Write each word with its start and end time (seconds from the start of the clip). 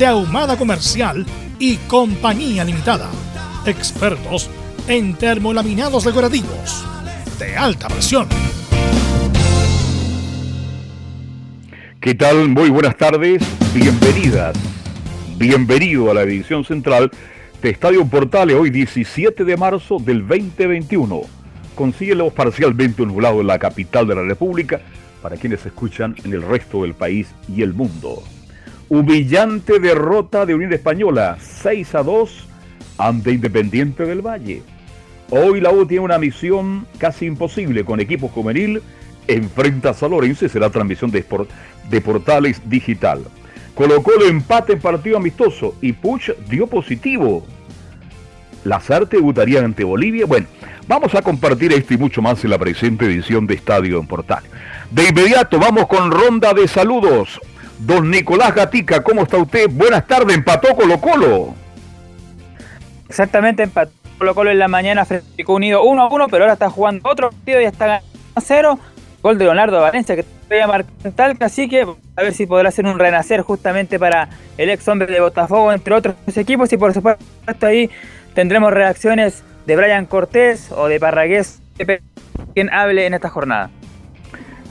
de 0.00 0.06
Ahumada 0.06 0.56
Comercial 0.56 1.26
y 1.58 1.76
Compañía 1.76 2.64
Limitada. 2.64 3.10
Expertos 3.66 4.48
en 4.88 5.12
termolaminados 5.12 6.04
decorativos 6.04 6.86
de 7.38 7.54
alta 7.54 7.86
presión. 7.88 8.26
¿Qué 12.00 12.14
tal? 12.14 12.48
Muy 12.48 12.70
buenas 12.70 12.96
tardes. 12.96 13.42
Bienvenidas. 13.74 14.56
Bienvenido 15.36 16.10
a 16.10 16.14
la 16.14 16.22
edición 16.22 16.64
central 16.64 17.10
de 17.60 17.68
Estadio 17.68 18.06
Portales 18.06 18.56
hoy 18.56 18.70
17 18.70 19.44
de 19.44 19.56
marzo 19.58 19.98
del 19.98 20.26
2021. 20.26 21.20
Con 21.74 21.92
cielos 21.92 22.32
parcialmente 22.32 23.04
nublado 23.04 23.42
en 23.42 23.48
la 23.48 23.58
capital 23.58 24.06
de 24.06 24.14
la 24.14 24.22
República 24.22 24.80
para 25.20 25.36
quienes 25.36 25.66
escuchan 25.66 26.16
en 26.24 26.32
el 26.32 26.40
resto 26.40 26.84
del 26.84 26.94
país 26.94 27.28
y 27.54 27.60
el 27.60 27.74
mundo. 27.74 28.22
Humillante 28.90 29.78
derrota 29.78 30.44
de 30.44 30.56
Unión 30.56 30.72
Española, 30.72 31.38
6 31.40 31.94
a 31.94 32.02
2 32.02 32.48
ante 32.98 33.30
Independiente 33.30 34.04
del 34.04 34.20
Valle. 34.20 34.64
Hoy 35.30 35.60
la 35.60 35.70
U 35.70 35.86
tiene 35.86 36.04
una 36.04 36.18
misión 36.18 36.88
casi 36.98 37.26
imposible 37.26 37.84
con 37.84 38.00
equipo 38.00 38.26
juvenil. 38.26 38.82
Enfrenta 39.28 39.90
a 39.90 39.94
San 39.94 40.10
Lorenzo 40.10 40.44
y 40.44 40.48
será 40.48 40.70
transmisión 40.70 41.12
de, 41.12 41.24
de 41.88 42.00
Portales 42.00 42.60
Digital. 42.68 43.20
Colocó 43.76 44.10
el 44.18 44.28
empate 44.28 44.72
en 44.72 44.80
partido 44.80 45.18
amistoso 45.18 45.76
y 45.80 45.92
Puch 45.92 46.30
dio 46.48 46.66
positivo. 46.66 47.46
Lazarte 48.64 49.18
debutaría 49.18 49.64
ante 49.64 49.84
Bolivia. 49.84 50.26
Bueno, 50.26 50.48
vamos 50.88 51.14
a 51.14 51.22
compartir 51.22 51.72
esto 51.72 51.94
y 51.94 51.96
mucho 51.96 52.22
más 52.22 52.42
en 52.42 52.50
la 52.50 52.58
presente 52.58 53.04
edición 53.04 53.46
de 53.46 53.54
Estadio 53.54 54.00
en 54.00 54.08
Portal. 54.08 54.42
De 54.90 55.10
inmediato 55.10 55.60
vamos 55.60 55.86
con 55.86 56.10
ronda 56.10 56.52
de 56.52 56.66
saludos. 56.66 57.40
Don 57.80 58.10
Nicolás 58.10 58.54
Gatica, 58.54 59.02
¿cómo 59.02 59.22
está 59.22 59.38
usted? 59.38 59.68
Buenas 59.70 60.06
tardes, 60.06 60.36
empató 60.36 60.74
Colo 60.74 61.00
Colo. 61.00 61.54
Exactamente, 63.08 63.62
empató 63.62 63.92
Colo 64.18 64.34
Colo 64.34 64.50
en 64.50 64.58
la 64.58 64.68
mañana 64.68 65.06
frente 65.06 65.44
Unido 65.46 65.82
1 65.82 66.02
a 66.02 66.08
1, 66.08 66.28
pero 66.28 66.44
ahora 66.44 66.52
está 66.52 66.68
jugando 66.68 67.08
otro 67.08 67.30
partido 67.30 67.60
y 67.60 67.64
está 67.64 67.86
ganando 67.86 68.06
a 68.34 68.40
0. 68.40 68.78
Gol 69.22 69.38
de 69.38 69.44
Leonardo 69.44 69.80
Valencia 69.80 70.16
que 70.16 70.22
todavía 70.22 70.66
marcar 70.66 70.92
en 71.04 71.12
Talca, 71.12 71.46
así 71.46 71.68
que 71.68 71.86
a 72.16 72.22
ver 72.22 72.32
si 72.32 72.46
podrá 72.46 72.70
hacer 72.70 72.86
un 72.86 72.98
renacer 72.98 73.42
justamente 73.42 73.98
para 73.98 74.28
el 74.56 74.70
ex 74.70 74.86
hombre 74.88 75.12
de 75.12 75.20
Botafogo, 75.20 75.72
entre 75.72 75.94
otros 75.94 76.14
equipos. 76.36 76.72
Y 76.72 76.76
por 76.76 76.94
supuesto 76.94 77.22
ahí 77.66 77.90
tendremos 78.34 78.72
reacciones 78.72 79.42
de 79.66 79.76
Brian 79.76 80.06
Cortés 80.06 80.70
o 80.72 80.88
de 80.88 80.98
Parragués, 81.00 81.60
quien 82.54 82.72
hable 82.72 83.06
en 83.06 83.14
esta 83.14 83.28
jornada. 83.28 83.70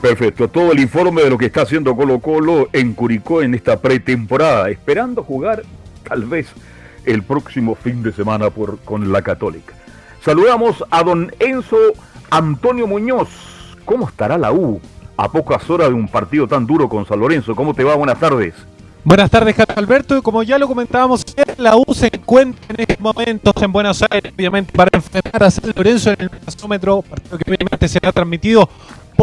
Perfecto, 0.02 0.48
todo 0.48 0.72
el 0.72 0.80
informe 0.80 1.24
de 1.24 1.30
lo 1.30 1.38
que 1.38 1.48
está 1.48 1.64
haciendo 1.64 1.94
Colo 1.94 2.20
Colo 2.20 2.70
en 2.72 2.94
Curicó 2.94 3.42
en 3.42 3.54
esta 3.54 3.82
pretemporada, 3.82 4.70
esperando 4.70 5.24
jugar 5.24 5.64
tal 6.08 6.24
vez 6.24 6.48
el 7.06 7.24
próximo 7.24 7.76
fin 7.76 8.02
de 8.02 8.14
semana 8.14 8.50
por, 8.50 8.80
con 8.80 9.12
la 9.12 9.22
Católica. 9.22 9.74
Saludamos 10.24 10.86
a 10.90 11.04
don 11.04 11.34
Enzo 11.40 11.78
Antonio 12.30 12.88
Muñoz. 12.88 13.28
¿Cómo 13.84 14.08
estará 14.08 14.38
la 14.38 14.54
U 14.54 14.80
a 15.18 15.30
pocas 15.30 15.70
horas 15.70 15.90
de 15.90 15.96
un 15.96 16.08
partido 16.08 16.48
tan 16.48 16.66
duro 16.66 16.88
con 16.88 17.06
San 17.06 17.20
Lorenzo? 17.20 17.54
¿Cómo 17.54 17.74
te 17.74 17.84
va? 17.84 17.96
Buenas 17.96 18.20
tardes. 18.20 18.54
Buenas 19.04 19.32
tardes, 19.32 19.56
Carlos 19.56 19.78
Alberto. 19.78 20.22
Como 20.22 20.44
ya 20.44 20.58
lo 20.58 20.68
comentábamos 20.68 21.26
la 21.58 21.76
U 21.76 21.94
se 21.94 22.10
encuentra 22.12 22.64
en 22.70 22.82
estos 22.82 23.00
momentos 23.00 23.54
en 23.62 23.72
Buenos 23.72 24.04
Aires, 24.10 24.32
obviamente, 24.34 24.72
para 24.72 24.90
enfrentar 24.94 25.44
a 25.44 25.52
San 25.52 25.72
Lorenzo 25.76 26.12
en 26.12 26.22
el 26.22 26.30
gasómetro, 26.46 27.02
partido 27.02 27.38
que 27.38 27.52
obviamente 27.52 27.88
será 27.88 28.12
transmitido 28.12 28.70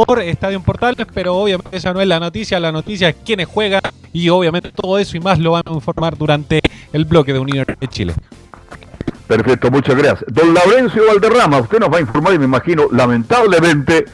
por 0.04 0.20
Estadio 0.20 0.60
Portales, 0.60 1.06
pero 1.14 1.34
obviamente 1.34 1.74
esa 1.74 1.94
no 1.94 2.02
es 2.02 2.06
la 2.06 2.20
noticia, 2.20 2.60
la 2.60 2.70
noticia 2.70 3.08
es 3.08 3.16
quiénes 3.24 3.46
juegan 3.46 3.80
y 4.12 4.28
obviamente 4.28 4.70
todo 4.70 4.98
eso 4.98 5.16
y 5.16 5.20
más 5.20 5.38
lo 5.38 5.52
van 5.52 5.62
a 5.64 5.72
informar 5.72 6.18
durante 6.18 6.60
el 6.92 7.06
bloque 7.06 7.32
de 7.32 7.38
Unión 7.38 7.64
de 7.80 7.88
Chile. 7.88 8.12
Perfecto, 9.26 9.70
muchas 9.70 9.96
gracias. 9.96 10.26
Don 10.28 10.52
Laurencio 10.52 11.02
Valderrama, 11.06 11.60
usted 11.60 11.78
nos 11.78 11.90
va 11.90 11.96
a 11.96 12.00
informar 12.02 12.34
y 12.34 12.38
me 12.38 12.44
imagino, 12.44 12.88
lamentablemente, 12.92 14.04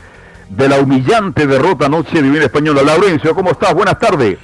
de 0.51 0.69
la 0.69 0.79
humillante 0.79 1.49
derrota 1.49 1.87
anoche 1.87 2.23
de 2.23 2.29
Unión 2.29 2.45
Española. 2.45 2.83
Laurencio, 2.85 3.35
¿cómo 3.35 3.51
estás? 3.51 3.75
Buenas 3.75 3.99
tardes. 3.99 4.39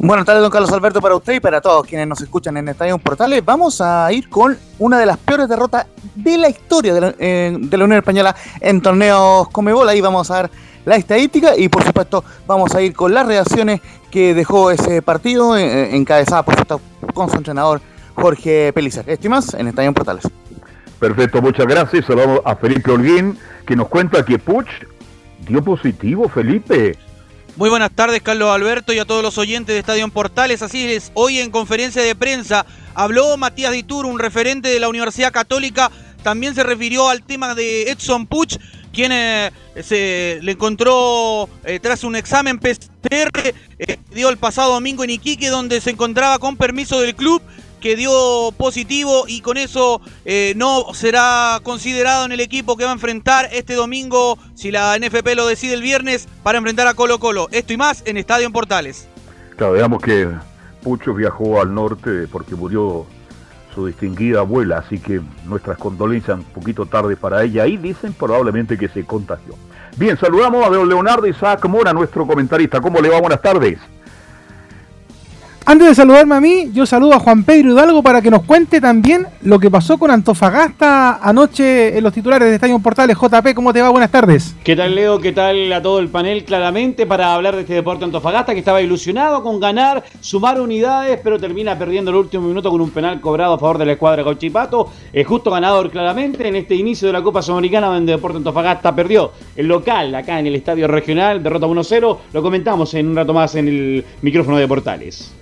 Buenas 0.00 0.26
tardes, 0.26 0.42
don 0.42 0.52
Carlos 0.52 0.70
Alberto, 0.70 1.00
para 1.00 1.16
usted 1.16 1.34
y 1.34 1.40
para 1.40 1.60
todos 1.60 1.84
quienes 1.84 2.06
nos 2.06 2.20
escuchan 2.20 2.56
en 2.56 2.68
Estadio 2.68 2.98
Portales. 2.98 3.44
Vamos 3.44 3.80
a 3.80 4.12
ir 4.12 4.28
con 4.28 4.56
una 4.78 4.96
de 4.96 5.06
las 5.06 5.16
peores 5.16 5.48
derrotas 5.48 5.86
de 6.14 6.38
la 6.38 6.48
historia 6.48 6.94
de 6.94 7.00
la, 7.00 7.84
Unión 7.84 7.98
Española 7.98 8.36
en 8.60 8.80
torneos 8.80 9.48
Comebol. 9.48 9.88
Ahí 9.88 10.00
vamos 10.00 10.30
a 10.30 10.42
ver 10.42 10.50
la 10.84 10.94
estadística 10.94 11.56
y, 11.56 11.68
por 11.68 11.82
supuesto, 11.82 12.22
vamos 12.46 12.76
a 12.76 12.80
ir 12.80 12.94
con 12.94 13.12
las 13.12 13.26
reacciones 13.26 13.80
que 14.08 14.34
dejó 14.34 14.70
ese 14.70 15.02
partido, 15.02 15.56
eh, 15.56 15.96
encabezada, 15.96 16.44
por 16.44 16.54
supuesto, 16.54 16.80
con 17.12 17.28
su 17.28 17.36
entrenador 17.36 17.80
Jorge 18.14 18.72
Pelizar. 18.72 19.04
Estimas 19.10 19.52
en 19.54 19.66
Estadio 19.66 19.92
Portales. 19.92 20.28
Perfecto, 21.00 21.42
muchas 21.42 21.66
gracias. 21.66 22.04
Saludamos 22.06 22.40
a 22.44 22.54
Felipe 22.54 22.92
Holguín, 22.92 23.36
que 23.66 23.74
nos 23.74 23.88
cuenta 23.88 24.24
que 24.24 24.38
Puch 24.38 24.68
dio 25.44 25.60
positivo, 25.60 26.28
Felipe. 26.28 26.96
Muy 27.58 27.70
buenas 27.70 27.90
tardes, 27.90 28.22
Carlos 28.22 28.50
Alberto, 28.54 28.92
y 28.92 29.00
a 29.00 29.04
todos 29.04 29.20
los 29.20 29.36
oyentes 29.36 29.74
de 29.74 29.80
Estadio 29.80 30.08
Portales. 30.10 30.62
Así 30.62 30.92
es, 30.92 31.10
hoy 31.14 31.40
en 31.40 31.50
conferencia 31.50 32.00
de 32.00 32.14
prensa 32.14 32.64
habló 32.94 33.36
Matías 33.36 33.72
Ditur, 33.72 34.06
un 34.06 34.20
referente 34.20 34.68
de 34.68 34.78
la 34.78 34.88
Universidad 34.88 35.32
Católica. 35.32 35.90
También 36.22 36.54
se 36.54 36.62
refirió 36.62 37.08
al 37.08 37.24
tema 37.24 37.56
de 37.56 37.90
Edson 37.90 38.28
Puch, 38.28 38.58
quien 38.92 39.10
eh, 39.10 39.50
se 39.82 40.38
le 40.40 40.52
encontró 40.52 41.48
eh, 41.64 41.80
tras 41.80 42.04
un 42.04 42.14
examen 42.14 42.60
PCR, 42.60 43.52
eh, 43.80 43.98
dio 44.14 44.28
el 44.28 44.36
pasado 44.36 44.74
domingo 44.74 45.02
en 45.02 45.10
Iquique, 45.10 45.48
donde 45.48 45.80
se 45.80 45.90
encontraba 45.90 46.38
con 46.38 46.56
permiso 46.56 47.00
del 47.00 47.16
club 47.16 47.42
que 47.80 47.96
dio 47.96 48.52
positivo 48.56 49.24
y 49.26 49.40
con 49.40 49.56
eso 49.56 50.00
eh, 50.24 50.52
no 50.56 50.92
será 50.94 51.60
considerado 51.62 52.24
en 52.24 52.32
el 52.32 52.40
equipo 52.40 52.76
que 52.76 52.84
va 52.84 52.90
a 52.90 52.94
enfrentar 52.94 53.48
este 53.52 53.74
domingo, 53.74 54.38
si 54.54 54.70
la 54.70 54.96
NFP 54.98 55.34
lo 55.34 55.46
decide 55.46 55.74
el 55.74 55.82
viernes, 55.82 56.28
para 56.42 56.58
enfrentar 56.58 56.86
a 56.86 56.94
Colo 56.94 57.18
Colo. 57.18 57.48
Esto 57.50 57.72
y 57.72 57.76
más 57.76 58.02
en 58.06 58.16
Estadio 58.16 58.46
en 58.46 58.52
Portales. 58.52 59.08
Claro, 59.56 59.72
veamos 59.72 60.02
que 60.02 60.28
Pucho 60.82 61.14
viajó 61.14 61.60
al 61.60 61.74
norte 61.74 62.26
porque 62.30 62.54
murió 62.54 63.06
su 63.74 63.86
distinguida 63.86 64.40
abuela, 64.40 64.78
así 64.78 64.98
que 64.98 65.20
nuestras 65.44 65.78
condolencias 65.78 66.38
un 66.38 66.44
poquito 66.44 66.86
tarde 66.86 67.16
para 67.16 67.42
ella. 67.42 67.64
Ahí 67.64 67.76
dicen 67.76 68.12
probablemente 68.12 68.78
que 68.78 68.88
se 68.88 69.04
contagió. 69.04 69.54
Bien, 69.96 70.16
saludamos 70.16 70.64
a 70.64 70.70
don 70.70 70.88
Leonardo 70.88 71.26
Isaac 71.26 71.64
Mora, 71.66 71.92
nuestro 71.92 72.26
comentarista. 72.26 72.80
¿Cómo 72.80 73.00
le 73.00 73.08
va? 73.08 73.20
Buenas 73.20 73.42
tardes. 73.42 73.78
Antes 75.70 75.88
de 75.88 75.94
saludarme 75.94 76.34
a 76.34 76.40
mí, 76.40 76.70
yo 76.72 76.86
saludo 76.86 77.12
a 77.12 77.18
Juan 77.18 77.44
Pedro 77.44 77.72
Hidalgo 77.72 78.02
para 78.02 78.22
que 78.22 78.30
nos 78.30 78.42
cuente 78.44 78.80
también 78.80 79.26
lo 79.42 79.58
que 79.58 79.70
pasó 79.70 79.98
con 79.98 80.10
Antofagasta 80.10 81.16
anoche 81.16 81.98
en 81.98 82.02
los 82.02 82.14
titulares 82.14 82.48
de 82.48 82.54
Estadio 82.54 82.78
Portales. 82.78 83.18
JP, 83.18 83.52
¿cómo 83.54 83.70
te 83.70 83.82
va? 83.82 83.90
Buenas 83.90 84.10
tardes. 84.10 84.54
¿Qué 84.64 84.74
tal, 84.74 84.94
Leo? 84.94 85.20
¿Qué 85.20 85.32
tal 85.32 85.70
a 85.74 85.82
todo 85.82 85.98
el 85.98 86.08
panel? 86.08 86.44
Claramente 86.44 87.04
para 87.04 87.34
hablar 87.34 87.54
de 87.54 87.60
este 87.60 87.74
deporte 87.74 88.02
Antofagasta 88.02 88.54
que 88.54 88.60
estaba 88.60 88.80
ilusionado 88.80 89.42
con 89.42 89.60
ganar, 89.60 90.04
sumar 90.20 90.58
unidades, 90.58 91.20
pero 91.22 91.38
termina 91.38 91.78
perdiendo 91.78 92.12
el 92.12 92.16
último 92.16 92.48
minuto 92.48 92.70
con 92.70 92.80
un 92.80 92.88
penal 92.88 93.20
cobrado 93.20 93.52
a 93.52 93.58
favor 93.58 93.76
de 93.76 93.84
la 93.84 93.92
escuadra 93.92 94.24
Cochipato. 94.24 94.90
Es 95.12 95.26
justo 95.26 95.50
ganador 95.50 95.90
claramente 95.90 96.48
en 96.48 96.56
este 96.56 96.76
inicio 96.76 97.08
de 97.08 97.12
la 97.12 97.22
Copa 97.22 97.42
Sudamericana 97.42 97.88
donde 97.88 98.12
Deporte 98.12 98.38
Antofagasta 98.38 98.96
perdió 98.96 99.32
el 99.54 99.68
local 99.68 100.14
acá 100.14 100.40
en 100.40 100.46
el 100.46 100.54
Estadio 100.54 100.88
Regional, 100.88 101.42
derrota 101.42 101.66
1-0. 101.66 102.18
Lo 102.32 102.42
comentamos 102.42 102.94
en 102.94 103.08
un 103.08 103.16
rato 103.16 103.34
más 103.34 103.54
en 103.54 103.68
el 103.68 104.04
micrófono 104.22 104.56
de 104.56 104.66
Portales. 104.66 105.37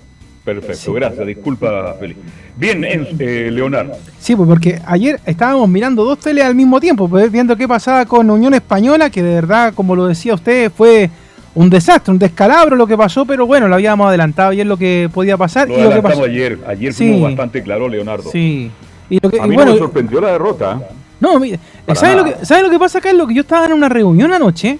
Perfecto, 0.47 0.93
gracias. 0.93 1.27
Disculpa, 1.27 1.93
Felipe. 1.99 2.21
Bien, 2.55 2.81
eh, 2.85 3.49
Leonardo. 3.51 3.97
Sí, 4.17 4.33
pues 4.33 4.47
porque 4.47 4.81
ayer 4.85 5.19
estábamos 5.25 5.67
mirando 5.67 6.05
dos 6.05 6.19
teles 6.19 6.45
al 6.45 6.55
mismo 6.55 6.79
tiempo, 6.79 7.09
pues, 7.09 7.29
viendo 7.29 7.57
qué 7.57 7.67
pasaba 7.67 8.05
con 8.05 8.29
Unión 8.29 8.53
Española, 8.53 9.09
que 9.09 9.21
de 9.21 9.35
verdad, 9.35 9.73
como 9.73 9.93
lo 9.93 10.07
decía 10.07 10.35
usted, 10.35 10.71
fue 10.71 11.09
un 11.53 11.69
desastre, 11.69 12.13
un 12.13 12.19
descalabro 12.19 12.77
lo 12.77 12.87
que 12.87 12.95
pasó, 12.95 13.25
pero 13.25 13.45
bueno, 13.45 13.67
lo 13.67 13.75
habíamos 13.75 14.07
adelantado 14.07 14.51
ayer 14.51 14.65
lo 14.65 14.77
que 14.77 15.09
podía 15.13 15.35
pasar. 15.35 15.67
Lo 15.67 15.77
y 15.77 15.81
lo 15.81 15.89
que 15.89 16.01
pasó. 16.01 16.23
ayer, 16.23 16.57
ayer 16.65 16.93
fuimos 16.93 17.23
bastante 17.23 17.61
claro, 17.61 17.89
Leonardo. 17.89 18.31
Sí. 18.31 18.71
Y 19.09 19.19
lo 19.21 19.29
que, 19.29 19.41
A 19.41 19.47
mí 19.47 19.55
bueno, 19.55 19.73
me 19.73 19.79
sorprendió 19.79 20.21
la 20.21 20.31
derrota. 20.31 20.79
No, 21.19 21.41
mire, 21.41 21.59
¿sabes 21.93 22.15
lo, 22.15 22.23
que, 22.23 22.45
¿sabes 22.45 22.63
lo 22.63 22.69
que 22.69 22.79
pasa 22.79 22.99
acá? 22.99 23.09
Es 23.09 23.17
lo 23.17 23.27
que 23.27 23.33
yo 23.33 23.41
estaba 23.41 23.65
en 23.65 23.73
una 23.73 23.89
reunión 23.89 24.31
anoche 24.31 24.79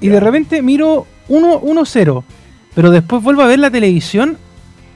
y 0.00 0.08
de 0.08 0.18
repente 0.18 0.62
miro 0.62 1.04
1-0, 1.28 2.24
pero 2.74 2.90
después 2.90 3.22
vuelvo 3.22 3.42
a 3.42 3.48
ver 3.48 3.58
la 3.58 3.70
televisión 3.70 4.38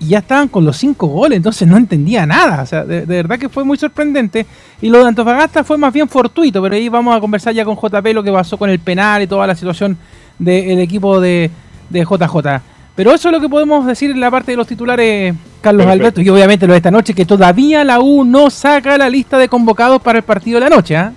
y 0.00 0.08
ya 0.08 0.18
estaban 0.18 0.48
con 0.48 0.64
los 0.64 0.76
cinco 0.76 1.08
goles, 1.08 1.36
entonces 1.36 1.66
no 1.66 1.76
entendía 1.76 2.24
nada. 2.24 2.62
O 2.62 2.66
sea, 2.66 2.84
de, 2.84 3.04
verdad 3.04 3.38
que 3.38 3.48
fue 3.48 3.64
muy 3.64 3.76
sorprendente. 3.76 4.46
Y 4.80 4.88
lo 4.88 4.98
de 4.98 5.08
Antofagasta 5.08 5.64
fue 5.64 5.76
más 5.76 5.92
bien 5.92 6.08
fortuito, 6.08 6.62
pero 6.62 6.74
ahí 6.74 6.88
vamos 6.88 7.16
a 7.16 7.20
conversar 7.20 7.52
ya 7.52 7.64
con 7.64 7.76
JP 7.76 8.06
lo 8.14 8.22
que 8.22 8.30
pasó 8.30 8.56
con 8.56 8.70
el 8.70 8.78
penal 8.78 9.22
y 9.22 9.26
toda 9.26 9.46
la 9.46 9.54
situación 9.54 9.96
del 10.38 10.78
equipo 10.78 11.20
de, 11.20 11.50
de, 11.90 12.00
JJ. 12.00 12.62
Pero 12.94 13.12
eso 13.12 13.28
es 13.28 13.32
lo 13.32 13.40
que 13.40 13.48
podemos 13.48 13.86
decir 13.86 14.10
en 14.10 14.20
la 14.20 14.30
parte 14.30 14.52
de 14.52 14.56
los 14.56 14.66
titulares, 14.66 15.34
Carlos 15.60 15.86
Alberto. 15.86 16.20
Y 16.20 16.28
obviamente 16.28 16.66
lo 16.66 16.72
de 16.74 16.78
esta 16.78 16.90
noche, 16.90 17.14
que 17.14 17.24
todavía 17.24 17.82
la 17.84 18.00
U 18.00 18.24
no 18.24 18.50
saca 18.50 18.98
la 18.98 19.08
lista 19.08 19.38
de 19.38 19.48
convocados 19.48 20.00
para 20.00 20.18
el 20.18 20.24
partido 20.24 20.60
de 20.60 20.68
la 20.68 20.76
noche. 20.76 20.96
¿ah? 20.96 21.12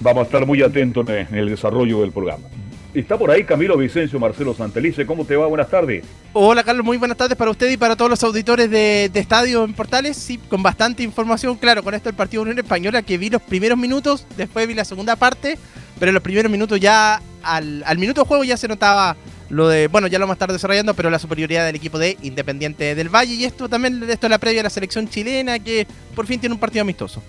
Vamos 0.00 0.22
a 0.22 0.24
estar 0.24 0.46
muy 0.46 0.62
atentos 0.62 1.08
en 1.08 1.34
el 1.34 1.48
desarrollo 1.48 2.00
del 2.00 2.12
programa. 2.12 2.44
Está 2.94 3.18
por 3.18 3.28
ahí 3.28 3.42
Camilo 3.42 3.76
Vicencio 3.76 4.20
Marcelo 4.20 4.54
Santelice. 4.54 5.04
¿Cómo 5.04 5.24
te 5.24 5.34
va? 5.34 5.48
Buenas 5.48 5.68
tardes. 5.68 6.04
Hola 6.32 6.62
Carlos, 6.62 6.86
muy 6.86 6.96
buenas 6.96 7.16
tardes 7.16 7.36
para 7.36 7.50
usted 7.50 7.68
y 7.68 7.76
para 7.76 7.96
todos 7.96 8.08
los 8.08 8.22
auditores 8.22 8.70
de, 8.70 9.10
Estadio 9.12 9.64
en 9.64 9.74
Portales. 9.74 10.16
Sí, 10.16 10.38
con 10.38 10.62
bastante 10.62 11.02
información, 11.02 11.56
claro, 11.56 11.82
con 11.82 11.92
esto 11.94 12.08
el 12.08 12.14
partido 12.14 12.44
de 12.44 12.50
Unión 12.50 12.64
Española 12.64 13.02
que 13.02 13.18
vi 13.18 13.30
los 13.30 13.42
primeros 13.42 13.76
minutos, 13.76 14.28
después 14.36 14.68
vi 14.68 14.74
la 14.74 14.84
segunda 14.84 15.16
parte, 15.16 15.58
pero 15.98 16.10
en 16.10 16.14
los 16.14 16.22
primeros 16.22 16.52
minutos 16.52 16.78
ya, 16.78 17.20
al, 17.42 17.98
minuto 17.98 18.22
de 18.22 18.28
juego 18.28 18.44
ya 18.44 18.56
se 18.56 18.68
notaba 18.68 19.16
lo 19.50 19.66
de, 19.66 19.88
bueno, 19.88 20.06
ya 20.06 20.20
lo 20.20 20.22
vamos 20.26 20.34
a 20.34 20.38
estar 20.38 20.52
desarrollando, 20.52 20.94
pero 20.94 21.10
la 21.10 21.18
superioridad 21.18 21.66
del 21.66 21.74
equipo 21.74 21.98
de 21.98 22.16
Independiente 22.22 22.94
del 22.94 23.08
Valle 23.08 23.34
y 23.34 23.44
esto 23.44 23.68
también, 23.68 24.04
esto 24.08 24.28
es 24.28 24.30
la 24.30 24.38
previa 24.38 24.60
a 24.60 24.64
la 24.64 24.70
selección 24.70 25.08
chilena 25.08 25.58
que 25.58 25.84
por 26.14 26.28
fin 26.28 26.38
tiene 26.38 26.54
un 26.54 26.60
partido 26.60 26.82
amistoso. 26.82 27.20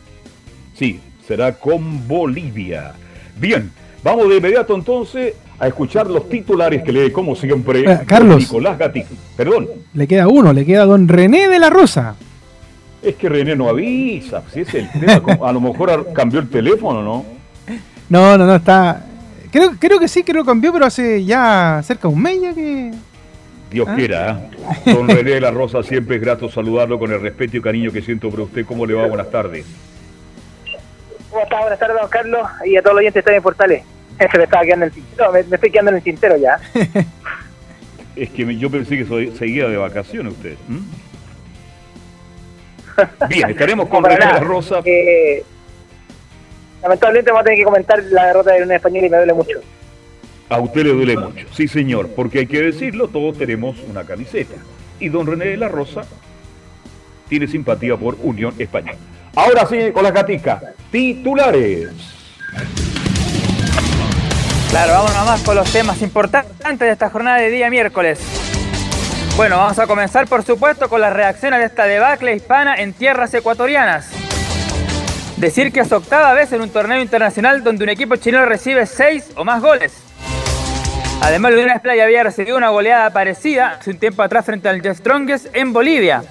Sí, 0.75 0.99
será 1.27 1.53
con 1.55 2.07
Bolivia. 2.07 2.93
Bien, 3.35 3.71
vamos 4.03 4.29
de 4.29 4.37
inmediato 4.37 4.75
entonces 4.75 5.33
a 5.59 5.67
escuchar 5.67 6.07
los 6.07 6.27
titulares 6.29 6.83
que 6.83 6.91
lee, 6.91 7.11
como 7.11 7.35
siempre, 7.35 7.79
eh, 7.79 7.99
Carlos. 8.05 8.39
Nicolás 8.39 8.77
Gatic. 8.77 9.07
Perdón. 9.37 9.67
Le 9.93 10.07
queda 10.07 10.27
uno, 10.27 10.53
le 10.53 10.65
queda 10.65 10.85
don 10.85 11.07
René 11.07 11.47
de 11.47 11.59
la 11.59 11.69
Rosa. 11.69 12.15
Es 13.01 13.15
que 13.15 13.29
René 13.29 13.55
no 13.55 13.69
avisa, 13.69 14.43
si 14.51 14.61
es 14.61 14.73
el 14.73 14.89
tema, 14.91 15.21
a 15.47 15.51
lo 15.51 15.61
mejor 15.61 16.11
cambió 16.13 16.39
el 16.39 16.49
teléfono, 16.49 17.03
¿no? 17.03 17.25
No, 18.09 18.37
no, 18.37 18.45
no, 18.45 18.55
está... 18.55 19.05
Creo, 19.51 19.71
creo 19.79 19.99
que 19.99 20.07
sí, 20.07 20.23
creo 20.23 20.43
que 20.43 20.49
cambió, 20.49 20.73
pero 20.73 20.85
hace 20.85 21.23
ya 21.23 21.81
cerca 21.83 22.07
de 22.07 22.13
un 22.13 22.21
mes 22.21 22.41
ya 22.41 22.53
que... 22.53 22.91
Dios 23.71 23.87
¿Ah? 23.89 23.95
quiera. 23.95 24.49
¿eh? 24.85 24.93
Don 24.93 25.07
René 25.07 25.31
de 25.31 25.41
la 25.41 25.51
Rosa, 25.51 25.83
siempre 25.83 26.17
es 26.17 26.21
grato 26.21 26.49
saludarlo 26.49 26.99
con 26.99 27.11
el 27.11 27.21
respeto 27.21 27.57
y 27.57 27.61
cariño 27.61 27.91
que 27.91 28.01
siento 28.01 28.29
por 28.29 28.41
usted. 28.41 28.65
¿Cómo 28.65 28.85
le 28.85 28.93
va? 28.93 29.07
Buenas 29.07 29.29
tardes. 29.29 29.65
¿Cómo 31.29 31.41
está? 31.41 31.61
Buenas 31.61 31.79
tardes, 31.79 31.97
don 31.99 32.09
Carlos, 32.09 32.47
y 32.65 32.75
a 32.75 32.81
todos 32.81 32.95
los 32.95 33.01
oyentes 33.01 33.23
de 33.23 33.35
en 33.35 33.43
Portales. 33.43 33.94
Me 34.19 34.43
estaba 34.43 34.63
quedando 34.63 34.85
en 34.85 34.91
el 34.91 34.91
tintero, 34.91 35.31
me, 35.31 35.39
estoy 35.39 35.71
quedando 35.71 35.91
en 35.91 35.97
el 35.97 36.03
tintero 36.03 36.37
ya. 36.37 36.59
es 38.15 38.29
que 38.29 38.57
yo 38.57 38.69
pensé 38.69 38.97
que 38.97 39.05
soy, 39.05 39.31
seguía 39.35 39.67
de 39.67 39.77
vacaciones 39.77 40.33
usted. 40.33 40.55
Bien, 43.29 43.49
estaremos 43.49 43.89
con 43.89 44.03
René 44.03 44.39
Rosa. 44.39 44.81
Eh, 44.85 45.43
lamentablemente 46.81 47.31
vamos 47.31 47.41
a 47.41 47.43
tener 47.45 47.59
que 47.59 47.65
comentar 47.65 48.03
la 48.03 48.27
derrota 48.27 48.53
de 48.53 48.63
una 48.63 48.75
española 48.75 49.07
y 49.07 49.09
me 49.09 49.17
duele 49.17 49.33
mucho. 49.33 49.59
A 50.47 50.59
usted 50.59 50.83
le 50.83 50.93
duele 50.93 51.17
mucho, 51.17 51.47
sí 51.51 51.67
señor, 51.67 52.09
porque 52.15 52.39
hay 52.39 52.47
que 52.47 52.61
decirlo, 52.61 53.07
todos 53.07 53.37
tenemos 53.37 53.77
una 53.89 54.03
camiseta. 54.03 54.55
Y 54.99 55.09
don 55.09 55.25
René 55.25 55.45
de 55.45 55.57
la 55.57 55.67
Rosa 55.67 56.03
tiene 57.27 57.47
simpatía 57.47 57.97
por 57.97 58.15
Unión 58.21 58.53
Española. 58.59 58.97
Ahora 59.35 59.65
sí, 59.65 59.91
con 59.91 60.03
la 60.03 60.13
catica, 60.13 60.61
titulares. 60.91 61.89
Claro, 64.75 64.91
vamos 64.91 65.13
más 65.25 65.41
con 65.41 65.55
los 65.55 65.71
temas 65.71 66.01
importantes 66.01 66.79
de 66.79 66.91
esta 66.91 67.09
jornada 67.09 67.37
de 67.37 67.49
día 67.49 67.69
miércoles. 67.69 68.19
Bueno, 69.37 69.55
vamos 69.55 69.79
a 69.79 69.87
comenzar 69.87 70.27
por 70.27 70.43
supuesto 70.43 70.89
con 70.89 70.99
las 70.99 71.13
reacciones 71.13 71.59
de 71.59 71.67
esta 71.67 71.85
debacle 71.85 72.35
hispana 72.35 72.75
en 72.75 72.91
tierras 72.91 73.33
ecuatorianas. 73.33 74.09
Decir 75.37 75.71
que 75.71 75.79
es 75.79 75.91
octava 75.93 76.33
vez 76.33 76.51
en 76.51 76.59
un 76.59 76.69
torneo 76.69 77.01
internacional 77.01 77.63
donde 77.63 77.85
un 77.85 77.89
equipo 77.89 78.17
chileno 78.17 78.43
recibe 78.43 78.85
seis 78.85 79.31
o 79.37 79.45
más 79.45 79.61
goles. 79.61 79.93
Además, 81.21 81.53
Unión 81.53 81.79
Playa 81.81 82.03
había 82.03 82.23
recibido 82.23 82.57
una 82.57 82.67
goleada 82.67 83.11
parecida 83.11 83.77
hace 83.79 83.91
un 83.91 83.97
tiempo 83.97 84.23
atrás 84.23 84.45
frente 84.45 84.67
al 84.67 84.81
Jeff 84.81 84.97
Strongest 84.97 85.55
en 85.55 85.71
Bolivia. 85.71 86.21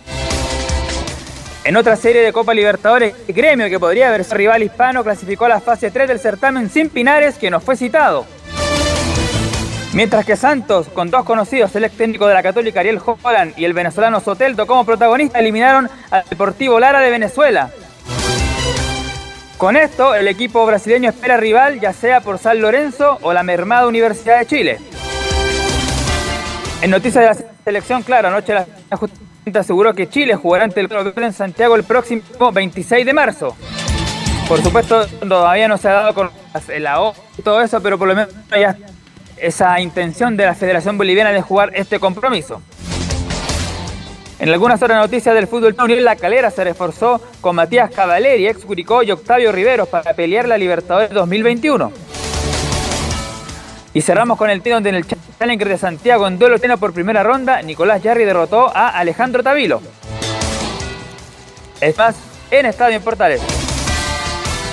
En 1.64 1.76
otra 1.76 1.96
serie 1.96 2.20
de 2.20 2.30
Copa 2.30 2.52
Libertadores, 2.52 3.14
el 3.26 3.34
gremio 3.34 3.70
que 3.70 3.80
podría 3.80 4.08
haber 4.08 4.22
sido 4.22 4.36
rival 4.36 4.62
hispano 4.62 5.02
clasificó 5.02 5.46
a 5.46 5.48
la 5.48 5.60
fase 5.60 5.90
3 5.90 6.06
del 6.06 6.20
certamen 6.20 6.68
sin 6.68 6.90
Pinares, 6.90 7.38
que 7.38 7.50
no 7.50 7.58
fue 7.58 7.74
citado. 7.74 8.26
Mientras 9.94 10.26
que 10.26 10.36
Santos, 10.36 10.88
con 10.88 11.10
dos 11.10 11.24
conocidos, 11.24 11.74
el 11.74 11.84
ex 11.84 11.96
técnico 11.96 12.26
de 12.26 12.34
la 12.34 12.42
Católica 12.42 12.80
Ariel 12.80 13.00
Holland 13.02 13.54
y 13.56 13.64
el 13.64 13.72
venezolano 13.72 14.20
Soteldo 14.20 14.66
como 14.66 14.84
protagonista, 14.84 15.38
eliminaron 15.38 15.88
al 16.10 16.24
Deportivo 16.28 16.78
Lara 16.78 17.00
de 17.00 17.10
Venezuela. 17.10 17.70
Con 19.56 19.76
esto, 19.76 20.14
el 20.14 20.28
equipo 20.28 20.66
brasileño 20.66 21.08
espera 21.08 21.38
rival 21.38 21.80
ya 21.80 21.94
sea 21.94 22.20
por 22.20 22.38
San 22.38 22.60
Lorenzo 22.60 23.18
o 23.22 23.32
la 23.32 23.42
mermada 23.42 23.86
Universidad 23.86 24.38
de 24.38 24.46
Chile. 24.46 24.78
En 26.82 26.90
noticias 26.90 27.38
de 27.38 27.44
la 27.44 27.50
selección, 27.64 28.02
claro, 28.02 28.28
anoche 28.28 28.52
la 28.52 28.66
aseguró 29.52 29.94
que 29.94 30.08
Chile 30.08 30.34
jugará 30.34 30.64
ante 30.64 30.80
el 30.80 30.88
en 31.16 31.32
Santiago 31.32 31.76
el 31.76 31.84
próximo 31.84 32.22
26 32.52 33.04
de 33.04 33.12
marzo. 33.12 33.56
Por 34.48 34.62
supuesto, 34.62 35.06
todavía 35.06 35.68
no 35.68 35.78
se 35.78 35.88
ha 35.88 35.92
dado 35.92 36.14
con 36.14 36.30
la 36.78 37.00
O 37.00 37.14
y 37.38 37.42
todo 37.42 37.62
eso, 37.62 37.80
pero 37.82 37.98
por 37.98 38.08
lo 38.08 38.14
menos 38.14 38.34
ya 38.50 38.76
esa 39.36 39.80
intención 39.80 40.36
de 40.36 40.46
la 40.46 40.54
Federación 40.54 40.98
Boliviana 40.98 41.32
de 41.32 41.42
jugar 41.42 41.72
este 41.74 41.98
compromiso. 41.98 42.62
En 44.38 44.48
algunas 44.48 44.82
otras 44.82 45.00
noticias 45.00 45.34
del 45.34 45.46
fútbol, 45.46 45.76
Unión 45.82 46.04
La 46.04 46.16
Calera 46.16 46.50
se 46.50 46.64
reforzó 46.64 47.20
con 47.40 47.56
Matías 47.56 47.90
Cavaleri, 47.90 48.46
ex 48.46 48.64
Curicó 48.64 49.02
y 49.02 49.10
Octavio 49.10 49.52
Riveros 49.52 49.88
para 49.88 50.12
pelear 50.12 50.48
la 50.48 50.58
Libertadores 50.58 51.10
2021. 51.10 51.92
Y 53.94 54.00
cerramos 54.00 54.36
con 54.36 54.50
el 54.50 54.60
tío 54.60 54.74
donde 54.74 54.90
en 54.90 54.96
el 54.96 55.06
Challenger 55.44 55.68
de 55.68 55.76
Santiago 55.76 56.26
en 56.26 56.38
duelo 56.38 56.58
tiene 56.58 56.78
por 56.78 56.94
primera 56.94 57.22
ronda, 57.22 57.60
Nicolás 57.60 58.02
Yarri 58.02 58.24
derrotó 58.24 58.74
a 58.74 58.88
Alejandro 58.88 59.42
Tavilo. 59.42 59.82
Es 61.82 61.98
más, 61.98 62.16
en 62.50 62.64
Estadio 62.64 62.96
en 62.96 63.02
Portales. 63.02 63.42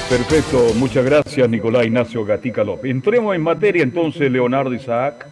Perfecto, 0.08 0.68
muchas 0.75 1.04
gracias 1.04 1.50
Nicolás 1.50 1.86
Ignacio 1.86 2.24
Gatica 2.24 2.63
López. 2.63 2.90
Entremos 2.90 3.36
en 3.36 3.42
materia 3.42 3.84
entonces, 3.84 4.32
Leonardo 4.32 4.74
Isaac. 4.74 5.28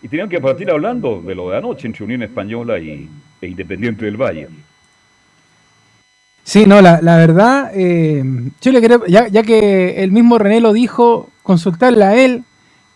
Y 0.00 0.08
tenían 0.08 0.30
que 0.30 0.40
partir 0.40 0.70
hablando 0.70 1.20
de 1.20 1.34
lo 1.34 1.50
de 1.50 1.58
anoche 1.58 1.86
entre 1.86 2.06
Unión 2.06 2.22
Española 2.22 2.78
y, 2.78 3.06
e 3.38 3.46
Independiente 3.48 4.06
del 4.06 4.16
Valle. 4.16 4.48
Sí, 6.42 6.64
no, 6.64 6.80
la, 6.80 6.98
verdad, 7.02 7.70
eh, 7.74 8.24
yo 8.62 8.72
le 8.72 8.80
creo, 8.80 9.04
ya, 9.04 9.28
ya, 9.28 9.42
que 9.42 10.02
el 10.02 10.10
mismo 10.10 10.38
René 10.38 10.62
lo 10.62 10.72
dijo, 10.72 11.28
consultarle 11.42 12.04
a 12.04 12.14
él 12.16 12.44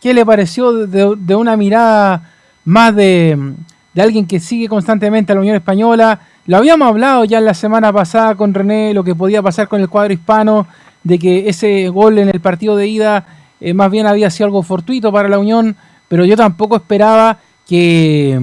¿Qué 0.05 0.13
le 0.13 0.27
pareció 0.27 0.87
de, 0.87 1.35
una 1.35 1.57
mirada 1.57 2.31
más 2.67 2.95
de, 2.95 3.55
alguien 3.97 4.27
que 4.27 4.39
sigue 4.39 4.69
constantemente 4.69 5.33
a 5.33 5.35
la 5.35 5.41
Unión 5.41 5.57
Española? 5.57 6.21
Lo 6.45 6.59
habíamos 6.59 6.89
hablado 6.89 7.25
ya 7.25 7.41
la 7.41 7.55
semana 7.55 7.91
pasada 7.91 8.35
con 8.35 8.53
René, 8.53 8.93
lo 8.93 9.03
que 9.03 9.15
podía 9.15 9.41
pasar 9.43 9.67
con 9.67 9.81
el 9.81 9.89
cuadro 9.89 10.13
hispano, 10.13 10.67
de 11.05 11.19
que 11.19 11.49
ese 11.49 11.89
gol 11.89 12.19
en 12.19 12.29
el 12.29 12.41
partido 12.41 12.77
de 12.77 12.87
ida 12.87 13.25
eh, 13.63 13.73
más 13.73 13.91
bien 13.91 14.07
había 14.07 14.29
sido 14.29 14.45
algo 14.45 14.63
fortuito 14.63 15.11
para 15.11 15.31
la 15.31 15.39
Unión, 15.39 15.75
pero 16.07 16.27
yo 16.27 16.37
tampoco 16.37 16.77
esperaba 16.77 17.39
que, 17.67 18.39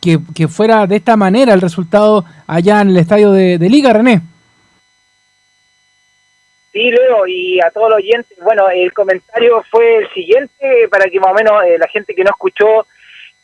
que, 0.00 0.46
fuera 0.46 0.86
de 0.86 0.94
esta 0.94 1.16
manera 1.16 1.54
el 1.54 1.60
resultado 1.60 2.24
allá 2.46 2.82
en 2.82 2.90
el 2.90 2.98
estadio 2.98 3.32
de 3.32 3.68
Liga, 3.68 3.92
René. 3.92 4.22
Sí, 6.74 6.90
Leo, 6.90 7.24
y 7.28 7.60
a 7.60 7.70
todos 7.70 7.88
los 7.88 7.98
oyentes, 7.98 8.36
bueno, 8.42 8.68
el 8.68 8.92
comentario 8.92 9.62
fue 9.70 9.98
el 9.98 10.12
siguiente, 10.12 10.88
para 10.90 11.08
que 11.08 11.20
más 11.20 11.30
o 11.30 11.34
menos 11.34 11.62
eh, 11.62 11.78
la 11.78 11.86
gente 11.86 12.16
que 12.16 12.24
no 12.24 12.30
escuchó, 12.30 12.84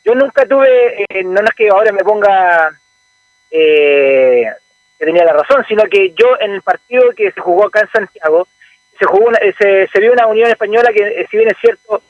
yo 0.04 0.16
nunca 0.16 0.44
tuve, 0.46 1.04
eh, 1.08 1.22
no 1.22 1.40
es 1.40 1.54
que 1.56 1.68
ahora 1.68 1.92
me 1.92 2.02
ponga 2.02 2.72
eh, 3.52 4.46
que 4.98 5.04
tenía 5.06 5.24
la 5.24 5.34
razón, 5.34 5.64
sino 5.68 5.84
que 5.84 6.10
yo 6.10 6.26
en 6.40 6.54
el 6.54 6.62
partido 6.62 7.12
que 7.16 7.30
se 7.30 7.40
jugó 7.40 7.68
acá 7.68 7.82
en 7.82 7.90
Santiago, 7.92 8.48
se 8.98 9.06
jugó 9.06 9.30
se, 9.60 9.86
se, 9.86 10.00
vio 10.00 10.12
una 10.12 10.26
Unión 10.26 10.50
Española 10.50 10.90
que, 10.92 11.24
si 11.30 11.36
bien 11.36 11.50
es 11.50 11.58
cierto, 11.60 12.02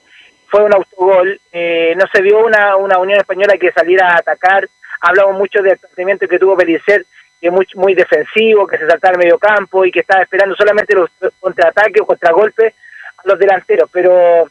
fue 0.49 0.65
un 0.65 0.73
autogol, 0.73 1.39
no 1.53 2.07
se 2.15 2.23
vio 2.23 2.39
una, 2.47 2.77
una 2.77 2.99
Unión 2.99 3.21
Española 3.21 3.59
que 3.59 3.73
saliera 3.73 4.09
a 4.09 4.21
atacar, 4.21 4.67
hablamos 5.03 5.37
mucho 5.37 5.61
del 5.61 5.77
planteamiento 5.77 6.27
que 6.27 6.39
tuvo 6.39 6.57
Pelicer, 6.57 7.05
que 7.41 7.51
muy, 7.51 7.67
muy 7.75 7.95
defensivo, 7.95 8.67
que 8.67 8.77
se 8.77 8.87
saltaba 8.87 9.13
al 9.13 9.19
medio 9.19 9.39
campo 9.39 9.85
y 9.85 9.91
que 9.91 10.01
estaba 10.01 10.23
esperando 10.23 10.55
solamente 10.55 10.95
los 10.95 11.09
contraataques 11.41 12.03
o 12.03 12.07
contragolpes 12.07 12.75
a 13.17 13.23
los 13.25 13.39
delanteros. 13.39 13.89
Pero 13.91 14.47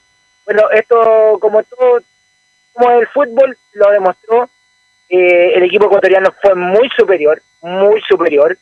bueno, 0.45 0.69
esto 0.71 1.37
como 1.39 1.61
todo, 1.63 1.99
como 2.73 2.99
el 2.99 3.07
fútbol 3.07 3.55
lo 3.73 3.91
demostró, 3.91 4.49
eh, 5.07 5.53
el 5.55 5.63
equipo 5.63 5.85
ecuatoriano 5.85 6.33
fue 6.41 6.55
muy 6.55 6.89
superior, 6.97 7.41
muy 7.61 8.01
superior. 8.01 8.57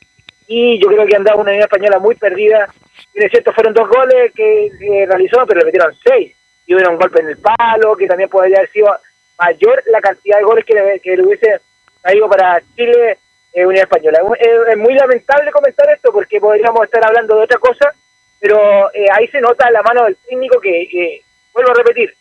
Y 0.46 0.80
yo 0.82 0.88
creo 0.88 1.06
que 1.06 1.16
andaba 1.16 1.40
una 1.40 1.50
Unión 1.50 1.64
Española 1.64 1.98
muy 1.98 2.14
perdida. 2.14 2.68
Y 3.14 3.24
es 3.24 3.30
cierto, 3.30 3.52
fueron 3.52 3.74
dos 3.74 3.88
goles 3.88 4.32
que, 4.34 5.06
realizó, 5.06 5.46
pero 5.46 5.60
le 5.60 5.66
metieron 5.66 5.94
seis. 6.04 6.34
Y 6.66 6.74
hubo 6.74 6.90
un 6.90 6.96
golpe 6.96 7.20
en 7.20 7.28
el 7.28 7.38
palo, 7.38 7.96
que 7.96 8.06
también 8.06 8.28
podría 8.28 8.58
haber 8.58 8.70
sido 8.70 8.94
mayor 9.38 9.82
la 9.86 10.00
cantidad 10.00 10.38
de 10.38 10.44
goles 10.44 10.64
que 10.64 10.74
le, 10.74 11.00
que 11.00 11.16
le 11.16 11.22
hubiese 11.22 11.60
traído 12.02 12.28
para 12.28 12.60
Chile 12.76 13.18
eh, 13.52 13.66
Unión 13.66 13.84
Española. 13.84 14.20
Es, 14.38 14.76
muy 14.76 14.94
lamentable 14.94 15.50
comentar 15.50 15.88
esto 15.90 16.12
porque 16.12 16.40
podríamos 16.40 16.84
estar 16.84 17.04
hablando 17.04 17.36
de 17.36 17.44
otra 17.44 17.58
cosa, 17.58 17.94
pero 18.40 18.92
eh, 18.94 19.06
ahí 19.12 19.26
se 19.28 19.40
nota 19.40 19.70
la 19.70 19.82
mano 19.82 20.04
del 20.04 20.16
técnico 20.16 20.60
que, 20.60 21.22
vuelvo 21.52 21.72
a 21.72 21.74
repetir, 21.74 22.14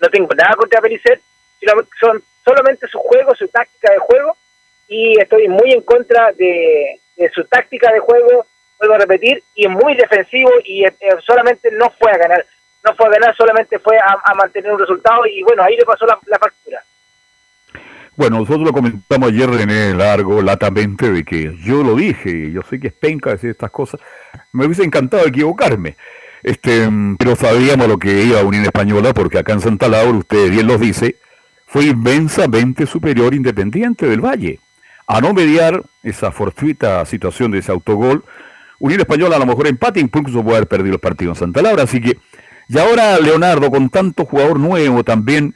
no 0.00 0.08
tengo 0.08 0.28
nada 0.34 0.54
contra 0.54 0.80
Pelicer, 0.80 1.20
sino 1.58 1.72
son 2.00 2.22
solamente 2.44 2.86
su 2.88 2.98
juego, 2.98 3.34
su 3.34 3.48
táctica 3.48 3.92
de 3.92 3.98
juego, 3.98 4.36
y 4.88 5.20
estoy 5.20 5.48
muy 5.48 5.72
en 5.72 5.82
contra 5.82 6.32
de, 6.32 7.00
su 7.34 7.44
táctica 7.44 7.92
de 7.92 8.00
juego, 8.00 8.46
vuelvo 8.78 8.94
a 8.94 8.98
repetir, 8.98 9.42
y 9.54 9.66
es 9.66 9.70
muy 9.70 9.94
defensivo 9.94 10.50
y 10.64 10.84
solamente 11.26 11.70
no 11.72 11.90
fue 11.98 12.10
a 12.12 12.16
ganar, 12.16 12.44
no 12.84 12.94
fue 12.94 13.06
a 13.06 13.10
ganar, 13.10 13.36
solamente 13.36 13.78
fue 13.78 13.98
a, 13.98 14.34
mantener 14.34 14.72
un 14.72 14.78
resultado 14.78 15.26
y 15.26 15.42
bueno, 15.42 15.62
ahí 15.62 15.76
le 15.76 15.84
pasó 15.84 16.06
la, 16.06 16.38
factura. 16.38 16.82
Bueno, 18.18 18.40
nosotros 18.40 18.66
lo 18.66 18.72
comentamos 18.72 19.28
ayer, 19.28 19.48
René, 19.48 19.94
largo, 19.94 20.42
latamente, 20.42 21.08
de 21.12 21.22
que 21.22 21.56
yo 21.62 21.84
lo 21.84 21.94
dije, 21.94 22.50
yo 22.50 22.62
sé 22.68 22.80
que 22.80 22.88
es 22.88 22.92
penca 22.92 23.30
decir 23.30 23.50
estas 23.50 23.70
cosas, 23.70 24.00
me 24.50 24.66
hubiese 24.66 24.82
encantado 24.82 25.24
equivocarme, 25.24 25.94
este, 26.42 26.90
pero 27.16 27.36
sabíamos 27.36 27.86
lo 27.86 27.96
que 27.96 28.24
iba 28.24 28.40
a 28.40 28.42
Unión 28.42 28.64
Española, 28.64 29.14
porque 29.14 29.38
acá 29.38 29.52
en 29.52 29.60
Santa 29.60 29.86
Laura, 29.86 30.18
usted 30.18 30.50
bien 30.50 30.66
lo 30.66 30.78
dice, 30.78 31.14
fue 31.64 31.84
inmensamente 31.84 32.86
superior 32.86 33.34
Independiente 33.34 34.08
del 34.08 34.20
Valle. 34.20 34.58
A 35.06 35.20
no 35.20 35.32
mediar 35.32 35.84
esa 36.02 36.32
fortuita 36.32 37.06
situación 37.06 37.52
de 37.52 37.58
ese 37.58 37.70
autogol, 37.70 38.24
Unión 38.80 38.98
Española 38.98 39.36
a 39.36 39.38
lo 39.38 39.46
mejor 39.46 39.68
empate, 39.68 40.00
incluso 40.00 40.42
puede 40.42 40.56
haber 40.56 40.68
perdido 40.68 40.94
el 40.94 41.00
partido 41.00 41.30
en 41.30 41.36
Santa 41.36 41.62
Laura. 41.62 41.84
Así 41.84 42.00
que, 42.00 42.18
y 42.68 42.78
ahora 42.78 43.16
Leonardo, 43.20 43.70
con 43.70 43.88
tanto 43.90 44.24
jugador 44.24 44.58
nuevo 44.58 45.04
también, 45.04 45.54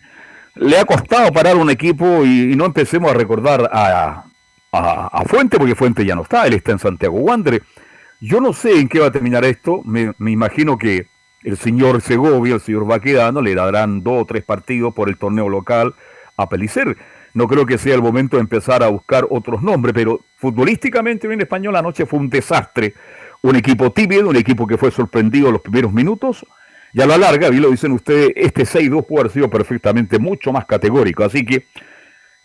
le 0.54 0.78
ha 0.78 0.85
costado 0.85 1.32
parar 1.32 1.56
un 1.56 1.71
equipo 1.71 2.25
y, 2.25 2.54
no 2.56 2.66
empecemos 2.66 3.11
a 3.11 3.14
recordar 3.14 3.71
a, 3.73 4.25
a, 4.73 5.25
Fuente, 5.26 5.59
porque 5.59 5.75
Fuente 5.75 6.04
ya 6.04 6.14
no 6.14 6.23
está, 6.23 6.47
él 6.47 6.54
está 6.54 6.73
en 6.73 6.78
Santiago 6.78 7.18
Wander. 7.18 7.62
Yo 8.21 8.40
no 8.40 8.52
sé 8.52 8.78
en 8.78 8.88
qué 8.88 9.00
va 9.00 9.06
a 9.06 9.12
terminar 9.12 9.44
esto, 9.44 9.82
me, 9.85 10.12
me 10.18 10.30
imagino 10.30 10.78
que 10.78 11.06
el 11.42 11.56
señor 11.56 12.00
Segovia, 12.02 12.54
el 12.54 12.61
señor 12.61 12.87
Baquedano, 12.87 13.40
le 13.40 13.54
darán 13.54 14.02
dos 14.02 14.23
o 14.23 14.26
tres 14.26 14.44
partidos 14.44 14.94
por 14.94 15.09
el 15.09 15.16
torneo 15.16 15.49
local 15.49 15.94
a 16.37 16.49
Pelicer. 16.49 16.97
No 17.35 17.49
creo 17.49 17.66
que 17.66 17.78
sea 17.78 17.94
el 17.94 18.02
momento 18.02 18.37
de 18.37 18.42
empezar 18.42 18.82
a 18.82 18.88
buscar 18.88 19.26
otros 19.30 19.62
nombres, 19.62 19.94
pero 19.94 20.21
futbolísticamente 20.37 21.32
en 21.32 21.40
español 21.40 21.75
anoche 21.76 22.06
fue 22.06 22.18
un 22.18 22.28
desastre. 22.28 22.94
Un 23.40 23.56
equipo 23.56 23.90
tímido, 23.90 24.28
un 24.28 24.37
equipo 24.37 24.66
que 24.66 24.76
fue 24.76 24.92
sorprendido 24.92 25.49
en 25.49 25.54
los 25.54 25.62
primeros 25.62 25.92
minutos. 25.92 26.47
Y 26.92 27.00
a 27.00 27.06
la 27.06 27.16
larga, 27.16 27.49
vi 27.49 27.58
lo 27.58 27.70
dicen 27.70 27.92
ustedes, 27.92 28.32
este 28.37 28.64
6-2 28.64 29.06
puede 29.06 29.20
haber 29.20 29.32
sido 29.32 29.49
perfectamente 29.49 30.18
mucho 30.18 30.52
más 30.52 30.66
categórico. 30.66 31.25
Así 31.25 31.44
que 31.44 31.66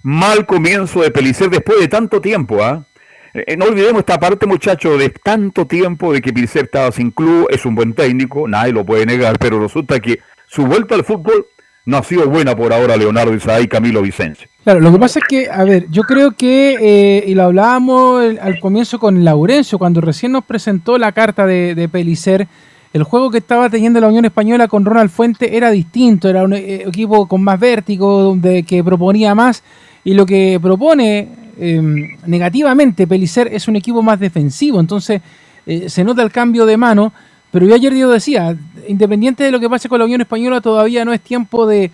mal 0.03 0.45
comienzo 0.45 1.01
de 1.01 1.11
Pelicer 1.11 1.49
después 1.49 1.79
de 1.79 1.87
tanto 1.87 2.21
tiempo. 2.21 2.63
¿ah? 2.63 2.85
Eh, 3.33 3.57
no 3.57 3.65
olvidemos 3.65 3.99
esta 3.99 4.19
parte, 4.19 4.45
muchachos, 4.45 4.97
de 4.99 5.09
tanto 5.09 5.67
tiempo 5.67 6.13
de 6.13 6.21
que 6.21 6.31
Pilicer 6.31 6.65
estaba 6.65 6.91
sin 6.91 7.11
club, 7.11 7.47
es 7.49 7.65
un 7.65 7.75
buen 7.75 7.93
técnico, 7.93 8.47
nadie 8.47 8.71
lo 8.71 8.85
puede 8.85 9.05
negar, 9.05 9.37
pero 9.37 9.59
resulta 9.59 9.99
que 9.99 10.19
su 10.47 10.65
vuelta 10.65 10.95
al 10.95 11.03
fútbol 11.03 11.45
no 11.85 11.97
ha 11.97 12.03
sido 12.03 12.27
buena 12.27 12.55
por 12.55 12.73
ahora 12.73 12.97
Leonardo 12.97 13.33
Isaí 13.33 13.65
y 13.65 13.67
Camilo 13.67 14.01
Vicencio. 14.01 14.47
Claro, 14.63 14.79
lo 14.79 14.91
que 14.91 14.99
pasa 14.99 15.19
es 15.19 15.25
que, 15.25 15.49
a 15.49 15.63
ver, 15.63 15.85
yo 15.89 16.03
creo 16.03 16.31
que, 16.31 16.77
eh, 16.79 17.23
y 17.27 17.33
lo 17.33 17.43
hablábamos 17.43 18.37
al 18.41 18.59
comienzo 18.59 18.99
con 18.99 19.23
Laurencio, 19.23 19.77
cuando 19.77 20.01
recién 20.01 20.31
nos 20.31 20.43
presentó 20.43 20.97
la 20.97 21.11
carta 21.11 21.45
de, 21.45 21.75
de 21.75 21.87
Pelicer, 21.87 22.47
el 22.93 23.03
juego 23.03 23.29
que 23.29 23.39
estaba 23.39 23.69
teniendo 23.69 23.99
la 23.99 24.07
Unión 24.07 24.25
Española 24.25 24.67
con 24.67 24.85
Ronald 24.85 25.09
Fuente 25.09 25.55
era 25.57 25.71
distinto, 25.71 26.29
era 26.29 26.43
un 26.43 26.53
eh, 26.53 26.83
equipo 26.85 27.27
con 27.27 27.43
más 27.43 27.59
vértigo, 27.59 28.21
donde, 28.21 28.63
que 28.63 28.83
proponía 28.83 29.35
más, 29.35 29.63
y 30.03 30.13
lo 30.13 30.25
que 30.25 30.59
propone 30.61 31.47
Em, 31.59 32.15
negativamente, 32.27 33.07
Pelicer 33.07 33.49
es 33.51 33.67
un 33.67 33.75
equipo 33.75 34.03
más 34.03 34.19
defensivo, 34.19 34.79
entonces 34.79 35.21
eh, 35.65 35.89
se 35.89 36.03
nota 36.03 36.21
el 36.21 36.31
cambio 36.31 36.67
de 36.67 36.77
mano, 36.77 37.11
pero 37.49 37.65
yo 37.65 37.73
ayer 37.73 37.95
yo 37.95 38.11
decía, 38.11 38.55
independiente 38.87 39.43
de 39.43 39.51
lo 39.51 39.59
que 39.59 39.69
pase 39.69 39.89
con 39.89 39.97
la 39.97 40.05
Unión 40.05 40.21
Española, 40.21 40.61
todavía 40.61 41.03
no 41.03 41.13
es 41.13 41.21
tiempo 41.21 41.65
de, 41.65 41.91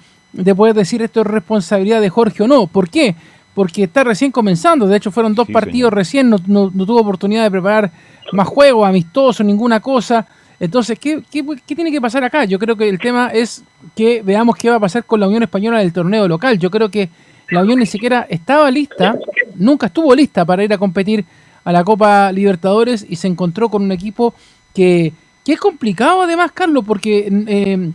poder 0.55 0.75
decir 0.75 1.01
esto 1.01 1.21
es 1.21 1.27
responsabilidad 1.27 2.01
de 2.01 2.09
Jorge 2.09 2.43
o 2.43 2.47
no. 2.47 2.67
¿Por 2.67 2.89
qué? 2.89 3.15
Porque 3.53 3.83
está 3.83 4.03
recién 4.03 4.31
comenzando, 4.31 4.85
de 4.85 4.97
hecho 4.97 5.11
fueron 5.11 5.33
dos 5.33 5.47
partidos 5.47 5.93
recién, 5.93 6.29
no, 6.29 6.39
tuvo 6.39 6.99
oportunidad 6.99 7.43
de 7.43 7.51
preparar 7.51 7.91
más 8.33 8.47
juegos, 8.47 8.85
amistosos, 8.85 9.45
ninguna 9.45 9.79
cosa. 9.79 10.27
Entonces, 10.63 10.97
¿qué, 10.97 11.21
¿qué, 11.29 11.43
qué, 11.67 11.75
tiene 11.75 11.91
que 11.91 11.99
pasar 11.99 12.23
acá? 12.23 12.45
Yo 12.45 12.57
creo 12.57 12.77
que 12.77 12.87
el 12.87 12.97
tema 12.97 13.27
es 13.27 13.65
que 13.97 14.21
veamos 14.21 14.55
qué 14.55 14.69
va 14.69 14.77
a 14.77 14.79
pasar 14.79 15.03
con 15.03 15.19
la 15.19 15.27
Unión 15.27 15.43
Española 15.43 15.79
del 15.79 15.91
torneo 15.91 16.25
local. 16.25 16.57
Yo 16.57 16.71
creo 16.71 16.89
que 16.89 17.09
la 17.49 17.63
Unión 17.63 17.79
ni 17.79 17.85
siquiera 17.85 18.25
estaba 18.29 18.71
lista, 18.71 19.19
nunca 19.55 19.87
estuvo 19.87 20.15
lista 20.15 20.45
para 20.45 20.63
ir 20.63 20.71
a 20.71 20.77
competir 20.77 21.25
a 21.65 21.73
la 21.73 21.83
Copa 21.83 22.31
Libertadores 22.31 23.05
y 23.09 23.17
se 23.17 23.27
encontró 23.27 23.67
con 23.67 23.83
un 23.83 23.91
equipo 23.91 24.33
que, 24.73 25.11
es 25.45 25.59
complicado 25.59 26.21
además, 26.21 26.53
Carlos, 26.53 26.85
porque 26.87 27.27
eh, 27.29 27.91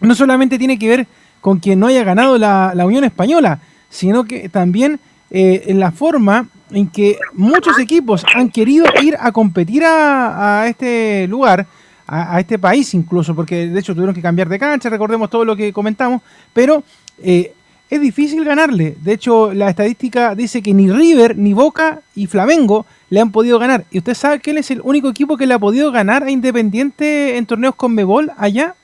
no 0.00 0.14
solamente 0.14 0.56
tiene 0.56 0.78
que 0.78 0.88
ver 0.88 1.06
con 1.42 1.60
que 1.60 1.76
no 1.76 1.88
haya 1.88 2.04
ganado 2.04 2.38
la, 2.38 2.72
Unión 2.86 3.04
Española, 3.04 3.60
sino 3.90 4.24
que 4.24 4.48
también 4.48 4.98
eh, 5.30 5.64
en 5.66 5.78
la 5.78 5.92
forma 5.92 6.48
en 6.70 6.88
que 6.88 7.18
muchos 7.34 7.78
equipos 7.78 8.24
han 8.34 8.48
querido 8.48 8.86
ir 9.02 9.14
a 9.20 9.30
competir 9.32 9.84
a, 9.84 10.64
este 10.66 11.26
lugar, 11.28 11.66
a, 12.08 12.40
este 12.40 12.58
país 12.58 12.94
incluso, 12.94 13.34
porque 13.34 13.68
de 13.68 13.78
hecho 13.78 13.94
tuvieron 13.94 14.14
que 14.14 14.22
cambiar 14.22 14.48
de 14.48 14.58
cancha, 14.58 14.88
recordemos 14.88 15.28
todo 15.28 15.44
lo 15.44 15.54
que 15.54 15.72
comentamos, 15.72 16.22
pero 16.54 16.82
eh, 17.22 17.52
es 17.90 18.00
difícil 18.00 18.44
ganarle. 18.44 18.96
De 19.00 19.12
hecho, 19.12 19.52
la 19.52 19.68
estadística 19.68 20.34
dice 20.34 20.62
que 20.62 20.72
ni 20.72 20.90
River, 20.90 21.36
ni 21.36 21.52
Boca 21.52 22.00
y 22.14 22.26
Flamengo 22.26 22.86
le 23.10 23.20
han 23.20 23.30
podido 23.30 23.58
ganar. 23.58 23.84
¿Y 23.90 23.98
usted 23.98 24.14
sabe 24.14 24.40
que 24.40 24.50
él 24.50 24.58
es 24.58 24.70
el 24.70 24.80
único 24.82 25.08
equipo 25.08 25.36
que 25.36 25.46
le 25.46 25.54
ha 25.54 25.58
podido 25.58 25.92
ganar 25.92 26.22
a 26.22 26.30
Independiente 26.30 27.36
en 27.36 27.46
torneos 27.46 27.74
con 27.74 27.94
Mebol 27.94 28.30
allá? 28.36 28.74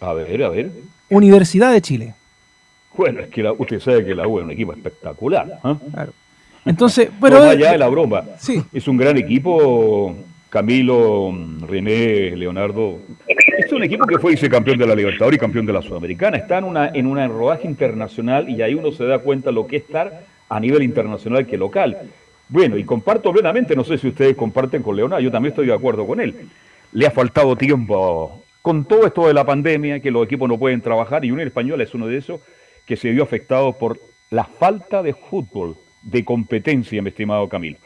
A 0.00 0.12
ver, 0.12 0.42
a 0.42 0.48
ver. 0.50 0.70
Universidad 1.08 1.72
de 1.72 1.80
Chile. 1.80 2.14
Bueno, 2.94 3.20
es 3.20 3.28
que 3.28 3.42
usted 3.50 3.80
sabe 3.80 4.04
que 4.04 4.14
la 4.14 4.28
U 4.28 4.38
es 4.38 4.44
un 4.44 4.50
equipo 4.50 4.72
espectacular. 4.72 5.58
¿ah? 5.62 5.76
Claro. 5.92 6.12
Entonces, 6.64 7.10
pero. 7.20 7.42
allá 7.42 7.72
de 7.72 7.78
la 7.78 7.88
broma. 7.88 8.22
Sí. 8.38 8.62
Es 8.72 8.86
un 8.88 8.96
gran 8.96 9.16
equipo 9.16 10.14
Camilo, 10.52 11.34
René, 11.66 12.36
Leonardo. 12.36 12.98
Es 13.26 13.72
un 13.72 13.84
equipo 13.84 14.04
que 14.04 14.18
fue 14.18 14.32
vicecampeón 14.32 14.76
de 14.76 14.86
la 14.86 14.94
Libertadores 14.94 15.38
y 15.38 15.40
campeón 15.40 15.64
de 15.64 15.72
la 15.72 15.80
Sudamericana. 15.80 16.36
Está 16.36 16.58
en 16.58 16.64
una, 16.64 16.90
en 16.92 17.06
una 17.06 17.26
rodaje 17.26 17.66
internacional 17.66 18.50
y 18.50 18.60
ahí 18.60 18.74
uno 18.74 18.92
se 18.92 19.06
da 19.06 19.20
cuenta 19.20 19.50
lo 19.50 19.66
que 19.66 19.76
es 19.76 19.84
estar 19.84 20.24
a 20.50 20.60
nivel 20.60 20.82
internacional 20.82 21.46
que 21.46 21.56
local. 21.56 21.96
Bueno, 22.50 22.76
y 22.76 22.84
comparto 22.84 23.32
plenamente, 23.32 23.74
no 23.74 23.82
sé 23.82 23.96
si 23.96 24.08
ustedes 24.08 24.36
comparten 24.36 24.82
con 24.82 24.94
Leonardo, 24.94 25.24
yo 25.24 25.30
también 25.30 25.52
estoy 25.52 25.68
de 25.68 25.72
acuerdo 25.72 26.06
con 26.06 26.20
él. 26.20 26.34
Le 26.92 27.06
ha 27.06 27.10
faltado 27.10 27.56
tiempo 27.56 28.44
con 28.60 28.84
todo 28.84 29.06
esto 29.06 29.28
de 29.28 29.32
la 29.32 29.46
pandemia, 29.46 30.00
que 30.00 30.10
los 30.10 30.26
equipos 30.26 30.50
no 30.50 30.58
pueden 30.58 30.82
trabajar, 30.82 31.24
y 31.24 31.30
Unión 31.30 31.48
Española 31.48 31.82
es 31.82 31.94
uno 31.94 32.08
de 32.08 32.18
esos 32.18 32.42
que 32.84 32.96
se 32.96 33.10
vio 33.10 33.22
afectado 33.22 33.72
por 33.78 33.98
la 34.28 34.44
falta 34.44 35.02
de 35.02 35.14
fútbol, 35.14 35.76
de 36.02 36.26
competencia, 36.26 37.00
mi 37.00 37.08
estimado 37.08 37.48
Camilo. 37.48 37.78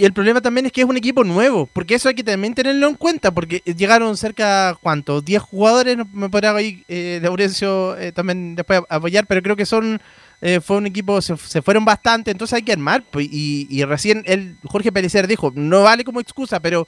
Y 0.00 0.04
el 0.04 0.12
problema 0.12 0.40
también 0.40 0.64
es 0.64 0.70
que 0.70 0.82
es 0.82 0.86
un 0.86 0.96
equipo 0.96 1.24
nuevo, 1.24 1.68
porque 1.72 1.96
eso 1.96 2.08
hay 2.08 2.14
que 2.14 2.22
también 2.22 2.54
tenerlo 2.54 2.86
en 2.86 2.94
cuenta, 2.94 3.32
porque 3.32 3.58
llegaron 3.76 4.16
cerca, 4.16 4.78
¿cuánto? 4.80 5.20
10 5.20 5.42
jugadores, 5.42 5.96
me 6.12 6.30
podrá 6.30 6.54
ahí 6.54 6.84
eh, 6.86 7.18
Laurencio 7.20 7.98
eh, 7.98 8.12
también 8.12 8.54
después 8.54 8.80
apoyar, 8.88 9.26
pero 9.26 9.42
creo 9.42 9.56
que 9.56 9.66
son, 9.66 10.00
eh, 10.40 10.60
fue 10.60 10.76
un 10.76 10.86
equipo, 10.86 11.20
se, 11.20 11.36
fueron 11.36 11.84
bastante, 11.84 12.30
entonces 12.30 12.54
hay 12.54 12.62
que 12.62 12.70
armar, 12.70 13.02
pues, 13.10 13.26
y, 13.28 13.66
y, 13.68 13.82
recién 13.82 14.22
el 14.26 14.56
Jorge 14.66 14.92
Pelicer 14.92 15.26
dijo, 15.26 15.52
no 15.56 15.82
vale 15.82 16.04
como 16.04 16.20
excusa, 16.20 16.60
pero 16.60 16.86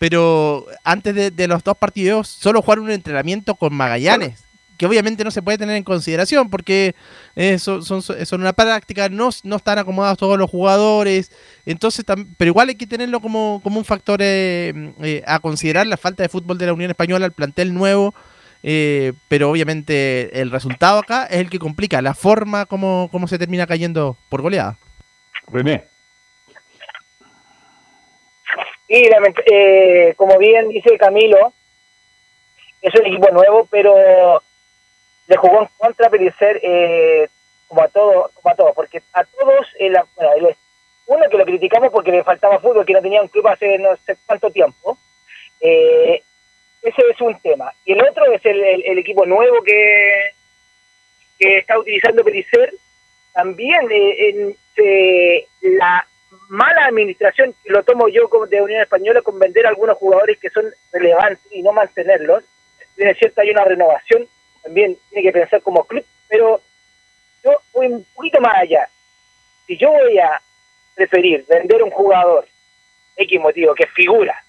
pero 0.00 0.66
antes 0.84 1.14
de, 1.14 1.30
de 1.30 1.48
los 1.48 1.62
dos 1.64 1.76
partidos 1.76 2.28
solo 2.28 2.62
jugaron 2.62 2.84
un 2.84 2.90
entrenamiento 2.92 3.54
con 3.54 3.74
Magallanes 3.74 4.47
que 4.78 4.86
obviamente 4.86 5.24
no 5.24 5.30
se 5.30 5.42
puede 5.42 5.58
tener 5.58 5.76
en 5.76 5.84
consideración 5.84 6.48
porque 6.48 6.94
eh, 7.36 7.58
son, 7.58 7.82
son, 7.84 8.40
una 8.40 8.52
práctica, 8.54 9.08
no, 9.08 9.28
no 9.42 9.56
están 9.56 9.78
acomodados 9.78 10.16
todos 10.16 10.38
los 10.38 10.48
jugadores, 10.48 11.30
entonces 11.66 12.04
pero 12.38 12.48
igual 12.48 12.70
hay 12.70 12.76
que 12.76 12.86
tenerlo 12.86 13.20
como, 13.20 13.60
como 13.62 13.78
un 13.78 13.84
factor 13.84 14.20
eh, 14.22 14.94
eh, 15.02 15.22
a 15.26 15.40
considerar 15.40 15.86
la 15.86 15.96
falta 15.96 16.22
de 16.22 16.28
fútbol 16.28 16.56
de 16.56 16.66
la 16.66 16.72
Unión 16.72 16.90
Española, 16.90 17.26
el 17.26 17.32
plantel 17.32 17.74
nuevo, 17.74 18.14
pero 18.62 19.50
obviamente 19.50 20.40
el 20.40 20.50
resultado 20.50 20.98
acá 20.98 21.26
es 21.26 21.38
el 21.38 21.50
que 21.50 21.58
complica 21.58 22.00
la 22.00 22.14
forma 22.14 22.66
como, 22.66 23.08
como 23.12 23.28
se 23.28 23.38
termina 23.38 23.66
cayendo 23.66 24.16
por 24.28 24.42
goleada. 24.42 24.78
René. 25.50 25.84
Y 28.88 29.06
eh, 29.06 30.14
como 30.16 30.38
bien 30.38 30.68
dice 30.70 30.96
Camilo, 30.96 31.52
es 32.80 32.94
un 32.98 33.06
equipo 33.06 33.30
nuevo, 33.30 33.68
pero 33.70 34.42
le 35.28 35.36
jugó 35.36 35.62
en 35.62 35.68
contra 35.76 36.10
Pellicer 36.10 36.60
eh, 36.62 37.28
como 37.68 37.82
a 37.82 37.88
todos, 37.88 38.32
como 38.32 38.52
a 38.52 38.56
todos, 38.56 38.74
porque 38.74 39.02
a 39.12 39.24
todos, 39.24 39.66
eh, 39.78 39.90
la- 39.90 40.06
bueno, 40.16 40.48
uno 41.06 41.30
que 41.30 41.38
lo 41.38 41.44
criticamos 41.44 41.90
porque 41.90 42.10
le 42.10 42.24
faltaba 42.24 42.58
fútbol, 42.60 42.84
que 42.84 42.92
no 42.94 43.02
tenía 43.02 43.22
un 43.22 43.28
club 43.28 43.46
hace 43.48 43.78
no 43.78 43.96
sé 44.04 44.16
cuánto 44.26 44.50
tiempo, 44.50 44.98
eh, 45.60 46.22
ese 46.82 47.02
es 47.10 47.20
un 47.20 47.38
tema. 47.40 47.72
Y 47.84 47.92
el 47.92 48.02
otro 48.06 48.24
es 48.32 48.44
el, 48.44 48.62
el- 48.62 48.98
equipo 48.98 49.24
nuevo 49.26 49.62
que, 49.62 50.30
que 51.38 51.58
está 51.58 51.78
utilizando 51.78 52.24
Pellicer, 52.24 52.72
también 53.32 53.90
eh, 53.90 54.28
en- 54.28 54.56
la 55.62 56.06
mala 56.48 56.86
administración, 56.86 57.54
que 57.64 57.70
lo 57.72 57.82
tomo 57.82 58.08
yo 58.08 58.28
como 58.30 58.46
de 58.46 58.62
Unión 58.62 58.80
Española, 58.80 59.22
con 59.22 59.38
vender 59.38 59.66
algunos 59.66 59.98
jugadores 59.98 60.38
que 60.38 60.50
son 60.50 60.64
relevantes 60.92 61.44
y 61.50 61.62
no 61.62 61.72
mantenerlos. 61.72 62.44
Bien, 62.96 63.10
es 63.10 63.18
cierto, 63.18 63.40
hay 63.40 63.50
una 63.50 63.64
renovación, 63.64 64.26
también 64.62 64.96
tiene 65.10 65.22
que 65.28 65.38
pensar 65.38 65.62
como 65.62 65.84
club, 65.84 66.04
pero 66.28 66.60
yo 67.44 67.52
voy 67.72 67.86
un 67.88 68.04
poquito 68.14 68.40
más 68.40 68.56
allá. 68.56 68.88
Si 69.66 69.76
yo 69.76 69.90
voy 69.90 70.18
a 70.18 70.40
preferir 70.94 71.44
vender 71.48 71.82
un 71.82 71.90
jugador 71.90 72.46
X 73.16 73.40
motivo, 73.40 73.74
que 73.74 73.86
figura, 73.86 74.42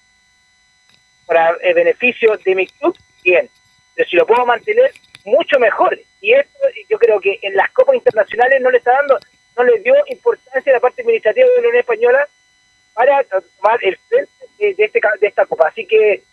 para 1.25 1.55
el 1.61 1.73
beneficio 1.73 2.37
de 2.43 2.55
mi 2.55 2.67
club, 2.67 2.97
bien. 3.23 3.49
Pero 3.95 4.09
si 4.09 4.15
lo 4.15 4.25
puedo 4.25 4.45
mantener, 4.45 4.91
mucho 5.25 5.59
mejor. 5.59 5.99
Y 6.21 6.33
esto 6.33 6.59
yo 6.89 6.97
creo 6.97 7.19
que 7.19 7.39
en 7.41 7.55
las 7.55 7.69
copas 7.71 7.95
internacionales 7.95 8.61
no 8.61 8.71
le 8.71 8.77
está 8.77 8.91
dando, 8.93 9.19
no 9.57 9.63
le 9.63 9.79
dio 9.79 9.93
importancia 10.07 10.71
a 10.71 10.75
la 10.75 10.79
parte 10.79 11.01
administrativa 11.01 11.47
de 11.47 11.53
la 11.53 11.59
Unión 11.59 11.75
Española 11.75 12.27
para 12.93 13.23
tomar 13.23 13.79
el 13.83 13.97
frente 13.97 14.31
de, 14.57 14.85
este, 14.85 14.99
de 15.21 15.27
esta 15.27 15.45
copa. 15.45 15.67
Así 15.67 15.85
que 15.85 16.23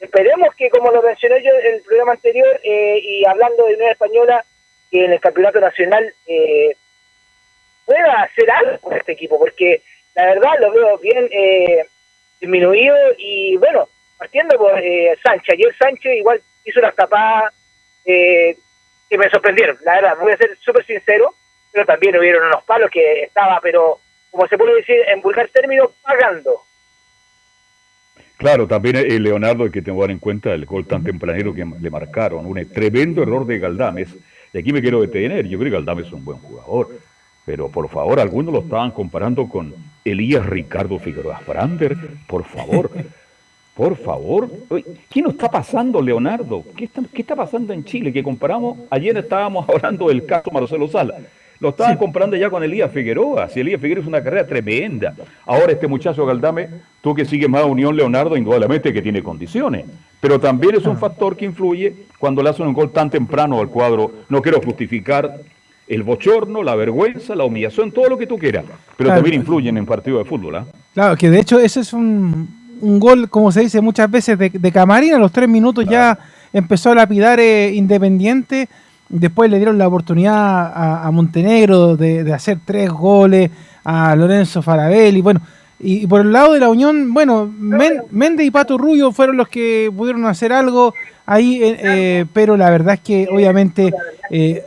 esperemos 0.00 0.54
que, 0.54 0.70
como 0.70 0.90
lo 0.90 1.02
mencioné 1.02 1.42
yo 1.42 1.50
en 1.50 1.74
el 1.74 1.82
programa 1.82 2.12
anterior, 2.12 2.60
eh, 2.62 2.98
y 3.02 3.24
hablando 3.26 3.64
de 3.64 3.74
Unión 3.74 3.90
Española, 3.90 4.44
que 4.90 5.04
en 5.04 5.12
el 5.12 5.20
campeonato 5.20 5.60
nacional 5.60 6.14
eh, 6.26 6.76
pueda 7.84 8.22
hacer 8.22 8.50
algo 8.50 8.78
con 8.80 8.96
este 8.96 9.12
equipo, 9.12 9.38
porque 9.38 9.82
la 10.14 10.26
verdad 10.26 10.52
lo 10.60 10.72
veo 10.72 10.98
bien 10.98 11.28
eh, 11.30 11.86
disminuido 12.40 12.96
y 13.16 13.56
bueno, 13.56 13.88
partiendo 14.18 14.58
por 14.58 14.78
eh, 14.78 15.16
Sánchez, 15.22 15.54
ayer 15.54 15.76
Sánchez 15.78 16.12
igual 16.16 16.42
hizo 16.64 16.80
unas 16.80 16.94
tapadas 16.94 17.54
eh, 18.04 18.56
que 19.08 19.18
me 19.18 19.30
sorprendieron, 19.30 19.78
la 19.84 19.94
verdad, 19.94 20.16
voy 20.20 20.32
a 20.32 20.36
ser 20.36 20.56
súper 20.58 20.84
sincero, 20.84 21.34
pero 21.72 21.86
también 21.86 22.16
hubieron 22.16 22.46
unos 22.46 22.64
palos 22.64 22.90
que 22.90 23.22
estaba, 23.22 23.60
pero 23.60 24.00
como 24.30 24.48
se 24.48 24.58
puede 24.58 24.76
decir 24.76 24.96
en 25.06 25.20
vulgar 25.20 25.48
término, 25.48 25.92
pagando. 26.02 26.62
Claro, 28.36 28.66
también 28.66 28.96
el 28.96 29.22
Leonardo 29.22 29.64
hay 29.64 29.70
que 29.70 29.80
tomar 29.80 30.10
en 30.10 30.18
cuenta 30.18 30.52
el 30.52 30.66
gol 30.66 30.84
tan 30.84 31.02
tempranero 31.02 31.54
que 31.54 31.64
le 31.64 31.90
marcaron. 31.90 32.44
Un 32.44 32.64
tremendo 32.66 33.22
error 33.22 33.46
de 33.46 33.58
Galdames. 33.58 34.08
Y 34.52 34.58
aquí 34.58 34.72
me 34.72 34.82
quiero 34.82 35.00
detener. 35.00 35.46
Yo 35.48 35.58
creo 35.58 35.70
que 35.70 35.76
Galdames 35.78 36.06
es 36.06 36.12
un 36.12 36.24
buen 36.24 36.38
jugador. 36.38 36.90
Pero 37.46 37.68
por 37.68 37.88
favor, 37.88 38.20
algunos 38.20 38.52
lo 38.52 38.60
estaban 38.60 38.90
comparando 38.90 39.48
con 39.48 39.72
Elías 40.04 40.44
Ricardo 40.44 40.98
Figueroa 40.98 41.40
Brander. 41.46 41.96
Por 42.26 42.44
favor. 42.44 42.90
Por 43.74 43.96
favor. 43.96 44.50
¿Qué 45.10 45.22
nos 45.22 45.32
está 45.32 45.50
pasando, 45.50 46.02
Leonardo? 46.02 46.64
¿Qué 46.76 46.86
está, 46.86 47.02
¿Qué 47.12 47.22
está 47.22 47.36
pasando 47.36 47.72
en 47.72 47.84
Chile? 47.84 48.12
Que 48.12 48.22
comparamos, 48.22 48.78
ayer 48.90 49.16
estábamos 49.16 49.66
hablando 49.70 50.08
del 50.08 50.26
caso 50.26 50.50
Marcelo 50.50 50.88
Sala. 50.88 51.14
Lo 51.58 51.70
estaban 51.70 51.96
comparando 51.96 52.36
ya 52.36 52.50
con 52.50 52.62
Elías 52.62 52.90
Figueroa. 52.92 53.48
Si 53.48 53.60
Elías 53.60 53.80
Figueroa 53.80 54.02
es 54.02 54.08
una 54.08 54.22
carrera 54.22 54.46
tremenda. 54.46 55.14
Ahora 55.46 55.72
este 55.72 55.86
muchacho 55.86 56.26
Galdame, 56.26 56.68
tú 57.00 57.14
que 57.14 57.24
sigues 57.24 57.48
más 57.48 57.62
a 57.62 57.66
Unión 57.66 57.96
Leonardo, 57.96 58.36
indudablemente 58.36 58.92
que 58.92 59.00
tiene 59.00 59.22
condiciones. 59.22 59.86
Pero 60.20 60.38
también 60.38 60.74
es 60.76 60.84
un 60.86 60.98
factor 60.98 61.36
que 61.36 61.44
influye 61.46 61.94
cuando 62.18 62.42
le 62.42 62.50
hacen 62.50 62.66
un 62.66 62.74
gol 62.74 62.90
tan 62.92 63.08
temprano 63.10 63.60
al 63.60 63.68
cuadro. 63.68 64.12
No 64.28 64.42
quiero 64.42 64.60
justificar 64.60 65.40
el 65.88 66.02
bochorno, 66.02 66.62
la 66.62 66.74
vergüenza, 66.74 67.34
la 67.34 67.44
humillación, 67.44 67.92
todo 67.92 68.08
lo 68.08 68.18
que 68.18 68.26
tú 68.26 68.36
quieras. 68.38 68.64
Pero 68.96 69.08
Claro. 69.08 69.22
también 69.22 69.40
influyen 69.40 69.76
en 69.78 69.86
partidos 69.86 70.24
de 70.24 70.28
fútbol. 70.28 70.56
¿ah? 70.56 70.66
Claro, 70.94 71.16
que 71.16 71.30
de 71.30 71.38
hecho 71.40 71.58
ese 71.60 71.80
es 71.80 71.92
un, 71.92 72.48
un 72.80 72.98
gol, 73.00 73.30
como 73.30 73.50
se 73.52 73.60
dice 73.60 73.80
muchas 73.80 74.10
veces, 74.10 74.36
de, 74.38 74.50
de 74.50 74.72
camarín. 74.72 75.14
A 75.14 75.18
los 75.18 75.30
tres 75.32 75.48
minutos 75.48 75.86
ya 75.88 76.18
empezó 76.52 76.90
a 76.90 76.96
lapidar 76.96 77.38
eh, 77.40 77.70
Independiente. 77.72 78.68
Después 79.08 79.50
le 79.50 79.58
dieron 79.58 79.78
la 79.78 79.86
oportunidad 79.86 80.34
a, 80.34 81.06
a 81.06 81.10
Montenegro 81.10 81.96
de, 81.96 82.24
de 82.24 82.32
hacer 82.32 82.58
tres 82.64 82.90
goles, 82.90 83.50
a 83.84 84.16
Lorenzo 84.16 84.62
Farabelli. 84.62 85.20
Bueno, 85.20 85.40
y, 85.78 86.02
y 86.02 86.06
por 86.06 86.22
el 86.22 86.32
lado 86.32 86.54
de 86.54 86.60
la 86.60 86.68
Unión, 86.68 87.14
bueno, 87.14 87.48
Men- 87.58 88.02
Méndez 88.10 88.46
y 88.46 88.50
Pato 88.50 88.76
Rubio 88.78 89.12
fueron 89.12 89.36
los 89.36 89.48
que 89.48 89.92
pudieron 89.96 90.26
hacer 90.26 90.52
algo 90.52 90.92
ahí, 91.24 91.62
eh, 91.62 91.76
eh, 91.82 92.24
pero 92.32 92.56
la 92.56 92.70
verdad 92.70 92.94
es 92.94 93.00
que 93.00 93.28
obviamente 93.30 93.92
eh, 94.30 94.64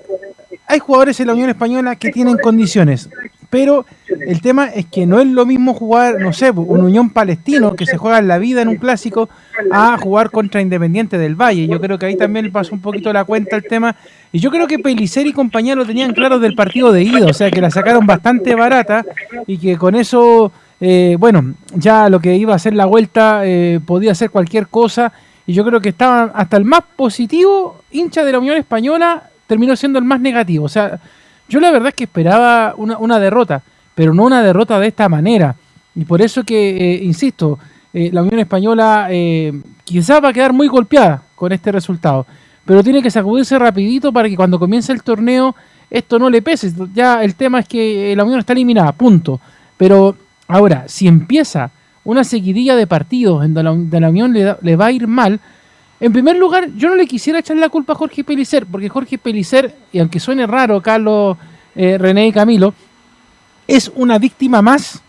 hay 0.69 0.77
jugadores 0.77 1.19
en 1.19 1.27
la 1.27 1.33
Unión 1.33 1.49
Española 1.49 1.95
que 1.95 2.11
tienen 2.11 2.37
condiciones, 2.37 3.09
pero 3.49 3.87
el 4.07 4.39
tema 4.39 4.67
es 4.67 4.85
que 4.85 5.07
no 5.07 5.19
es 5.19 5.25
lo 5.25 5.43
mismo 5.47 5.73
jugar, 5.73 6.19
no 6.19 6.31
sé, 6.31 6.51
un 6.51 6.81
Unión 6.81 7.09
Palestino 7.09 7.75
que 7.75 7.87
se 7.87 7.97
juega 7.97 8.19
en 8.19 8.27
la 8.27 8.37
vida 8.37 8.61
en 8.61 8.67
un 8.67 8.75
clásico 8.75 9.29
a 9.71 9.97
jugar 9.97 10.29
contra 10.29 10.61
Independiente 10.61 11.17
del 11.17 11.33
Valle. 11.33 11.67
Yo 11.67 11.81
creo 11.81 11.97
que 11.97 12.05
ahí 12.05 12.15
también 12.15 12.51
pasó 12.51 12.75
un 12.75 12.81
poquito 12.81 13.11
la 13.11 13.23
cuenta 13.23 13.55
el 13.55 13.63
tema. 13.63 13.95
Y 14.31 14.37
yo 14.37 14.51
creo 14.51 14.67
que 14.67 14.77
Pelicer 14.77 15.25
y 15.25 15.33
compañía 15.33 15.73
lo 15.73 15.87
tenían 15.87 16.13
claro 16.13 16.37
del 16.37 16.53
partido 16.53 16.91
de 16.91 17.01
ida, 17.01 17.25
o 17.25 17.33
sea 17.33 17.49
que 17.49 17.61
la 17.61 17.71
sacaron 17.71 18.05
bastante 18.05 18.53
barata 18.53 19.03
y 19.47 19.57
que 19.57 19.75
con 19.75 19.95
eso, 19.95 20.51
eh, 20.79 21.17
bueno, 21.19 21.55
ya 21.73 22.09
lo 22.09 22.19
que 22.19 22.35
iba 22.35 22.53
a 22.53 22.59
ser 22.59 22.75
la 22.75 22.85
vuelta 22.85 23.41
eh, 23.43 23.79
podía 23.83 24.11
hacer 24.11 24.29
cualquier 24.29 24.67
cosa. 24.67 25.11
Y 25.47 25.53
yo 25.53 25.65
creo 25.65 25.81
que 25.81 25.89
estaban 25.89 26.31
hasta 26.35 26.57
el 26.57 26.65
más 26.65 26.81
positivo 26.95 27.81
hincha 27.89 28.23
de 28.23 28.33
la 28.33 28.37
Unión 28.37 28.57
Española 28.57 29.23
terminó 29.49 29.75
siendo 29.75 29.97
el 29.97 30.05
más 30.05 30.21
negativo. 30.21 30.65
O 30.65 30.69
sea, 30.69 30.99
yo 31.49 31.59
la 31.59 31.71
verdad 31.71 31.87
es 31.89 31.95
que 31.95 32.03
esperaba 32.03 32.75
una, 32.77 33.19
derrota, 33.19 33.63
pero 33.95 34.13
no 34.13 34.23
una 34.23 34.43
derrota 34.43 34.79
de 34.79 34.87
esta 34.87 35.09
manera. 35.09 35.55
Y 35.95 36.05
por 36.05 36.21
eso 36.21 36.43
que, 36.43 36.77
eh, 36.77 37.03
insisto, 37.03 37.57
eh, 37.91 38.11
la 38.13 38.21
Unión 38.21 38.39
Española 38.39 39.07
eh, 39.09 39.51
quizás 39.83 40.23
va 40.23 40.29
a 40.29 40.33
quedar 40.33 40.53
muy 40.53 40.67
golpeada 40.67 41.23
con 41.35 41.51
este 41.51 41.71
resultado. 41.71 42.27
Pero 42.63 42.83
tiene 42.83 43.01
que 43.01 43.09
sacudirse 43.09 43.57
rapidito 43.57 44.13
para 44.13 44.29
que 44.29 44.35
cuando 44.35 44.59
comience 44.59 44.91
el 44.93 45.01
torneo 45.01 45.55
esto 45.89 46.19
no 46.19 46.29
le 46.29 46.43
pese. 46.43 46.71
Ya 46.93 47.23
el 47.23 47.33
tema 47.33 47.61
es 47.61 47.67
que 47.67 48.13
la 48.15 48.23
Unión 48.23 48.39
está 48.39 48.53
eliminada, 48.53 48.91
punto. 48.91 49.41
Pero 49.77 50.15
ahora, 50.47 50.83
si 50.87 51.07
empieza 51.07 51.71
una 52.03 52.23
seguidilla 52.23 52.75
de 52.75 52.85
partidos 52.85 53.43
en 53.43 53.55
donde 53.55 53.99
la 53.99 54.09
Unión 54.11 54.31
le, 54.31 54.43
da- 54.43 54.59
le 54.61 54.75
va 54.75 54.85
a 54.85 54.91
ir 54.91 55.07
mal, 55.07 55.39
en 55.99 56.13
primer 56.13 56.37
lugar, 56.37 56.69
yo 56.75 56.89
no 56.89 56.95
le 56.95 57.05
quisiera 57.07 57.39
echar 57.39 57.57
la 57.57 57.69
culpa 57.69 57.93
a 57.93 57.95
Jorge 57.95 58.23
Pelicer, 58.23 58.65
porque 58.65 58.87
Jorge 58.89 59.17
Pelicer, 59.17 59.75
y 59.91 59.99
aunque 59.99 60.19
suene 60.19 60.47
raro, 60.47 60.81
Carlos, 60.81 61.37
eh, 61.75 61.97
René 61.97 62.27
y 62.27 62.31
Camilo, 62.31 62.73
es 63.67 63.91
una 63.95 64.17
víctima 64.17 64.61
más 64.61 65.01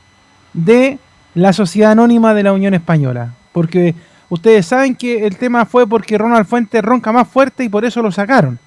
de 0.52 0.98
la 1.34 1.52
sociedad 1.52 1.92
anónima 1.92 2.34
de 2.34 2.42
la 2.42 2.52
Unión 2.52 2.74
Española. 2.74 3.34
Porque 3.52 3.94
ustedes 4.28 4.66
saben 4.66 4.94
que 4.96 5.26
el 5.26 5.36
tema 5.36 5.64
fue 5.64 5.86
porque 5.86 6.18
Ronald 6.18 6.46
Fuentes 6.46 6.82
ronca 6.82 7.12
más 7.12 7.28
fuerte 7.28 7.64
y 7.64 7.68
por 7.68 7.84
eso 7.84 8.02
lo 8.02 8.10
sacaron. 8.12 8.58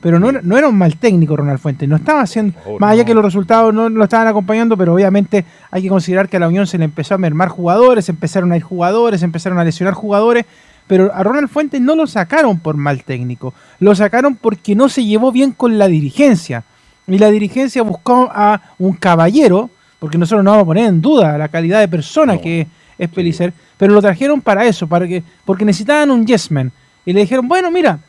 Pero 0.00 0.18
no, 0.18 0.28
era- 0.30 0.40
no 0.42 0.58
era 0.58 0.68
un 0.68 0.76
mal 0.76 0.96
técnico 0.96 1.36
Ronald 1.36 1.58
Fuentes, 1.58 1.88
no 1.88 1.96
estaba 1.96 2.20
haciendo, 2.20 2.58
Oh, 2.66 2.78
más 2.78 2.92
allá 2.92 3.02
no. 3.02 3.06
que 3.06 3.14
los 3.14 3.24
resultados 3.24 3.72
no 3.72 3.88
lo 3.88 4.04
estaban 4.04 4.26
acompañando, 4.26 4.76
pero 4.76 4.92
obviamente 4.94 5.44
hay 5.70 5.82
que 5.82 5.88
considerar 5.88 6.28
que 6.28 6.36
a 6.36 6.40
la 6.40 6.48
Unión 6.48 6.66
se 6.66 6.76
le 6.78 6.84
empezó 6.84 7.14
a 7.14 7.18
mermar 7.18 7.48
jugadores, 7.48 8.08
empezaron 8.08 8.52
a 8.52 8.56
ir 8.56 8.62
jugadores, 8.62 9.22
empezaron 9.22 9.58
a 9.58 9.64
lesionar 9.64 9.94
jugadores, 9.94 10.44
pero 10.86 11.12
a 11.14 11.22
Ronald 11.22 11.48
Fuentes 11.48 11.80
no 11.80 11.96
lo 11.96 12.06
sacaron 12.06 12.58
por 12.60 12.76
mal 12.76 13.02
técnico, 13.04 13.54
lo 13.80 13.94
sacaron 13.94 14.36
porque 14.36 14.74
no 14.74 14.88
se 14.88 15.04
llevó 15.04 15.32
bien 15.32 15.52
con 15.52 15.78
la 15.78 15.88
dirigencia. 15.88 16.64
Y 17.08 17.18
la 17.18 17.30
dirigencia 17.30 17.82
buscó 17.82 18.28
a 18.32 18.60
un 18.78 18.92
caballero, 18.94 19.70
porque 19.98 20.18
nosotros 20.18 20.44
no 20.44 20.50
vamos 20.50 20.64
a 20.64 20.66
poner 20.66 20.86
en 20.86 21.00
duda 21.00 21.38
la 21.38 21.48
calidad 21.48 21.80
de 21.80 21.88
persona 21.88 22.34
No. 22.34 22.40
que 22.40 22.66
es 22.98 23.08
Pelicer, 23.10 23.52
pero 23.76 23.92
lo 23.92 24.00
trajeron 24.00 24.40
para 24.40 24.64
eso, 24.64 24.86
para 24.86 25.06
que, 25.06 25.22
porque 25.44 25.64
necesitaban 25.64 26.10
un 26.10 26.26
yes 26.26 26.50
man. 26.50 26.72
Y 27.04 27.12
le 27.12 27.20
dijeron, 27.20 27.46
bueno, 27.46 27.70
mira, 27.70 28.00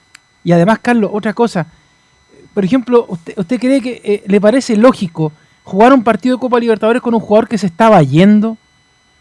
y 0.44 0.52
además, 0.52 0.80
Carlos, 0.82 1.12
otra 1.14 1.34
cosa, 1.34 1.68
por 2.54 2.64
ejemplo, 2.66 3.06
¿usted, 3.08 3.34
usted 3.38 3.60
cree 3.60 3.82
que 3.82 4.02
eh, 4.04 4.24
le 4.26 4.42
parece 4.42 4.76
lógico 4.78 5.32
jugar 5.64 5.94
un 5.94 6.04
partido 6.04 6.38
de 6.38 6.40
Copa 6.40 6.60
Libertadores 6.60 7.02
con 7.02 7.14
un 7.14 7.20
jugador 7.20 7.48
que 7.48 7.58
se 7.58 7.68
estaba 7.68 8.02
yendo? 8.02 8.52
O 8.52 8.58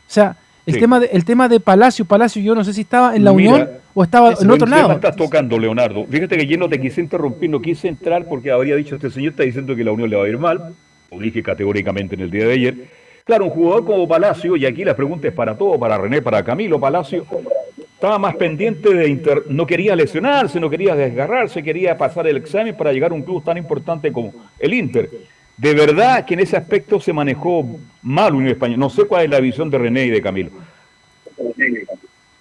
sea, 0.07 0.37
el, 0.67 0.75
Sí. 0.75 0.81
tema, 0.81 1.01
de, 1.01 1.07
el 1.07 1.25
tema 1.25 1.49
de 1.49 1.61
Palacio, 1.61 2.05
Palacio 2.05 2.43
yo 2.43 2.55
no 2.55 2.65
sé 2.65 2.73
si 2.73 2.83
estaba 2.83 3.15
en 3.17 3.25
la 3.25 3.33
Mira, 3.33 3.53
Unión 3.53 3.71
o 3.95 4.03
estaba 4.03 4.35
en 4.39 4.51
otro 4.51 4.67
lado. 4.67 4.93
estás 4.93 5.17
tocando, 5.17 5.59
Leonardo. 5.59 6.05
Fíjate 6.07 6.37
que 6.37 6.47
yo 6.47 6.59
no 6.59 6.69
te 6.69 6.81
quise 6.81 7.01
interrumpir, 7.01 7.49
no 7.49 7.61
quise 7.63 7.89
entrar 7.89 8.27
porque 8.29 8.51
habría 8.51 8.77
dicho 8.77 8.97
este 8.97 9.11
señor 9.11 9.31
está 9.31 9.45
diciendo 9.45 9.75
que 9.77 9.85
la 9.85 9.93
Unión 9.93 10.11
le 10.11 10.17
va 10.17 10.25
a 10.25 10.29
ir 10.29 10.39
mal. 10.39 10.75
Lo 11.11 11.19
dije 11.19 11.43
categóricamente 11.43 12.15
en 12.17 12.21
el 12.23 12.31
día 12.31 12.47
de 12.47 12.53
ayer. 12.53 12.75
Claro, 13.25 13.45
un 13.45 13.51
jugador 13.51 13.85
como 13.85 14.07
Palacio, 14.07 14.57
y 14.57 14.67
aquí 14.67 14.85
la 14.85 14.95
pregunta 14.95 15.27
es 15.29 15.35
para 15.35 15.57
todos, 15.57 15.79
para 15.79 15.99
René, 15.99 16.23
para 16.23 16.45
Camilo, 16.45 16.79
Palacio, 16.79 17.27
estaba 17.95 18.19
más 18.19 18.37
pendiente 18.37 18.93
de 18.95 19.09
inter... 19.09 19.43
no 19.49 19.67
quería 19.67 19.97
lesionarse, 19.97 20.61
no 20.61 20.69
quería 20.71 20.95
desgarrarse, 20.95 21.63
quería 21.63 21.97
pasar 21.97 22.27
el 22.27 22.37
examen 22.37 22.77
para 22.77 22.93
llegar 22.93 23.11
a 23.11 23.15
un 23.15 23.23
club 23.23 23.43
tan 23.43 23.57
importante 23.57 24.13
como 24.13 24.33
el 24.59 24.75
Inter. 24.75 25.11
De 25.57 25.75
verdad 25.75 26.25
que 26.27 26.35
en 26.35 26.41
ese 26.41 26.57
aspecto 26.57 27.01
se 27.01 27.13
manejó 27.13 27.67
mal 28.03 28.35
Unión 28.35 28.53
Española. 28.53 28.79
No 28.79 28.91
sé 28.91 29.05
cuál 29.05 29.25
es 29.25 29.31
la 29.31 29.41
visión 29.41 29.71
de 29.71 29.79
René 29.79 30.05
y 30.07 30.11
de 30.11 30.23
Camilo. 30.23 30.51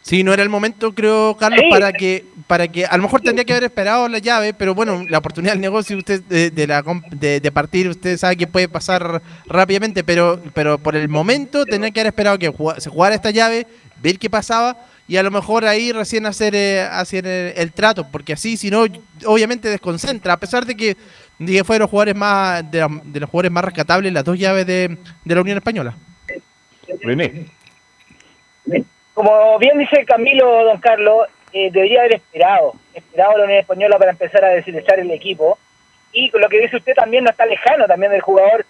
Sí, 0.02 0.24
no 0.24 0.34
era 0.34 0.44
el 0.44 0.50
momento, 0.50 0.94
creo, 0.94 1.36
Carlos, 1.36 1.62
Sí. 1.64 1.70
para 1.72 1.92
que 1.92 2.26
para 2.46 2.68
que 2.68 2.86
a 2.86 2.96
lo 2.96 3.02
mejor 3.02 3.22
tendría 3.22 3.44
que 3.44 3.54
haber 3.54 3.64
esperado 3.64 4.08
la 4.08 4.20
llave, 4.20 4.54
pero 4.54 4.76
bueno, 4.76 5.04
la 5.10 5.18
oportunidad 5.18 5.54
del 5.54 5.62
negocio 5.62 5.98
usted 5.98 6.22
de, 6.22 6.52
de 6.52 6.68
la 6.68 6.84
comp- 6.84 7.10
de, 7.10 7.40
de 7.40 7.52
partir, 7.52 7.88
usted 7.90 8.16
sabe 8.18 8.38
que 8.38 8.46
puede 8.46 8.70
pasar 8.70 9.24
rápidamente, 9.48 10.04
pero 10.04 10.40
pero 10.54 10.78
por 10.78 10.96
el 10.96 11.10
momento 11.10 11.66
tendría 11.66 11.90
que 11.90 12.02
haber 12.02 12.12
esperado 12.14 12.38
que 12.38 12.54
se 12.78 12.90
jugara 12.92 13.16
esta 13.16 13.32
llave, 13.32 13.66
ver 14.04 14.20
qué 14.20 14.30
pasaba 14.30 14.78
y 15.08 15.18
a 15.18 15.24
lo 15.24 15.32
mejor 15.32 15.66
ahí 15.66 15.92
recién 15.92 16.28
hacer 16.28 16.54
eh, 16.54 16.82
hacer 16.82 17.26
el, 17.26 17.54
el 17.58 17.72
trato, 17.72 18.08
porque 18.12 18.34
así 18.34 18.58
si 18.58 18.70
no 18.70 18.86
obviamente 19.26 19.70
desconcentra, 19.70 20.34
a 20.34 20.40
pesar 20.40 20.68
de 20.68 20.76
que 20.76 20.98
que 21.38 21.64
fue 21.64 21.76
de 21.76 21.80
los 21.80 21.90
jugadores 21.90 22.16
más 22.16 22.70
de, 22.72 22.80
la- 22.80 23.02
de 23.04 23.20
los 23.20 23.30
jugadores 23.30 23.52
más 23.52 23.66
rescatables 23.66 24.14
las 24.14 24.24
dos 24.24 24.38
llaves 24.38 24.66
de, 24.66 24.98
de 25.24 25.36
la 25.36 25.42
Unión 25.42 25.58
Española. 25.58 25.96
René. 27.02 27.46
Como 29.14 29.58
bien 29.60 29.78
dice 29.78 30.06
Camilo, 30.06 30.64
don 30.66 30.80
Carlos, 30.80 31.28
eh, 31.54 31.70
debería 31.72 32.02
haber 32.02 32.16
esperado, 32.16 32.74
esperado 32.94 33.32
a 33.36 33.38
la 33.40 33.44
Unión 33.46 33.60
Española 33.60 33.98
para 33.98 34.12
empezar 34.12 34.44
a 34.44 34.50
deshilachar 34.50 35.00
el 35.00 35.12
equipo. 35.12 35.58
Y 36.12 36.30
con 36.30 36.42
lo 36.42 36.50
que 36.50 36.60
dice 36.60 36.78
usted 36.78 36.94
también 36.94 37.24
no 37.24 37.30
está 37.30 37.46
lejano 37.46 37.86
también 37.88 38.12
del 38.12 38.22
jugador 38.22 38.66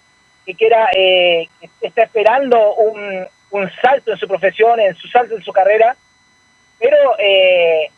que 0.46 0.54
quiera, 0.54 0.90
eh, 0.96 1.48
que 1.60 1.88
está 1.88 2.04
esperando 2.04 2.76
un, 2.76 3.26
un 3.52 3.72
salto 3.82 4.12
en 4.12 4.18
su 4.18 4.28
profesión, 4.28 4.80
en 4.80 4.96
su 4.96 5.08
salto 5.08 5.36
en 5.36 5.44
su 5.44 5.52
carrera. 5.52 5.96
Pero 6.80 6.98
eh, 7.18 7.90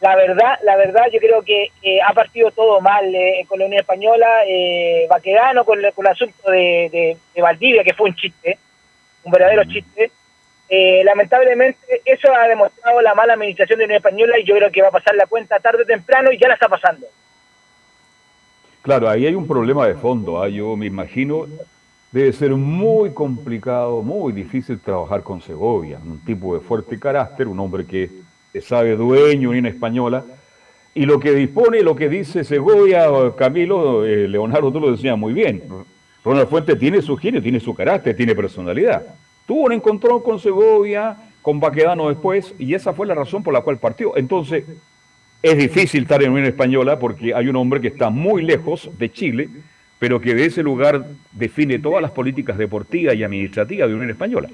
la 0.00 0.16
verdad, 0.16 0.58
la 0.64 0.76
verdad, 0.76 1.04
yo 1.12 1.18
creo 1.18 1.42
que 1.42 1.70
eh, 1.82 2.00
ha 2.02 2.12
partido 2.12 2.50
todo 2.50 2.80
mal 2.80 3.14
eh, 3.14 3.44
con 3.48 3.58
la 3.58 3.66
Unión 3.66 3.80
Española, 3.80 4.26
eh, 4.46 5.06
Baquedano 5.08 5.64
con, 5.64 5.82
el- 5.82 5.92
con 5.94 6.04
el 6.06 6.12
asunto 6.12 6.50
de, 6.50 6.88
de- 6.92 7.16
de 7.34 7.42
Valdivia, 7.42 7.82
que 7.84 7.94
fue 7.94 8.08
un 8.10 8.14
chiste, 8.16 8.58
un 9.22 9.32
verdadero 9.32 9.64
chiste. 9.64 10.10
Eh, 10.68 11.02
lamentablemente 11.04 11.78
eso 12.04 12.28
ha 12.34 12.48
demostrado 12.48 13.00
la 13.02 13.14
mala 13.14 13.34
administración 13.34 13.78
de 13.78 13.84
Unión 13.84 13.98
Española 13.98 14.38
y 14.38 14.44
yo 14.44 14.56
creo 14.56 14.70
que 14.72 14.82
va 14.82 14.88
a 14.88 14.92
pasar 14.92 15.14
la 15.14 15.26
cuenta 15.26 15.58
tarde 15.60 15.82
o 15.82 15.86
temprano 15.86 16.32
y 16.32 16.38
ya 16.38 16.48
la 16.48 16.54
está 16.54 16.68
pasando. 16.68 17.06
Claro, 18.82 19.08
ahí 19.08 19.26
hay 19.26 19.34
un 19.34 19.46
problema 19.46 19.86
de 19.86 19.94
fondo. 19.94 20.42
¿ah? 20.42 20.48
Yo 20.48 20.76
me 20.76 20.86
imagino, 20.86 21.46
debe 22.12 22.32
ser 22.32 22.50
muy 22.50 23.12
complicado, 23.14 24.02
muy 24.02 24.32
difícil 24.32 24.78
trabajar 24.80 25.22
con 25.22 25.40
Segovia, 25.40 25.98
un 26.04 26.22
tipo 26.24 26.54
de 26.54 26.60
fuerte 26.60 26.98
carácter, 26.98 27.48
un 27.48 27.58
hombre 27.60 27.86
que 27.86 28.10
sabe 28.60 28.96
dueño 28.96 29.50
una 29.50 29.68
española. 29.68 30.24
Y 30.94 31.06
lo 31.06 31.18
que 31.18 31.32
dispone, 31.32 31.82
lo 31.82 31.96
que 31.96 32.08
dice 32.08 32.44
Segovia, 32.44 33.06
Camilo, 33.36 34.06
eh, 34.06 34.28
Leonardo, 34.28 34.70
tú 34.70 34.80
lo 34.80 34.92
decías 34.92 35.18
muy 35.18 35.32
bien. 35.32 35.62
Ronald 36.24 36.48
Fuentes 36.48 36.78
tiene 36.78 37.02
su 37.02 37.16
genio, 37.16 37.42
tiene 37.42 37.60
su 37.60 37.74
carácter, 37.74 38.16
tiene 38.16 38.34
personalidad. 38.34 39.04
Tuvo 39.46 39.62
un 39.62 39.72
encontrón 39.72 40.22
con 40.22 40.38
Segovia, 40.38 41.16
con 41.42 41.60
Baquedano 41.60 42.08
después, 42.08 42.54
y 42.58 42.74
esa 42.74 42.94
fue 42.94 43.06
la 43.06 43.14
razón 43.14 43.42
por 43.42 43.52
la 43.52 43.60
cual 43.60 43.78
partió. 43.78 44.16
Entonces, 44.16 44.64
es 45.42 45.58
difícil 45.58 46.04
estar 46.04 46.22
en 46.22 46.30
Unión 46.30 46.46
Española 46.46 46.98
porque 46.98 47.34
hay 47.34 47.48
un 47.48 47.56
hombre 47.56 47.80
que 47.80 47.88
está 47.88 48.08
muy 48.08 48.42
lejos 48.42 48.88
de 48.96 49.12
Chile, 49.12 49.50
pero 49.98 50.18
que 50.20 50.34
de 50.34 50.46
ese 50.46 50.62
lugar 50.62 51.04
define 51.32 51.78
todas 51.78 52.00
las 52.00 52.12
políticas 52.12 52.56
deportivas 52.56 53.14
y 53.14 53.24
administrativas 53.24 53.88
de 53.88 53.94
Unión 53.94 54.10
Española. 54.10 54.48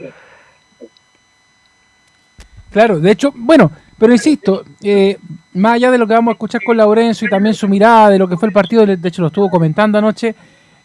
Claro, 2.73 2.99
de 2.99 3.11
hecho, 3.11 3.33
bueno, 3.37 3.71
pero 4.01 4.13
insisto, 4.13 4.65
eh, 4.83 5.17
más 5.55 5.75
allá 5.75 5.91
de 5.93 5.99
lo 5.99 6.07
que 6.09 6.15
vamos 6.15 6.33
a 6.33 6.35
escuchar 6.35 6.61
con 6.65 6.77
Laurencio 6.77 7.27
y 7.29 7.31
también 7.31 7.55
su 7.55 7.69
mirada 7.69 8.09
de 8.11 8.19
lo 8.19 8.27
que 8.27 8.37
fue 8.37 8.49
el 8.49 8.53
partido, 8.53 8.85
de 8.87 8.99
hecho 9.09 9.21
lo 9.23 9.29
estuvo 9.29 9.49
comentando 9.49 9.99
anoche, 9.99 10.35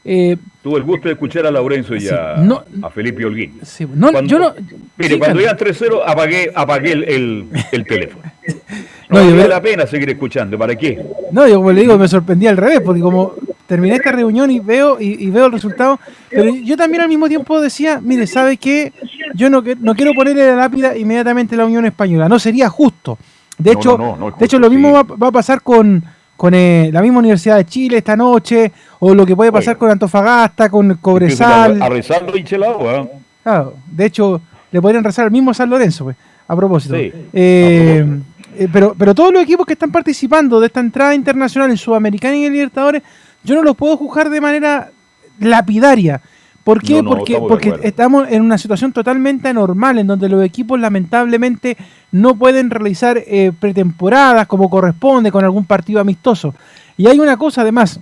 eh, 0.07 0.37
Tuve 0.61 0.77
el 0.77 0.83
gusto 0.83 1.07
de 1.07 1.13
escuchar 1.13 1.45
a 1.47 1.51
Laurencio 1.51 1.95
y 1.95 2.01
Sí, 2.01 2.09
a, 2.09 2.35
no- 2.37 2.63
a 2.83 2.89
Felipe 2.91 3.25
Holguín. 3.25 3.59
sí, 3.63 3.87
no, 3.91 4.11
Cuando- 4.11 4.29
yo 4.29 4.37
no... 4.39 4.53
Mire, 4.97 5.13
sí, 5.13 5.17
cuando 5.19 5.41
iban 5.41 5.57
3-0 5.57 6.01
apagué, 6.05 6.51
apagué 6.53 6.91
el, 6.91 7.03
el- 7.05 7.45
el 7.71 7.85
teléfono. 7.85 8.23
No, 9.07 9.17
vale 9.19 9.47
la 9.47 9.61
pena 9.61 9.85
seguir 9.85 10.09
escuchando, 10.09 10.57
¿para 10.57 10.75
qué? 10.75 10.99
No, 11.31 11.47
yo 11.47 11.57
como 11.57 11.71
le 11.71 11.81
digo, 11.81 11.95
me 11.97 12.07
sorprendí 12.07 12.47
al 12.47 12.57
revés, 12.57 12.81
porque 12.83 13.01
como 13.01 13.33
terminé 13.67 13.95
esta 13.95 14.11
reunión 14.11 14.51
y 14.51 14.59
veo 14.59 14.97
y, 14.99 15.25
y 15.25 15.29
veo 15.29 15.47
el 15.47 15.51
resultado, 15.51 15.99
pero 16.29 16.53
yo 16.55 16.77
también 16.77 17.01
al 17.01 17.09
mismo 17.09 17.27
tiempo 17.27 17.59
decía, 17.61 17.99
mire, 18.01 18.27
¿sabe 18.27 18.57
qué? 18.57 18.93
Yo 19.33 19.49
no, 19.49 19.63
no 19.79 19.95
quiero 19.95 20.13
ponerle 20.13 20.45
la 20.47 20.55
lápida 20.55 20.95
inmediatamente 20.97 21.55
a 21.55 21.59
la 21.59 21.65
Unión 21.65 21.85
Española, 21.85 22.29
no 22.29 22.37
sería 22.39 22.69
justo. 22.69 23.17
De 23.57 23.73
No, 23.73 23.79
hecho, 23.79 23.97
no, 23.97 24.15
no, 24.17 24.31
de 24.31 24.45
hecho 24.45 24.59
lo 24.59 24.69
mismo 24.69 24.89
sí. 24.89 24.93
va, 24.93 25.03
va 25.15 25.27
a 25.27 25.31
pasar 25.31 25.61
con, 25.61 26.03
con 26.35 26.53
eh, 26.53 26.89
la 26.91 27.01
misma 27.01 27.19
Universidad 27.19 27.55
de 27.57 27.65
Chile 27.65 27.97
esta 27.97 28.15
noche, 28.15 28.71
o 28.99 29.15
lo 29.15 29.25
que 29.25 29.35
puede 29.35 29.51
pasar 29.51 29.77
con 29.77 29.89
Antofagasta, 29.89 30.69
con 30.69 30.95
Cobresal. 30.97 31.81
A 31.81 31.89
rezarlo 31.89 32.37
y 32.37 32.43
chelado, 32.43 32.89
¿ah? 32.89 33.07
Claro, 33.43 33.75
de 33.89 34.05
hecho, 34.05 34.41
le 34.71 34.81
podrían 34.81 35.03
rezar 35.03 35.25
al 35.25 35.31
mismo 35.31 35.53
San 35.53 35.69
Lorenzo, 35.69 36.03
pues, 36.05 36.17
a 36.47 36.55
propósito. 36.55 36.95
Sí, 36.95 37.11
Eh, 37.33 38.01
a 38.01 38.03
propósito. 38.03 38.25
eh, 38.57 38.67
pero, 38.71 38.95
pero 38.97 39.13
todos 39.15 39.33
los 39.33 39.43
equipos 39.43 39.65
que 39.65 39.73
están 39.73 39.91
participando 39.91 40.59
de 40.59 40.67
esta 40.67 40.79
entrada 40.79 41.13
internacional 41.15 41.69
en 41.71 41.77
Sudamericana 41.77 42.35
y 42.37 42.45
en 42.45 42.53
Libertadores, 42.53 43.03
yo 43.45 43.55
no 43.55 43.63
los 43.63 43.75
puedo 43.75 43.95
juzgar 43.97 44.29
de 44.29 44.41
manera 44.41 44.91
lapidaria. 45.39 46.21
¿Por 46.63 46.81
qué? 46.81 46.95
No, 46.95 47.03
no, 47.03 47.09
porque 47.11 47.37
porque 47.37 47.79
estamos 47.83 48.27
en 48.29 48.41
una 48.41 48.57
situación 48.57 48.91
totalmente 48.91 49.47
anormal, 49.49 49.99
en 49.99 50.07
donde 50.07 50.27
los 50.27 50.43
equipos 50.43 50.79
lamentablemente 50.79 51.77
no 52.11 52.35
pueden 52.35 52.71
realizar 52.71 53.21
eh, 53.27 53.51
pretemporadas 53.57 54.47
como 54.47 54.69
corresponde 54.69 55.31
con 55.31 55.43
algún 55.43 55.65
partido 55.65 55.99
amistoso. 55.99 56.55
Y 56.97 57.05
hay 57.05 57.19
una 57.19 57.37
cosa 57.37 57.61
además, 57.61 57.99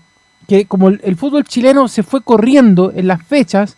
que 0.48 0.66
como 0.66 0.88
el, 0.88 1.02
el 1.04 1.18
fútbol 1.18 1.44
chileno 1.44 1.90
se 1.90 2.04
fue 2.04 2.22
corriendo 2.22 2.94
en 2.96 3.08
las 3.08 3.22
fechas, 3.22 3.76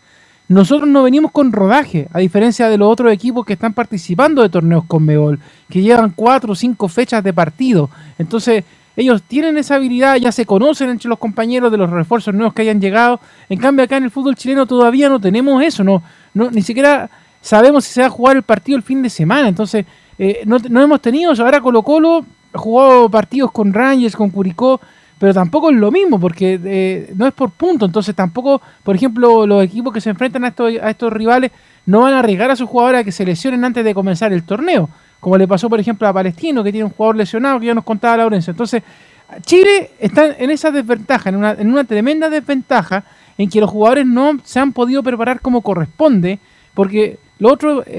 nosotros 0.47 0.87
no 0.87 1.01
venimos 1.01 1.31
con 1.31 1.51
rodaje, 1.51 2.07
a 2.13 2.19
diferencia 2.19 2.69
de 2.69 2.77
los 2.77 2.91
otros 2.91 3.11
equipos 3.11 3.45
que 3.45 3.53
están 3.53 3.73
participando 3.73 4.43
de 4.43 4.49
torneos 4.49 4.83
con 4.85 5.03
Mebol, 5.03 5.39
que 5.69 5.81
llevan 5.81 6.13
cuatro 6.15 6.53
o 6.53 6.55
cinco 6.55 6.87
fechas 6.87 7.23
de 7.23 7.33
partido. 7.33 7.89
Entonces, 8.19 8.63
ellos 8.95 9.23
tienen 9.23 9.57
esa 9.57 9.75
habilidad, 9.75 10.15
ya 10.15 10.31
se 10.31 10.45
conocen 10.45 10.89
entre 10.89 11.09
los 11.09 11.19
compañeros 11.19 11.71
de 11.71 11.77
los 11.77 11.89
refuerzos 11.89 12.33
nuevos 12.33 12.53
que 12.53 12.61
hayan 12.61 12.79
llegado. 12.79 13.19
En 13.49 13.59
cambio, 13.59 13.83
acá 13.83 13.97
en 13.97 14.05
el 14.05 14.11
fútbol 14.11 14.35
chileno 14.35 14.65
todavía 14.65 15.09
no 15.09 15.19
tenemos 15.19 15.61
eso, 15.63 15.83
no, 15.83 16.01
no 16.33 16.49
ni 16.51 16.61
siquiera 16.61 17.09
sabemos 17.41 17.85
si 17.85 17.93
se 17.93 18.01
va 18.01 18.07
a 18.07 18.09
jugar 18.09 18.35
el 18.37 18.43
partido 18.43 18.75
el 18.77 18.83
fin 18.83 19.01
de 19.01 19.09
semana. 19.09 19.47
Entonces, 19.47 19.85
eh, 20.17 20.41
no, 20.45 20.57
hemos 20.81 21.01
tenido 21.01 21.33
eso. 21.33 21.45
Ahora 21.45 21.61
Colo 21.61 21.83
Colo 21.83 22.25
jugado 22.53 23.09
partidos 23.09 23.51
con 23.51 23.73
Rangers, 23.73 24.15
con 24.15 24.29
Curicó, 24.29 24.79
pero 25.19 25.33
tampoco 25.33 25.69
es 25.69 25.75
lo 25.75 25.91
mismo, 25.91 26.19
porque 26.19 26.59
eh, 26.63 27.13
no 27.15 27.27
es 27.27 27.33
por 27.33 27.51
punto. 27.51 27.85
Entonces, 27.85 28.15
tampoco, 28.15 28.61
por 28.83 28.95
ejemplo, 28.95 29.45
los 29.45 29.63
equipos 29.63 29.93
que 29.93 30.01
se 30.01 30.09
enfrentan 30.09 30.43
a 30.45 30.49
estos, 30.49 30.73
a 30.81 30.89
estos 30.89 31.13
rivales 31.13 31.51
no 31.85 32.01
van 32.01 32.13
a 32.13 32.19
arriesgar 32.19 32.49
a 32.49 32.55
sus 32.55 32.67
jugadores 32.67 33.01
a 33.01 33.03
que 33.03 33.11
se 33.11 33.25
lesionen 33.25 33.63
antes 33.63 33.83
de 33.85 33.93
comenzar 33.93 34.33
el 34.33 34.43
torneo. 34.43 34.89
Como 35.25 35.39
le 35.39 35.47
pasó, 35.47 35.67
por 35.67 35.79
ejemplo, 35.79 36.07
a 36.07 36.13
Palestino, 36.13 36.63
que 36.63 36.71
tiene 36.71 36.85
un 36.85 36.91
jugador 36.91 37.15
lesionado, 37.15 37.59
que 37.59 37.65
ya 37.65 37.73
nos 37.73 37.83
contaba 37.83 38.17
Laurencio. 38.17 38.51
Entonces, 38.51 38.83
Chile 39.41 39.89
está 39.99 40.35
en 40.37 40.51
esa 40.51 40.69
desventaja, 40.69 41.29
en 41.29 41.37
una, 41.37 41.53
en 41.53 41.67
una 41.71 41.83
tremenda 41.83 42.29
desventaja, 42.29 43.03
en 43.35 43.49
que 43.49 43.59
los 43.59 43.71
jugadores 43.71 44.05
no 44.05 44.37
se 44.43 44.59
han 44.59 44.71
podido 44.71 45.01
preparar 45.01 45.41
como 45.41 45.61
corresponde, 45.61 46.37
porque 46.75 47.17
los 47.39 47.53
otros 47.53 47.87
eh, 47.87 47.89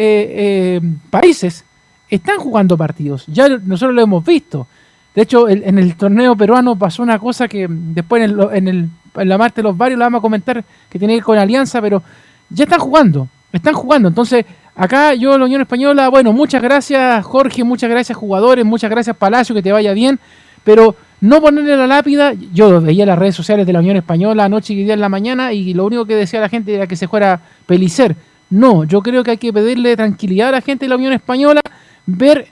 eh, 0.78 0.80
países 1.10 1.64
están 2.08 2.38
jugando 2.38 2.76
partidos. 2.76 3.24
Ya 3.26 3.48
nosotros 3.48 3.96
lo 3.96 4.02
hemos 4.02 4.24
visto. 4.24 4.68
De 5.12 5.22
hecho, 5.22 5.48
en 5.48 5.78
el 5.80 5.96
torneo 5.96 6.36
peruano 6.36 6.76
pasó 6.76 7.02
una 7.02 7.18
cosa 7.18 7.48
que 7.48 7.66
después 7.68 8.22
en, 8.22 8.68
en, 8.68 8.90
la 9.28 9.36
Marte 9.36 9.62
de 9.62 9.64
los 9.64 9.76
Varios 9.76 9.98
la 9.98 10.04
vamos 10.04 10.20
a 10.20 10.22
comentar, 10.22 10.64
que 10.88 10.96
tiene 10.96 11.14
que 11.14 11.16
ver 11.16 11.24
con 11.24 11.38
Alianza, 11.38 11.80
pero 11.80 12.04
ya 12.50 12.62
están 12.62 12.78
jugando, 12.78 13.26
están 13.52 13.74
jugando. 13.74 14.06
Entonces, 14.06 14.46
acá 14.76 15.14
yo, 15.14 15.36
la 15.38 15.44
Unión 15.46 15.60
Española, 15.62 16.08
bueno, 16.08 16.32
muchas 16.32 16.62
gracias 16.62 17.24
Jorge, 17.24 17.64
muchas 17.64 17.90
gracias 17.90 18.16
jugadores, 18.16 18.64
muchas 18.64 18.90
gracias 18.90 19.16
Palacio, 19.16 19.54
que 19.54 19.62
te 19.62 19.72
vaya 19.72 19.92
bien, 19.92 20.18
pero 20.64 20.94
no 21.20 21.40
ponerle 21.40 21.76
la 21.76 21.86
lápida, 21.86 22.34
yo 22.52 22.80
veía 22.80 23.06
las 23.06 23.18
redes 23.18 23.34
sociales 23.34 23.66
de 23.66 23.72
la 23.72 23.78
Unión 23.80 23.96
Española 23.96 24.44
anoche 24.44 24.74
y 24.74 24.84
día 24.84 24.94
en 24.94 25.00
la 25.00 25.08
mañana 25.08 25.52
y 25.52 25.72
lo 25.74 25.86
único 25.86 26.04
que 26.04 26.14
decía 26.14 26.40
la 26.40 26.48
gente 26.48 26.74
era 26.74 26.86
que 26.86 26.96
se 26.96 27.08
fuera 27.08 27.40
Pelicer. 27.66 28.14
No, 28.50 28.84
yo 28.84 29.00
creo 29.02 29.24
que 29.24 29.32
hay 29.32 29.38
que 29.38 29.52
pedirle 29.52 29.96
tranquilidad 29.96 30.50
a 30.50 30.52
la 30.52 30.60
gente 30.60 30.84
de 30.84 30.90
la 30.90 30.96
Unión 30.96 31.12
Española, 31.12 31.60
ver, 32.04 32.46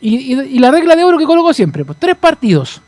y, 0.00 0.34
y- 0.34 0.56
y 0.56 0.58
la 0.58 0.70
regla 0.70 0.96
de 0.96 1.04
oro 1.04 1.18
que 1.18 1.24
coloco 1.24 1.52
siempre, 1.52 1.84
pues 1.84 1.98
tres 2.00 2.16
partidos, 2.16 2.80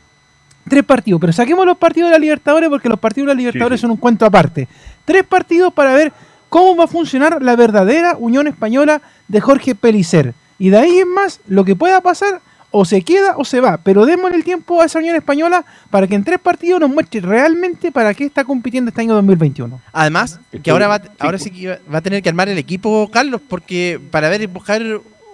tres 0.67 0.83
partidos, 0.83 1.21
pero 1.21 1.31
saquemos 1.31 1.65
los 1.65 1.77
partidos 1.77 2.09
de 2.09 2.15
la 2.15 2.19
Libertadores 2.19 2.67
porque 2.69 2.89
los 2.89 2.99
partidos 2.99 3.27
de 3.27 3.33
la 3.35 3.37
Libertadores 3.37 3.79
sí. 3.79 3.81
son 3.83 3.91
un 3.91 3.97
cuento 3.97 4.25
aparte. 4.25 4.67
Tres 5.05 5.23
partidos 5.23 5.71
para 5.73 5.93
ver 5.93 6.11
cómo 6.49 6.75
va 6.75 6.85
a 6.85 6.87
funcionar 6.87 7.41
la 7.41 7.55
verdadera 7.55 8.15
Unión 8.17 8.47
Española 8.47 9.01
de 9.27 9.39
Jorge 9.41 9.75
Pelicer. 9.75 10.33
Y 10.57 10.69
de 10.69 10.77
ahí 10.77 10.99
en 10.99 11.13
más, 11.13 11.39
lo 11.47 11.63
que 11.63 11.75
pueda 11.75 12.01
pasar, 12.01 12.41
o 12.71 12.85
se 12.85 13.01
queda 13.01 13.35
o 13.37 13.45
se 13.45 13.61
va. 13.61 13.77
Pero 13.77 14.05
démosle 14.05 14.37
el 14.37 14.43
tiempo 14.43 14.81
a 14.81 14.85
esa 14.85 14.99
Unión 14.99 15.15
Española 15.15 15.65
para 15.89 16.05
que 16.05 16.15
en 16.15 16.23
tres 16.23 16.37
partidos 16.39 16.79
nos 16.79 16.89
muestre 16.89 17.21
realmente 17.21 17.91
para 17.91 18.13
qué 18.13 18.25
está 18.25 18.43
compitiendo 18.43 18.89
este 18.89 19.01
año 19.01 19.13
2021. 19.15 19.79
Además, 19.93 20.39
que 20.61 20.69
ahora 20.69 20.87
va, 20.87 20.99
sí, 20.99 21.09
ahora 21.19 21.37
sí 21.39 21.49
que 21.49 21.79
va- 21.91 21.97
a 21.97 22.01
tener 22.01 22.21
que 22.21 22.29
armar 22.29 22.47
el 22.49 22.57
equipo 22.59 23.09
Carlos, 23.11 23.41
porque 23.47 23.99
para 24.11 24.29
ver 24.29 24.47
buscar 24.47 24.81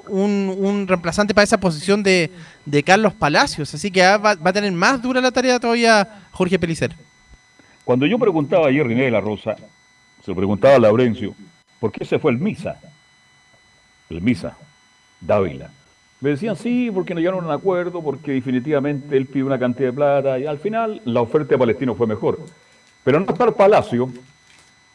un, 0.07 0.55
un 0.59 0.87
reemplazante 0.87 1.33
para 1.33 1.43
esa 1.43 1.59
posición 1.59 2.03
de, 2.03 2.31
de 2.65 2.83
Carlos 2.83 3.13
Palacios. 3.13 3.73
Así 3.73 3.89
que 3.91 4.01
va, 4.01 4.17
va 4.35 4.49
a 4.49 4.53
tener 4.53 4.71
más 4.71 5.01
dura 5.01 5.19
la 5.19 5.31
tarea 5.31 5.59
todavía 5.59 6.07
Jorge 6.31 6.57
Pelicer. 6.59 6.95
Cuando 7.83 8.05
yo 8.05 8.17
preguntaba 8.17 8.67
ayer 8.67 8.85
René 8.87 9.03
de 9.05 9.11
la 9.11 9.19
Rosa, 9.21 9.55
se 10.25 10.31
lo 10.31 10.35
preguntaba 10.35 10.75
a 10.75 10.79
Laurencio, 10.79 11.35
¿por 11.79 11.91
qué 11.91 12.03
se 12.03 12.17
fue 12.17 12.31
el 12.31 12.39
Misa? 12.39 12.79
El 14.09 14.21
Misa, 14.21 14.57
Dávila. 15.21 15.69
Me 16.19 16.31
decían 16.31 16.55
sí, 16.55 16.89
porque 16.91 17.13
no 17.13 17.19
llegaron 17.19 17.43
a 17.43 17.47
un 17.47 17.53
acuerdo, 17.53 18.01
porque 18.01 18.31
definitivamente 18.31 19.15
él 19.15 19.27
pide 19.27 19.43
una 19.43 19.59
cantidad 19.59 19.89
de 19.89 19.93
plata 19.93 20.39
y 20.39 20.47
al 20.47 20.57
final 20.57 20.99
la 21.05 21.21
oferta 21.21 21.49
de 21.49 21.59
Palestino 21.59 21.93
fue 21.93 22.07
mejor. 22.07 22.39
Pero 23.03 23.19
no 23.19 23.31
estar 23.31 23.53
Palacio, 23.53 24.09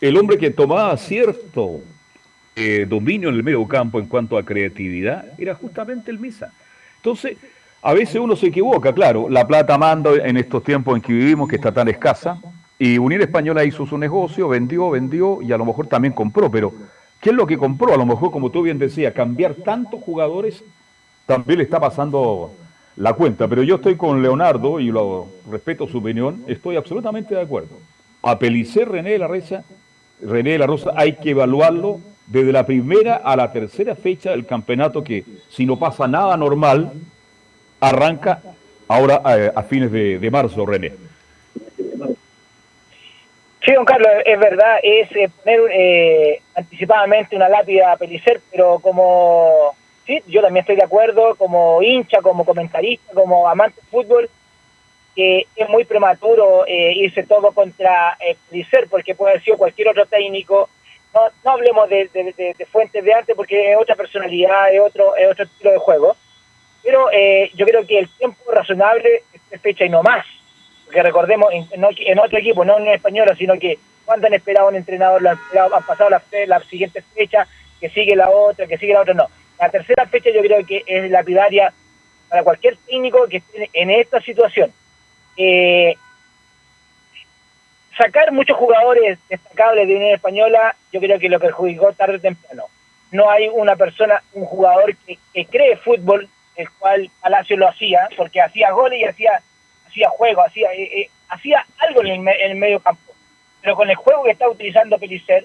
el 0.01 0.17
hombre 0.17 0.37
que 0.37 0.51
tomaba 0.51 0.97
cierto 0.97 1.81
eh, 2.57 2.85
dominio 2.89 3.29
en 3.29 3.37
el 3.37 3.45
medio 3.45 3.69
campo 3.69 4.01
en 4.01 4.07
cuanto 4.07 4.37
a 4.37 4.45
creatividad, 4.45 5.27
era 5.39 5.55
justamente 5.55 6.11
el 6.11 6.19
Misa. 6.19 6.53
Entonces, 6.97 7.37
a 7.83 7.95
veces 7.95 8.17
uno 8.17 8.35
se 8.35 8.49
equivoca, 8.49 8.93
claro, 8.93 9.29
la 9.29 9.47
plata 9.47 9.79
manda 9.79 10.11
en 10.17 10.37
estos 10.37 10.65
tiempos 10.65 10.97
en 10.97 11.03
que 11.03 11.13
vivimos, 11.13 11.49
que 11.49 11.55
está 11.55 11.71
tan 11.71 11.87
escasa, 11.87 12.41
y 12.83 12.97
Unión 12.97 13.21
Española 13.21 13.63
hizo 13.63 13.85
su 13.85 13.99
negocio, 13.99 14.49
vendió, 14.49 14.89
vendió 14.89 15.43
y 15.43 15.53
a 15.53 15.59
lo 15.59 15.67
mejor 15.67 15.87
también 15.87 16.15
compró, 16.15 16.51
pero 16.51 16.73
¿qué 17.21 17.29
es 17.29 17.37
lo 17.37 17.47
que 17.47 17.59
compró? 17.59 17.93
A 17.93 17.99
lo 17.99 18.07
mejor, 18.07 18.31
como 18.31 18.51
tú 18.51 18.63
bien 18.63 18.79
decías, 18.79 19.13
cambiar 19.13 19.55
tantos 19.55 20.03
jugadores 20.03 20.65
también 21.27 21.59
le 21.59 21.65
está 21.65 21.79
pasando 21.79 22.53
la 22.97 23.13
cuenta, 23.13 23.47
pero 23.49 23.63
yo 23.63 23.75
estoy 23.75 23.97
con 23.97 24.23
Leonardo 24.23 24.81
y 24.81 24.91
lo 24.91 25.27
respeto 25.51 25.87
su 25.87 25.99
opinión, 25.99 26.43
estoy 26.47 26.77
absolutamente 26.77 27.35
de 27.35 27.43
acuerdo. 27.43 27.77
A 28.23 28.39
Pelicer 28.39 28.89
René 28.89 29.11
de 29.11 29.19
la 29.19 29.29
Rosa, 29.29 29.63
René 30.23 30.53
de 30.53 30.59
la 30.59 30.67
Rosa 30.67 30.93
hay 30.97 31.17
que 31.17 31.31
evaluarlo 31.31 32.01
desde 32.29 32.51
la 32.51 32.65
primera 32.65 33.17
a 33.17 33.37
la 33.37 33.53
tercera 33.53 33.95
fecha 33.95 34.31
del 34.31 34.47
campeonato 34.47 35.05
que 35.05 35.23
si 35.51 35.67
no 35.67 35.79
pasa 35.79 36.09
nada 36.09 36.35
normal, 36.39 36.95
arranca 37.79 38.41
ahora 38.89 39.21
eh, 39.37 39.53
a, 39.55 39.63
fines 39.65 39.93
de 39.93 40.31
marzo, 40.33 40.65
René. 40.65 41.10
Sí, 43.65 43.73
don 43.73 43.85
Carlos, 43.85 44.11
es 44.25 44.39
verdad, 44.39 44.79
es 44.83 45.15
eh, 45.15 45.29
poner 45.45 45.61
eh, 45.71 46.41
anticipadamente 46.55 47.37
una 47.37 47.49
lápida 47.51 47.93
a 47.93 47.97
Pelicer, 47.99 48.41
pero 48.51 48.79
como, 48.79 49.77
sí, 50.07 50.23
yo 50.29 50.41
también 50.41 50.63
estoy 50.63 50.77
de 50.77 50.85
acuerdo, 50.85 51.35
como 51.35 51.83
hincha, 51.83 52.23
como 52.23 52.47
comentarista, 52.47 53.13
como 53.13 53.47
amante 53.47 53.83
de 53.83 53.87
fútbol, 53.89 54.31
que 55.15 55.47
es 55.55 55.69
muy 55.69 55.85
prematuro 55.85 56.65
eh, 56.67 56.95
irse 56.95 57.23
todo 57.25 57.53
contra 57.53 58.17
Pelicer, 58.49 58.89
porque 58.89 59.15
puede 59.15 59.33
haber 59.33 59.45
sido 59.45 59.59
cualquier 59.59 59.89
otro 59.89 60.07
técnico. 60.07 60.71
No, 61.13 61.21
no 61.45 61.51
hablemos 61.51 61.91
de, 61.91 62.09
de, 62.15 62.67
fuentes 62.67 63.05
de 63.05 63.13
arte, 63.13 63.35
porque 63.35 63.73
es 63.73 63.77
otra 63.79 63.95
personalidad, 63.95 64.73
es 64.73 64.81
otro, 64.81 65.17
es 65.17 65.31
otro 65.31 65.45
estilo 65.45 65.73
de 65.73 65.79
juego. 65.79 66.17
Pero 66.83 67.11
yo 67.53 67.67
creo 67.67 67.87
que 67.87 67.99
el 67.99 68.09
tiempo 68.09 68.51
razonable 68.51 69.25
es 69.51 69.61
fecha 69.61 69.85
y 69.85 69.91
no 69.91 70.03
más 70.03 70.25
que 70.91 71.03
recordemos 71.03 71.53
en, 71.53 71.67
en, 71.73 72.19
otro 72.19 72.39
equipo, 72.39 72.65
no 72.65 72.79
en 72.79 72.89
español, 72.89 73.29
sino 73.39 73.59
que 73.59 73.79
cuando 74.05 74.27
han 74.27 74.35
esperado 74.35 74.69
un 74.69 74.77
entrenador, 74.77 75.27
han, 75.27 75.39
pasado 75.87 76.11
la, 76.11 76.23
la, 76.47 76.61
siguiente 76.65 77.03
fecha, 77.15 77.47
que 77.81 77.89
sigue 77.91 78.17
la 78.17 78.31
otra, 78.31 78.67
que 78.67 78.79
sigue 78.79 78.93
la 78.93 79.03
otra, 79.03 79.15
no. 79.15 79.27
La 79.59 79.69
tercera 79.71 80.07
fecha 80.07 80.31
yo 80.31 80.41
creo 80.41 80.65
que 80.67 80.83
es 80.87 81.11
lapidaria 81.11 81.73
para 82.29 82.43
cualquier 82.43 82.77
técnico 82.79 83.27
que 83.29 83.39
esté 83.39 83.71
en 83.73 83.91
esta 83.91 84.21
situación. 84.21 84.73
Eh, 85.37 85.97
sacar 87.97 88.33
muchos 88.33 88.57
jugadores 88.57 89.19
destacables 89.29 89.87
de 89.87 89.97
Unión 89.97 90.15
Española, 90.15 90.75
yo 90.93 91.01
creo 91.01 91.19
que 91.19 91.29
lo 91.29 91.39
perjudicó 91.39 91.93
tarde 91.93 92.17
o 92.17 92.21
temprano. 92.21 92.65
No 93.13 93.31
hay 93.31 93.49
una 93.49 93.77
persona, 93.77 94.23
un 94.33 94.45
jugador 94.45 94.97
que, 94.97 95.19
que 95.35 95.45
cree 95.47 95.77
fútbol, 95.77 96.29
el 96.57 96.71
cual 96.79 97.11
Palacio 97.21 97.57
lo 97.57 97.69
hacía, 97.69 98.09
porque 98.17 98.41
hacía 98.41 98.71
goles 98.71 99.01
y 99.01 99.05
hacía 99.05 99.43
hacía 99.91 100.09
juego, 100.09 100.43
hacía, 100.45 100.73
eh, 100.73 101.01
eh, 101.01 101.11
hacía 101.29 101.67
algo 101.79 102.03
en 102.03 102.29
el, 102.29 102.55
medio 102.55 102.81
campo. 102.81 103.13
Pero 103.61 103.77
con 103.77 103.91
el 103.91 103.97
juego 103.97 104.25
que 104.25 104.31
está 104.31 104.49
utilizando 104.49 104.99
Pelicer, 104.99 105.45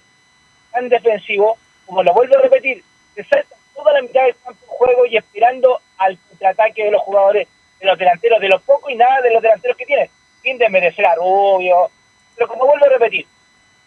tan 0.71 0.87
defensivo, 0.87 1.57
como 1.85 2.03
lo 2.03 2.13
vuelvo 2.13 2.37
a 2.37 2.41
repetir, 2.41 2.83
se 3.15 3.23
salta 3.23 3.55
toda 3.75 3.93
la 3.93 4.01
mitad 4.01 4.23
del 4.23 4.35
campo 4.43 4.65
juego 4.67 5.05
y 5.05 5.17
esperando 5.17 5.81
al 5.97 6.17
contraataque 6.29 6.85
de 6.85 6.91
los 6.91 7.01
jugadores, 7.01 7.47
de 7.79 7.85
los 7.85 7.97
delanteros, 7.97 8.39
de 8.39 8.49
los 8.49 8.61
pocos 8.61 8.91
y 8.91 8.95
nada 8.95 9.21
de 9.21 9.33
los 9.33 9.41
delanteros 9.41 9.77
que 9.77 9.85
tienen, 9.85 10.09
sin 10.41 10.57
desmerecer 10.57 11.05
a 11.05 11.15
Rubio. 11.15 11.89
Pero 12.35 12.47
como 12.47 12.67
vuelvo 12.67 12.85
a 12.85 12.89
repetir, 12.89 13.25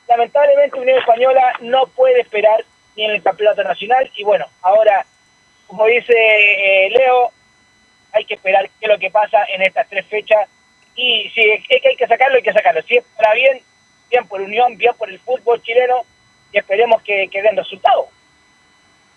lamentablemente 0.08 0.78
Unión 0.78 0.98
Española 0.98 1.54
no 1.60 1.86
puede 1.86 2.20
esperar 2.20 2.64
ni 2.96 3.04
en 3.04 3.12
el 3.12 3.22
campeonato 3.22 3.62
nacional 3.62 4.10
y 4.16 4.24
bueno, 4.24 4.46
ahora, 4.62 5.06
como 5.66 5.86
dice 5.86 6.14
eh, 6.14 6.90
Leo, 6.90 7.32
hay 8.12 8.24
que 8.24 8.34
esperar 8.34 8.68
qué 8.80 8.86
es 8.86 8.88
lo 8.88 8.98
que 8.98 9.10
pasa 9.10 9.38
en 9.54 9.62
estas 9.62 9.88
tres 9.88 10.06
fechas 10.06 10.48
y 10.94 11.30
si 11.30 11.40
es 11.40 11.64
que 11.66 11.88
hay 11.88 11.96
que 11.96 12.06
sacarlo, 12.06 12.36
hay 12.36 12.42
que 12.42 12.52
sacarlo. 12.52 12.82
Si 12.82 12.96
es 12.96 13.04
para 13.16 13.32
bien, 13.34 13.60
bien 14.10 14.26
por 14.26 14.40
Unión, 14.40 14.76
bien 14.76 14.92
por 14.98 15.08
el 15.08 15.18
fútbol 15.20 15.62
chileno 15.62 16.02
y 16.52 16.58
esperemos 16.58 17.02
que, 17.02 17.28
den 17.32 17.56
resultados. 17.56 18.06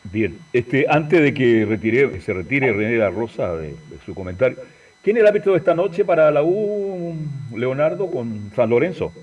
Bien, 0.04 0.40
este, 0.54 0.86
antes 0.90 1.22
de 1.22 1.34
que 1.34 1.66
retire, 1.66 2.22
se 2.22 2.34
retire 2.34 2.74
René 2.74 2.98
La 2.98 3.10
Rosa 3.10 3.56
de, 3.56 3.76
su 4.06 4.14
comentario, 4.14 4.58
¿quién 5.04 5.18
es 5.18 5.22
el 5.22 5.28
árbitro 5.28 5.54
de 5.54 5.60
esta 5.60 5.74
noche 5.74 6.06
para 6.06 6.30
la 6.32 6.44
U, 6.44 7.16
Leonardo, 7.56 8.10
con 8.10 8.52
San 8.56 8.70
Lorenzo? 8.70 9.14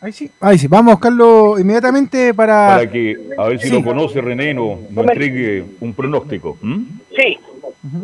Ahí 0.00 0.12
sí, 0.12 0.30
ahí 0.40 0.58
sí. 0.58 0.68
Vamos 0.68 0.92
a 0.92 0.94
buscarlo 0.94 1.58
inmediatamente 1.58 2.32
para. 2.32 2.68
Para 2.68 2.90
que, 2.90 3.16
a 3.36 3.48
ver 3.48 3.58
si 3.58 3.70
lo 3.70 3.82
conoce 3.82 4.20
René, 4.20 4.54
nos 4.54 4.78
no 4.90 5.02
entregue 5.02 5.64
un 5.80 5.92
pronóstico. 5.92 6.56
Sí. 7.16 7.38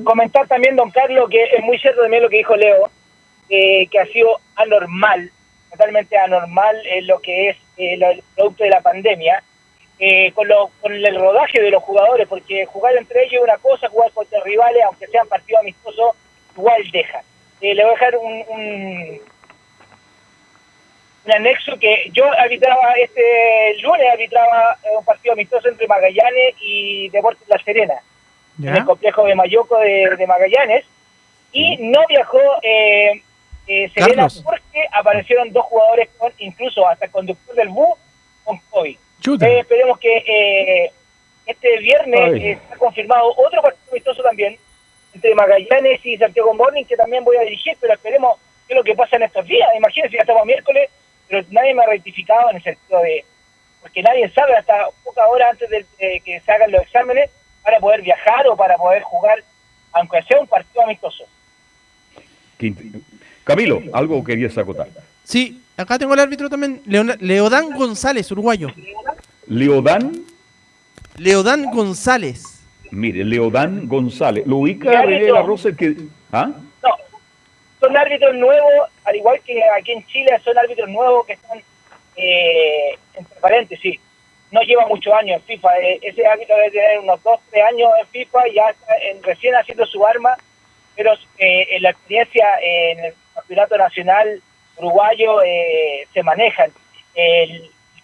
Comentar 0.02 0.46
también, 0.48 0.76
don 0.76 0.90
Carlos, 0.90 1.28
que 1.30 1.42
es 1.42 1.62
muy 1.62 1.78
cierto 1.78 2.02
también 2.02 2.22
lo 2.22 2.28
que 2.28 2.38
dijo 2.38 2.56
Leo, 2.56 2.90
que 3.48 3.98
ha 4.00 4.06
sido 4.06 4.38
anormal, 4.56 5.30
totalmente 5.70 6.16
anormal 6.18 6.76
en 6.86 7.06
lo 7.06 7.20
que 7.20 7.50
es 7.50 7.56
eh, 7.76 7.94
el 7.94 8.22
producto 8.34 8.64
de 8.64 8.70
la 8.70 8.80
pandemia, 8.80 9.42
eh, 9.98 10.32
con, 10.32 10.48
lo, 10.48 10.70
con 10.80 10.92
el 10.92 11.16
rodaje 11.16 11.60
de 11.60 11.70
los 11.70 11.82
jugadores, 11.82 12.26
porque 12.28 12.66
jugar 12.66 12.96
entre 12.96 13.24
ellos 13.24 13.34
es 13.34 13.44
una 13.44 13.58
cosa, 13.58 13.88
jugar 13.88 14.10
contra 14.12 14.40
rivales, 14.44 14.82
aunque 14.84 15.06
sean 15.08 15.28
partidos 15.28 15.60
amistosos, 15.60 16.16
igual 16.56 16.82
deja. 16.92 17.22
Eh, 17.60 17.74
le 17.74 17.82
voy 17.82 17.90
a 17.90 17.94
dejar 17.94 18.16
un 18.16 18.44
un 18.48 19.20
anexo 21.32 21.78
que 21.78 22.10
yo 22.12 22.24
arbitraba 22.32 22.92
este 22.94 23.82
lunes, 23.82 24.06
arbitraba 24.12 24.76
eh, 24.82 24.88
un 24.98 25.04
partido 25.04 25.32
amistoso 25.32 25.68
entre 25.68 25.86
Magallanes 25.86 26.54
y 26.60 27.08
Deportes 27.08 27.48
La 27.48 27.58
Serena, 27.58 27.94
en 28.62 28.76
el 28.76 28.84
complejo 28.84 29.24
de 29.24 29.34
Mayoco 29.34 29.78
de, 29.78 30.24
Magallanes, 30.26 30.84
y 31.52 31.76
no 31.78 32.00
viajó 32.08 32.40
eh, 32.62 33.22
eh, 33.66 33.90
Serena 33.94 34.26
porque 34.42 34.84
aparecieron 34.92 35.52
dos 35.52 35.64
jugadores, 35.64 36.10
con 36.18 36.32
incluso 36.38 36.86
hasta 36.86 37.06
el 37.06 37.10
conductor 37.10 37.54
del 37.54 37.68
bus, 37.68 37.98
con 38.44 38.58
COVID. 38.70 38.96
esperemos 39.42 39.98
que 39.98 40.90
este 41.46 41.78
viernes 41.78 42.42
está 42.42 42.76
confirmado 42.76 43.34
otro 43.36 43.62
partido 43.62 43.90
amistoso 43.92 44.22
también, 44.22 44.58
entre 45.14 45.34
Magallanes 45.34 46.04
y 46.04 46.16
Santiago 46.16 46.52
Morning, 46.54 46.84
que 46.84 46.96
también 46.96 47.24
voy 47.24 47.36
a 47.36 47.42
dirigir, 47.42 47.76
pero 47.80 47.94
esperemos 47.94 48.38
qué 48.66 48.74
es 48.74 48.76
lo 48.76 48.84
que 48.84 48.94
pasa 48.94 49.16
en 49.16 49.22
estos 49.22 49.46
días. 49.46 49.68
Imagínense, 49.76 50.16
ya 50.16 50.22
estamos 50.22 50.44
miércoles, 50.44 50.90
pero 51.28 51.44
nadie 51.50 51.74
me 51.74 51.82
ha 51.82 51.86
rectificado 51.86 52.50
en 52.50 52.56
el 52.56 52.62
sentido 52.62 53.00
de, 53.00 53.24
porque 53.80 54.02
nadie 54.02 54.28
sabe 54.30 54.56
hasta 54.56 54.86
poca 55.02 55.26
hora 55.26 55.50
antes 55.50 55.68
de, 55.70 55.86
que 56.24 56.40
se 56.40 56.52
hagan 56.52 56.70
los 56.70 56.82
exámenes 56.82 57.30
para 57.62 57.78
poder 57.78 58.02
viajar 58.02 58.46
o 58.48 58.56
para 58.56 58.76
poder 58.76 59.02
jugar, 59.02 59.42
aunque 59.92 60.22
sea 60.22 60.40
un 60.40 60.46
partido 60.46 60.82
amistoso. 60.82 61.24
Camilo, 63.44 63.82
algo 63.92 64.22
querías 64.24 64.56
acotar. 64.56 64.88
Sí, 65.22 65.62
acá 65.76 65.98
tengo 65.98 66.14
el 66.14 66.20
árbitro 66.20 66.48
también, 66.48 66.82
Leodán 66.86 67.70
González, 67.76 68.30
uruguayo. 68.30 68.68
¿Leodán? 69.46 70.24
Leodán 71.16 71.70
González. 71.70 72.64
Mire, 72.90 73.24
Leodán 73.24 73.86
González. 73.88 74.46
¿Lo 74.46 74.58
ubica 74.58 75.02
René 75.02 75.30
la 75.30 75.42
Rosa 75.42 75.72
que... 75.72 75.96
¿Ah? 76.32 76.52
Son 77.84 77.96
árbitros 77.96 78.34
nuevos, 78.36 78.90
al 79.04 79.16
igual 79.16 79.40
que 79.44 79.60
aquí 79.76 79.92
en 79.92 80.06
Chile, 80.06 80.30
son 80.42 80.56
árbitros 80.56 80.88
nuevos 80.88 81.26
que 81.26 81.34
están, 81.34 81.58
eh, 82.16 82.98
entre 83.14 83.40
paréntesis, 83.40 84.00
no 84.50 84.62
lleva 84.62 84.86
muchos 84.86 85.12
años 85.12 85.40
en 85.40 85.42
FIFA. 85.42 85.68
Eh, 85.80 85.98
ese 86.02 86.26
árbitro 86.26 86.56
debe 86.56 86.70
tener 86.70 87.00
unos 87.00 87.22
2, 87.22 87.40
3 87.50 87.64
años 87.64 87.90
en 88.00 88.06
FIFA, 88.06 88.38
ya 88.54 88.70
está 88.70 88.94
recién 89.22 89.54
haciendo 89.54 89.84
su 89.84 90.06
arma, 90.06 90.36
pero 90.96 91.12
eh, 91.38 91.66
en 91.72 91.82
la 91.82 91.90
experiencia 91.90 92.46
en 92.62 93.04
el 93.06 93.14
campeonato 93.34 93.76
nacional 93.76 94.40
uruguayo 94.78 95.42
eh, 95.42 96.06
se 96.14 96.22
manejan. 96.22 96.70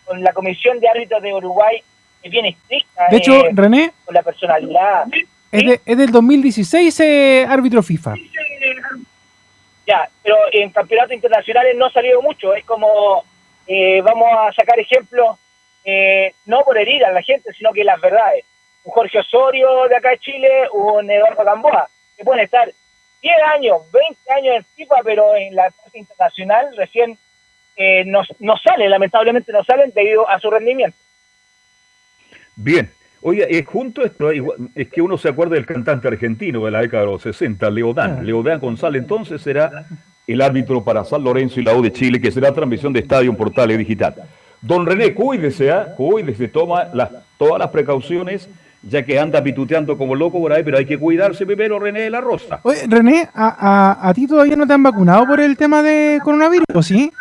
con 0.05 0.23
la 0.23 0.33
comisión 0.33 0.81
de 0.81 0.89
árbitros 0.89 1.23
de 1.23 1.33
Uruguay 1.33 1.83
es 2.23 2.31
bien 2.31 2.47
estricta. 2.47 3.07
De 3.11 3.17
hecho, 3.17 3.45
René. 3.53 3.93
Con 4.05 4.15
la 4.15 4.23
personalidad. 4.23 5.07
Es, 5.53 5.81
es 5.85 5.97
del 5.97 6.11
2016 6.11 7.01
árbitro 7.49 7.83
FIFA. 7.83 8.15
Pero 10.23 10.37
en 10.53 10.71
campeonatos 10.71 11.15
internacionales 11.15 11.75
no 11.77 11.87
ha 11.87 11.93
salido 11.93 12.23
mucho. 12.23 12.55
Es 12.55 12.65
como, 12.65 13.25
eh, 13.67 14.01
vamos 14.03 14.29
a 14.33 14.53
sacar 14.53 14.79
ejemplos, 14.79 15.39
eh, 15.85 16.35
no 16.47 16.63
por 16.65 16.79
herir 16.79 17.05
a 17.05 17.13
la 17.13 17.23
gente, 17.23 17.53
sino 17.53 17.73
que 17.73 17.85
las 17.85 18.01
verdades. 18.01 18.45
Un 18.85 18.93
Jorge 18.93 19.19
Osorio 19.19 19.89
de 19.89 19.97
acá 19.97 20.11
de 20.11 20.19
Chile, 20.19 20.69
un 20.73 21.11
Eduardo 21.11 21.45
Gamboa, 21.45 21.89
que 22.17 22.25
pueden 22.25 22.45
estar 22.45 22.71
10 23.23 23.37
años, 23.55 23.91
20 23.93 24.33
años 24.33 24.57
en 24.57 24.65
FIFA, 24.65 24.97
pero 25.05 25.37
en 25.37 25.55
la 25.55 25.71
clase 25.71 25.99
internacional 25.99 26.75
recién 26.77 27.19
eh, 27.77 28.05
no, 28.07 28.23
no 28.39 28.57
sale, 28.57 28.89
lamentablemente 28.89 29.53
no 29.53 29.63
salen 29.65 29.93
debido 29.95 30.29
a 30.29 30.39
su 30.39 30.51
rendimiento. 30.51 30.97
Bien. 32.57 32.93
Oye, 33.23 33.47
es 33.51 33.67
junto 33.67 34.03
esto, 34.03 34.31
es 34.31 34.89
que 34.89 35.03
uno 35.03 35.19
se 35.19 35.29
acuerda 35.29 35.55
del 35.55 35.67
cantante 35.67 36.09
argentino 36.09 36.65
de 36.65 36.71
la 36.71 36.81
década 36.81 37.05
de 37.05 37.13
los 37.13 37.23
60, 37.23 37.69
Leodán. 37.71 38.25
Leodán 38.25 38.61
González 38.61 39.03
entonces 39.03 39.43
será 39.43 39.85
el 40.27 40.41
árbitro 40.41 40.83
para 40.83 41.05
San 41.05 41.23
Lorenzo 41.23 41.61
y 41.61 41.65
la 41.65 41.75
U 41.75 41.83
de 41.83 41.93
Chile, 41.93 42.21
que 42.21 42.31
será 42.31 42.53
transmisión 42.53 42.93
de 42.93 43.01
Estadio 43.01 43.31
en 43.31 43.37
Portales 43.37 43.77
Digital. 43.77 44.15
Don 44.63 44.87
René, 44.87 45.13
cuídese, 45.13 45.71
¿ah? 45.71 45.89
cuídese, 45.97 46.49
toma 46.49 46.89
las, 46.95 47.11
todas 47.37 47.59
las 47.59 47.69
precauciones, 47.69 48.49
ya 48.83 49.05
que 49.05 49.19
anda 49.19 49.43
pituteando 49.43 49.99
como 49.99 50.15
loco 50.15 50.41
por 50.41 50.53
ahí, 50.55 50.63
pero 50.63 50.79
hay 50.79 50.87
que 50.87 50.99
cuidarse 50.99 51.45
primero, 51.45 51.79
René 51.79 52.03
de 52.03 52.11
la 52.11 52.23
Rosa. 52.23 52.61
Oye, 52.63 52.81
René, 52.89 53.29
a, 53.35 53.99
a, 54.01 54.09
a 54.09 54.15
ti 54.15 54.27
todavía 54.27 54.57
no 54.57 54.67
te 54.67 54.73
han 54.73 54.83
vacunado 54.83 55.27
por 55.27 55.41
el 55.41 55.59
tema 55.59 55.83
de 55.83 56.21
coronavirus, 56.25 56.65
¿sí? 56.87 57.13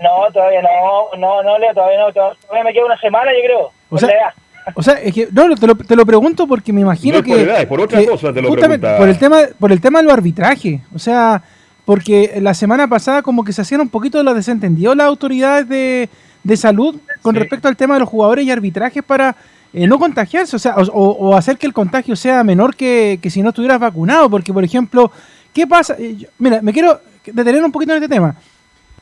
No, 0.00 0.32
todavía 0.32 0.62
no, 0.62 1.18
no, 1.18 1.42
no, 1.42 1.58
Leo, 1.58 1.72
todavía 1.72 1.98
no, 1.98 2.12
todavía 2.12 2.64
me 2.64 2.72
queda 2.72 2.84
una 2.84 3.00
semana, 3.00 3.32
yo 3.32 3.44
creo. 3.44 3.70
O 3.90 3.98
sea. 3.98 4.34
O 4.74 4.82
sea, 4.82 4.94
es 4.94 5.12
que 5.14 5.28
no, 5.32 5.54
te 5.56 5.66
lo, 5.66 5.74
te 5.76 5.94
lo 5.96 6.06
pregunto 6.06 6.46
porque 6.46 6.72
me 6.72 6.80
imagino 6.80 7.14
No 7.14 7.18
es 7.18 7.24
que 7.24 7.30
por 7.32 7.40
edad, 7.40 7.60
es 7.60 7.66
por 7.66 7.80
otra 7.80 8.00
que 8.00 8.06
cosa 8.06 8.32
te 8.32 8.40
lo 8.40 8.48
justamente 8.48 8.78
preguntaba. 8.86 8.98
por 8.98 9.08
el 9.08 9.18
tema 9.18 9.38
por 9.58 9.72
el 9.72 9.80
tema 9.80 9.98
de 9.98 10.04
los 10.04 10.12
arbitrajes, 10.14 10.80
o 10.94 10.98
sea, 10.98 11.42
porque 11.84 12.38
la 12.40 12.54
semana 12.54 12.88
pasada 12.88 13.22
como 13.22 13.44
que 13.44 13.52
se 13.52 13.60
hacían 13.62 13.82
un 13.82 13.88
poquito 13.90 14.22
los 14.22 14.34
desentendidos 14.34 14.96
las 14.96 15.06
autoridades 15.06 15.68
de, 15.68 16.08
de 16.42 16.56
salud 16.56 16.96
con 17.20 17.34
respecto 17.34 17.68
al 17.68 17.76
tema 17.76 17.94
de 17.94 18.00
los 18.00 18.08
jugadores 18.08 18.44
y 18.46 18.50
arbitrajes 18.50 19.02
para 19.02 19.36
eh, 19.74 19.86
no 19.86 19.98
contagiarse, 19.98 20.56
o 20.56 20.58
sea, 20.58 20.76
o, 20.76 20.82
o- 20.84 21.28
o 21.30 21.36
hacer 21.36 21.58
que 21.58 21.66
el 21.66 21.72
contagio 21.74 22.16
sea 22.16 22.42
menor 22.42 22.74
que, 22.74 23.18
que 23.20 23.28
si 23.28 23.42
no 23.42 23.50
estuvieras 23.50 23.78
vacunado, 23.80 24.30
porque 24.30 24.52
por 24.52 24.64
ejemplo, 24.64 25.10
¿qué 25.52 25.66
pasa? 25.66 25.94
Eh, 25.98 26.16
yo- 26.16 26.28
mira, 26.38 26.62
me 26.62 26.72
quiero 26.72 27.00
detener 27.26 27.62
un 27.62 27.72
poquito 27.72 27.92
en 27.94 28.02
este 28.02 28.14
tema. 28.14 28.34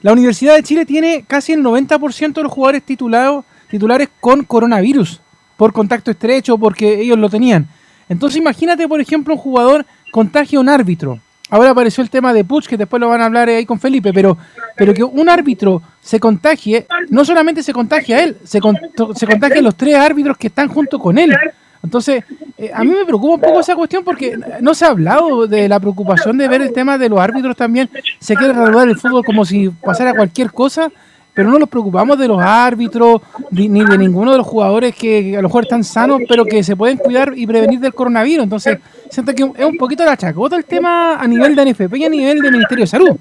La 0.01 0.13
Universidad 0.13 0.57
de 0.57 0.65
Chile 0.65 0.85
tiene 0.85 1.25
casi 1.29 1.53
el 1.53 1.63
90% 1.63 2.33
de 2.33 2.43
los 2.43 2.51
jugadores 2.53 2.83
titulados, 2.83 3.45
titulares 3.71 4.09
con 4.21 4.43
coronavirus, 4.45 5.21
por 5.63 5.73
contacto 5.73 6.11
estrecho, 6.11 6.59
porque 6.59 7.01
ellos 7.03 7.17
lo 7.17 7.31
tenían. 7.31 7.69
Entonces 8.09 8.37
imagínate, 8.39 8.89
por 8.89 9.01
ejemplo, 9.01 9.33
un 9.35 9.39
jugador 9.39 9.87
contagia 10.11 10.59
a 10.59 10.61
un 10.61 10.69
árbitro. 10.69 11.21
Ahora 11.51 11.71
apareció 11.71 12.03
el 12.03 12.11
tema 12.11 12.33
de 12.33 12.43
Puch, 12.45 12.67
que 12.67 12.77
después 12.77 12.99
lo 12.99 13.09
van 13.09 13.21
a 13.21 13.27
hablar 13.27 13.49
ahí 13.49 13.65
con 13.65 13.79
Felipe, 13.79 14.13
pero, 14.13 14.37
pero 14.77 14.93
que 14.93 15.05
un 15.05 15.29
árbitro 15.29 15.81
se 16.01 16.19
contagie, 16.19 16.85
no 17.11 17.25
solamente 17.25 17.63
se 17.63 17.73
contagia 17.73 18.17
a 18.17 18.25
él, 18.25 18.37
se, 18.43 18.61
con- 18.61 18.77
se 19.15 19.25
contagia 19.25 19.63
los 19.63 19.77
tres 19.77 19.95
árbitros 19.95 20.37
que 20.37 20.49
están 20.49 20.67
junto 20.67 20.99
con 20.99 21.17
él. 21.17 21.33
Entonces, 21.81 22.25
eh, 22.59 22.73
a 22.75 22.83
mí 22.83 22.91
me 22.91 23.05
preocupa 23.05 23.35
un 23.37 23.41
poco 23.41 23.61
esa 23.61 23.77
cuestión 23.77 24.03
porque 24.03 24.37
no 24.61 24.75
se 24.75 24.85
ha 24.85 24.89
hablado 24.89 25.47
de 25.47 25.69
la 25.69 25.79
preocupación 25.79 26.39
de 26.39 26.49
ver 26.49 26.63
el 26.63 26.73
tema 26.73 26.99
de 26.99 27.09
los 27.09 27.21
árbitros 27.21 27.55
también. 27.55 27.89
Se 28.19 28.35
quiere 28.35 28.53
reanudar 28.53 28.89
el 28.89 28.99
fútbol 28.99 29.25
como 29.25 29.45
si 29.45 29.69
pasara 29.69 30.13
cualquier 30.13 30.51
cosa, 30.51 30.91
pero 31.35 31.49
no 31.49 31.59
nos 31.59 31.69
preocupamos 31.69 32.19
de 32.19 32.29
los 32.29 32.41
árbitros 32.41 33.21
ni, 33.51 33.69
de 33.85 33.99
ninguno 33.99 34.33
de 34.33 34.39
los 34.39 34.47
jugadores 34.47 34.95
que 34.95 35.33
a 35.37 35.41
lo 35.41 35.49
mejor 35.49 35.65
están 35.65 35.83
sanos, 35.85 36.21
pero 36.29 36.45
que 36.45 36.63
se 36.63 36.77
pueden 36.77 36.99
cuidar 36.99 37.33
y 37.35 37.47
prevenir 37.47 37.81
del 37.81 37.95
coronavirus. 37.95 38.45
Entonces, 38.45 38.79
siento 39.11 39.35
que 39.35 39.43
es 39.43 39.65
un 39.65 39.77
poquito 39.79 40.05
la 40.05 40.17
chacota 40.17 40.57
el 40.57 40.65
tema 40.67 41.17
a 41.17 41.27
nivel 41.27 41.55
de 41.57 41.65
NFP 41.73 41.95
y 41.97 42.05
a 42.05 42.09
nivel 42.11 42.39
del 42.41 42.53
Ministerio 42.53 42.83
de 42.85 42.87
Salud. 42.89 43.17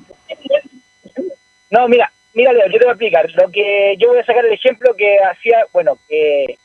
No, 1.70 1.88
mira, 1.88 2.12
mira, 2.34 2.52
Leo, 2.52 2.66
yo 2.68 2.74
te 2.74 2.86
voy 2.86 2.90
a 2.90 2.92
explicar. 2.92 3.30
Lo 3.36 3.50
que 3.50 3.96
yo 3.98 4.10
voy 4.10 4.20
a 4.20 4.26
sacar 4.26 4.46
el 4.46 4.54
ejemplo 4.54 4.94
que 4.98 5.18
hacía, 5.20 5.58
bueno, 5.72 5.98
que, 6.10 6.58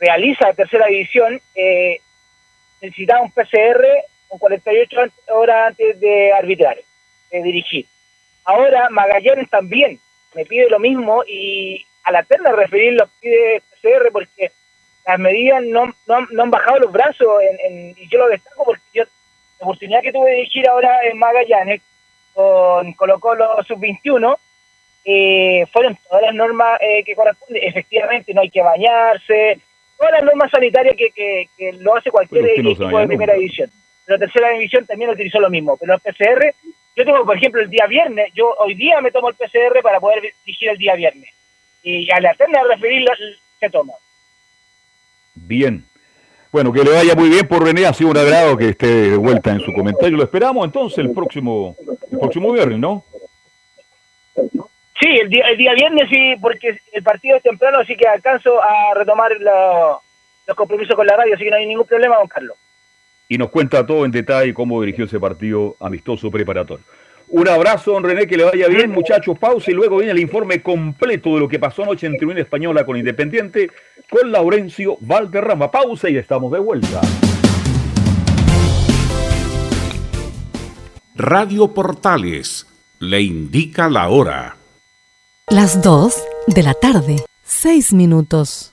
realiza 0.00 0.52
tercera 0.52 0.86
división, 0.86 1.40
eh, 1.54 2.00
necesitaba 2.82 3.22
un 3.22 3.30
PCR 3.32 3.84
con 4.28 4.38
48 4.38 5.00
an- 5.00 5.12
horas 5.30 5.68
antes 5.68 5.98
de 5.98 6.32
arbitrar, 6.32 6.76
de 7.32 7.42
dirigir. 7.42 7.86
Ahora 8.48 8.88
Magallanes 8.90 9.48
también 9.50 9.98
me 10.34 10.44
pide 10.46 10.70
lo 10.70 10.78
mismo 10.78 11.22
y 11.26 11.84
a 12.04 12.12
la 12.12 12.22
terna 12.22 12.52
referir 12.52 12.94
los 12.94 13.08
pide 13.20 13.60
PCR 13.82 14.10
porque 14.10 14.50
las 15.06 15.18
medidas 15.18 15.62
no, 15.64 15.92
no, 16.06 16.14
han- 16.14 16.28
no 16.30 16.42
han 16.44 16.50
bajado 16.50 16.78
los 16.80 16.92
brazos 16.92 17.28
en, 17.42 17.58
en- 17.88 17.94
y 17.98 18.08
yo 18.08 18.18
lo 18.18 18.28
destaco 18.28 18.64
porque 18.64 18.82
yo 18.94 19.02
la 19.04 19.66
oportunidad 19.66 20.00
que 20.02 20.12
tuve 20.12 20.30
de 20.30 20.36
dirigir 20.36 20.68
ahora 20.68 20.90
en 21.10 21.18
Magallanes 21.18 21.82
con 22.32 22.92
Colo 22.94 23.18
Colo 23.20 23.62
Sub-21 23.66 24.36
eh, 25.04 25.64
fueron 25.72 25.98
todas 26.08 26.22
las 26.22 26.34
normas 26.34 26.78
eh, 26.80 27.02
que 27.04 27.14
corresponden. 27.14 27.62
Efectivamente, 27.64 28.32
no 28.34 28.40
hay 28.42 28.50
que 28.50 28.62
bañarse, 28.62 29.58
todas 29.96 30.12
las 30.12 30.22
normas 30.24 30.50
sanitarias 30.50 30.94
que, 30.96 31.10
que, 31.10 31.48
que 31.56 31.72
lo 31.74 31.96
hace 31.96 32.10
cualquier 32.10 32.44
equipo 32.84 32.84
de 32.98 33.06
primera 33.08 33.34
división. 33.34 33.70
Pero 34.04 34.18
tercera 34.18 34.50
división 34.50 34.86
también 34.86 35.10
utilizó 35.10 35.40
lo 35.40 35.50
mismo. 35.50 35.76
Pero 35.76 35.94
el 35.94 36.00
PCR, 36.00 36.54
yo 36.98 37.04
tengo, 37.04 37.24
por 37.24 37.36
ejemplo, 37.36 37.62
el 37.62 37.70
día 37.70 37.86
viernes, 37.86 38.30
yo 38.34 38.52
hoy 38.58 38.74
día 38.74 39.00
me 39.00 39.12
tomo 39.12 39.28
el 39.28 39.36
PCR 39.36 39.80
para 39.82 40.00
poder 40.00 40.20
dirigir 40.44 40.70
el 40.70 40.76
día 40.78 40.94
viernes. 40.96 41.30
Y 41.82 42.10
a 42.10 42.20
la 42.20 42.34
terna 42.34 42.60
de 42.62 42.74
referirlo 42.74 43.12
se 43.60 43.70
toma. 43.70 43.92
Bien. 45.34 45.84
Bueno, 46.50 46.72
que 46.72 46.82
le 46.82 46.90
vaya 46.90 47.14
muy 47.14 47.28
bien 47.28 47.46
por 47.46 47.62
René, 47.62 47.86
ha 47.86 47.92
sido 47.92 48.10
un 48.10 48.16
agrado 48.16 48.56
que 48.56 48.70
esté 48.70 48.86
de 49.10 49.16
vuelta 49.16 49.50
en 49.52 49.60
su 49.60 49.72
comentario. 49.72 50.16
Lo 50.16 50.24
esperamos 50.24 50.64
entonces 50.64 50.98
el 50.98 51.12
próximo, 51.12 51.76
el 52.10 52.18
próximo 52.18 52.50
viernes, 52.52 52.78
¿no? 52.78 53.04
Sí, 55.00 55.08
el 55.22 55.28
día, 55.28 55.44
el 55.50 55.56
día 55.56 55.74
viernes 55.74 56.08
sí, 56.10 56.34
porque 56.40 56.76
el 56.92 57.02
partido 57.04 57.36
es 57.36 57.42
temprano, 57.42 57.78
así 57.78 57.96
que 57.96 58.08
alcanzo 58.08 58.60
a 58.60 58.94
retomar 58.94 59.30
lo- 59.38 60.00
los 60.46 60.56
compromisos 60.56 60.96
con 60.96 61.06
la 61.06 61.16
radio, 61.16 61.34
así 61.34 61.44
que 61.44 61.50
no 61.50 61.56
hay 61.56 61.66
ningún 61.66 61.86
problema, 61.86 62.16
don 62.16 62.26
Carlos. 62.26 62.56
Y 63.28 63.36
nos 63.36 63.50
cuenta 63.50 63.86
todo 63.86 64.04
en 64.04 64.10
detalle 64.10 64.54
cómo 64.54 64.80
dirigió 64.80 65.04
ese 65.04 65.20
partido 65.20 65.76
amistoso 65.80 66.30
preparatorio. 66.30 66.84
Un 67.30 67.46
abrazo, 67.46 67.92
don 67.92 68.04
René, 68.04 68.26
que 68.26 68.38
le 68.38 68.44
vaya 68.44 68.68
bien, 68.68 68.90
muchachos. 68.90 69.38
Pausa 69.38 69.70
y 69.70 69.74
luego 69.74 69.98
viene 69.98 70.12
el 70.12 70.18
informe 70.18 70.62
completo 70.62 71.34
de 71.34 71.40
lo 71.40 71.48
que 71.48 71.58
pasó 71.58 71.82
anoche 71.82 72.06
en 72.06 72.16
Tribuna 72.16 72.40
Española 72.40 72.86
con 72.86 72.96
Independiente 72.96 73.70
con 74.10 74.32
Laurencio 74.32 74.96
Valderrama. 75.00 75.70
Pausa 75.70 76.08
y 76.08 76.16
estamos 76.16 76.50
de 76.52 76.58
vuelta. 76.58 77.02
Radio 81.14 81.74
Portales 81.74 82.66
le 82.98 83.20
indica 83.20 83.90
la 83.90 84.08
hora. 84.08 84.56
Las 85.48 85.82
2 85.82 86.14
de 86.46 86.62
la 86.62 86.74
tarde, 86.74 87.16
6 87.42 87.92
minutos. 87.92 88.72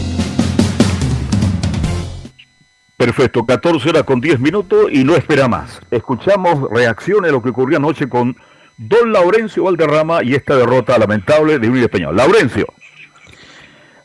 Perfecto, 3.05 3.43
14 3.43 3.89
horas 3.89 4.03
con 4.03 4.21
10 4.21 4.39
minutos 4.39 4.85
y 4.91 5.03
no 5.03 5.15
espera 5.15 5.47
más. 5.47 5.81
Escuchamos 5.89 6.69
reacciones 6.69 7.29
a 7.29 7.31
lo 7.31 7.41
que 7.41 7.49
ocurrió 7.49 7.77
anoche 7.79 8.07
con 8.07 8.35
Don 8.77 9.11
Laurencio 9.11 9.63
Valderrama 9.63 10.23
y 10.23 10.35
esta 10.35 10.55
derrota 10.55 10.99
lamentable 10.99 11.57
de 11.57 11.67
Unión 11.67 11.85
Español. 11.85 12.15
Laurencio. 12.15 12.67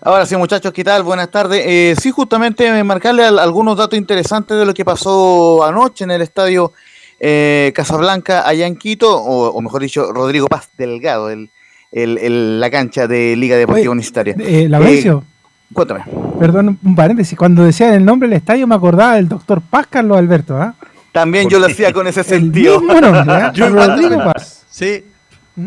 Ahora 0.01 0.25
sí, 0.25 0.35
muchachos, 0.37 0.73
¿qué 0.73 0.83
tal? 0.83 1.03
Buenas 1.03 1.31
tardes. 1.31 1.63
Eh, 1.67 1.95
sí, 2.01 2.11
justamente 2.11 2.83
marcarle 2.85 3.25
al- 3.25 3.39
algunos 3.39 3.77
datos 3.77 3.99
interesantes 3.99 4.57
de 4.57 4.65
lo 4.65 4.73
que 4.73 4.85
pasó 4.85 5.63
anoche 5.63 6.05
en 6.05 6.13
el 6.13 6.23
estadio 6.23 6.73
eh, 7.21 7.73
Casablanca, 7.75 8.49
allá 8.49 8.67
en 8.67 8.77
Quito, 8.77 9.15
o, 9.15 9.49
o 9.51 9.61
mejor 9.61 9.83
dicho, 9.83 10.11
Rodrigo 10.11 10.47
Paz 10.47 10.71
Delgado, 10.79 11.29
el, 11.29 11.51
el- 11.93 12.17
el- 12.17 12.61
la 12.61 12.71
cancha 12.71 13.07
de 13.07 13.37
Liga 13.37 13.57
Deportiva 13.57 13.91
Universitaria. 13.93 14.35
Eh, 14.39 14.69
Laurencio, 14.71 15.23
cuéntame. 15.73 16.05
perdón, 16.39 16.79
un 16.83 16.95
paréntesis. 16.95 17.37
Cuando 17.39 17.65
decían 17.65 17.93
el 17.95 18.05
nombre 18.05 18.29
del 18.29 18.39
estadio 18.39 18.67
me 18.67 18.75
acordaba 18.75 19.15
del 19.15 19.29
doctor 19.29 19.61
Paz 19.63 19.87
Carlos 19.89 20.17
Alberto, 20.19 20.57
¿ah? 20.61 20.75
También 21.13 21.49
yo 21.49 21.59
lo 21.59 21.67
hacía 21.67 21.93
con 21.93 22.07
ese 22.07 22.23
sentido. 22.25 22.79
mismo 22.81 23.01
nombre, 23.01 23.23
¿ah? 23.35 23.53
Yo 23.55 23.69
Rodrigo. 23.71 24.23
Paz. 24.25 24.67
Sí. 24.69 25.05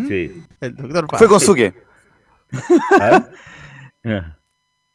Sí. 0.08 0.44
El 0.62 0.76
doctor 0.76 1.08
Paz. 1.08 1.18
Fue 1.18 1.28
con 1.28 1.40
Suque. 1.40 1.74
¿Ah? 3.02 3.26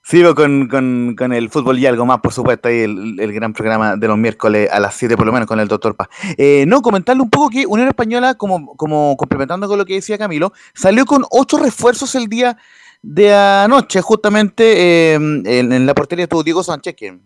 Sigo 0.07 0.35
con, 0.35 0.69
con- 0.69 1.15
con 1.17 1.33
el 1.33 1.49
fútbol 1.49 1.79
y 1.79 1.87
algo 1.87 2.05
más, 2.05 2.21
por 2.21 2.31
supuesto, 2.31 2.69
ahí 2.69 2.81
el, 2.81 3.19
el 3.19 3.33
gran 3.33 3.55
programa 3.55 3.97
de 3.97 4.07
los 4.07 4.19
miércoles 4.19 4.69
a 4.71 4.79
las 4.79 4.95
7 4.97 5.17
por 5.17 5.25
lo 5.25 5.33
menos 5.33 5.49
con 5.49 5.59
el 5.61 5.67
doctor 5.67 5.97
Paz. 5.97 6.09
Eh, 6.37 6.67
no, 6.69 6.83
comentarle 6.83 7.23
un 7.23 7.31
poco 7.31 7.49
que 7.49 7.67
Unión 7.67 7.89
Española, 7.89 8.35
como, 8.35 8.77
como 8.77 9.17
complementando 9.17 9.67
con 9.67 9.79
lo 9.79 9.87
que 9.87 9.95
decía 9.95 10.19
Camilo, 10.19 10.53
salió 10.75 11.07
con 11.07 11.25
ocho 11.31 11.57
refuerzos 11.57 12.15
el 12.17 12.27
día 12.29 12.59
de 13.07 13.35
anoche, 13.35 14.01
justamente 14.01 15.13
eh, 15.13 15.15
en, 15.15 15.85
la 15.85 15.95
portería 15.95 16.23
estuvo 16.23 16.43
Diego 16.43 16.63
Sánchez, 16.65 16.95
que, 16.97 17.21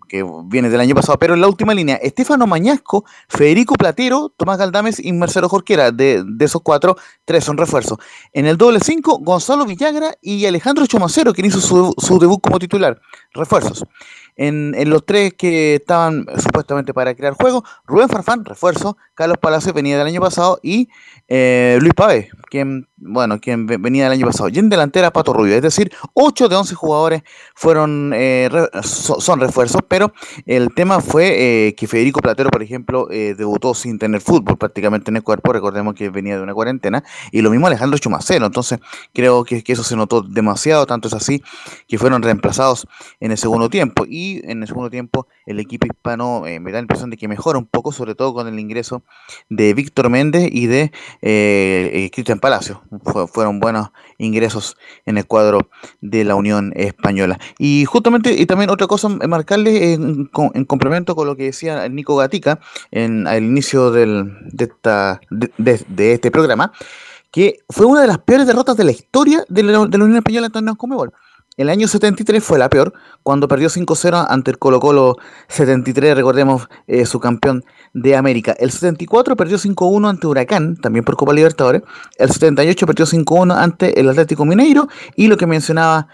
viene 0.46 0.70
del 0.70 0.80
año 0.80 0.94
pasado, 0.96 1.16
pero 1.20 1.34
en 1.34 1.40
la 1.40 1.46
última 1.46 1.72
línea, 1.72 1.94
Estefano 1.96 2.48
Mañasco, 2.48 3.04
Federico 3.28 3.76
Platero, 3.76 4.28
Tomás 4.36 4.58
Galdames 4.58 4.98
y 4.98 5.12
Marcelo 5.12 5.48
Jorquera, 5.48 5.92
de, 5.92 6.24
esos 6.40 6.62
cuatro, 6.62 6.96
tres 7.24 7.44
son 7.44 7.56
refuerzos. 7.56 7.96
En 8.32 8.46
el 8.46 8.56
doble 8.56 8.80
cinco, 8.80 9.18
Gonzalo 9.20 9.66
Villagra 9.66 10.14
y 10.20 10.46
Alejandro 10.46 10.84
Chomacero, 10.84 11.32
quien 11.32 11.46
hizo 11.46 11.60
su 11.60 12.18
debut 12.18 12.40
como 12.42 12.58
titular, 12.58 13.00
refuerzos. 13.32 13.84
En, 14.38 14.72
los 14.88 15.04
tres 15.04 15.34
que 15.34 15.74
estaban 15.74 16.24
supuestamente 16.38 16.94
para 16.94 17.14
crear 17.14 17.34
juego, 17.34 17.64
Rubén 17.86 18.08
Farfán, 18.08 18.44
refuerzo, 18.44 18.96
Carlos 19.14 19.36
Palacio 19.38 19.72
venía 19.72 19.98
del 19.98 20.06
año 20.06 20.20
pasado 20.20 20.60
y 20.62 20.88
eh, 21.26 21.76
Luis 21.80 21.92
Pave, 21.92 22.30
quien, 22.48 22.88
bueno, 22.96 23.40
quien 23.40 23.66
ve- 23.66 23.76
venía 23.78 24.04
del 24.04 24.12
año 24.12 24.26
pasado. 24.26 24.48
Y 24.48 24.58
en 24.58 24.68
delantera 24.68 25.10
Pato 25.12 25.32
Rubio, 25.32 25.56
es 25.56 25.62
decir, 25.62 25.92
8 26.14 26.48
de 26.48 26.54
11 26.56 26.74
jugadores 26.76 27.22
fueron 27.54 28.12
eh, 28.14 28.48
son 28.82 29.40
refuerzos, 29.40 29.82
pero 29.88 30.12
el 30.46 30.72
tema 30.72 31.00
fue 31.00 31.66
eh, 31.68 31.74
que 31.74 31.88
Federico 31.88 32.20
Platero, 32.20 32.48
por 32.50 32.62
ejemplo, 32.62 33.08
eh, 33.10 33.34
debutó 33.36 33.74
sin 33.74 33.98
tener 33.98 34.20
fútbol 34.20 34.56
prácticamente 34.56 35.10
en 35.10 35.16
el 35.16 35.22
cuerpo, 35.24 35.52
recordemos 35.52 35.94
que 35.94 36.10
venía 36.10 36.36
de 36.36 36.42
una 36.42 36.54
cuarentena, 36.54 37.02
y 37.32 37.42
lo 37.42 37.50
mismo 37.50 37.66
Alejandro 37.66 37.98
Chumacero, 37.98 38.46
entonces 38.46 38.78
creo 39.12 39.42
que, 39.44 39.64
que 39.64 39.72
eso 39.72 39.82
se 39.82 39.96
notó 39.96 40.22
demasiado, 40.22 40.86
tanto 40.86 41.08
es 41.08 41.14
así 41.14 41.42
que 41.88 41.98
fueron 41.98 42.22
reemplazados 42.22 42.86
en 43.18 43.32
el 43.32 43.38
segundo 43.38 43.68
tiempo, 43.68 44.04
y 44.08 44.27
en 44.44 44.62
el 44.62 44.68
segundo 44.68 44.90
tiempo 44.90 45.26
el 45.46 45.58
equipo 45.60 45.86
hispano 45.86 46.46
eh, 46.46 46.60
me 46.60 46.70
da 46.72 46.78
la 46.78 46.82
impresión 46.82 47.10
de 47.10 47.16
que 47.16 47.28
mejora 47.28 47.58
un 47.58 47.66
poco, 47.66 47.92
sobre 47.92 48.14
todo 48.14 48.34
con 48.34 48.46
el 48.48 48.58
ingreso 48.58 49.02
de 49.48 49.74
Víctor 49.74 50.10
Méndez 50.10 50.48
y 50.52 50.66
de 50.66 50.92
eh, 51.22 51.90
eh, 51.92 52.10
Cristian 52.12 52.38
Palacio. 52.38 52.82
Fue- 53.04 53.26
fueron 53.26 53.60
buenos 53.60 53.90
ingresos 54.18 54.76
en 55.06 55.18
el 55.18 55.26
cuadro 55.26 55.68
de 56.00 56.24
la 56.24 56.34
Unión 56.34 56.72
Española. 56.76 57.38
Y 57.58 57.84
justamente, 57.84 58.32
y 58.32 58.46
también 58.46 58.70
otra 58.70 58.86
cosa, 58.86 59.08
marcarle 59.08 59.92
en, 59.94 60.26
co- 60.26 60.50
en 60.54 60.64
complemento 60.64 61.14
con 61.16 61.26
lo 61.26 61.36
que 61.36 61.44
decía 61.44 61.88
Nico 61.88 62.16
Gatica 62.16 62.60
en, 62.90 63.26
al 63.26 63.42
inicio 63.44 63.90
de 63.90 64.26
este 65.96 66.30
programa, 66.30 66.72
que 67.30 67.58
fue 67.68 67.86
una 67.86 68.00
de 68.00 68.06
las 68.06 68.18
peores 68.18 68.46
derrotas 68.46 68.76
de 68.76 68.84
la 68.84 68.90
historia 68.92 69.44
de 69.48 69.62
la, 69.62 69.86
de 69.86 69.98
la 69.98 70.04
Unión 70.04 70.16
Española 70.18 70.46
en 70.46 70.52
torneos 70.52 70.76
Comebol. 70.78 71.12
El 71.58 71.70
año 71.70 71.88
73 71.88 72.42
fue 72.42 72.56
la 72.56 72.70
peor, 72.70 72.92
cuando 73.24 73.48
perdió 73.48 73.68
5-0 73.68 74.26
ante 74.30 74.52
el 74.52 74.58
Colo 74.58 74.78
Colo 74.78 75.16
73, 75.48 76.14
recordemos, 76.14 76.68
eh, 76.86 77.04
su 77.04 77.18
campeón 77.18 77.64
de 77.92 78.14
América. 78.14 78.54
El 78.60 78.70
74 78.70 79.34
perdió 79.34 79.58
5-1 79.58 80.08
ante 80.08 80.28
Huracán, 80.28 80.76
también 80.76 81.04
por 81.04 81.16
Copa 81.16 81.32
Libertadores. 81.32 81.82
El 82.16 82.30
78 82.30 82.86
perdió 82.86 83.06
5-1 83.06 83.56
ante 83.56 83.98
el 83.98 84.08
Atlético 84.08 84.44
Mineiro. 84.44 84.88
Y 85.16 85.26
lo 85.26 85.36
que 85.36 85.48
mencionaba 85.48 86.06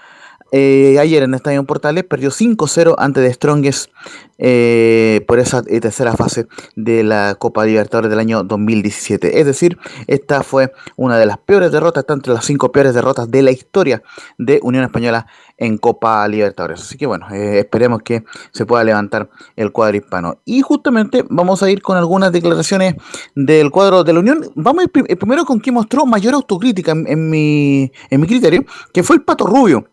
eh, 0.52 0.98
ayer 1.00 1.22
en 1.22 1.34
Estadio 1.34 1.64
Portales, 1.64 2.04
perdió 2.04 2.30
5-0 2.30 2.94
ante 2.98 3.20
The 3.22 3.32
Strongest 3.32 3.90
eh, 4.38 5.24
por 5.26 5.38
esa 5.38 5.62
eh, 5.66 5.80
tercera 5.80 6.14
fase 6.16 6.46
de 6.76 7.02
la 7.04 7.36
Copa 7.36 7.64
Libertadores 7.64 8.10
del 8.10 8.18
año 8.18 8.42
2017. 8.42 9.40
Es 9.40 9.46
decir, 9.46 9.78
esta 10.06 10.42
fue 10.42 10.72
una 10.96 11.18
de 11.18 11.26
las 11.26 11.38
peores 11.38 11.72
derrotas, 11.72 12.02
está 12.02 12.14
entre 12.14 12.32
las 12.34 12.44
cinco 12.44 12.70
peores 12.72 12.94
derrotas 12.94 13.30
de 13.30 13.42
la 13.42 13.50
historia 13.50 14.02
de 14.38 14.60
Unión 14.62 14.84
Española 14.84 15.26
en 15.56 15.78
Copa 15.78 16.26
Libertadores. 16.28 16.80
Así 16.82 16.96
que 16.96 17.06
bueno, 17.06 17.26
esperemos 17.30 18.02
que 18.02 18.24
se 18.52 18.66
pueda 18.66 18.82
levantar 18.84 19.30
el 19.56 19.70
cuadro 19.72 19.96
hispano. 19.96 20.38
Y 20.44 20.62
justamente 20.62 21.24
vamos 21.30 21.62
a 21.62 21.70
ir 21.70 21.80
con 21.82 21.96
algunas 21.96 22.32
declaraciones 22.32 22.94
del 23.34 23.70
cuadro 23.70 24.04
de 24.04 24.12
la 24.12 24.20
Unión. 24.20 24.40
Vamos 24.56 24.80
a 24.80 24.84
ir 24.84 24.90
pri- 24.90 25.16
primero 25.16 25.44
con 25.44 25.60
quien 25.60 25.74
mostró 25.74 26.06
mayor 26.06 26.34
autocrítica 26.34 26.92
en 26.92 27.30
mi, 27.30 27.90
en 28.10 28.20
mi 28.20 28.26
criterio, 28.26 28.64
que 28.92 29.02
fue 29.02 29.16
el 29.16 29.22
Pato 29.22 29.46
Rubio, 29.46 29.88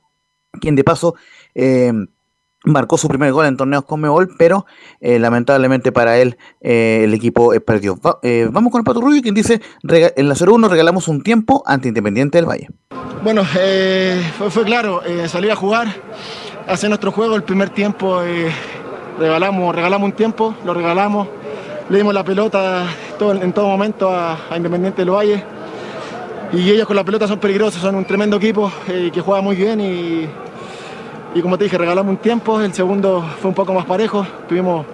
quien 0.60 0.76
de 0.76 0.84
paso... 0.84 1.16
eh, 1.56 1.93
marcó 2.64 2.95
su 2.95 3.08
primer 3.08 3.32
gol 3.34 3.47
en 3.47 3.58
torneos 3.58 3.86
con 3.86 3.99
Mebol, 4.02 4.36
pero 4.38 4.68
eh, 4.99 5.18
lamentablemente 5.18 5.91
para 5.91 6.20
él 6.20 6.38
eh, 6.62 7.02
el 7.06 7.14
equipo 7.16 7.52
perdió. 7.66 7.97
Va- 7.99 8.20
vamos 8.52 8.72
con 8.72 8.78
el 8.82 8.86
Pato 8.86 9.02
Rubio, 9.02 9.20
quien 9.24 9.34
dice, 9.34 9.60
"Rega- 9.82 10.14
en 10.16 10.30
la 10.30 10.36
0-1 10.36 10.70
regalamos 10.70 11.08
un 11.08 11.24
tiempo 11.24 11.64
ante 11.66 11.88
Independiente 11.88 12.38
del 12.38 12.45
Valle. 12.47 12.68
Bueno, 13.24 13.43
fue, 14.52 14.64
claro, 14.64 15.02
salir 15.28 15.49
a 15.52 15.56
jugar, 15.56 15.88
hacer 16.68 16.89
nuestro 16.89 17.12
juego, 17.12 17.36
el 17.36 17.41
primer 17.41 17.72
tiempo 17.72 18.22
regalamos, 19.18 19.76
regalamos 19.76 20.06
un 20.12 20.16
tiempo, 20.16 20.54
lo 20.64 20.76
regalamos, 20.76 21.28
le 21.89 21.97
dimos 21.97 22.14
la 22.14 22.24
pelota 22.24 22.86
en 23.20 23.54
todo 23.54 23.68
momento 23.70 24.08
a 24.16 24.38
Independiente 24.56 25.02
del 25.02 25.10
Valle 25.10 25.43
y 26.54 26.70
ellos 26.70 26.86
con 26.86 26.95
la 26.95 27.04
pelota 27.04 27.28
son 27.28 27.39
peligrosos, 27.39 27.82
son 27.82 27.95
un 27.95 28.06
tremendo 28.06 28.38
equipo 28.38 28.72
eh, 28.88 29.10
que 29.14 29.22
juega 29.22 29.41
muy 29.41 29.56
bien 29.56 29.80
y, 29.80 30.28
como 31.41 31.58
te 31.58 31.64
dije, 31.66 31.78
regalamos 31.78 32.12
un 32.12 32.18
tiempo, 32.18 32.60
el 32.60 32.74
segundo 32.74 33.24
fue 33.41 33.49
un 33.49 33.56
poco 33.56 33.74
más 33.74 33.86
parejo, 33.86 34.26
tuvimos 34.49 34.86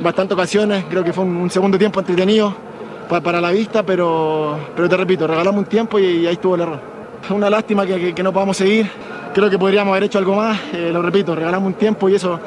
bastantes 0.00 0.34
ocasiones, 0.34 0.84
creo 0.88 1.02
que 1.02 1.12
fue 1.12 1.24
un, 1.24 1.36
un 1.36 1.50
segundo 1.50 1.76
tiempo 1.76 2.00
entretenido 2.00 2.54
pa- 3.08 3.20
para 3.20 3.40
la 3.40 3.50
vista, 3.50 3.82
pero, 3.82 4.56
pero 4.76 4.88
te 4.88 4.96
repito, 4.96 5.26
regalamos 5.26 5.58
un 5.60 5.66
tiempo 5.66 5.98
y, 5.98 6.26
ahí 6.26 6.34
estuvo 6.34 6.54
el 6.54 6.60
error. 6.62 6.80
Una 7.30 7.48
lástima 7.50 7.86
que 7.86 8.22
no 8.22 8.32
podamos 8.32 8.56
seguir, 8.56 8.90
creo 9.32 9.48
que 9.48 9.58
podríamos 9.58 9.92
haber 9.92 10.04
hecho 10.04 10.18
algo 10.18 10.36
más, 10.36 10.58
eh, 10.72 10.90
lo 10.92 11.02
repito, 11.02 11.34
regalamos 11.34 11.66
un 11.68 11.74
tiempo 11.74 12.08
y 12.08 12.14
eso 12.16 12.38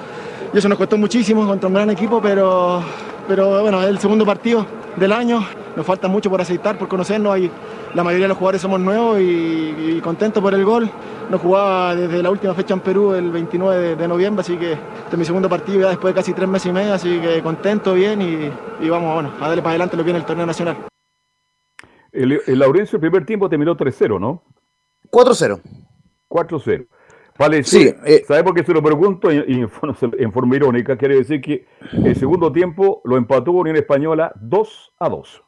y 0.54 0.58
eso 0.58 0.70
nos 0.70 0.78
costó 0.78 0.98
muchísimo 0.98 1.46
contra 1.46 1.68
un 1.68 1.74
gran 1.74 1.90
equipo, 1.90 2.22
pero, 2.22 2.82
pero 3.28 3.62
bueno, 3.62 3.82
es 3.82 3.90
el 3.90 4.00
segundo 4.00 4.26
partido 4.26 4.66
del 4.96 5.12
año, 5.12 5.46
nos 5.76 5.86
falta 5.86 6.08
mucho 6.08 6.30
por 6.30 6.42
aceitar, 6.42 6.78
por 6.78 6.88
conocernos, 6.88 7.34
hay, 7.34 7.52
la 7.94 8.04
mayoría 8.04 8.26
de 8.26 8.30
los 8.30 8.38
jugadores 8.38 8.62
somos 8.62 8.80
nuevos 8.80 9.20
y, 9.20 9.24
y 9.98 10.02
contentos 10.02 10.42
por 10.42 10.54
el 10.54 10.64
gol. 10.66 10.90
No 11.30 11.40
jugaba 11.40 11.96
desde 11.96 12.22
la 12.22 12.30
última 12.30 12.54
fecha 12.54 12.76
en 12.76 12.82
Perú 12.82 13.14
el 13.14 13.32
29 13.32 13.82
de, 13.82 13.96
de 13.96 14.08
noviembre, 14.08 14.42
así 14.42 14.58
que 14.58 14.74
este 14.74 15.12
es 15.12 15.18
mi 15.18 15.26
segundo 15.26 15.50
partido 15.50 15.82
ya 15.82 15.90
después 15.90 16.14
de 16.14 16.20
casi 16.20 16.34
tres 16.34 16.48
meses 16.48 16.68
y 16.70 16.72
medio, 16.72 16.94
así 16.94 17.20
que 17.20 17.42
contento, 17.42 17.94
bien 17.96 18.22
y, 18.22 18.86
y 18.86 18.90
vamos 18.90 19.14
bueno, 19.14 19.32
a 19.40 19.48
darle 19.48 19.64
para 19.64 19.72
adelante 19.72 19.98
lo 19.98 20.04
que 20.04 20.08
viene 20.08 20.20
el 20.20 20.26
torneo 20.26 20.46
nacional. 20.46 20.78
El, 22.12 22.40
el 22.46 22.60
Laurencio 22.60 22.98
el 22.98 23.02
primer 23.02 23.26
tiempo 23.26 23.50
terminó 23.50 23.76
3-0, 23.76 24.20
¿no? 24.20 24.44
4-0. 25.10 25.62
4-0. 26.30 26.88
Vale, 27.38 27.64
Sí, 27.64 27.94
eh, 28.06 28.24
¿Sabe 28.26 28.44
por 28.44 28.54
qué 28.54 28.64
se 28.64 28.74
lo 28.74 28.82
pregunto? 28.82 29.32
Y, 29.32 29.44
y 29.48 29.60
en, 29.62 29.70
forma- 29.70 29.98
en 30.18 30.32
forma 30.32 30.56
irónica, 30.56 30.98
quiere 30.98 31.16
decir 31.16 31.42
que 31.42 31.66
el 31.92 32.16
segundo 32.16 32.52
tiempo 32.52 33.02
lo 33.04 33.18
empató 33.18 33.52
Unión 33.52 33.76
Española 33.76 34.32
2 34.40 34.94
a 35.00 35.10
2. 35.10 35.44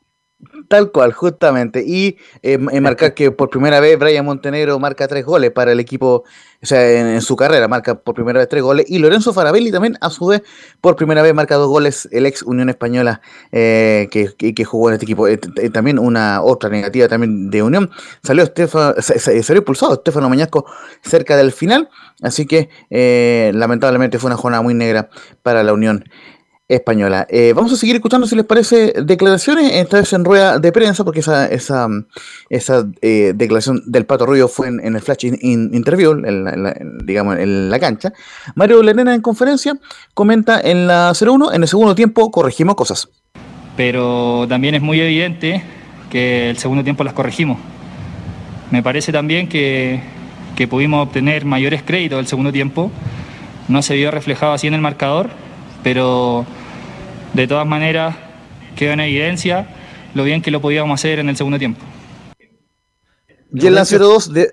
Tal 0.68 0.92
cual, 0.92 1.14
justamente. 1.14 1.84
Y 1.86 2.18
eh, 2.44 2.60
eh, 2.72 2.82
marcar 2.82 3.16
que 3.16 3.32
por 3.32 3.50
primera 3.50 3.80
vez 3.80 3.98
Brian 3.98 4.24
Montenegro 4.24 4.78
marca 4.78 5.08
tres 5.08 5.26
goles 5.26 5.50
para 5.50 5.72
el 5.72 5.80
equipo, 5.80 6.26
o 6.62 6.66
sea, 6.66 6.92
en, 7.16 7.22
su 7.22 7.36
carrera 7.36 7.68
marca 7.68 7.96
por 7.96 8.14
primera 8.14 8.38
vez 8.40 8.48
tres 8.48 8.62
goles. 8.62 8.86
Y 8.88 9.00
Lorenzo 9.00 9.34
Farabelli 9.34 9.72
también, 9.72 9.98
a 10.00 10.12
su 10.12 10.28
vez, 10.28 10.44
por 10.80 10.96
primera 10.96 11.24
vez 11.24 11.34
marca 11.34 11.56
dos 11.56 11.68
goles, 11.70 12.08
el 12.12 12.28
ex 12.28 12.44
Unión 12.44 12.70
Española 12.70 13.20
eh, 13.52 14.08
que, 14.12 14.36
que- 14.54 14.64
jugó 14.64 14.90
en 14.90 14.94
este 14.94 15.06
equipo. 15.06 15.26
También 15.74 15.98
una 15.98 16.44
otra 16.44 16.70
negativa 16.70 17.08
también 17.08 17.50
de 17.50 17.64
Unión. 17.64 17.90
Salió, 18.22 18.44
Estefano, 18.44 18.94
sa- 19.02 19.18
sa- 19.18 19.42
salió 19.42 19.62
expulsado 19.62 19.96
Estefano 19.96 20.30
Mañasco 20.30 20.66
cerca 21.02 21.36
del 21.36 21.52
final. 21.52 21.90
Así 22.22 22.46
que 22.46 22.70
lamentablemente 23.56 24.20
fue 24.20 24.28
una 24.30 24.38
jornada 24.38 24.62
muy 24.62 24.76
negra 24.76 25.10
para 25.42 25.64
la 25.64 25.74
Unión 25.74 26.04
española. 26.70 27.26
Eh, 27.30 27.54
vamos 27.56 27.72
a 27.72 27.78
seguir 27.78 27.96
escuchando, 27.96 28.28
si 28.28 28.36
les 28.36 28.46
parece, 28.46 28.94
declaraciones, 29.04 29.72
esta 29.74 29.98
vez 29.98 30.12
en 30.14 30.26
rueda 30.26 30.60
de 30.60 30.72
prensa, 30.72 31.04
porque 31.04 31.22
esa, 31.22 31.46
esa, 31.48 31.88
esa 32.50 32.86
eh, 33.02 33.34
declaración 33.36 33.82
del 33.86 34.06
Pato 34.06 34.26
Rubio 34.26 34.48
fue 34.48 34.68
en, 34.68 34.96
el 34.96 35.02
Flash 35.02 35.26
in- 35.26 35.38
in- 35.42 35.70
Interview, 35.74 36.14
digamos, 37.06 37.38
en 37.38 37.70
la 37.70 37.80
cancha. 37.80 38.12
Mario 38.56 38.84
Lerena 38.84 39.16
en 39.16 39.22
conferencia 39.22 39.74
comenta 40.14 40.60
en 40.60 40.88
la 40.88 41.12
0-1, 41.12 41.54
en 41.54 41.62
el 41.62 41.68
segundo 41.68 41.96
tiempo 41.96 42.30
corregimos 42.32 42.76
cosas. 42.76 43.08
pero 43.78 44.46
también 44.50 44.76
es 44.76 44.82
muy 44.82 45.00
evidente 45.00 45.64
que 46.10 46.50
el 46.50 46.58
segundo 46.58 46.84
tiempo 46.84 47.04
las 47.04 47.14
corregimos. 47.14 47.60
Me 48.72 48.82
parece 48.84 49.12
también 49.14 49.48
que, 49.48 50.02
que 50.56 50.68
pudimos 50.68 51.06
obtener 51.08 51.46
mayores 51.46 51.84
créditos 51.84 52.18
del 52.18 52.28
segundo 52.28 52.52
tiempo. 52.52 52.92
No 53.70 53.82
se 53.82 53.96
vio 53.96 54.12
reflejado 54.12 54.54
así 54.54 54.68
en 54.68 54.74
el 54.74 54.82
marcador, 54.82 55.30
pero 55.88 56.46
de 57.34 57.48
todas 57.48 57.66
maneras 57.66 58.14
quedó 58.76 58.92
en 58.92 59.00
evidencia 59.00 59.70
lo 60.16 60.26
bien 60.26 60.42
que 60.42 60.52
lo 60.52 60.60
podíamos 60.60 61.00
hacer 61.00 61.20
en 61.20 61.30
el 61.30 61.38
segundo 61.38 61.58
tiempo. 61.58 61.80
Y 63.54 63.68
en 63.68 63.74
la 63.74 63.84
0-2 63.84 64.28
de... 64.34 64.52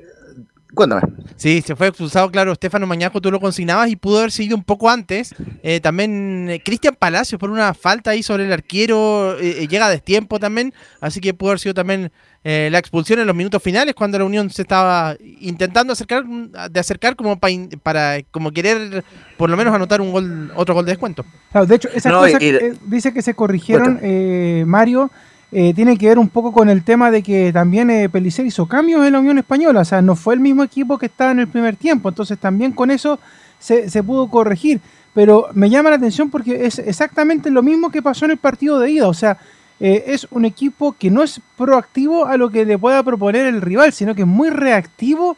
Cuéntame. 0.75 1.03
Sí, 1.37 1.63
se 1.63 1.75
fue 1.77 1.89
expulsado, 1.89 2.31
claro, 2.31 2.53
Estefano 2.53 2.87
Mañaco, 2.87 3.21
tú 3.21 3.31
lo 3.31 3.41
consignabas 3.41 3.89
y 3.91 3.97
pudo 3.97 4.19
haber 4.19 4.33
seguido 4.33 4.57
un 4.57 4.65
poco 4.65 4.89
antes. 4.91 5.35
Eh, 5.63 5.81
también 5.81 6.49
eh, 6.51 6.63
Cristian 6.65 6.95
Palacios 6.99 7.39
por 7.41 7.51
una 7.51 7.75
falta 7.75 8.11
ahí 8.11 8.23
sobre 8.23 8.45
el 8.47 8.53
arquero, 8.53 9.39
eh, 9.39 9.63
eh, 9.63 9.69
llega 9.69 9.87
a 9.87 9.91
destiempo 9.91 10.39
también, 10.39 10.73
así 11.01 11.21
que 11.21 11.35
pudo 11.35 11.51
haber 11.51 11.61
sido 11.61 11.75
también 11.75 12.11
eh, 12.45 12.69
la 12.71 12.79
expulsión 12.79 13.19
en 13.21 13.27
los 13.27 13.35
minutos 13.37 13.63
finales 13.63 13.95
cuando 13.95 14.19
la 14.19 14.25
Unión 14.25 14.51
se 14.51 14.63
estaba 14.63 15.17
intentando 15.41 15.93
acercar, 15.93 16.25
de 16.27 16.81
acercar 16.81 17.17
como 17.17 17.39
pa 17.39 17.51
in- 17.51 17.69
para 17.83 18.23
como 18.31 18.51
querer 18.53 19.03
por 19.37 19.49
lo 19.51 19.57
menos 19.57 19.75
anotar 19.75 20.01
un 20.01 20.13
gol, 20.13 20.53
otro 20.55 20.75
gol 20.75 20.85
de 20.85 20.93
descuento. 20.93 21.25
Claro, 21.53 21.67
de 21.67 21.75
hecho, 21.77 21.89
esas 21.95 22.13
No, 22.13 22.19
cosas 22.21 22.35
y- 22.35 22.39
que, 22.39 22.57
eh, 22.57 22.75
dice 22.87 23.13
que 23.15 23.23
se 23.23 23.35
corrigieron, 23.35 23.99
eh, 24.03 24.65
Mario, 24.67 25.11
eh, 25.57 25.73
tiene 25.73 25.97
que 25.97 26.09
ver 26.09 26.19
un 26.19 26.29
poco 26.29 26.51
con 26.51 26.69
el 26.69 26.83
tema 26.83 27.13
de 27.13 27.23
que 27.23 27.53
también 27.53 27.89
eh, 27.89 28.09
Pellicer 28.09 28.45
hizo 28.45 28.67
cambios 28.67 29.07
en 29.07 29.13
la 29.13 29.21
Unión 29.21 29.39
Española, 29.39 29.83
o 29.83 29.85
sea, 29.85 30.03
no 30.03 30.17
fue 30.17 30.35
el 30.35 30.41
mismo 30.41 30.65
equipo 30.65 30.99
que 30.99 31.07
estaba 31.07 31.31
en 31.31 31.39
el 31.39 31.47
primer 31.47 31.77
tiempo, 31.77 32.09
entonces 32.09 32.37
también 32.39 32.73
con 32.73 32.91
eso 32.91 33.21
se, 33.61 34.03
pudo 34.03 34.29
corregir. 34.29 34.81
Pero 35.15 35.47
me 35.55 35.71
llama 35.71 35.91
la 35.91 35.97
atención 35.97 36.29
porque 36.29 36.67
es 36.67 36.81
exactamente 36.81 37.53
lo 37.53 37.63
mismo 37.63 37.91
que 37.91 38.03
pasó 38.03 38.25
en 38.25 38.33
el 38.33 38.37
partido 38.37 38.81
de 38.81 38.91
ida, 38.91 39.07
o 39.07 39.15
sea, 39.15 39.39
eh, 39.79 40.03
es 40.09 40.27
un 40.33 40.45
equipo 40.45 40.97
que 40.99 41.09
no 41.09 41.23
es 41.23 41.41
proactivo 41.57 42.27
a 42.27 42.37
lo 42.37 42.51
que 42.51 42.65
le 42.65 42.77
pueda 42.77 43.01
proponer 43.05 43.47
el 43.47 43.63
rival, 43.63 43.93
sino 43.93 44.13
que 44.17 44.23
es 44.23 44.29
muy 44.29 44.51
reactivo 44.51 45.37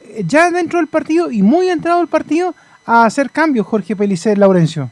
eh, 0.00 0.22
ya 0.24 0.48
dentro 0.52 0.78
del 0.78 0.86
partido 0.86 1.32
y 1.32 1.42
muy 1.42 1.70
entrado 1.70 2.00
el 2.00 2.08
partido 2.08 2.54
a 2.84 3.04
hacer 3.04 3.32
cambios, 3.32 3.66
Jorge 3.66 3.96
Pellicer, 3.96 4.38
Laurencio. 4.38 4.90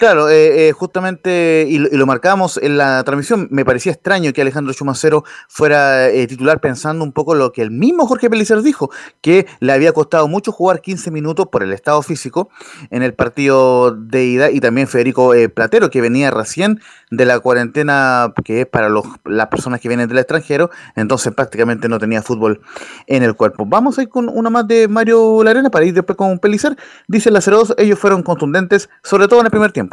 Claro, 0.00 0.30
eh, 0.30 0.68
eh, 0.68 0.72
justamente, 0.72 1.66
y, 1.68 1.76
lo- 1.76 1.88
y 1.92 1.96
lo 1.98 2.06
marcamos 2.06 2.56
en 2.56 2.78
la 2.78 3.04
transmisión, 3.04 3.48
me 3.50 3.66
parecía 3.66 3.92
extraño 3.92 4.32
que 4.32 4.40
Alejandro 4.40 4.72
Chumacero 4.72 5.24
fuera 5.46 6.08
eh, 6.08 6.26
titular 6.26 6.58
pensando 6.58 7.04
un 7.04 7.12
poco 7.12 7.34
lo 7.34 7.52
que 7.52 7.60
el 7.60 7.70
mismo 7.70 8.06
Jorge 8.06 8.30
Pellicer 8.30 8.62
dijo, 8.62 8.90
que 9.20 9.46
le 9.60 9.74
había 9.74 9.92
costado 9.92 10.26
mucho 10.26 10.52
jugar 10.52 10.80
15 10.80 11.10
minutos 11.10 11.48
por 11.52 11.62
el 11.62 11.74
estado 11.74 12.00
físico 12.00 12.48
en 12.88 13.02
el 13.02 13.12
partido 13.12 13.90
de 13.94 14.24
ida, 14.24 14.50
y 14.50 14.60
también 14.60 14.88
Federico 14.88 15.34
eh, 15.34 15.50
Platero, 15.50 15.90
que 15.90 16.00
venía 16.00 16.30
recién 16.30 16.80
de 17.10 17.26
la 17.26 17.38
cuarentena, 17.40 18.32
que 18.42 18.62
es 18.62 18.66
para 18.66 18.88
los, 18.88 19.04
las 19.26 19.48
personas 19.48 19.82
que 19.82 19.88
vienen 19.88 20.08
del 20.08 20.16
extranjero, 20.16 20.70
entonces 20.96 21.34
prácticamente 21.34 21.90
no 21.90 21.98
tenía 21.98 22.22
fútbol 22.22 22.62
en 23.06 23.22
el 23.22 23.34
cuerpo. 23.36 23.66
Vamos 23.66 23.98
a 23.98 24.02
ir 24.04 24.08
con 24.08 24.30
una 24.30 24.48
más 24.48 24.66
de 24.66 24.88
Mario 24.88 25.44
Larena 25.44 25.68
para 25.70 25.84
ir 25.84 25.92
después 25.92 26.16
con 26.16 26.38
Pellicer. 26.38 26.74
Dice 27.06 27.30
la 27.30 27.40
02, 27.40 27.74
ellos 27.76 27.98
fueron 27.98 28.22
contundentes, 28.22 28.88
sobre 29.02 29.28
todo 29.28 29.40
en 29.40 29.46
el 29.46 29.50
primer 29.50 29.72
tiempo. 29.72 29.89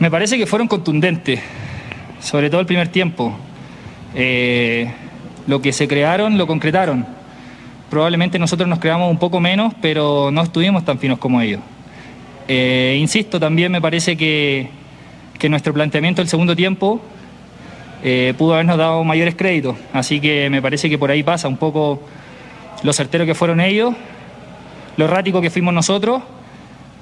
Me 0.00 0.10
parece 0.10 0.38
que 0.38 0.46
fueron 0.46 0.66
contundentes, 0.66 1.40
sobre 2.20 2.48
todo 2.48 2.62
el 2.62 2.66
primer 2.66 2.88
tiempo. 2.88 3.36
Eh, 4.14 4.90
lo 5.46 5.60
que 5.60 5.74
se 5.74 5.86
crearon, 5.86 6.38
lo 6.38 6.46
concretaron. 6.46 7.04
Probablemente 7.90 8.38
nosotros 8.38 8.66
nos 8.66 8.78
creamos 8.78 9.10
un 9.10 9.18
poco 9.18 9.40
menos, 9.40 9.74
pero 9.82 10.30
no 10.32 10.40
estuvimos 10.40 10.86
tan 10.86 10.98
finos 10.98 11.18
como 11.18 11.42
ellos. 11.42 11.60
Eh, 12.48 12.96
insisto, 12.98 13.38
también 13.38 13.70
me 13.70 13.82
parece 13.82 14.16
que, 14.16 14.70
que 15.38 15.50
nuestro 15.50 15.74
planteamiento 15.74 16.22
del 16.22 16.30
segundo 16.30 16.56
tiempo 16.56 17.02
eh, 18.02 18.32
pudo 18.38 18.54
habernos 18.54 18.78
dado 18.78 19.04
mayores 19.04 19.34
créditos. 19.34 19.76
Así 19.92 20.18
que 20.18 20.48
me 20.48 20.62
parece 20.62 20.88
que 20.88 20.96
por 20.96 21.10
ahí 21.10 21.22
pasa 21.22 21.46
un 21.46 21.58
poco 21.58 22.00
lo 22.82 22.94
certero 22.94 23.26
que 23.26 23.34
fueron 23.34 23.60
ellos, 23.60 23.94
lo 24.96 25.04
errático 25.04 25.42
que 25.42 25.50
fuimos 25.50 25.74
nosotros 25.74 26.22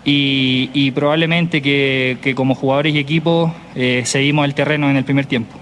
y, 0.09 0.71
y 0.73 0.91
probablemente 0.93 1.61
que, 1.61 2.17
que 2.23 2.35
como 2.35 2.55
jugadores 2.55 2.95
y 2.95 2.99
equipo 2.99 3.53
eh, 3.75 4.03
seguimos 4.07 4.47
el 4.47 4.55
terreno 4.55 4.89
en 4.89 4.97
el 4.97 5.05
primer 5.05 5.27
tiempo. 5.27 5.55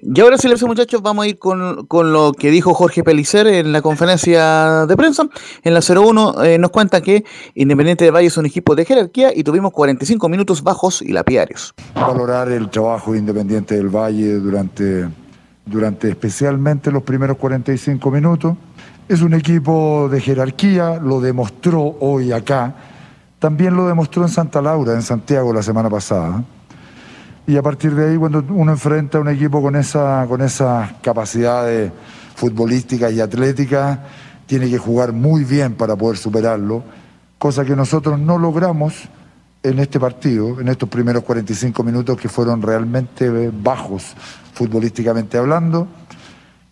Y 0.00 0.20
ahora 0.20 0.38
sí, 0.38 0.48
muchachos, 0.64 1.02
vamos 1.02 1.24
a 1.24 1.28
ir 1.28 1.38
con, 1.40 1.86
con 1.86 2.12
lo 2.12 2.32
que 2.32 2.52
dijo 2.52 2.72
Jorge 2.72 3.02
Pellicer 3.02 3.48
en 3.48 3.72
la 3.72 3.82
conferencia 3.82 4.86
de 4.86 4.96
prensa. 4.96 5.24
En 5.64 5.74
la 5.74 5.80
01 5.80 6.44
eh, 6.44 6.58
nos 6.58 6.70
cuenta 6.70 7.00
que 7.00 7.24
Independiente 7.54 8.04
de 8.04 8.12
Valle 8.12 8.28
es 8.28 8.36
un 8.36 8.46
equipo 8.46 8.76
de 8.76 8.84
jerarquía 8.84 9.32
y 9.34 9.42
tuvimos 9.42 9.72
45 9.72 10.28
minutos 10.28 10.62
bajos 10.62 11.02
y 11.02 11.12
lapidarios. 11.12 11.74
valorar 11.94 12.48
el 12.52 12.70
trabajo 12.70 13.12
de 13.12 13.18
Independiente 13.18 13.74
del 13.74 13.88
Valle 13.88 14.34
durante, 14.34 15.08
durante 15.64 16.10
especialmente 16.10 16.92
los 16.92 17.02
primeros 17.02 17.36
45 17.38 18.08
minutos. 18.12 18.56
Es 19.08 19.22
un 19.22 19.34
equipo 19.34 20.08
de 20.10 20.20
jerarquía, 20.20 20.98
lo 20.98 21.20
demostró 21.20 21.96
hoy 22.00 22.32
acá, 22.32 22.74
también 23.38 23.76
lo 23.76 23.86
demostró 23.86 24.24
en 24.24 24.28
Santa 24.28 24.60
Laura, 24.60 24.94
en 24.94 25.02
Santiago 25.02 25.52
la 25.52 25.62
semana 25.62 25.88
pasada. 25.88 26.42
Y 27.46 27.56
a 27.56 27.62
partir 27.62 27.94
de 27.94 28.10
ahí, 28.10 28.16
cuando 28.16 28.42
uno 28.48 28.72
enfrenta 28.72 29.18
a 29.18 29.20
un 29.20 29.28
equipo 29.28 29.62
con 29.62 29.76
esa, 29.76 30.26
con 30.28 30.42
esas 30.42 30.94
capacidades 31.02 31.92
futbolísticas 32.34 33.12
y 33.12 33.20
atléticas, 33.20 34.00
tiene 34.44 34.68
que 34.68 34.78
jugar 34.78 35.12
muy 35.12 35.44
bien 35.44 35.74
para 35.74 35.94
poder 35.94 36.18
superarlo, 36.18 36.82
cosa 37.38 37.64
que 37.64 37.76
nosotros 37.76 38.18
no 38.18 38.38
logramos 38.38 39.08
en 39.62 39.78
este 39.78 40.00
partido, 40.00 40.60
en 40.60 40.66
estos 40.66 40.88
primeros 40.88 41.22
45 41.22 41.84
minutos 41.84 42.18
que 42.18 42.28
fueron 42.28 42.60
realmente 42.60 43.52
bajos 43.52 44.16
futbolísticamente 44.52 45.38
hablando, 45.38 45.86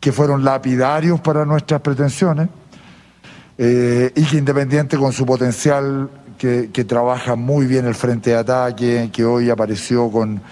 que 0.05 0.13
fueron 0.13 0.45
lapidarios 0.45 1.19
para 1.21 1.47
nuestras 1.47 1.81
pretensiones, 1.81 2.51
eh, 3.57 4.13
y 4.15 4.23
que 4.25 4.37
Independiente 4.37 4.99
con 4.99 5.15
su 5.15 5.25
potencial, 5.25 6.11
que, 6.37 6.85
trabaja 6.87 7.37
muy 7.37 7.65
bien 7.65 7.87
el 7.87 7.95
frente 7.95 8.29
de 8.29 8.37
ataque, 8.37 9.09
que 9.11 9.25
hoy 9.25 9.49
apareció 9.49 10.11
con, 10.11 10.43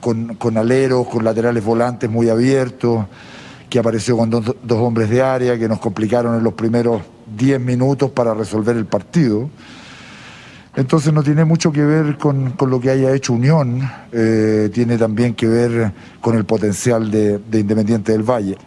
con, 0.00 0.58
aleros, 0.58 1.06
con 1.06 1.22
laterales 1.22 1.64
volantes 1.64 2.10
muy 2.10 2.28
abiertos, 2.28 3.06
que 3.70 3.78
apareció 3.78 4.16
con 4.16 4.28
dos, 4.28 4.56
dos 4.64 4.78
hombres 4.78 5.08
de 5.08 5.22
área, 5.22 5.56
que 5.56 5.68
nos 5.68 5.78
complicaron 5.78 6.34
en 6.34 6.42
los 6.42 6.54
primeros 6.54 7.00
10 7.38 7.60
minutos 7.60 8.10
para 8.10 8.34
resolver 8.34 8.76
el 8.76 8.86
partido. 8.86 9.48
Entonces 10.74 11.12
no 11.12 11.22
tiene 11.22 11.44
mucho 11.44 11.70
que 11.70 11.84
ver 11.84 12.18
con, 12.18 12.50
con 12.54 12.70
lo 12.70 12.80
que 12.80 12.90
haya 12.90 13.14
hecho 13.14 13.34
Unión, 13.34 13.88
eh, 14.10 14.68
tiene 14.74 14.98
también 14.98 15.36
que 15.36 15.46
ver 15.46 15.92
con 16.20 16.36
el 16.36 16.44
potencial 16.44 17.08
de 17.08 17.60
Independiente 17.60 18.10
del 18.10 18.24
Valle. 18.24 18.58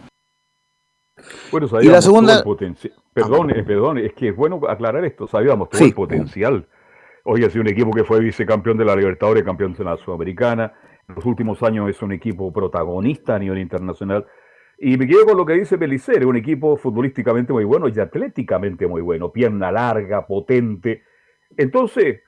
Bueno, 1.50 1.66
Y 1.80 1.86
la 1.86 2.00
segunda- 2.02 2.38
el 2.38 2.44
potencial. 2.44 2.94
Perdón, 3.12 3.48
perdón, 3.66 3.98
es 3.98 4.12
que 4.14 4.28
es 4.28 4.36
bueno 4.36 4.60
aclarar 4.68 5.04
esto. 5.04 5.26
Sabíamos 5.26 5.68
todo 5.68 5.82
el 5.84 5.94
potencial. 5.94 6.66
Hoy 7.24 7.44
ha 7.44 7.50
sido 7.50 7.62
un 7.62 7.68
equipo 7.68 7.90
que 7.90 8.04
fue 8.04 8.20
vicecampeón 8.20 8.78
de 8.78 8.84
la 8.84 8.96
Libertadores, 8.96 9.42
campeón 9.44 9.74
de 9.74 9.84
la 9.84 9.96
Sudamericana. 9.96 10.72
En 11.08 11.14
los 11.16 11.24
últimos 11.26 11.62
años 11.62 11.88
es 11.90 12.00
un 12.02 12.12
equipo 12.12 12.52
protagonista 12.52 13.34
a 13.34 13.38
nivel 13.38 13.58
internacional. 13.58 14.26
Y 14.78 14.96
me 14.96 15.06
quedo 15.06 15.26
con 15.26 15.36
lo 15.36 15.44
que 15.44 15.54
dice 15.54 15.76
Belicer, 15.76 16.24
un 16.24 16.36
equipo 16.36 16.76
futbolísticamente 16.76 17.52
muy 17.52 17.64
bueno 17.64 17.88
y 17.88 18.00
atléticamente 18.00 18.86
muy 18.86 19.02
bueno. 19.02 19.30
Pierna 19.30 19.70
larga, 19.70 20.26
potente. 20.26 21.02
Entonces, 21.56 22.20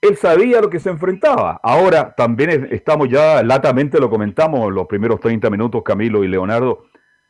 él 0.00 0.16
sabía 0.16 0.60
lo 0.60 0.70
que 0.70 0.78
se 0.78 0.90
enfrentaba. 0.90 1.58
Ahora 1.60 2.14
también 2.14 2.68
estamos 2.70 3.08
ya, 3.08 3.42
latamente 3.42 3.98
lo 3.98 4.08
comentamos 4.08 4.72
los 4.72 4.86
primeros 4.86 5.18
30 5.18 5.50
minutos, 5.50 5.82
Camilo 5.82 6.22
y 6.22 6.28
Leonardo. 6.28 6.84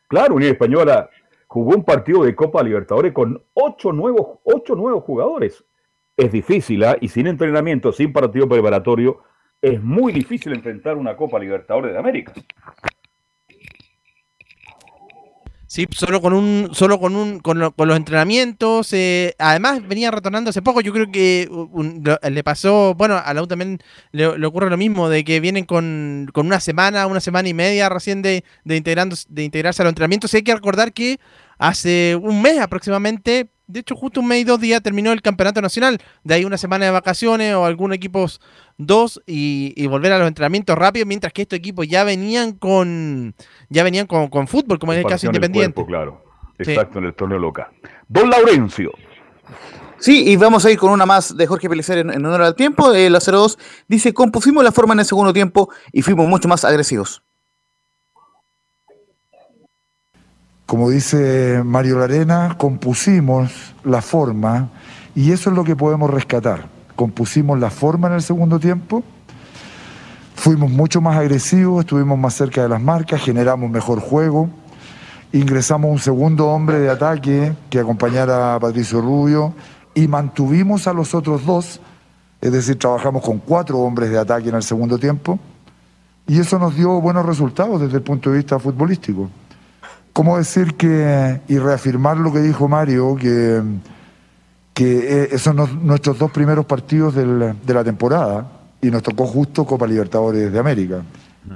Claro, 0.09 0.35
Unión 0.35 0.53
Española 0.53 1.07
jugó 1.45 1.75
un 1.75 1.83
partido 1.83 2.23
de 2.23 2.35
Copa 2.35 2.63
Libertadores 2.63 3.13
con 3.13 3.43
ocho 3.53 3.93
nuevos, 3.93 4.39
ocho 4.43 4.75
nuevos 4.75 5.03
jugadores. 5.03 5.63
Es 6.17 6.31
difícil, 6.31 6.83
¿ah? 6.83 6.97
y 6.99 7.09
sin 7.09 7.27
entrenamiento, 7.27 7.91
sin 7.91 8.11
partido 8.11 8.49
preparatorio, 8.49 9.21
es 9.61 9.81
muy 9.83 10.11
difícil 10.11 10.53
enfrentar 10.53 10.97
una 10.97 11.15
Copa 11.15 11.37
Libertadores 11.37 11.93
de 11.93 11.99
América. 11.99 12.33
Sí, 15.69 15.87
solo 15.91 16.19
con 16.19 16.33
un, 16.33 16.71
solo 16.73 16.99
con 16.99 17.15
un, 17.15 17.39
con, 17.41 17.59
los 17.59 17.95
entrenamientos. 17.95 18.91
Eh, 18.91 19.35
además 19.37 19.87
venía 19.87 20.09
retornando 20.09 20.49
hace 20.49 20.63
poco. 20.63 20.81
Yo 20.81 20.91
creo 20.91 21.11
que 21.11 21.47
le 22.27 22.43
pasó, 22.43 22.95
bueno, 22.95 23.21
a 23.23 23.31
la 23.35 23.43
U 23.43 23.47
también 23.47 23.77
le, 24.11 24.25
ocurre 24.47 24.71
lo 24.71 24.77
mismo, 24.77 25.09
de 25.09 25.23
que 25.23 25.39
vienen 25.39 25.65
con, 25.65 26.31
una 26.33 26.59
semana, 26.59 27.05
una 27.05 27.19
semana 27.19 27.49
y 27.49 27.53
media 27.53 27.87
recién 27.87 28.23
de, 28.23 28.43
de, 28.63 28.77
integrando, 28.77 29.15
de 29.27 29.43
integrarse 29.43 29.83
a 29.83 29.85
los 29.85 29.91
entrenamientos. 29.91 30.33
Y 30.33 30.37
hay 30.37 30.43
que 30.43 30.55
recordar 30.55 30.91
que 30.91 31.19
hace 31.59 32.17
un 32.19 32.41
mes 32.41 32.57
aproximadamente 32.57 33.51
de 33.69 33.81
hecho, 33.81 33.95
justo 33.95 34.19
un 34.19 34.27
mes 34.27 34.41
y 34.41 34.43
dos 34.45 34.59
días 34.59 34.81
terminó 34.81 35.11
el 35.11 35.21
campeonato 35.21 35.61
nacional. 35.61 35.99
De 36.23 36.33
ahí 36.33 36.43
una 36.43 36.57
semana 36.57 36.85
de 36.85 36.91
vacaciones 36.91 37.53
o 37.53 37.65
algunos 37.65 37.95
equipos 37.95 38.41
dos 38.79 39.21
y, 39.27 39.85
volver 39.85 40.11
a 40.11 40.17
los 40.17 40.27
entrenamientos 40.27 40.75
rápidos, 40.75 41.07
mientras 41.07 41.31
que 41.31 41.43
estos 41.43 41.59
equipos 41.59 41.87
ya 41.87 42.03
venían 42.03 42.53
con 42.53 43.35
ya 43.69 43.83
venían 43.83 44.07
con, 44.07 44.47
fútbol, 44.47 44.79
como 44.79 44.93
en 44.93 44.99
el 44.99 45.05
caso 45.05 45.27
independiente. 45.27 45.85
claro, 45.85 46.23
exacto, 46.57 46.97
en 46.97 47.05
el 47.05 47.13
torneo 47.13 47.37
local. 47.37 47.67
Don 48.07 48.27
Laurencio. 48.31 48.91
Sí, 49.99 50.27
y 50.27 50.35
vamos 50.35 50.65
a 50.65 50.71
ir 50.71 50.79
con 50.79 50.91
una 50.91 51.05
más 51.05 51.37
de 51.37 51.45
Jorge 51.45 51.69
Pelicer 51.69 51.99
en, 51.99 52.09
honor 52.09 52.41
al 52.41 52.55
tiempo. 52.55 52.91
El 52.91 53.13
02 53.13 53.59
dice: 53.87 54.15
Compusimos 54.15 54.63
la 54.63 54.71
forma 54.71 54.95
en 54.95 55.01
el 55.01 55.05
segundo 55.05 55.31
tiempo 55.31 55.69
y 55.91 56.01
fuimos 56.01 56.27
mucho 56.27 56.47
más 56.47 56.65
agresivos. 56.65 57.21
Como 60.69 60.91
dice 60.91 61.63
Mario 61.65 61.97
Larena, 61.97 62.55
compusimos 62.55 63.73
la 63.83 64.03
forma 64.03 64.69
y 65.15 65.31
eso 65.31 65.49
es 65.49 65.55
lo 65.55 65.63
que 65.63 65.75
podemos 65.75 66.11
rescatar. 66.11 66.67
Compusimos 66.95 67.59
la 67.59 67.71
forma 67.71 68.07
en 68.07 68.13
el 68.13 68.21
segundo 68.21 68.59
tiempo, 68.59 69.01
fuimos 70.35 70.69
mucho 70.69 71.01
más 71.01 71.17
agresivos, 71.17 71.79
estuvimos 71.79 72.19
más 72.19 72.35
cerca 72.35 72.61
de 72.61 72.69
las 72.69 72.79
marcas, 72.79 73.19
generamos 73.19 73.71
mejor 73.71 73.99
juego, 73.99 74.47
ingresamos 75.33 75.89
un 75.89 75.97
segundo 75.97 76.45
hombre 76.49 76.77
de 76.77 76.91
ataque 76.91 77.51
que 77.71 77.79
acompañara 77.79 78.53
a 78.53 78.59
Patricio 78.59 79.01
Rubio 79.01 79.55
y 79.95 80.07
mantuvimos 80.07 80.85
a 80.85 80.93
los 80.93 81.15
otros 81.15 81.47
dos, 81.47 81.81
es 82.41 82.51
decir, 82.51 82.77
trabajamos 82.77 83.23
con 83.23 83.39
cuatro 83.39 83.79
hombres 83.79 84.11
de 84.11 84.19
ataque 84.19 84.49
en 84.49 84.55
el 84.55 84.63
segundo 84.63 84.99
tiempo 84.99 85.39
y 86.27 86.39
eso 86.39 86.59
nos 86.59 86.75
dio 86.75 87.01
buenos 87.01 87.25
resultados 87.25 87.81
desde 87.81 87.97
el 87.97 88.03
punto 88.03 88.29
de 88.29 88.37
vista 88.37 88.59
futbolístico. 88.59 89.31
¿Cómo 90.19 90.37
decir 90.37 90.75
que, 90.75 91.39
y 91.47 91.59
reafirmar 91.59 92.17
lo 92.17 92.33
que 92.33 92.41
dijo 92.41 92.67
Mario, 92.67 93.15
que, 93.15 93.63
que 94.73 94.97
eh, 94.97 95.29
esos 95.31 95.55
son 95.55 95.87
nuestros 95.87 96.19
dos 96.19 96.29
primeros 96.29 96.65
partidos 96.65 97.15
de 97.15 97.73
la 97.73 97.83
temporada 97.85 98.45
y 98.81 98.91
nos 98.91 99.01
tocó 99.01 99.25
justo 99.25 99.63
Copa 99.63 99.87
Libertadores 99.87 100.51
de 100.51 100.59
América. 100.59 101.03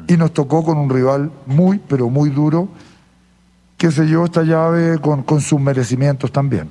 Y 0.07 0.15
nos 0.15 0.31
tocó 0.31 0.63
con 0.63 0.77
un 0.77 0.89
rival 0.89 1.29
muy, 1.45 1.77
pero 1.77 2.09
muy 2.09 2.29
duro, 2.29 2.69
que 3.75 3.91
se 3.91 4.05
llevó 4.05 4.23
esta 4.23 4.43
llave 4.43 4.97
con, 4.99 5.23
con 5.23 5.41
sus 5.41 5.59
merecimientos 5.59 6.31
también. 6.31 6.69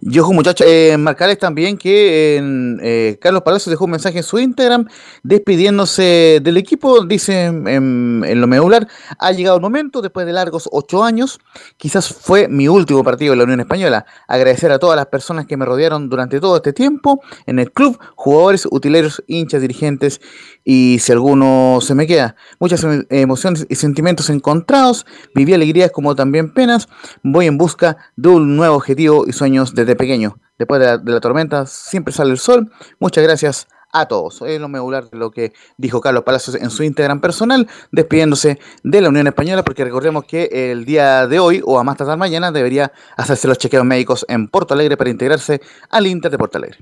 Y 0.00 0.20
muchachos, 0.20 0.66
eh, 0.68 0.96
marcarles 0.98 1.38
también 1.38 1.78
que 1.78 2.38
eh, 2.82 3.18
Carlos 3.20 3.42
Palacios 3.42 3.70
dejó 3.70 3.84
un 3.86 3.92
mensaje 3.92 4.18
en 4.18 4.24
su 4.24 4.38
Instagram 4.38 4.86
despidiéndose 5.22 6.40
del 6.42 6.56
equipo. 6.56 7.04
Dice 7.04 7.44
en, 7.44 8.40
lo 8.40 8.46
medular: 8.46 8.86
Ha 9.18 9.32
llegado 9.32 9.56
el 9.56 9.62
momento, 9.62 10.02
después 10.02 10.26
de 10.26 10.32
largos 10.32 10.68
ocho 10.72 11.02
años, 11.02 11.38
quizás 11.76 12.08
fue 12.08 12.48
mi 12.48 12.68
último 12.68 13.02
partido 13.04 13.32
en 13.32 13.38
la 13.38 13.44
Unión 13.44 13.60
Española. 13.60 14.06
Agradecer 14.28 14.70
a 14.72 14.78
todas 14.78 14.96
las 14.96 15.06
personas 15.06 15.46
que 15.46 15.56
me 15.56 15.64
rodearon 15.64 16.08
durante 16.08 16.40
todo 16.40 16.56
este 16.56 16.72
tiempo 16.72 17.20
en 17.46 17.58
el 17.58 17.72
club, 17.72 17.98
jugadores, 18.14 18.66
utileros, 18.70 19.22
hinchas, 19.26 19.60
dirigentes 19.60 20.20
y 20.64 20.98
si 20.98 21.12
alguno 21.12 21.78
se 21.80 21.94
me 21.94 22.06
queda. 22.06 22.36
Muchas 22.58 22.82
em, 22.84 23.06
emociones 23.08 23.66
y 23.68 23.76
sentimientos 23.76 24.30
encontrados, 24.30 25.06
viví 25.34 25.54
alegrías 25.54 25.92
como 25.92 26.14
también 26.16 26.52
penas, 26.52 26.88
voy 27.22 27.46
en 27.46 27.56
busca 27.56 27.96
de 28.16 28.28
un 28.30 28.56
nuevo 28.56 28.74
objetivo 28.74 29.24
y 29.26 29.32
sueños 29.32 29.74
desde 29.86 29.96
pequeño. 29.96 30.38
Después 30.58 30.80
de 30.80 31.12
la, 31.12 31.20
tormenta 31.20 31.66
siempre 31.66 32.12
sale 32.12 32.32
el 32.32 32.38
sol. 32.38 32.70
Muchas 32.98 33.24
gracias 33.24 33.68
a 33.92 34.06
todos. 34.06 34.42
Es 34.42 34.60
lo 34.60 34.68
medular 34.68 35.08
de 35.08 35.16
lo 35.16 35.30
que 35.30 35.52
dijo 35.78 36.00
Carlos 36.00 36.24
Palacios 36.24 36.56
en 36.56 36.70
su 36.70 36.82
Instagram 36.82 37.20
personal, 37.20 37.68
despidiéndose 37.92 38.58
de 38.82 39.00
la 39.00 39.08
Unión 39.08 39.26
Española, 39.26 39.62
porque 39.64 39.84
recordemos 39.84 40.24
que 40.24 40.70
el 40.70 40.84
día 40.84 41.26
de 41.26 41.38
hoy 41.38 41.62
o 41.64 41.78
a 41.78 41.84
más 41.84 41.96
tardar 41.96 42.18
mañana 42.18 42.52
debería 42.52 42.92
hacerse 43.16 43.48
los 43.48 43.58
chequeos 43.58 43.84
médicos 43.84 44.26
en 44.28 44.48
Porto 44.48 44.74
Alegre 44.74 44.96
para 44.96 45.10
integrarse 45.10 45.60
al 45.90 46.06
Inter 46.06 46.30
de 46.30 46.38
Porto 46.38 46.58
Alegre. 46.58 46.78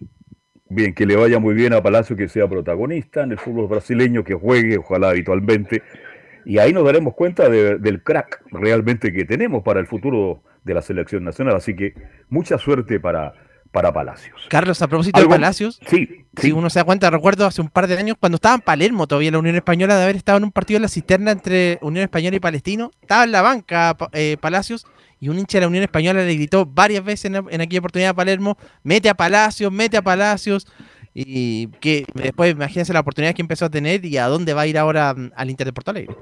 Bien, 0.71 0.95
que 0.95 1.07
le 1.07 1.15
vaya 1.15 1.39
muy 1.39 1.55
bien 1.55 1.75
a 1.75 1.83
Palacio, 1.83 2.17
que 2.17 2.29
sea 2.29 2.49
protagonista 2.49 3.23
en 3.23 3.33
el 3.33 3.39
fútbol 3.39 3.69
brasileño, 3.69 4.25
que 4.25 4.35
juegue, 4.35 4.79
ojalá 4.79 5.11
habitualmente. 5.11 5.83
Y 6.47 6.59
ahí 6.59 6.73
nos 6.73 6.85
daremos 6.85 7.15
cuenta 7.15 7.49
del 7.49 8.03
crack 8.03 8.43
realmente 8.51 9.13
que 9.13 9.25
tenemos 9.25 9.63
para 9.63 9.81
el 9.81 9.87
futuro 9.87 10.43
de 10.65 10.75
la 10.75 10.83
selección 10.83 11.25
nacional. 11.25 11.57
Así 11.57 11.77
que 11.77 11.95
mucha 12.29 12.59
suerte 12.59 12.99
para, 13.01 13.35
para 13.71 13.93
Palacios. 13.93 14.47
Carlos, 14.49 14.81
a 14.83 14.89
propósito 14.89 15.21
de 15.21 15.27
Palacios, 15.27 15.81
sí, 15.87 16.27
si 16.37 16.53
uno 16.53 16.71
se 16.71 16.79
da 16.79 16.85
cuenta, 16.85 17.11
recuerdo 17.11 17.47
hace 17.47 17.61
un 17.61 17.69
par 17.69 17.87
de 17.87 17.99
años 17.99 18.17
cuando 18.19 18.37
estaba 18.37 18.55
en 18.57 18.61
Palermo 18.61 19.07
todavía 19.07 19.31
la 19.31 19.39
Unión 19.39 19.57
Española 19.57 19.97
de 19.97 20.05
haber 20.05 20.17
estado 20.17 20.39
en 20.39 20.45
un 20.45 20.53
partido 20.53 20.77
en 20.77 20.83
la 20.83 20.89
cisterna 20.89 21.31
entre 21.33 21.79
Unión 21.83 22.05
Española 22.05 22.37
y 22.37 22.41
Palestino, 22.41 22.91
estaba 23.01 23.25
en 23.25 23.33
la 23.33 23.43
banca 23.43 23.97
eh, 24.13 24.37
Palacios 24.41 24.87
y 25.21 25.29
un 25.29 25.39
hincha 25.39 25.59
de 25.59 25.63
la 25.63 25.69
Unión 25.69 25.83
Española 25.83 26.23
le 26.23 26.35
gritó 26.35 26.67
varias 26.67 27.05
veces 27.05 27.33
en, 27.33 27.61
aquella 27.61 27.79
oportunidad 27.79 28.11
a 28.11 28.15
Palermo, 28.15 28.59
mete 28.83 29.09
a 29.09 29.15
Palacios, 29.15 29.73
mete 29.73 29.97
a 29.97 30.03
Palacios, 30.03 30.67
y 31.15 31.69
que 31.81 32.05
después 32.13 32.53
imagínense 32.53 32.93
la 32.93 33.01
oportunidad 33.01 33.35
que 33.35 33.41
empezó 33.41 33.65
a 33.65 33.71
tener 33.71 34.05
y 34.05 34.19
a 34.19 34.27
dónde 34.27 34.53
va 34.53 34.63
a 34.63 34.67
ir 34.67 34.77
ahora 34.77 35.15
mm, 35.15 35.31
al 35.35 35.49
Inter 35.49 35.67
de 35.67 35.73
Porto 35.73 35.93
Alegre. 35.93 36.15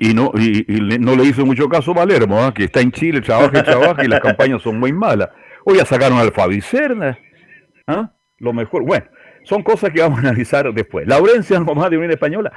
Y 0.00 0.14
no, 0.14 0.32
y, 0.34 0.64
no 0.98 1.14
le 1.14 1.24
hizo 1.24 1.44
mucho 1.44 1.68
caso 1.68 1.94
Palermo, 1.94 2.42
¿ah? 2.42 2.54
que 2.54 2.64
está 2.64 2.80
en 2.80 2.90
Chile, 2.90 3.20
trabaja 3.20 3.58
y 3.58 3.62
trabaja 3.62 4.02
y 4.02 4.08
las 4.08 4.20
campañas 4.20 4.62
son 4.62 4.80
muy 4.80 4.92
malas. 4.92 5.28
Hoy 5.64 5.76
ya 5.76 5.84
sacaron 5.84 6.18
al 6.18 6.32
Fabi 6.32 6.62
Cerna, 6.62 7.18
¿ah? 7.86 8.10
lo 8.38 8.54
mejor. 8.54 8.82
Bueno, 8.86 9.04
son 9.44 9.62
cosas 9.62 9.90
que 9.90 10.00
vamos 10.00 10.18
a 10.18 10.22
analizar 10.22 10.72
después. 10.72 11.06
Laurencia, 11.06 11.60
mamá 11.60 11.90
de 11.90 11.98
Unión 11.98 12.12
Española, 12.12 12.50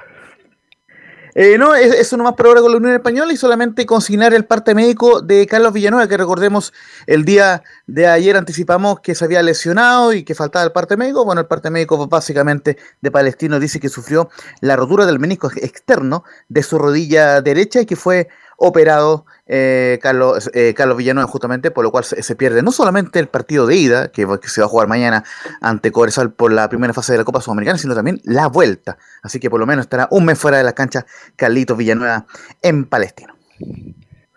eh, 1.36 1.58
no, 1.58 1.74
eso 1.74 2.16
nomás 2.18 2.34
por 2.34 2.48
ahora 2.48 2.62
con 2.62 2.72
la 2.72 2.78
Unión 2.78 2.94
Española 2.94 3.34
y 3.34 3.38
solamente 3.38 3.86
consignar 3.86 4.34
el 4.34 4.46
parte 4.46 4.76
médico 4.76 5.22
de 5.22 5.48
Carlos 5.48 5.74
Villanueva, 5.74 6.08
que 6.08 6.18
recordemos 6.18 6.74
el 7.08 7.26
día 7.26 7.64
de 7.88 8.08
ayer 8.08 8.38
anticipamos 8.38 9.00
que 9.00 9.16
se 9.16 9.26
había 9.26 9.42
lesionado 9.42 10.14
y 10.14 10.24
que 10.24 10.36
faltaba 10.36 10.66
el 10.66 10.72
parte 10.72 10.96
médico. 10.96 11.26
Bueno, 11.26 11.42
el 11.42 11.48
parte 11.48 11.70
médico 11.70 12.08
básicamente 12.08 12.78
de 13.02 13.12
Palestino 13.12 13.60
dice 13.60 13.80
que 13.80 13.90
sufrió 13.90 14.30
la 14.62 14.76
rotura 14.76 15.06
del 15.06 15.20
menisco 15.20 15.50
externo 15.56 16.24
de 16.50 16.62
su 16.62 16.78
rodilla 16.78 17.42
derecha 17.42 17.82
y 17.82 17.86
que 17.86 17.96
fue 17.96 18.30
operado 18.58 19.26
eh, 19.46 20.00
Carlos, 20.02 20.50
eh, 20.54 20.74
Carlos 20.76 20.98
Villanueva 20.98 21.28
justamente, 21.30 21.72
por 21.72 21.84
lo 21.84 21.92
cual 21.92 22.04
se, 22.04 22.36
pierde 22.36 22.64
no 22.64 22.72
solamente 22.72 23.20
el 23.20 23.28
partido 23.28 23.68
de 23.68 23.76
ida, 23.76 24.12
que, 24.12 24.26
se 24.44 24.62
va 24.62 24.66
a 24.66 24.70
jugar 24.70 24.88
mañana 24.88 25.24
ante 25.62 25.92
Cobresal 25.92 26.34
por 26.34 26.52
la 26.52 26.70
primera 26.70 26.94
fase 26.94 27.14
de 27.14 27.20
la 27.20 27.24
Copa 27.24 27.42
Sudamericana, 27.42 27.78
sino 27.78 27.96
también 27.96 28.20
la 28.24 28.48
vuelta. 28.48 28.98
Así 29.22 29.40
que 29.40 29.50
por 29.50 29.60
lo 29.60 29.66
menos 29.66 29.86
estará 29.86 30.08
un 30.12 30.26
mes 30.26 30.40
fuera 30.40 30.58
de 30.58 30.64
la 30.64 30.74
cancha 30.74 31.06
Carlitos 31.36 31.78
Villanueva 31.78 32.26
en 32.62 32.86
Palestino. 32.86 33.36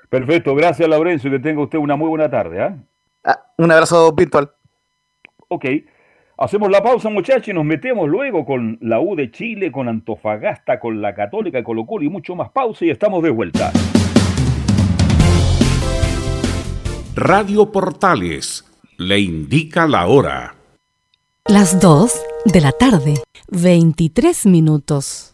Perfecto, 0.08 0.54
gracias 0.54 0.88
Laurencio, 0.88 1.30
que 1.30 1.38
tenga 1.38 1.62
usted 1.62 1.78
una 1.78 1.96
muy 1.96 2.08
buena 2.08 2.30
tarde. 2.30 2.62
¿ah? 2.62 2.76
Ah, 3.24 3.52
un 3.58 3.70
abrazo 3.70 4.12
virtual. 4.12 4.50
Ok. 5.48 5.64
Hacemos 6.38 6.70
la 6.70 6.82
pausa, 6.82 7.08
muchachos, 7.08 7.48
y 7.48 7.54
nos 7.54 7.64
metemos 7.64 8.08
luego 8.08 8.44
con 8.44 8.76
la 8.82 9.00
U 9.00 9.16
de 9.16 9.30
Chile, 9.30 9.72
con 9.72 9.88
Antofagasta, 9.88 10.78
con 10.78 11.00
la 11.00 11.14
Católica, 11.14 11.64
Colo 11.64 11.86
Colo 11.86 12.04
y 12.04 12.10
mucho 12.10 12.36
más 12.36 12.50
pausa 12.50 12.84
y 12.84 12.90
estamos 12.90 13.22
de 13.22 13.30
vuelta. 13.30 13.72
Radio 17.18 17.72
Portales 17.72 18.66
le 18.98 19.18
indica 19.18 19.86
la 19.86 20.06
hora. 20.06 20.54
Las 21.46 21.80
2 21.80 22.12
de 22.44 22.60
la 22.60 22.72
tarde, 22.72 23.14
23 23.48 24.44
minutos. 24.44 25.32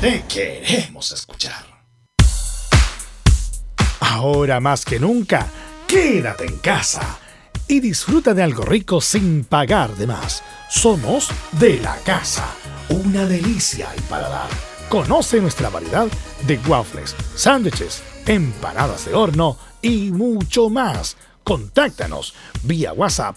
te 0.00 0.24
queremos 0.24 1.12
escuchar. 1.12 1.64
Ahora 4.00 4.58
más 4.60 4.84
que 4.84 4.98
nunca, 4.98 5.46
quédate 5.86 6.44
en 6.44 6.56
casa 6.58 7.18
y 7.68 7.78
disfruta 7.78 8.34
de 8.34 8.42
algo 8.42 8.64
rico 8.64 9.00
sin 9.00 9.44
pagar 9.44 9.94
de 9.94 10.08
más. 10.08 10.42
Somos 10.68 11.30
de 11.52 11.78
la 11.78 11.96
casa, 11.98 12.44
una 12.88 13.26
delicia 13.26 13.90
al 13.90 14.02
paladar. 14.02 14.48
Conoce 14.88 15.40
nuestra 15.40 15.68
variedad 15.70 16.08
de 16.46 16.58
waffles, 16.66 17.14
sándwiches, 17.36 18.02
empanadas 18.26 19.06
de 19.06 19.14
horno 19.14 19.56
y 19.80 20.10
mucho 20.10 20.68
más. 20.68 21.16
Contáctanos 21.44 22.34
vía 22.64 22.92
WhatsApp 22.92 23.36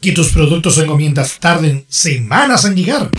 ¿Que 0.00 0.12
tus 0.12 0.30
productos 0.30 0.76
o 0.76 0.82
encomiendas 0.82 1.38
tarden 1.40 1.86
semanas 1.88 2.66
en 2.66 2.76
llegar? 2.76 3.10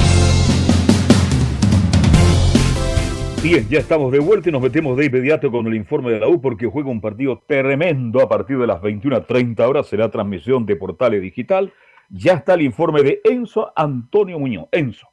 Bien, 3.43 3.67
ya 3.69 3.79
estamos 3.79 4.11
de 4.11 4.19
vuelta 4.19 4.49
y 4.49 4.51
nos 4.51 4.61
metemos 4.61 4.95
de 4.95 5.05
inmediato 5.05 5.51
con 5.51 5.65
el 5.65 5.73
informe 5.73 6.11
de 6.11 6.19
la 6.19 6.27
U 6.27 6.39
porque 6.39 6.67
juega 6.67 6.91
un 6.91 7.01
partido 7.01 7.41
tremendo 7.47 8.21
a 8.21 8.29
partir 8.29 8.59
de 8.59 8.67
las 8.67 8.79
21.30 8.79 9.59
horas. 9.67 9.87
Será 9.87 10.11
transmisión 10.11 10.63
de 10.67 10.75
Portales 10.75 11.23
Digital. 11.23 11.73
Ya 12.07 12.33
está 12.33 12.53
el 12.53 12.61
informe 12.61 13.01
de 13.01 13.19
Enzo 13.23 13.73
Antonio 13.75 14.37
Muñoz. 14.37 14.67
Enzo. 14.71 15.07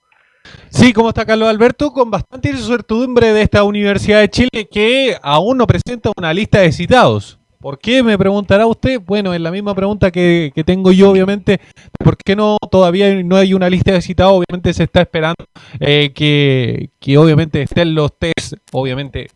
Sí, 0.68 0.92
¿cómo 0.92 1.08
está 1.08 1.24
Carlos 1.24 1.48
Alberto? 1.48 1.90
Con 1.90 2.10
bastante 2.10 2.50
incertidumbre 2.50 3.32
de 3.32 3.40
esta 3.40 3.64
Universidad 3.64 4.20
de 4.20 4.28
Chile 4.28 4.68
que 4.70 5.16
aún 5.22 5.56
no 5.56 5.66
presenta 5.66 6.12
una 6.14 6.34
lista 6.34 6.60
de 6.60 6.70
citados. 6.70 7.38
¿Por 7.61 7.78
qué? 7.78 8.02
Me 8.02 8.16
preguntará 8.16 8.66
usted. 8.66 9.00
Bueno, 9.04 9.34
es 9.34 9.40
la 9.40 9.50
misma 9.50 9.74
pregunta 9.74 10.11
que, 10.11 10.52
tengo 10.64 10.92
yo, 10.92 11.11
obviamente. 11.11 11.61
¿Por 11.98 12.16
qué 12.16 12.36
no 12.36 12.56
todavía 12.70 13.12
no 13.22 13.36
hay 13.36 13.54
una 13.54 13.68
lista 13.68 13.92
de 13.92 14.02
citados? 14.02 14.34
Obviamente 14.34 14.72
se 14.72 14.84
está 14.84 15.00
esperando 15.00 15.44
eh, 15.80 16.12
que, 16.14 16.90
que, 17.00 17.18
obviamente 17.18 17.62
estén 17.62 17.94
los 17.94 18.16
test, 18.16 18.54
obviamente 18.72 19.28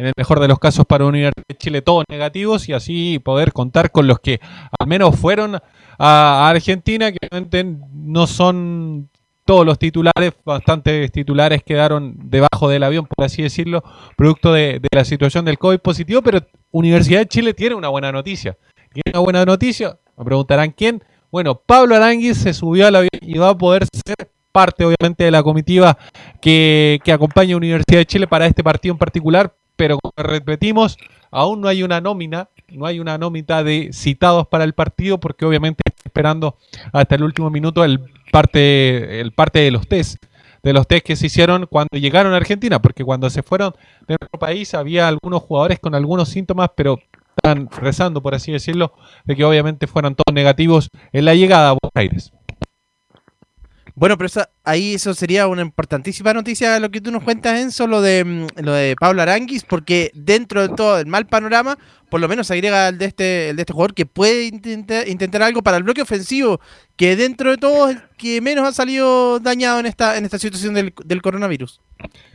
en 0.00 0.06
el 0.06 0.14
mejor 0.16 0.40
de 0.40 0.48
los 0.48 0.58
casos 0.58 0.86
para 0.86 1.04
Universidad 1.04 1.44
de 1.46 1.56
Chile, 1.58 1.82
todos 1.82 2.04
negativos 2.08 2.70
y 2.70 2.72
así 2.72 3.18
poder 3.18 3.52
contar 3.52 3.90
con 3.90 4.06
los 4.06 4.18
que 4.18 4.40
al 4.78 4.86
menos 4.86 5.14
fueron 5.14 5.60
a, 5.98 6.48
Argentina, 6.48 7.12
que 7.12 7.18
obviamente 7.30 7.76
no 7.92 8.26
son 8.26 9.09
todos 9.50 9.66
los 9.66 9.80
titulares, 9.80 10.32
bastantes 10.44 11.10
titulares 11.10 11.64
quedaron 11.64 12.14
debajo 12.16 12.68
del 12.68 12.84
avión, 12.84 13.04
por 13.06 13.24
así 13.24 13.42
decirlo, 13.42 13.82
producto 14.16 14.52
de, 14.52 14.80
la 14.92 15.04
situación 15.04 15.44
del 15.44 15.58
COVID 15.58 15.80
positivo, 15.80 16.22
pero 16.22 16.38
Universidad 16.70 17.18
de 17.18 17.26
Chile 17.26 17.52
tiene 17.52 17.74
una 17.74 17.88
buena 17.88 18.12
noticia. 18.12 18.56
Tiene 18.92 19.10
una 19.12 19.18
buena 19.18 19.44
noticia, 19.44 19.98
me 20.16 20.24
preguntarán 20.24 20.70
quién. 20.70 21.02
Bueno, 21.32 21.56
Pablo 21.56 21.96
Aranguis 21.96 22.36
se 22.36 22.54
subió 22.54 22.86
al 22.86 22.94
avión 22.94 23.10
y 23.20 23.38
va 23.38 23.48
a 23.48 23.58
poder 23.58 23.86
ser 23.92 24.30
parte, 24.52 24.84
obviamente, 24.84 25.24
de 25.24 25.32
la 25.32 25.42
comitiva 25.42 25.98
que, 26.40 27.00
que 27.02 27.10
acompaña 27.10 27.54
a 27.54 27.56
Universidad 27.56 27.98
de 27.98 28.06
Chile 28.06 28.28
para 28.28 28.46
este 28.46 28.62
partido 28.62 28.92
en 28.92 28.98
particular, 28.98 29.52
pero 29.74 29.98
como 30.00 30.12
repetimos, 30.16 30.96
aún 31.32 31.60
no 31.60 31.66
hay 31.66 31.82
una 31.82 32.00
nómina, 32.00 32.50
no 32.68 32.86
hay 32.86 33.00
una 33.00 33.18
nómina 33.18 33.64
de 33.64 33.90
citados 33.92 34.46
para 34.46 34.62
el 34.62 34.74
partido, 34.74 35.18
porque 35.18 35.44
obviamente 35.44 35.82
esperando 36.10 36.56
hasta 36.92 37.14
el 37.14 37.22
último 37.22 37.48
minuto 37.50 37.84
el 37.84 38.00
parte, 38.30 39.20
el 39.20 39.32
parte 39.32 39.60
de 39.60 39.70
los 39.70 39.88
test 39.88 40.16
de 40.62 40.72
los 40.72 40.86
test 40.86 41.06
que 41.06 41.16
se 41.16 41.26
hicieron 41.26 41.66
cuando 41.66 41.96
llegaron 41.98 42.34
a 42.34 42.36
Argentina, 42.36 42.82
porque 42.82 43.04
cuando 43.04 43.30
se 43.30 43.42
fueron 43.42 43.72
de 44.06 44.16
nuestro 44.20 44.38
país 44.38 44.74
había 44.74 45.08
algunos 45.08 45.42
jugadores 45.42 45.78
con 45.78 45.94
algunos 45.94 46.28
síntomas, 46.28 46.70
pero 46.76 46.98
están 47.36 47.68
rezando, 47.70 48.22
por 48.22 48.34
así 48.34 48.52
decirlo, 48.52 48.92
de 49.24 49.36
que 49.36 49.44
obviamente 49.44 49.86
fueran 49.86 50.14
todos 50.14 50.34
negativos 50.34 50.90
en 51.12 51.24
la 51.24 51.34
llegada 51.34 51.70
a 51.70 51.78
Buenos 51.80 51.92
Aires. 51.94 52.32
Bueno, 54.00 54.16
pero 54.16 54.30
ahí 54.64 54.94
eso 54.94 55.12
sería 55.12 55.46
una 55.46 55.60
importantísima 55.60 56.32
noticia 56.32 56.80
lo 56.80 56.90
que 56.90 57.02
tú 57.02 57.10
nos 57.10 57.22
cuentas, 57.22 57.60
Enzo, 57.60 57.86
lo 57.86 58.00
de, 58.00 58.24
mm, 58.24 58.46
lo 58.64 58.72
de 58.72 58.96
Pablo 58.98 59.20
Aranguis, 59.20 59.62
porque 59.62 60.10
dentro 60.14 60.66
de 60.66 60.74
todo 60.74 60.98
el 60.98 61.06
mal 61.06 61.26
panorama, 61.26 61.76
por 62.08 62.18
lo 62.18 62.26
menos 62.26 62.50
agrega 62.50 62.88
el 62.88 62.96
de 62.96 63.04
este, 63.04 63.50
el 63.50 63.56
de 63.56 63.62
este 63.62 63.74
jugador 63.74 63.92
que 63.92 64.06
puede 64.06 64.46
intentar, 64.46 65.06
intentar 65.06 65.42
algo 65.42 65.60
para 65.60 65.76
el 65.76 65.82
bloque 65.82 66.00
ofensivo, 66.00 66.62
que 66.96 67.14
dentro 67.14 67.50
de 67.50 67.58
todo 67.58 67.90
es 67.90 67.96
el 67.96 68.02
que 68.16 68.40
menos 68.40 68.66
ha 68.66 68.72
salido 68.72 69.38
dañado 69.38 69.80
en 69.80 69.84
esta, 69.84 70.16
en 70.16 70.24
esta 70.24 70.38
situación 70.38 70.72
del, 70.72 71.20
coronavirus. 71.20 71.82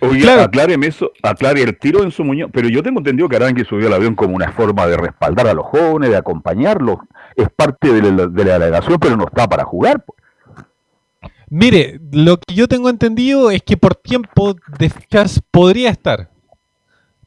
Oye, 0.01 0.21
claro. 0.21 0.43
acláreme 0.43 0.85
eso, 0.85 1.13
aclare 1.23 1.63
el 1.63 1.75
tiro 1.79 2.03
en 2.03 2.11
su 2.11 2.23
muñeco, 2.23 2.51
pero 2.53 2.69
yo 2.69 2.83
tengo 2.83 2.99
entendido 2.99 3.27
que 3.27 3.37
Aranguis 3.37 3.67
subió 3.67 3.87
al 3.87 3.93
avión 3.93 4.13
como 4.13 4.35
una 4.35 4.51
forma 4.51 4.85
de 4.85 4.97
respaldar 4.97 5.47
a 5.47 5.55
los 5.55 5.65
jóvenes, 5.65 6.11
de 6.11 6.17
acompañarlos, 6.17 6.97
es 7.35 7.47
parte 7.49 7.91
de 7.91 8.11
la, 8.11 8.27
de 8.27 8.45
la 8.45 8.59
delegación, 8.59 8.99
pero 8.99 9.17
no 9.17 9.25
está 9.25 9.49
para 9.49 9.63
jugar. 9.63 10.05
Pues. 10.05 10.24
Mire, 11.49 11.99
lo 12.11 12.37
que 12.37 12.53
yo 12.53 12.67
tengo 12.67 12.89
entendido 12.89 13.51
es 13.51 13.61
que 13.61 13.77
por 13.77 13.95
tiempo 13.95 14.55
de 14.79 14.89
fechas 14.89 15.41
podría 15.51 15.89
estar. 15.89 16.29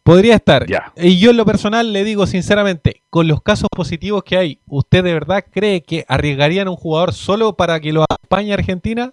Podría 0.03 0.37
estar. 0.37 0.67
Y 0.97 1.19
yo 1.19 1.31
en 1.31 1.37
lo 1.37 1.45
personal 1.45 1.93
le 1.93 2.03
digo 2.03 2.27
sinceramente, 2.27 3.03
con 3.11 3.29
los 3.29 3.43
casos 3.43 3.69
positivos 3.71 4.25
que 4.25 4.39
hay, 4.39 4.61
¿usted 4.67 5.05
de 5.05 5.13
verdad 5.13 5.45
cree 5.51 5.83
que 5.83 6.05
arriesgarían 6.09 6.67
a 6.67 6.71
un 6.71 6.77
jugador 6.77 7.13
solo 7.13 7.57
para 7.57 7.79
que 7.79 7.93
lo 7.93 8.05
acompañe 8.05 8.53
a 8.53 8.55
Argentina? 8.55 9.13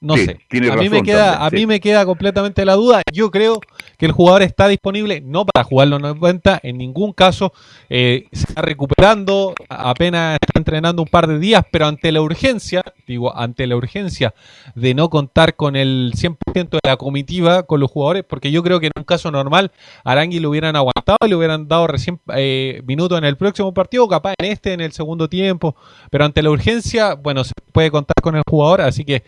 No 0.00 0.16
sé. 0.16 0.38
a 0.70 0.76
mí 0.76 0.88
me 0.88 1.02
queda, 1.02 1.44
a 1.44 1.50
mí 1.50 1.66
me 1.66 1.80
queda 1.80 2.04
completamente 2.06 2.64
la 2.64 2.74
duda. 2.74 3.02
Yo 3.12 3.30
creo 3.30 3.60
que 3.96 4.06
el 4.06 4.12
jugador 4.12 4.42
está 4.42 4.68
disponible 4.68 5.20
no 5.20 5.46
para 5.46 5.64
jugarlo 5.64 5.96
en 5.96 6.18
cuenta, 6.18 6.60
en 6.62 6.78
ningún 6.78 7.12
caso 7.12 7.52
eh, 7.88 8.26
se 8.32 8.46
está 8.48 8.62
recuperando, 8.62 9.54
apenas 9.68 10.38
está 10.40 10.58
entrenando 10.58 11.02
un 11.02 11.08
par 11.08 11.26
de 11.26 11.38
días, 11.38 11.64
pero 11.70 11.86
ante 11.86 12.12
la 12.12 12.20
urgencia, 12.20 12.82
digo, 13.06 13.36
ante 13.36 13.66
la 13.66 13.76
urgencia 13.76 14.34
de 14.74 14.94
no 14.94 15.10
contar 15.10 15.56
con 15.56 15.76
el 15.76 16.12
100% 16.14 16.70
de 16.70 16.80
la 16.84 16.96
comitiva 16.96 17.64
con 17.64 17.80
los 17.80 17.90
jugadores, 17.90 18.24
porque 18.24 18.50
yo 18.50 18.62
creo 18.62 18.80
que 18.80 18.86
en 18.86 18.92
un 18.96 19.04
caso 19.04 19.30
normal 19.30 19.72
Arangui 20.04 20.40
lo 20.40 20.50
hubieran 20.50 20.76
aguantado 20.76 21.18
y 21.24 21.28
le 21.28 21.36
hubieran 21.36 21.68
dado 21.68 21.86
recién 21.86 22.20
eh, 22.34 22.82
minutos 22.86 23.18
en 23.18 23.24
el 23.24 23.36
próximo 23.36 23.72
partido, 23.72 24.08
capaz 24.08 24.34
en 24.38 24.46
este, 24.46 24.72
en 24.72 24.80
el 24.80 24.92
segundo 24.92 25.28
tiempo, 25.28 25.76
pero 26.10 26.24
ante 26.24 26.42
la 26.42 26.50
urgencia, 26.50 27.14
bueno, 27.14 27.44
se 27.44 27.54
puede 27.72 27.90
contar 27.90 28.16
con 28.22 28.36
el 28.36 28.42
jugador, 28.48 28.80
así 28.82 29.04
que 29.04 29.22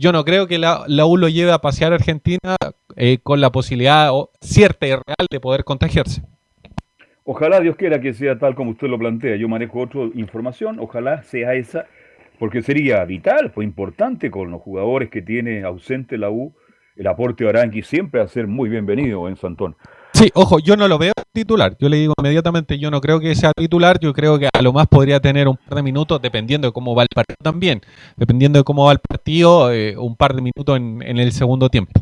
yo 0.00 0.12
no 0.12 0.24
creo 0.24 0.46
que 0.46 0.56
la, 0.56 0.86
U 1.06 1.18
lo 1.18 1.28
lleve 1.28 1.52
a 1.52 1.58
pasear 1.58 1.92
a 1.92 1.96
Argentina 1.96 2.56
eh, 2.96 3.18
con 3.22 3.42
la 3.42 3.52
posibilidad 3.52 4.10
cierta 4.40 4.86
y 4.86 4.92
real 4.92 5.26
de 5.30 5.40
poder 5.40 5.62
contagiarse. 5.62 6.22
Ojalá 7.24 7.60
Dios 7.60 7.76
quiera 7.76 8.00
que 8.00 8.14
sea 8.14 8.38
tal 8.38 8.54
como 8.54 8.70
usted 8.70 8.88
lo 8.88 8.98
plantea. 8.98 9.36
Yo 9.36 9.46
manejo 9.46 9.78
otra 9.80 10.00
información, 10.14 10.78
ojalá 10.80 11.22
sea 11.22 11.52
esa, 11.52 11.84
porque 12.38 12.62
sería 12.62 13.04
vital, 13.04 13.50
fue 13.50 13.62
importante 13.62 14.30
con 14.30 14.50
los 14.50 14.62
jugadores 14.62 15.10
que 15.10 15.20
tiene 15.20 15.64
ausente 15.64 16.16
la 16.16 16.30
U. 16.30 16.54
El 16.96 17.06
aporte 17.06 17.44
de 17.44 17.50
Aranqui 17.50 17.82
siempre 17.82 18.20
va 18.20 18.24
a 18.24 18.28
ser 18.28 18.46
muy 18.46 18.70
bienvenido 18.70 19.28
en 19.28 19.36
Santón. 19.36 19.76
Sí, 20.20 20.30
ojo, 20.34 20.58
yo 20.58 20.76
no 20.76 20.86
lo 20.86 20.98
veo 20.98 21.14
titular. 21.32 21.78
Yo 21.80 21.88
le 21.88 21.96
digo 21.96 22.12
inmediatamente, 22.18 22.78
yo 22.78 22.90
no 22.90 23.00
creo 23.00 23.20
que 23.20 23.34
sea 23.34 23.52
titular. 23.56 23.98
Yo 24.00 24.12
creo 24.12 24.38
que 24.38 24.50
a 24.52 24.60
lo 24.60 24.70
más 24.70 24.86
podría 24.86 25.18
tener 25.18 25.48
un 25.48 25.56
par 25.56 25.76
de 25.76 25.82
minutos, 25.82 26.20
dependiendo 26.20 26.68
de 26.68 26.72
cómo 26.72 26.94
va 26.94 27.04
el 27.04 27.08
partido 27.08 27.38
también. 27.42 27.80
Dependiendo 28.18 28.58
de 28.58 28.64
cómo 28.64 28.84
va 28.84 28.92
el 28.92 28.98
partido, 28.98 29.72
eh, 29.72 29.96
un 29.96 30.16
par 30.16 30.34
de 30.34 30.42
minutos 30.42 30.76
en, 30.76 31.00
el 31.02 31.32
segundo 31.32 31.70
tiempo. 31.70 31.98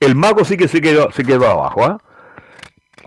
El 0.00 0.16
mago 0.16 0.44
sí 0.44 0.56
que 0.56 0.66
se 0.66 0.80
quedó, 0.80 1.12
se 1.12 1.22
quedó 1.22 1.46
abajo, 1.48 1.84
¿ah? 1.84 2.02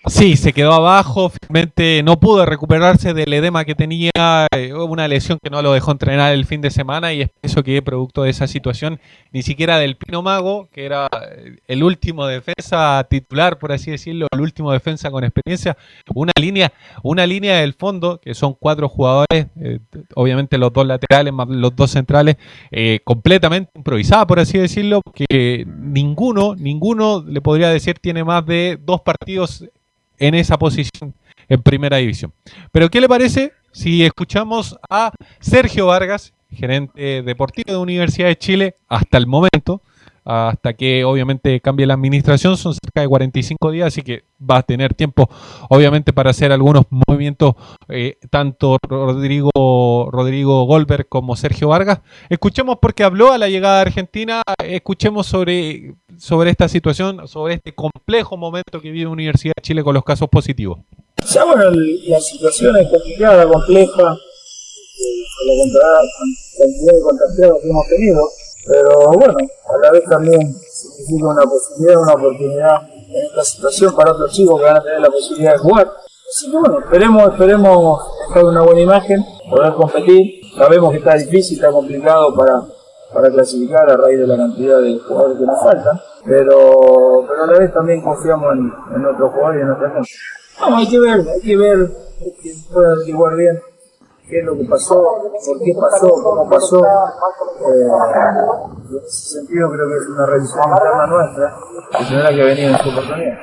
Sí, 0.06 0.38
se 0.38 0.54
quedó 0.54 0.74
abajo, 0.74 1.30
finalmente 1.30 2.02
no 2.04 2.20
pudo 2.20 2.46
recuperarse 2.46 3.14
del 3.14 3.34
edema 3.34 3.66
que 3.66 3.76
tenía, 3.76 4.12
eh, 4.56 4.74
una 4.74 5.08
lesión 5.08 5.40
que 5.44 5.50
no 5.50 5.62
lo 5.62 5.74
dejó 5.74 5.92
entrenar 5.92 6.34
el 6.34 6.46
fin 6.46 6.62
de 6.62 6.72
semana 6.72 7.12
y 7.14 7.22
es 7.22 7.30
eso 7.42 7.64
que 7.64 7.82
producto 7.82 8.24
de 8.24 8.30
esa 8.30 8.48
situación, 8.48 9.00
ni 9.32 9.42
siquiera 9.42 9.78
del 9.78 9.98
Pino 9.98 10.22
Mago, 10.22 10.70
que 10.72 10.86
era 10.86 11.08
eh, 11.32 11.58
el 11.68 11.84
último 11.84 12.26
defensa 12.28 13.06
titular, 13.10 13.60
por 13.60 13.74
así 13.74 13.92
decirlo, 13.92 14.28
el 14.32 14.40
último 14.40 14.72
defensa 14.72 15.12
con 15.12 15.24
experiencia, 15.24 15.78
una 16.16 16.34
línea, 16.40 16.72
una 17.04 17.28
línea 17.28 17.58
del 17.58 17.74
fondo, 17.74 18.20
que 18.20 18.34
son 18.34 18.56
cuatro 18.58 18.88
jugadores, 18.88 19.48
eh, 19.60 19.80
obviamente 20.16 20.58
los 20.58 20.72
dos 20.72 20.88
laterales 20.88 21.34
más 21.34 21.50
los 21.50 21.76
dos 21.76 21.92
centrales, 21.92 22.38
completamente 23.04 23.72
improvisada, 23.76 24.26
por 24.26 24.40
así 24.40 24.58
decirlo, 24.58 25.02
que 25.14 25.66
ninguno, 25.68 26.56
ninguno 26.56 27.24
le 27.28 27.42
podría 27.42 27.70
decir 27.70 28.00
tiene 28.00 28.24
más 28.24 28.46
de 28.46 28.78
dos 28.82 29.02
partidos 29.02 29.66
en 30.20 30.36
esa 30.36 30.58
posición 30.58 31.16
en 31.48 31.62
primera 31.62 31.98
división. 31.98 32.34
Pero 32.72 32.90
¿qué 32.90 33.02
le 33.02 33.10
parece 33.10 33.54
si 33.72 34.04
escuchamos 34.04 34.78
a 34.90 35.12
Sergio 35.40 35.88
Vargas, 35.88 36.34
gerente 36.52 37.24
deportivo 37.24 37.72
de 37.72 37.78
Universidad 37.78 38.28
de 38.28 38.38
Chile 38.38 38.76
hasta 38.88 39.18
el 39.18 39.28
momento? 39.28 39.82
Hasta 40.30 40.74
que 40.74 41.04
obviamente 41.04 41.60
cambie 41.60 41.88
la 41.88 41.96
administración, 41.96 42.56
son 42.56 42.76
cerca 42.76 43.02
de 43.02 43.08
45 43.08 43.72
días, 43.72 43.88
así 43.88 44.04
que 44.04 44.26
va 44.40 44.58
a 44.58 44.64
tener 44.64 44.94
tiempo 44.94 45.28
obviamente 45.70 46.14
para 46.14 46.30
hacer 46.30 46.52
algunos 46.52 46.84
movimientos, 46.92 47.56
eh, 47.88 48.20
tanto 48.30 48.78
Rodrigo, 48.88 50.08
Rodrigo 50.12 50.66
Goldberg 50.66 51.10
como 51.10 51.36
Sergio 51.36 51.70
Vargas. 51.70 52.02
Escuchemos 52.30 52.78
porque 52.80 53.04
habló 53.04 53.32
a 53.32 53.40
la 53.40 53.50
llegada 53.50 53.78
de 53.78 53.82
Argentina, 53.82 54.44
escuchemos 54.64 55.26
sobre, 55.26 55.96
sobre 56.20 56.52
esta 56.52 56.70
situación, 56.70 57.28
sobre 57.28 57.56
este 57.56 57.74
complejo 57.74 58.38
momento 58.38 58.82
que 58.82 58.92
vive 58.92 59.08
Universidad 59.08 59.54
de 59.58 59.64
Chile 59.64 59.84
con 59.84 59.96
los 59.96 60.04
casos 60.04 60.30
positivos. 60.30 60.78
Ya 61.34 61.44
bueno, 61.44 61.72
la 61.72 62.20
situación 62.20 62.78
es 62.78 62.88
complicada, 62.88 63.48
compleja, 63.48 64.14
eh, 64.14 65.16
con 65.48 65.66
cantidad 66.60 66.94
de 66.94 67.02
contagiados 67.02 67.62
que 67.64 67.70
hemos 67.70 67.88
tenido 67.88 68.30
pero 68.70 69.12
bueno, 69.14 69.36
a 69.68 69.78
la 69.82 69.92
vez 69.92 70.04
también 70.06 70.54
significa 70.54 71.30
una 71.30 71.42
posibilidad, 71.42 72.02
una 72.02 72.14
oportunidad 72.14 72.82
en 72.92 73.26
esta 73.26 73.44
situación 73.44 73.96
para 73.96 74.12
otros 74.12 74.32
chicos 74.32 74.60
que 74.60 74.66
van 74.66 74.78
a 74.78 74.84
tener 74.84 75.02
la 75.02 75.10
posibilidad 75.10 75.54
de 75.54 75.58
jugar. 75.58 75.92
Así 76.30 76.52
que 76.52 76.58
bueno, 76.58 76.80
esperemos, 76.80 77.30
esperemos 77.30 78.02
dejar 78.28 78.46
una 78.46 78.62
buena 78.62 78.82
imagen, 78.82 79.26
poder 79.50 79.74
competir. 79.74 80.42
Sabemos 80.56 80.92
que 80.92 80.98
está 81.00 81.16
difícil, 81.16 81.58
está 81.58 81.72
complicado 81.72 82.36
para, 82.36 82.62
para 83.12 83.32
clasificar 83.32 83.90
a 83.90 83.98
raíz 83.98 84.20
de 84.20 84.28
la 84.28 84.38
cantidad 84.38 84.80
de 84.80 85.00
jugadores 85.00 85.40
que 85.40 85.46
nos 85.46 85.60
faltan, 85.64 86.00
pero, 86.26 87.26
pero 87.28 87.44
a 87.44 87.48
la 87.48 87.58
vez 87.58 87.74
también 87.74 88.04
confiamos 88.04 88.54
en, 88.54 88.72
en 88.96 89.02
nuestros 89.02 89.32
jugadores 89.32 89.60
y 89.60 89.62
en 89.62 89.68
nuestra 89.68 89.90
gente. 89.90 90.10
No, 90.60 90.76
hay 90.76 90.88
que 90.88 91.00
ver, 91.00 91.26
hay 91.28 91.42
que 91.42 91.58
ver 91.58 91.92
que 92.20 92.54
pueda 92.72 92.92
averiguar 92.92 93.36
bien 93.36 93.60
qué 94.30 94.40
es 94.40 94.46
lo 94.46 94.58
que 94.58 94.66
pasó, 94.66 95.04
por 95.46 95.60
qué 95.64 95.74
pasó, 95.74 96.10
cómo 96.24 96.50
pasó. 96.50 96.86
Eh, 96.86 97.90
en 98.90 98.98
ese 99.06 99.38
sentido 99.38 99.72
creo 99.72 99.88
que 99.88 99.96
es 99.96 100.10
una 100.10 100.26
revisión 100.26 100.64
interna 100.70 101.08
nuestra 101.08 101.58
tendrá 102.08 102.30
que 102.30 102.44
venir 102.44 102.66
en 102.66 102.78
su 102.78 102.90
oportunidad. 102.90 103.40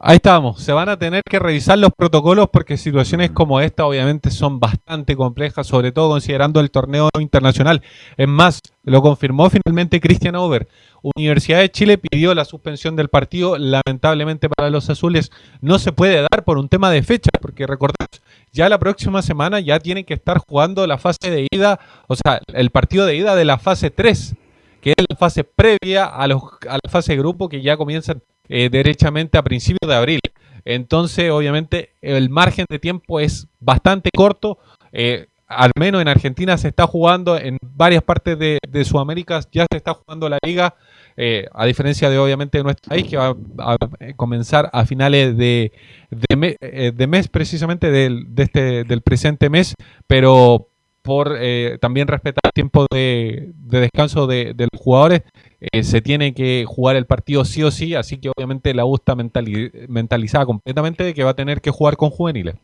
Ahí 0.00 0.16
estamos, 0.16 0.62
se 0.62 0.72
van 0.72 0.88
a 0.88 0.96
tener 0.96 1.22
que 1.28 1.40
revisar 1.40 1.76
los 1.76 1.90
protocolos 1.90 2.48
porque 2.52 2.76
situaciones 2.76 3.32
como 3.32 3.60
esta 3.60 3.84
obviamente 3.84 4.30
son 4.30 4.60
bastante 4.60 5.16
complejas, 5.16 5.66
sobre 5.66 5.90
todo 5.90 6.10
considerando 6.10 6.60
el 6.60 6.70
torneo 6.70 7.08
internacional. 7.18 7.82
Es 8.16 8.28
más, 8.28 8.60
lo 8.84 9.02
confirmó 9.02 9.50
finalmente 9.50 10.00
Christian 10.00 10.36
Over. 10.36 10.68
Universidad 11.16 11.58
de 11.58 11.70
Chile 11.72 11.98
pidió 11.98 12.32
la 12.34 12.44
suspensión 12.44 12.94
del 12.94 13.08
partido, 13.08 13.56
lamentablemente 13.58 14.48
para 14.48 14.70
los 14.70 14.88
azules 14.88 15.32
no 15.60 15.80
se 15.80 15.90
puede 15.90 16.20
dar 16.20 16.44
por 16.44 16.58
un 16.58 16.68
tema 16.68 16.90
de 16.92 17.02
fecha, 17.02 17.30
porque 17.40 17.66
recordemos, 17.66 18.22
ya 18.52 18.68
la 18.68 18.78
próxima 18.78 19.22
semana 19.22 19.60
ya 19.60 19.78
tienen 19.80 20.04
que 20.04 20.14
estar 20.14 20.38
jugando 20.38 20.86
la 20.86 20.98
fase 20.98 21.30
de 21.30 21.46
ida, 21.50 21.78
o 22.06 22.16
sea, 22.16 22.40
el 22.52 22.70
partido 22.70 23.06
de 23.06 23.16
ida 23.16 23.36
de 23.36 23.44
la 23.44 23.58
fase 23.58 23.90
3, 23.90 24.34
que 24.80 24.90
es 24.96 25.04
la 25.08 25.16
fase 25.16 25.44
previa 25.44 26.04
a, 26.04 26.26
los, 26.26 26.42
a 26.68 26.78
la 26.82 26.90
fase 26.90 27.12
de 27.12 27.18
grupo 27.18 27.48
que 27.48 27.62
ya 27.62 27.76
comienzan 27.76 28.22
eh, 28.48 28.68
derechamente 28.70 29.36
a 29.38 29.42
principios 29.42 29.88
de 29.88 29.94
abril. 29.94 30.20
Entonces, 30.64 31.30
obviamente, 31.30 31.94
el 32.02 32.30
margen 32.30 32.66
de 32.68 32.78
tiempo 32.78 33.20
es 33.20 33.48
bastante 33.60 34.10
corto. 34.14 34.58
Eh, 34.92 35.28
al 35.46 35.70
menos 35.78 36.02
en 36.02 36.08
Argentina 36.08 36.58
se 36.58 36.68
está 36.68 36.86
jugando, 36.86 37.38
en 37.38 37.56
varias 37.62 38.02
partes 38.02 38.38
de, 38.38 38.58
Sudamérica 38.84 39.40
ya 39.50 39.66
se 39.70 39.78
está 39.78 39.94
jugando 39.94 40.28
la 40.28 40.38
liga, 40.44 40.74
eh, 41.20 41.46
a 41.52 41.66
diferencia 41.66 42.08
de 42.08 42.18
obviamente 42.18 42.58
de 42.58 42.64
nuestro 42.64 42.88
país, 42.88 43.06
que 43.06 43.16
va 43.16 43.36
a, 43.58 43.76
comenzar 44.16 44.70
a 44.72 44.86
finales 44.86 45.36
de, 45.36 45.72
de, 46.10 47.06
mes, 47.06 47.28
precisamente 47.28 47.90
del, 47.90 48.34
de 48.34 48.42
este, 48.44 48.84
del 48.84 49.02
presente 49.02 49.50
mes, 49.50 49.74
pero 50.06 50.68
por 51.02 51.38
también 51.80 52.06
respetar 52.06 52.42
el 52.44 52.52
tiempo 52.52 52.86
de, 52.90 53.52
descanso 53.54 54.26
de, 54.26 54.52
de, 54.54 54.68
los 54.70 54.80
jugadores, 54.80 55.22
eh, 55.60 55.82
se 55.82 56.00
tiene 56.00 56.34
que 56.34 56.64
jugar 56.66 56.94
el 56.94 57.06
partido 57.06 57.44
sí 57.44 57.64
o 57.64 57.70
sí, 57.70 57.94
así 57.94 58.18
que 58.18 58.30
obviamente 58.30 58.72
la 58.74 58.84
U 58.84 58.94
está 58.94 59.16
mentalizada 59.16 60.46
completamente 60.46 61.02
de 61.02 61.14
que 61.14 61.24
va 61.24 61.30
a 61.30 61.36
tener 61.36 61.60
que 61.60 61.70
jugar 61.70 61.96
con 61.96 62.10
juveniles. 62.10 62.54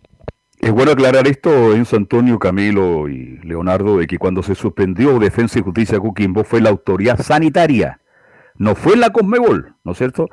Es 0.60 0.70
bueno 0.70 0.92
aclarar 0.92 1.26
esto, 1.26 1.74
Enzo 1.74 1.96
Antonio, 1.96 2.38
Camilo 2.38 3.08
y 3.08 3.38
Leonardo, 3.42 3.98
de 3.98 4.06
que 4.06 4.18
cuando 4.18 4.42
se 4.42 4.54
suspendió 4.54 5.18
Defensa 5.18 5.58
y 5.58 5.62
Justicia 5.62 5.98
Coquimbo 5.98 6.44
fue 6.44 6.60
la 6.60 6.70
autoridad 6.70 7.20
sanitaria, 7.20 8.00
no 8.56 8.74
fue 8.74 8.96
la 8.96 9.10
Conmebol, 9.10 9.74
¿no 9.84 9.92
es 9.92 9.98
cierto? 9.98 10.28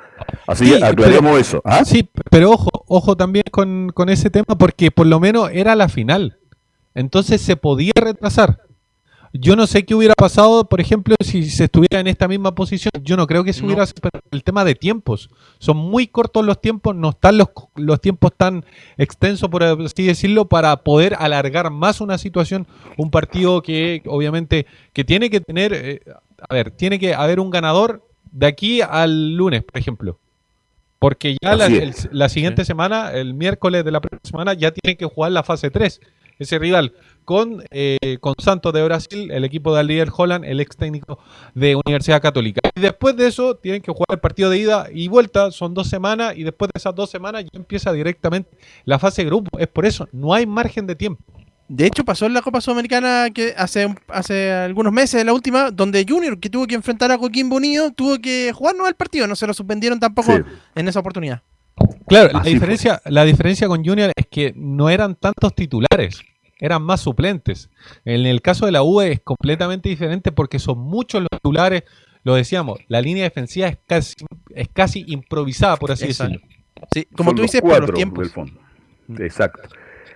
Así 0.48 0.66
Sí, 0.66 0.76
aclaremos 0.76 1.22
pero- 1.32 1.38
eso. 1.38 1.62
¿ah? 1.66 1.84
Sí, 1.86 2.08
pero 2.30 2.52
ojo, 2.52 2.70
ojo 2.88 3.16
también 3.18 3.44
con, 3.52 3.92
con 3.94 4.10
ese 4.10 4.30
tema 4.30 4.58
porque 4.58 4.92
por 4.92 5.08
lo 5.08 5.20
menos 5.20 5.50
era 5.52 5.76
la 5.76 5.90
final. 5.90 6.38
Entonces 6.94 7.42
se 7.42 7.56
podía 7.56 7.94
retrasar. 7.96 8.60
Yo 9.34 9.56
no 9.56 9.66
sé 9.66 9.86
qué 9.86 9.96
hubiera 9.96 10.14
pasado, 10.14 10.66
por 10.68 10.82
ejemplo, 10.82 11.16
si 11.24 11.50
se 11.50 11.64
estuviera 11.64 12.02
en 12.02 12.08
esta 12.08 12.28
misma 12.28 12.54
posición. 12.54 12.92
Yo 13.02 13.16
no 13.16 13.28
creo 13.28 13.46
que 13.46 13.54
se 13.54 13.66
hubiera 13.66 13.86
el 14.32 14.44
tema 14.44 14.66
de 14.66 14.76
tiempos. 14.76 15.30
Son 15.58 15.78
muy 15.78 16.08
cortos 16.08 16.44
los 16.46 16.60
tiempos, 16.60 16.98
no 16.98 17.12
están 17.12 17.38
los, 17.38 17.48
los 17.78 18.02
tiempos 18.02 18.34
tan 18.36 18.66
extensos, 18.98 19.48
por 19.50 19.64
así 19.64 20.04
decirlo, 20.06 20.50
para 20.50 20.76
poder 20.84 21.16
alargar 21.18 21.72
más 21.72 22.02
una 22.02 22.18
situación, 22.18 22.68
un 22.98 23.10
partido 23.10 23.62
que 23.62 24.04
obviamente 24.06 24.66
que 24.92 25.06
tiene 25.06 25.30
que 25.30 25.40
tener, 25.40 25.72
eh, 25.74 26.02
a 26.50 26.54
ver, 26.54 26.72
tiene 26.72 27.00
que 27.00 27.14
haber 27.16 27.40
un 27.40 27.52
ganador 27.52 28.06
de 28.32 28.48
aquí 28.48 28.82
al 28.82 29.36
lunes, 29.36 29.64
por 29.64 29.78
ejemplo. 29.80 30.18
Porque 31.00 31.36
ya 31.42 31.56
la, 31.56 31.66
el- 31.66 32.30
siguiente 32.30 32.64
semana, 32.66 33.12
el 33.14 33.34
miércoles 33.34 33.84
de 33.84 33.92
la 33.92 34.02
próxima 34.02 34.30
semana, 34.30 34.54
ya 34.54 34.72
tiene 34.72 34.96
que 34.98 35.06
jugar 35.06 35.32
la 35.32 35.42
fase 35.44 35.72
3. 35.72 36.00
Ese 36.38 36.58
rival 36.58 36.94
con, 37.24 37.64
eh, 37.70 38.18
con 38.20 38.34
Santos 38.40 38.74
de 38.74 38.84
Brasil, 38.84 39.30
el 39.32 39.44
equipo 39.44 39.74
de 39.74 39.80
Alier 39.82 40.10
Holland, 40.16 40.44
el 40.46 40.60
ex 40.60 40.76
técnico 40.76 41.20
de 41.54 41.76
Universidad 41.76 42.20
Católica. 42.22 42.62
Y 42.76 42.82
después 42.82 43.16
de 43.16 43.28
eso, 43.28 43.56
tienen 43.56 43.82
que 43.82 43.92
jugar 43.92 44.08
el 44.12 44.20
partido 44.20 44.50
de 44.50 44.58
ida 44.58 44.88
y 44.92 45.08
vuelta, 45.08 45.52
son 45.52 45.74
dos 45.76 45.88
semanas, 45.88 46.36
y 46.36 46.44
después 46.44 46.70
de 46.74 46.78
esas 46.80 46.96
dos 46.96 47.12
semanas 47.12 47.44
ya 47.44 47.60
empieza 47.60 47.92
directamente 47.94 48.50
la 48.86 48.98
fase 48.98 49.24
grupo. 49.24 49.58
Es 49.60 49.68
por 49.68 49.86
eso, 49.86 50.08
no 50.12 50.34
hay 50.34 50.46
margen 50.48 50.88
de 50.88 50.96
tiempo. 50.96 51.24
De 51.74 51.86
hecho, 51.86 52.04
pasó 52.04 52.26
en 52.26 52.34
la 52.34 52.42
Copa 52.42 52.60
Sudamericana 52.60 53.30
que 53.34 53.54
hace, 53.56 53.86
un- 53.86 53.98
hace 54.10 54.52
algunos 54.52 54.92
meses, 54.92 55.24
la 55.24 55.32
última, 55.32 55.72
donde 55.72 56.06
Junior, 56.08 56.38
que 56.38 56.50
tuvo 56.50 56.68
que 56.68 56.76
enfrentar 56.76 57.12
a 57.14 57.18
Coquimbo 57.18 57.56
Unido, 57.56 57.92
tuvo 57.92 58.18
que 58.20 58.52
jugar 58.54 58.76
no 58.76 58.88
el 58.90 58.96
partido, 58.96 59.26
no 59.26 59.38
se 59.38 59.48
lo 59.48 59.54
suspendieron 59.54 59.98
tampoco 59.98 60.36
Sí. 60.36 60.42
en 60.76 60.88
esa 60.90 61.00
oportunidad. 61.00 61.42
Claro, 62.08 62.30
la 62.34 62.42
fue. 62.42 62.52
diferencia, 62.52 63.02
la 63.06 63.24
diferencia 63.24 63.70
con 63.70 63.86
Junior 63.86 64.12
es 64.18 64.26
que 64.30 64.54
no 64.58 64.90
eran 64.90 65.16
tantos 65.16 65.56
titulares, 65.56 66.22
eran 66.60 66.84
más 66.84 67.00
suplentes. 67.00 67.70
En 68.04 68.26
el 68.26 68.42
caso 68.42 68.66
de 68.66 68.74
la 68.74 68.84
U 68.84 69.00
es 69.00 69.22
completamente 69.22 69.88
diferente 69.88 70.34
porque 70.34 70.60
son 70.60 70.78
muchos 70.78 71.22
los 71.22 71.30
titulares. 71.30 71.84
Lo 72.24 72.36
decíamos, 72.36 72.80
la 72.90 73.00
línea 73.02 73.24
defensiva 73.24 73.68
es 73.70 73.78
casi, 73.88 74.14
es 74.54 74.68
casi 74.74 75.06
improvisada, 75.08 75.78
por 75.78 75.92
así 75.94 76.04
Exacto. 76.04 76.34
decirlo. 76.34 76.48
Sí, 76.94 77.08
como 77.16 77.30
Son 77.30 77.36
tú 77.38 77.42
dices, 77.44 77.62
por 77.62 77.80
los 77.80 77.94
tiempos. 77.94 78.20
del 78.26 78.30
fondo. 78.34 78.60
Exacto. 79.20 79.62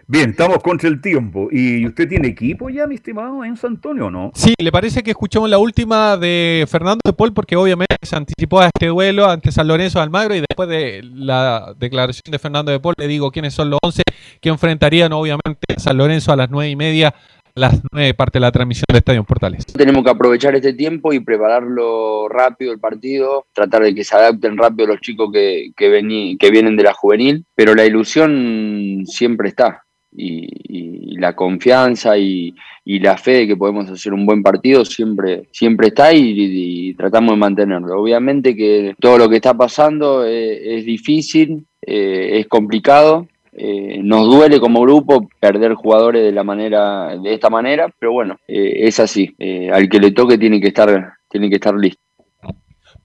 Bien, 0.08 0.30
estamos 0.30 0.60
contra 0.62 0.88
el 0.88 1.01
tiempo. 1.01 1.47
¿Y 1.51 1.86
usted 1.88 2.08
tiene 2.08 2.28
equipo 2.28 2.70
ya, 2.70 2.86
mi 2.86 2.93
estimado 2.95 3.43
Enzo 3.43 3.66
Antonio, 3.66 4.06
o 4.06 4.12
no? 4.12 4.32
Sí, 4.36 4.53
¿le 4.62 4.72
parece 4.72 5.01
que 5.01 5.10
escuchamos 5.12 5.49
la 5.49 5.58
última 5.58 6.16
de 6.16 6.66
Fernando 6.70 6.99
de 7.03 7.14
Paul? 7.14 7.34
Porque 7.34 7.56
obviamente 7.56 7.95
se 8.03 8.16
anticipó 8.16 8.60
a 8.60 8.68
este 8.68 8.86
duelo 8.88 9.26
ante 9.28 9.51
San 9.51 9.68
Lorenzo 9.68 9.97
de 9.97 10.03
Almagro 10.03 10.36
y 10.36 10.41
después 10.47 10.70
de 10.70 11.01
la 11.03 11.74
declaración 11.80 12.22
de 12.32 12.38
Fernando 12.38 12.72
de 12.72 12.80
Paul 12.80 12.93
le 12.99 13.08
digo 13.08 13.32
quiénes 13.32 13.56
son 13.56 13.72
los 13.72 13.80
11 13.84 14.03
que 14.41 14.49
enfrentarían 14.49 15.12
obviamente 15.12 15.74
a 15.76 15.80
San 15.80 15.97
Lorenzo 15.97 16.32
a 16.32 16.36
las 16.36 16.51
nueve 16.51 16.70
y 16.70 16.76
media, 16.76 17.08
a 17.08 17.60
las 17.60 17.82
nueve 17.91 18.14
parte 18.14 18.38
de 18.38 18.41
la 18.41 18.51
transmisión 18.51 18.86
de 18.91 18.99
Estadio 18.99 19.22
en 19.22 19.26
Portales. 19.26 19.66
Tenemos 19.66 20.03
que 20.03 20.12
aprovechar 20.12 20.53
este 20.56 20.74
tiempo 20.74 21.14
y 21.14 21.20
prepararlo 21.20 22.30
rápido 22.30 22.72
el 22.72 22.80
partido, 22.80 23.47
tratar 23.53 23.82
de 23.82 23.95
que 23.95 24.03
se 24.03 24.16
adapten 24.16 24.56
rápido 24.56 24.89
los 24.89 25.01
chicos 25.01 25.32
que, 25.34 25.72
que, 25.76 25.89
vení- 25.89 26.38
que 26.38 26.51
vienen 26.51 26.76
de 26.76 26.84
la 26.84 26.93
juvenil, 26.93 27.43
pero 27.56 27.74
la 27.74 27.86
ilusión 27.86 29.01
siempre 29.06 29.49
está 29.49 29.82
y, 30.18 30.47
y 30.68 31.18
la 31.18 31.36
confianza 31.36 32.18
y, 32.18 32.55
y 32.84 32.99
la 32.99 33.18
fe 33.18 33.32
de 33.32 33.47
que 33.47 33.57
podemos 33.57 33.89
hacer 33.89 34.13
un 34.13 34.26
buen 34.26 34.43
partido 34.43 34.86
siempre, 34.86 35.47
siempre 35.51 35.88
está 35.88 36.13
y, 36.13 36.34
y 36.38 36.93
tratamos 36.93 37.32
de 37.32 37.38
mantenerlo. 37.38 37.99
Obviamente 37.99 38.55
que 38.55 38.95
todo 38.99 39.18
lo 39.18 39.28
que 39.28 39.38
está 39.38 39.55
pasando 39.55 40.24
es, 40.24 40.86
difícil, 40.86 41.66
eh, 41.82 42.39
es 42.39 42.47
complicado, 42.47 43.28
eh, 43.53 43.99
nos 44.03 44.28
duele 44.28 44.59
como 44.59 44.82
grupo 44.82 45.28
perder 45.39 45.74
jugadores 45.74 46.24
de 46.24 46.32
la 46.32 46.43
manera 46.43 47.18
de 47.18 47.34
esta 47.34 47.49
manera 47.49 47.88
pero 47.97 48.11
bueno 48.11 48.38
eh, 48.49 48.80
es 48.80 48.99
así 48.99 49.34
al 49.72 49.88
que 49.88 49.97
le 49.97 50.11
toque 50.11 50.38
tiene 50.38 50.59
que 50.59 50.68
estar 50.68 51.13
tiene 51.30 51.47
que 51.47 51.55
estar 51.55 51.74
listo 51.74 52.01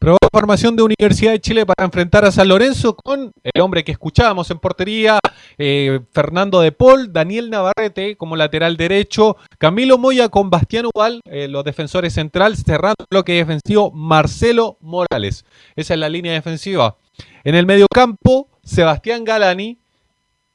Probada 0.01 0.30
formación 0.32 0.76
de 0.76 0.82
Universidad 0.82 1.32
de 1.32 1.42
Chile 1.42 1.66
para 1.66 1.84
enfrentar 1.84 2.24
a 2.24 2.32
San 2.32 2.48
Lorenzo 2.48 2.96
con 2.96 3.32
el 3.42 3.61
hombre 3.61 3.84
que 3.84 3.92
escuchábamos 3.92 4.51
en 4.51 4.59
portería, 4.59 5.18
eh, 5.59 6.01
Fernando 6.12 6.62
de 6.62 6.72
Paul, 6.72 7.12
Daniel 7.12 7.51
Navarrete 7.51 8.16
como 8.16 8.34
lateral 8.34 8.78
derecho, 8.78 9.36
Camilo 9.59 9.98
Moya 9.98 10.30
con 10.30 10.48
Bastián 10.48 10.86
Ubal, 10.86 11.20
eh, 11.26 11.48
los 11.48 11.64
defensores 11.64 12.14
central, 12.14 12.57
cerrando 12.57 12.96
el 13.01 13.07
bloque 13.11 13.34
defensivo, 13.34 13.90
Marcelo 13.90 14.78
Morales. 14.80 15.44
Esa 15.76 15.92
es 15.92 16.01
la 16.01 16.09
línea 16.09 16.32
defensiva. 16.32 16.96
En 17.44 17.55
el 17.55 17.66
mediocampo, 17.66 18.48
Sebastián 18.62 19.22
Galani, 19.24 19.80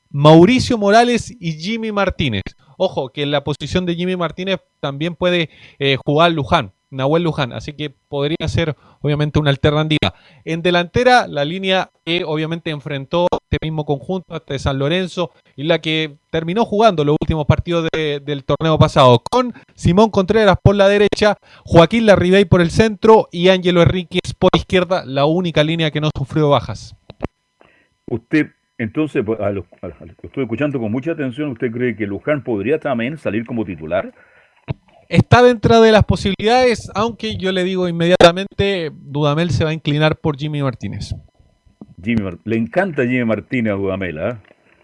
Mauricio 0.10 0.80
Morales 0.80 1.32
y 1.40 1.52
Jimmy 1.52 1.92
Martínez. 1.92 2.42
Ojo, 2.78 3.10
que 3.10 3.22
en 3.22 3.30
la 3.30 3.44
posición 3.44 3.86
de 3.86 3.94
Jimmy 3.94 4.16
Martínez 4.16 4.58
también 4.80 5.14
puede 5.14 5.52
eh, 5.78 5.98
jugar 6.04 6.32
Luján, 6.32 6.74
Nahuel 6.92 7.24
Luján, 7.24 7.52
así 7.54 7.74
que 7.74 7.90
podría 7.90 8.48
ser 8.48 8.76
obviamente 9.02 9.40
una 9.40 9.50
alternativa. 9.50 10.14
En 10.44 10.62
delantera, 10.62 11.28
la 11.28 11.44
línea 11.46 11.90
que 12.06 12.24
obviamente 12.24 12.70
enfrentó 12.70 13.28
este 13.50 13.66
mismo 13.66 13.86
conjunto 13.86 14.34
ante 14.34 14.58
San 14.60 14.80
Lorenzo 14.80 15.32
y 15.56 15.64
la 15.64 15.80
que 15.80 16.18
terminó 16.30 16.66
jugando 16.66 17.04
los 17.04 17.16
últimos 17.22 17.46
partidos 17.46 17.88
de- 17.94 18.20
del 18.20 18.44
torneo 18.44 18.78
pasado, 18.78 19.22
con 19.32 19.54
Simón 19.74 20.10
Contreras 20.10 20.58
por 20.62 20.76
la 20.76 20.88
derecha, 20.88 21.38
Joaquín 21.66 22.06
Larribey 22.06 22.46
por 22.46 22.62
el 22.62 22.72
centro 22.72 23.28
y 23.32 23.50
Ángelo 23.50 23.82
Enríquez 23.82 24.34
por 24.38 24.50
izquierda, 24.56 25.04
la 25.06 25.26
única 25.26 25.64
línea 25.64 25.92
que 25.92 26.02
no 26.02 26.10
sufrió 26.18 26.50
bajas. 26.50 26.96
Usted, 28.08 28.48
entonces, 28.78 29.24
a 29.40 29.50
lo, 29.52 29.66
a 29.82 29.88
lo 29.88 29.96
estoy 30.24 30.44
escuchando 30.44 30.80
con 30.80 30.92
mucha 30.92 31.12
atención, 31.12 31.50
¿usted 31.52 31.72
cree 31.72 31.96
que 31.96 32.06
Luján 32.06 32.44
podría 32.44 32.80
también 32.80 33.18
salir 33.18 33.46
como 33.46 33.66
titular? 33.66 34.14
Está 35.08 35.44
dentro 35.44 35.82
de 35.82 35.92
las 35.92 36.04
posibilidades, 36.04 36.90
aunque 36.96 37.38
yo 37.38 37.52
le 37.52 37.64
digo 37.64 37.88
inmediatamente, 37.88 38.92
Dudamel 38.94 39.52
se 39.52 39.64
va 39.64 39.70
a 39.70 39.74
inclinar 39.74 40.18
por 40.18 40.38
Jimmy 40.38 40.64
Martínez. 40.64 41.14
Jimmy 42.04 42.38
Le 42.44 42.58
encanta 42.58 43.04
Jimmy 43.04 43.26
Martínez 43.26 43.74
a 43.74 43.76
Dudamel, 43.76 44.18
¿ah? 44.20 44.40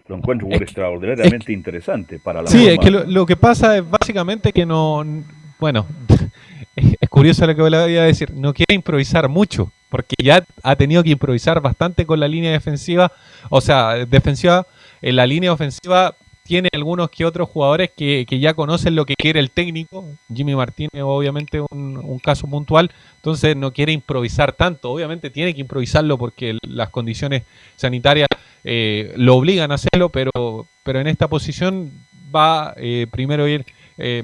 Lo 0.08 0.16
encuentro 0.16 0.48
por 0.48 0.62
extraordinariamente 0.62 1.52
interesante 1.52 2.18
para 2.18 2.42
la 2.42 2.48
Sí, 2.48 2.68
es 2.68 2.78
que 2.78 2.90
lo, 2.90 3.04
lo 3.04 3.24
que 3.24 3.36
pasa 3.36 3.76
es 3.76 3.88
básicamente 3.88 4.52
que 4.52 4.66
no. 4.66 5.04
Bueno, 5.58 5.86
es, 6.76 6.96
es 7.00 7.08
curioso 7.08 7.46
lo 7.46 7.54
que 7.54 7.70
le 7.70 7.82
voy 7.82 7.96
a 7.96 8.04
decir. 8.04 8.32
No 8.34 8.52
quiere 8.52 8.74
improvisar 8.74 9.28
mucho, 9.28 9.72
porque 9.90 10.16
ya 10.22 10.44
ha 10.62 10.76
tenido 10.76 11.02
que 11.02 11.10
improvisar 11.10 11.60
bastante 11.60 12.04
con 12.04 12.18
la 12.18 12.28
línea 12.28 12.50
defensiva. 12.50 13.12
O 13.48 13.60
sea, 13.60 13.94
defensiva, 14.06 14.66
en 15.00 15.16
la 15.16 15.26
línea 15.26 15.52
ofensiva 15.52 16.14
tiene 16.44 16.68
algunos 16.72 17.10
que 17.10 17.24
otros 17.24 17.48
jugadores 17.48 17.90
que, 17.96 18.26
que 18.28 18.38
ya 18.38 18.54
conocen 18.54 18.94
lo 18.94 19.06
que 19.06 19.14
quiere 19.16 19.40
el 19.40 19.50
técnico. 19.50 20.04
Jimmy 20.32 20.54
Martínez, 20.54 21.02
obviamente, 21.02 21.60
un, 21.70 22.18
caso 22.22 22.46
puntual. 22.46 22.90
Entonces 23.16 23.56
no 23.56 23.72
quiere 23.72 23.92
improvisar 23.92 24.52
tanto. 24.52 24.90
Obviamente 24.90 25.30
tiene 25.30 25.54
que 25.54 25.60
improvisarlo 25.60 26.18
porque 26.18 26.58
las 26.62 26.90
condiciones 26.90 27.42
sanitarias 27.76 28.28
eh, 28.64 29.12
lo 29.16 29.36
obligan 29.36 29.72
a 29.72 29.76
hacerlo, 29.76 30.08
pero, 30.08 30.30
pero 30.84 31.00
en 31.00 31.06
esta 31.06 31.28
posición 31.28 31.92
va 32.34 32.74
eh, 32.76 33.06
primero 33.10 33.46
ir, 33.46 33.64
eh, 33.98 34.22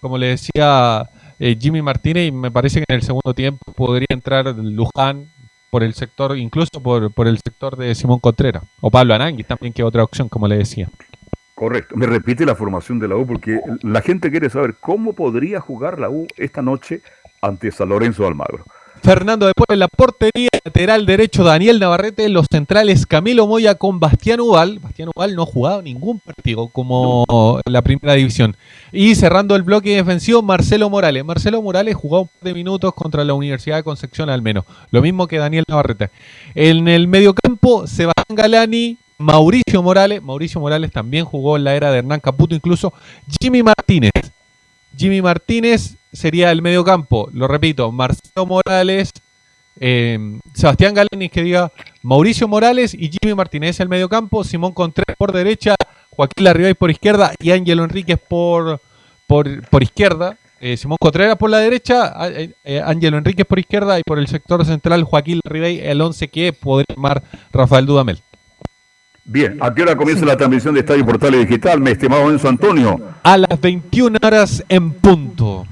como 0.00 0.18
le 0.18 0.28
decía 0.28 1.08
eh, 1.38 1.56
Jimmy 1.60 1.82
Martínez, 1.82 2.28
y 2.28 2.32
me 2.32 2.50
parece 2.50 2.80
que 2.80 2.86
en 2.88 2.96
el 2.96 3.02
segundo 3.02 3.34
tiempo 3.34 3.72
podría 3.72 4.06
entrar 4.10 4.46
Luján 4.56 5.26
por 5.70 5.82
el 5.82 5.94
sector, 5.94 6.36
incluso 6.38 6.80
por, 6.82 7.12
por 7.12 7.26
el 7.26 7.38
sector 7.38 7.76
de 7.76 7.94
Simón 7.94 8.20
Contreras, 8.20 8.62
o 8.80 8.90
Pablo 8.90 9.14
Aranguis 9.14 9.46
también, 9.46 9.72
que 9.72 9.82
otra 9.82 10.04
opción, 10.04 10.28
como 10.28 10.46
le 10.46 10.56
decía. 10.56 10.88
Correcto. 11.54 11.96
Me 11.96 12.06
repite 12.06 12.44
la 12.44 12.56
formación 12.56 12.98
de 12.98 13.08
la 13.08 13.16
U 13.16 13.26
porque 13.26 13.60
la 13.82 14.02
gente 14.02 14.30
quiere 14.30 14.50
saber 14.50 14.74
cómo 14.80 15.12
podría 15.12 15.60
jugar 15.60 16.00
la 16.00 16.10
U 16.10 16.26
esta 16.36 16.62
noche 16.62 17.00
ante 17.40 17.70
San 17.70 17.90
Lorenzo 17.90 18.26
Almagro. 18.26 18.64
Fernando 19.04 19.44
después 19.44 19.66
en 19.68 19.80
la 19.80 19.88
portería, 19.88 20.48
lateral 20.64 21.04
derecho 21.04 21.44
Daniel 21.44 21.78
Navarrete, 21.78 22.26
los 22.30 22.46
centrales 22.50 23.04
Camilo 23.04 23.46
Moya 23.46 23.74
con 23.74 24.00
Bastián 24.00 24.40
Ubal. 24.40 24.78
Bastián 24.78 25.10
Ubal 25.14 25.36
no 25.36 25.42
ha 25.42 25.46
jugado 25.46 25.82
ningún 25.82 26.20
partido 26.20 26.68
como 26.68 27.60
la 27.66 27.82
primera 27.82 28.14
división. 28.14 28.56
Y 28.92 29.14
cerrando 29.14 29.56
el 29.56 29.62
bloque 29.62 29.94
defensivo, 29.94 30.40
Marcelo 30.40 30.88
Morales. 30.88 31.22
Marcelo 31.22 31.60
Morales 31.60 31.94
jugó 31.94 32.22
un 32.22 32.28
par 32.28 32.44
de 32.44 32.54
minutos 32.54 32.94
contra 32.94 33.24
la 33.24 33.34
Universidad 33.34 33.76
de 33.76 33.82
Concepción 33.82 34.30
al 34.30 34.40
menos. 34.40 34.64
Lo 34.90 35.02
mismo 35.02 35.26
que 35.26 35.36
Daniel 35.36 35.64
Navarrete. 35.68 36.10
En 36.54 36.88
el 36.88 37.06
mediocampo, 37.06 37.86
Sebastián 37.86 38.36
Galani, 38.36 38.96
Mauricio 39.18 39.82
Morales. 39.82 40.22
Mauricio 40.22 40.60
Morales 40.60 40.90
también 40.90 41.24
jugó 41.24 41.56
en 41.56 41.64
la 41.64 41.74
era 41.74 41.90
de 41.90 41.98
Hernán 41.98 42.20
Caputo 42.20 42.54
incluso. 42.54 42.92
Jimmy 43.40 43.62
Martínez. 43.62 44.12
Jimmy 44.96 45.22
Martínez 45.22 45.96
sería 46.12 46.50
el 46.50 46.62
medio 46.62 46.84
campo. 46.84 47.28
Lo 47.32 47.48
repito, 47.48 47.90
Marcelo 47.90 48.46
Morales, 48.46 49.10
eh, 49.80 50.38
Sebastián 50.54 50.94
Galanis 50.94 51.30
que 51.32 51.42
diga 51.42 51.72
Mauricio 52.02 52.46
Morales 52.46 52.94
y 52.94 53.10
Jimmy 53.10 53.34
Martínez 53.34 53.80
el 53.80 53.88
medio 53.88 54.08
campo. 54.08 54.44
Simón 54.44 54.72
Contreras 54.72 55.16
por 55.16 55.32
derecha, 55.32 55.74
Joaquín 56.10 56.44
Larribey 56.44 56.74
por 56.74 56.90
izquierda 56.90 57.32
y 57.40 57.50
Ángelo 57.50 57.84
Enríquez 57.84 58.18
por, 58.18 58.80
por, 59.26 59.68
por 59.68 59.82
izquierda. 59.82 60.38
Eh, 60.60 60.76
Simón 60.76 60.96
Contreras 61.00 61.36
por 61.36 61.50
la 61.50 61.58
derecha, 61.58 62.14
eh, 62.28 62.54
eh, 62.64 62.80
Ángelo 62.82 63.18
Enríquez 63.18 63.44
por 63.44 63.58
izquierda 63.58 63.98
y 63.98 64.02
por 64.02 64.18
el 64.18 64.28
sector 64.28 64.64
central 64.64 65.04
Joaquín 65.04 65.40
Larribey, 65.44 65.80
el 65.80 66.00
11 66.00 66.28
que 66.28 66.52
podría 66.52 66.86
armar 66.90 67.22
Rafael 67.52 67.84
Dudamel. 67.84 68.22
Bien, 69.26 69.56
¿a 69.60 69.72
qué 69.72 69.82
hora 69.82 69.96
comienza 69.96 70.24
la 70.26 70.36
transmisión 70.36 70.74
de 70.74 70.80
Estadio 70.80 71.04
Portales 71.06 71.40
Digital, 71.48 71.80
mi 71.80 71.90
estimado 71.90 72.30
Enzo 72.30 72.46
Antonio? 72.48 73.00
A 73.22 73.38
las 73.38 73.58
21 73.58 74.18
horas 74.22 74.62
en 74.68 74.90
punto. 74.92 75.66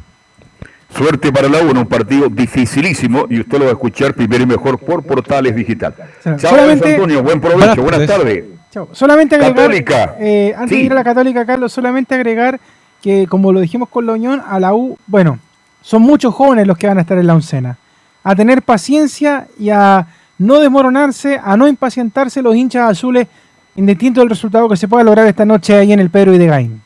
Suerte 0.96 1.30
para 1.30 1.48
la 1.48 1.60
UNO, 1.62 1.80
un 1.80 1.86
partido 1.86 2.28
dificilísimo 2.30 3.26
y 3.28 3.40
usted 3.40 3.58
lo 3.58 3.64
va 3.64 3.70
a 3.70 3.74
escuchar 3.74 4.14
primero 4.14 4.42
y 4.42 4.46
mejor 4.46 4.78
por 4.78 5.02
Portales 5.02 5.54
Digital. 5.54 5.94
Chao, 6.38 6.70
Enzo 6.70 6.86
Antonio, 6.86 7.22
buen 7.22 7.40
provecho, 7.40 7.82
Buenas 7.82 8.06
tardes. 8.06 8.44
Chao. 8.70 8.88
Solamente 8.92 9.34
agregar, 9.34 9.54
Católica. 9.54 10.16
eh, 10.18 10.54
antes 10.56 10.78
de 10.78 10.84
ir 10.84 10.92
a 10.92 10.94
la 10.94 11.04
Católica, 11.04 11.44
Carlos, 11.44 11.72
solamente 11.74 12.14
agregar 12.14 12.58
que, 13.02 13.26
como 13.26 13.52
lo 13.52 13.60
dijimos 13.60 13.90
con 13.90 14.06
la 14.06 14.14
Unión, 14.14 14.42
a 14.46 14.58
la 14.60 14.72
U, 14.74 14.96
bueno, 15.06 15.38
son 15.82 16.00
muchos 16.00 16.34
jóvenes 16.34 16.66
los 16.66 16.78
que 16.78 16.86
van 16.86 16.96
a 16.96 17.02
estar 17.02 17.18
en 17.18 17.26
la 17.26 17.34
oncena. 17.34 17.76
A 18.24 18.34
tener 18.34 18.62
paciencia 18.62 19.46
y 19.58 19.68
a 19.68 20.06
no 20.38 20.58
desmoronarse, 20.58 21.38
a 21.42 21.56
no 21.56 21.68
impacientarse 21.68 22.40
los 22.40 22.56
hinchas 22.56 22.90
azules, 22.90 23.28
indistinto 23.76 24.20
del 24.20 24.30
resultado 24.30 24.68
que 24.68 24.76
se 24.76 24.88
pueda 24.88 25.04
lograr 25.04 25.26
esta 25.26 25.44
noche 25.44 25.74
ahí 25.74 25.92
en 25.92 26.00
el 26.00 26.10
Pedro 26.10 26.34
y 26.34 26.38
de 26.38 26.46
Gain. 26.46 26.82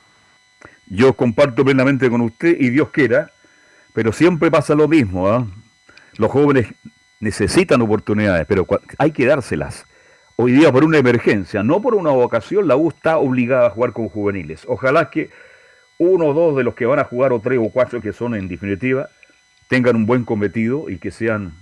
Yo 0.88 1.14
comparto 1.14 1.64
plenamente 1.64 2.08
con 2.08 2.20
usted 2.20 2.56
y 2.58 2.70
Dios 2.70 2.90
quiera, 2.90 3.30
pero 3.92 4.12
siempre 4.12 4.50
pasa 4.50 4.74
lo 4.74 4.86
mismo. 4.86 5.28
¿ah? 5.28 5.46
Los 6.16 6.30
jóvenes 6.30 6.68
necesitan 7.20 7.82
oportunidades, 7.82 8.46
pero 8.46 8.66
hay 8.98 9.10
que 9.10 9.26
dárselas. 9.26 9.84
Hoy 10.36 10.52
día 10.52 10.70
por 10.70 10.84
una 10.84 10.98
emergencia, 10.98 11.62
no 11.62 11.80
por 11.80 11.94
una 11.94 12.10
vocación, 12.10 12.68
la 12.68 12.76
U 12.76 12.90
está 12.90 13.18
obligada 13.18 13.68
a 13.68 13.70
jugar 13.70 13.92
con 13.92 14.08
juveniles. 14.08 14.64
Ojalá 14.68 15.10
que 15.10 15.30
uno 15.98 16.26
o 16.26 16.34
dos 16.34 16.56
de 16.56 16.62
los 16.62 16.74
que 16.74 16.84
van 16.84 16.98
a 16.98 17.04
jugar, 17.04 17.32
o 17.32 17.40
tres 17.40 17.58
o 17.58 17.70
cuatro 17.70 18.02
que 18.02 18.12
son 18.12 18.34
en 18.34 18.46
definitiva, 18.46 19.08
tengan 19.68 19.96
un 19.96 20.06
buen 20.06 20.24
cometido 20.24 20.90
y 20.90 20.98
que 20.98 21.10
sean 21.10 21.54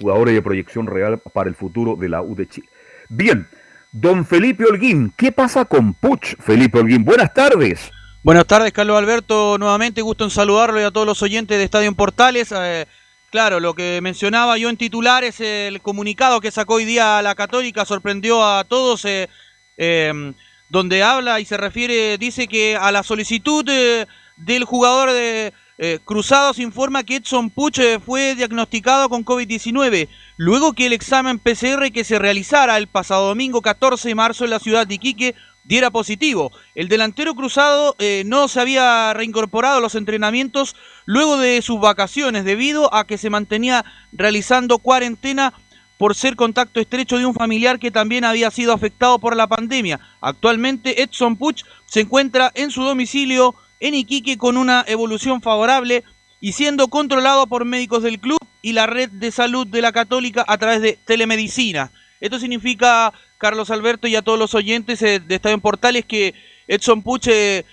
jugadores 0.00 0.34
de 0.34 0.42
proyección 0.42 0.86
real 0.86 1.20
para 1.32 1.48
el 1.48 1.54
futuro 1.54 1.94
de 1.96 2.08
la 2.08 2.22
U 2.22 2.34
de 2.34 2.48
Chile. 2.48 2.68
Bien, 3.10 3.46
don 3.92 4.24
Felipe 4.24 4.64
Holguín, 4.64 5.12
¿qué 5.16 5.30
pasa 5.30 5.66
con 5.66 5.92
Puch, 5.94 6.34
Felipe 6.40 6.78
Holguín? 6.78 7.04
Buenas 7.04 7.32
tardes. 7.32 7.90
Buenas 8.22 8.46
tardes, 8.46 8.72
Carlos 8.72 8.96
Alberto. 8.96 9.58
Nuevamente, 9.58 10.00
gusto 10.00 10.24
en 10.24 10.30
saludarlo 10.30 10.80
y 10.80 10.84
a 10.84 10.90
todos 10.90 11.06
los 11.06 11.22
oyentes 11.22 11.58
de 11.58 11.64
Estadio 11.64 11.92
Portales. 11.94 12.52
Eh, 12.56 12.86
claro, 13.30 13.60
lo 13.60 13.74
que 13.74 14.00
mencionaba 14.02 14.56
yo 14.56 14.70
en 14.70 14.76
titulares, 14.76 15.40
el 15.40 15.80
comunicado 15.82 16.40
que 16.40 16.50
sacó 16.50 16.74
hoy 16.74 16.84
día 16.84 17.20
la 17.20 17.34
Católica 17.34 17.84
sorprendió 17.84 18.44
a 18.44 18.64
todos, 18.64 19.04
eh, 19.04 19.28
eh, 19.76 20.32
donde 20.70 21.02
habla 21.02 21.38
y 21.38 21.44
se 21.44 21.58
refiere, 21.58 22.16
dice 22.16 22.48
que 22.48 22.76
a 22.76 22.90
la 22.92 23.02
solicitud 23.02 23.68
eh, 23.68 24.06
del 24.38 24.64
jugador 24.64 25.12
de 25.12 25.52
eh, 25.78 25.98
Cruzados 26.04 26.58
informa 26.58 27.02
que 27.02 27.16
Edson 27.16 27.50
Puch 27.50 27.78
eh, 27.78 27.98
fue 27.98 28.34
diagnosticado 28.34 29.08
con 29.08 29.24
COVID-19, 29.24 30.08
luego 30.36 30.74
que 30.74 30.86
el 30.86 30.92
examen 30.92 31.38
PCR 31.38 31.90
que 31.92 32.04
se 32.04 32.18
realizara 32.18 32.76
el 32.76 32.86
pasado 32.86 33.28
domingo 33.28 33.62
14 33.62 34.08
de 34.08 34.14
marzo 34.14 34.44
en 34.44 34.50
la 34.50 34.58
ciudad 34.58 34.86
de 34.86 34.94
Iquique 34.94 35.34
diera 35.64 35.90
positivo. 35.90 36.52
El 36.74 36.88
delantero 36.88 37.34
cruzado 37.34 37.96
eh, 37.98 38.22
no 38.26 38.48
se 38.48 38.60
había 38.60 39.12
reincorporado 39.14 39.78
a 39.78 39.80
los 39.80 39.94
entrenamientos 39.94 40.76
luego 41.06 41.38
de 41.38 41.62
sus 41.62 41.80
vacaciones 41.80 42.44
debido 42.44 42.92
a 42.94 43.06
que 43.06 43.18
se 43.18 43.30
mantenía 43.30 43.84
realizando 44.12 44.78
cuarentena 44.78 45.54
por 45.98 46.16
ser 46.16 46.34
contacto 46.34 46.80
estrecho 46.80 47.16
de 47.16 47.26
un 47.26 47.34
familiar 47.34 47.78
que 47.78 47.92
también 47.92 48.24
había 48.24 48.50
sido 48.50 48.72
afectado 48.72 49.20
por 49.20 49.36
la 49.36 49.46
pandemia. 49.46 50.00
Actualmente 50.20 51.02
Edson 51.02 51.36
Puch 51.36 51.62
se 51.86 52.00
encuentra 52.00 52.50
en 52.54 52.72
su 52.72 52.82
domicilio 52.82 53.54
en 53.82 53.94
Iquique 53.94 54.38
con 54.38 54.56
una 54.56 54.84
evolución 54.86 55.42
favorable 55.42 56.04
y 56.40 56.52
siendo 56.52 56.88
controlado 56.88 57.48
por 57.48 57.64
médicos 57.64 58.02
del 58.04 58.20
club 58.20 58.38
y 58.62 58.72
la 58.72 58.86
red 58.86 59.10
de 59.10 59.32
salud 59.32 59.66
de 59.66 59.82
la 59.82 59.92
Católica 59.92 60.44
a 60.46 60.56
través 60.56 60.80
de 60.80 60.98
telemedicina. 61.04 61.90
Esto 62.20 62.38
significa, 62.38 63.12
Carlos 63.38 63.70
Alberto 63.70 64.06
y 64.06 64.14
a 64.14 64.22
todos 64.22 64.38
los 64.38 64.54
oyentes 64.54 65.02
eh, 65.02 65.18
de 65.18 65.34
Estadio 65.34 65.54
en 65.54 65.60
Portales, 65.60 66.04
que 66.04 66.32
Edson 66.68 67.02
Puch, 67.02 67.26
eh, 67.26 67.64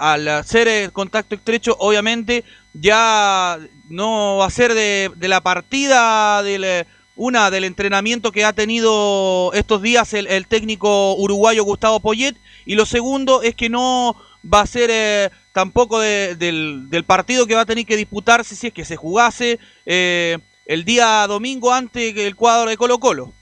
al 0.00 0.26
hacer 0.26 0.66
eh, 0.66 0.90
contacto 0.92 1.36
estrecho, 1.36 1.76
obviamente 1.78 2.42
ya 2.74 3.56
no 3.88 4.38
va 4.38 4.46
a 4.46 4.50
ser 4.50 4.74
de, 4.74 5.12
la 5.28 5.40
partida 5.40 6.42
del, 6.42 6.64
eh, 6.64 6.86
una 7.14 7.52
del 7.52 7.62
entrenamiento 7.62 8.32
que 8.32 8.44
ha 8.44 8.52
tenido 8.52 9.52
estos 9.54 9.80
días 9.80 10.12
el, 10.12 10.26
el 10.26 10.48
técnico 10.48 11.14
uruguayo 11.14 11.62
Gustavo 11.62 12.00
Poyet, 12.00 12.34
y 12.66 12.74
lo 12.74 12.84
segundo 12.84 13.42
es 13.42 13.54
que 13.54 13.68
no 13.68 14.16
va 14.52 14.62
a 14.62 14.66
ser 14.66 15.30
tampoco 15.52 16.00
de- 16.00 16.34
del, 16.36 16.88
del 16.88 17.04
partido 17.04 17.46
que 17.46 17.54
va 17.54 17.62
a 17.62 17.66
tener 17.66 17.84
que 17.86 17.96
disputarse 17.96 18.54
si 18.56 18.68
es 18.68 18.72
que 18.72 18.84
se 18.84 18.96
jugase 18.96 19.58
eh, 19.86 20.38
el 20.66 20.84
día 20.84 21.26
domingo 21.26 21.72
ante 21.72 22.26
el 22.26 22.36
cuadro 22.36 22.70
de 22.70 22.76
Colo 22.76 22.98
Colo. 22.98 23.32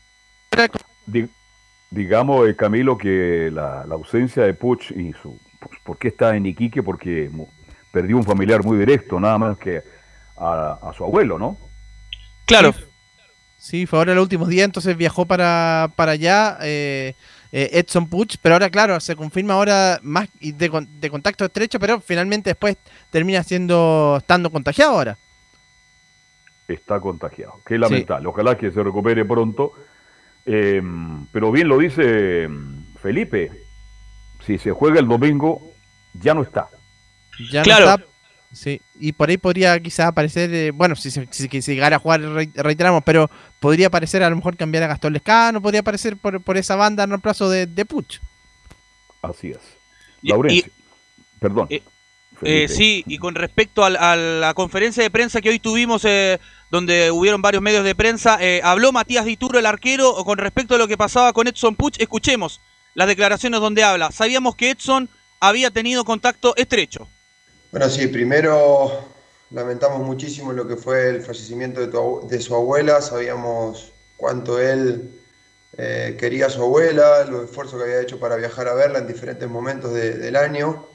Di- 1.07 1.29
digamos, 1.91 2.49
eh, 2.49 2.57
Camilo, 2.57 2.99
que 2.99 3.51
la, 3.53 3.85
la 3.87 3.95
ausencia 3.95 4.43
de 4.43 4.55
Puch 4.55 4.91
y 4.93 5.13
su... 5.23 5.39
pues, 5.61 5.79
¿Por 5.85 5.99
qué 5.99 6.09
está 6.09 6.37
en 6.37 6.47
Iquique? 6.47 6.83
Porque 6.83 7.31
perdió 7.93 8.17
un 8.17 8.25
familiar 8.25 8.63
muy 8.65 8.79
directo, 8.79 9.19
nada 9.21 9.39
más 9.39 9.59
que 9.59 9.83
a, 10.37 10.79
a 10.83 10.93
su 10.95 11.05
abuelo, 11.05 11.39
¿no? 11.39 11.59
Claro. 12.47 12.75
Sí, 13.59 13.85
fue 13.87 13.99
ahora 13.99 14.15
los 14.15 14.23
últimos 14.23 14.49
días, 14.49 14.65
entonces 14.65 14.97
viajó 14.97 15.27
para, 15.27 15.93
para 15.95 16.13
allá 16.13 16.57
eh, 16.63 17.15
eh, 17.53 17.71
Edson 17.73 18.09
Puch, 18.09 18.37
pero 18.41 18.55
ahora, 18.55 18.71
claro, 18.71 18.99
se 19.01 19.17
confirma 19.17 19.55
ahora 19.55 19.99
más 20.03 20.29
de, 20.41 20.71
con- 20.71 21.01
de 21.01 21.11
contacto 21.11 21.45
estrecho, 21.45 21.79
pero 21.81 22.01
finalmente 22.01 22.51
después 22.51 22.77
termina 23.11 23.43
siendo 23.43 24.17
estando 24.19 24.51
contagiado 24.51 24.93
ahora. 24.93 25.19
Está 26.69 27.01
contagiado. 27.01 27.55
Qué 27.67 27.77
lamentable. 27.79 28.29
Ojalá 28.29 28.57
que 28.57 28.71
se 28.71 28.83
recupere 28.83 29.25
pronto. 29.25 29.73
Eh, 30.47 30.81
pero 31.33 31.51
bien 31.51 31.69
lo 31.69 31.79
dice 31.79 32.47
mm, 32.49 32.95
Felipe. 33.03 33.51
Si 34.47 34.57
se 34.57 34.71
juega 34.71 35.01
el 35.01 35.09
domingo, 35.09 35.61
ya 36.15 36.33
no 36.33 36.43
está. 36.43 36.69
Ya 37.51 37.63
Claro. 37.63 37.87
no 37.87 37.95
está. 37.95 38.07
Sí, 38.53 38.81
y 39.01 39.13
por 39.13 39.29
ahí 39.31 39.37
podría 39.39 39.79
quizás 39.81 40.07
aparecer, 40.07 40.53
eh, 40.55 40.71
bueno, 40.71 40.95
si 40.97 41.11
se 41.11 41.27
si, 41.31 41.49
si 41.49 41.75
llegara 41.75 41.97
a 41.97 41.99
jugar, 41.99 42.21
re- 42.21 42.51
reiteramos, 42.55 43.03
pero 43.05 43.31
podría 43.59 43.87
aparecer 43.89 44.23
a 44.23 44.31
lo 44.31 44.37
mejor 44.37 44.57
cambiar 44.57 44.85
a 44.85 44.89
Gastón 44.89 45.13
Lescano, 45.13 45.61
podría 45.63 45.81
aparecer 45.81 46.17
por, 46.17 46.41
por 46.43 46.57
esa 46.57 46.77
banda 46.77 47.05
en 47.05 47.11
reemplazo 47.11 47.49
de, 47.51 47.67
de 47.67 47.85
Puch. 47.85 48.19
Así 49.23 49.51
es. 49.51 49.59
Y- 50.23 50.29
Laurencio. 50.31 50.73
Perdón. 51.41 51.67
Eh. 51.71 51.83
Eh, 52.43 52.69
sí, 52.69 53.05
y 53.07 53.19
con 53.19 53.35
respecto 53.35 53.85
a, 53.85 53.91
la 54.17 54.55
conferencia 54.55 55.03
de 55.03 55.11
prensa 55.11 55.43
que 55.43 55.51
hoy 55.51 55.59
tuvimos, 55.59 56.07
eh, 56.07 56.41
donde 56.71 57.11
hubieron 57.11 57.43
varios 57.43 57.63
medios 57.63 57.85
de 57.85 57.95
prensa, 57.95 58.39
eh, 58.41 58.63
habló 58.65 58.93
Matías 58.93 59.27
Dituro, 59.27 59.59
el 59.59 59.67
arquero, 59.67 60.15
con 60.25 60.39
respecto 60.39 60.75
a 60.75 60.79
lo 60.79 60.89
que 60.89 60.97
pasaba 60.97 61.35
con 61.35 61.49
Edson 61.49 61.77
Puch. 61.77 62.01
Escuchemos 62.01 62.63
las 62.95 63.09
declaraciones 63.09 63.61
donde 63.61 63.85
habla. 63.85 64.11
Sabíamos 64.11 64.57
que 64.57 64.71
Edson 64.71 65.11
había 65.39 65.71
tenido 65.71 66.05
contacto 66.07 66.57
estrecho. 66.57 67.09
Bueno, 67.71 67.89
sí, 67.89 68.07
primero 68.09 68.91
lamentamos 69.51 70.01
muchísimo 70.07 70.53
lo 70.53 70.67
que 70.67 70.77
fue 70.77 71.09
el 71.09 71.23
fallecimiento 71.23 71.81
de, 71.81 72.41
su 72.41 72.55
abuela, 72.55 73.01
sabíamos 73.01 73.93
cuánto 74.17 74.61
él 74.61 75.21
eh, 75.77 76.17
quería 76.19 76.47
a 76.47 76.51
su 76.51 76.63
abuela, 76.63 77.25
los 77.25 77.45
esfuerzos 77.45 77.79
que 77.79 77.85
había 77.85 78.01
hecho 78.03 78.19
para 78.21 78.37
viajar 78.37 78.69
a 78.69 78.75
verla 78.75 78.99
en 78.99 79.07
diferentes 79.07 79.49
momentos 79.49 79.93
de- 79.95 80.19
del 80.19 80.37
año 80.37 80.87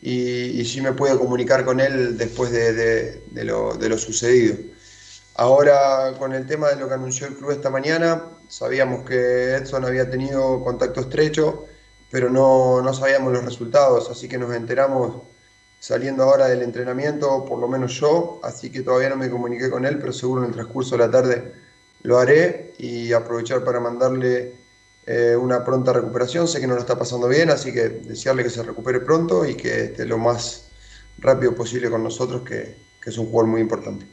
y, 0.00 0.60
y 0.60 0.64
sí 0.66 0.80
me 0.82 0.92
pude 0.94 1.18
comunicar 1.18 1.64
con 1.64 1.80
él 1.80 2.18
después 2.18 2.52
de, 2.52 2.72
de- 2.74 3.22
de 3.32 3.44
lo 3.90 3.98
sucedido. 3.98 4.56
Ahora, 5.34 6.14
con 6.18 6.32
el 6.34 6.46
tema 6.46 6.68
de 6.68 6.76
lo 6.76 6.88
que 6.88 6.94
anunció 6.94 7.26
el 7.26 7.34
club 7.36 7.50
esta 7.52 7.70
mañana, 7.70 8.38
sabíamos 8.48 9.04
que 9.08 9.54
Edson 9.56 9.84
había 9.84 10.10
tenido 10.10 10.62
contacto 10.62 11.00
estrecho, 11.00 11.66
pero 12.10 12.28
no, 12.30 12.82
no 12.82 12.92
sabíamos 12.92 13.32
los 13.32 13.44
resultados, 13.44 14.10
así 14.10 14.28
que 14.28 14.36
nos 14.38 14.54
enteramos 14.54 15.22
saliendo 15.82 16.22
ahora 16.22 16.46
del 16.46 16.62
entrenamiento, 16.62 17.44
por 17.44 17.58
lo 17.58 17.66
menos 17.66 17.98
yo, 17.98 18.38
así 18.44 18.70
que 18.70 18.82
todavía 18.82 19.08
no 19.08 19.16
me 19.16 19.28
comuniqué 19.28 19.68
con 19.68 19.84
él, 19.84 19.98
pero 19.98 20.12
seguro 20.12 20.42
en 20.42 20.50
el 20.50 20.54
transcurso 20.54 20.96
de 20.96 20.98
la 21.04 21.10
tarde 21.10 21.52
lo 22.02 22.20
haré 22.20 22.74
y 22.78 23.12
aprovechar 23.12 23.64
para 23.64 23.80
mandarle 23.80 24.54
eh, 25.04 25.34
una 25.34 25.64
pronta 25.64 25.92
recuperación. 25.92 26.46
Sé 26.46 26.60
que 26.60 26.68
no 26.68 26.74
lo 26.74 26.80
está 26.80 26.96
pasando 26.96 27.26
bien, 27.26 27.50
así 27.50 27.72
que 27.72 27.88
desearle 27.88 28.44
que 28.44 28.50
se 28.50 28.62
recupere 28.62 29.00
pronto 29.00 29.44
y 29.44 29.56
que 29.56 29.86
esté 29.86 30.06
lo 30.06 30.18
más 30.18 30.68
rápido 31.18 31.52
posible 31.52 31.90
con 31.90 32.04
nosotros, 32.04 32.42
que, 32.42 32.76
es 33.04 33.18
un 33.18 33.26
jugador 33.26 33.50
muy 33.50 33.60
importante. 33.60 34.06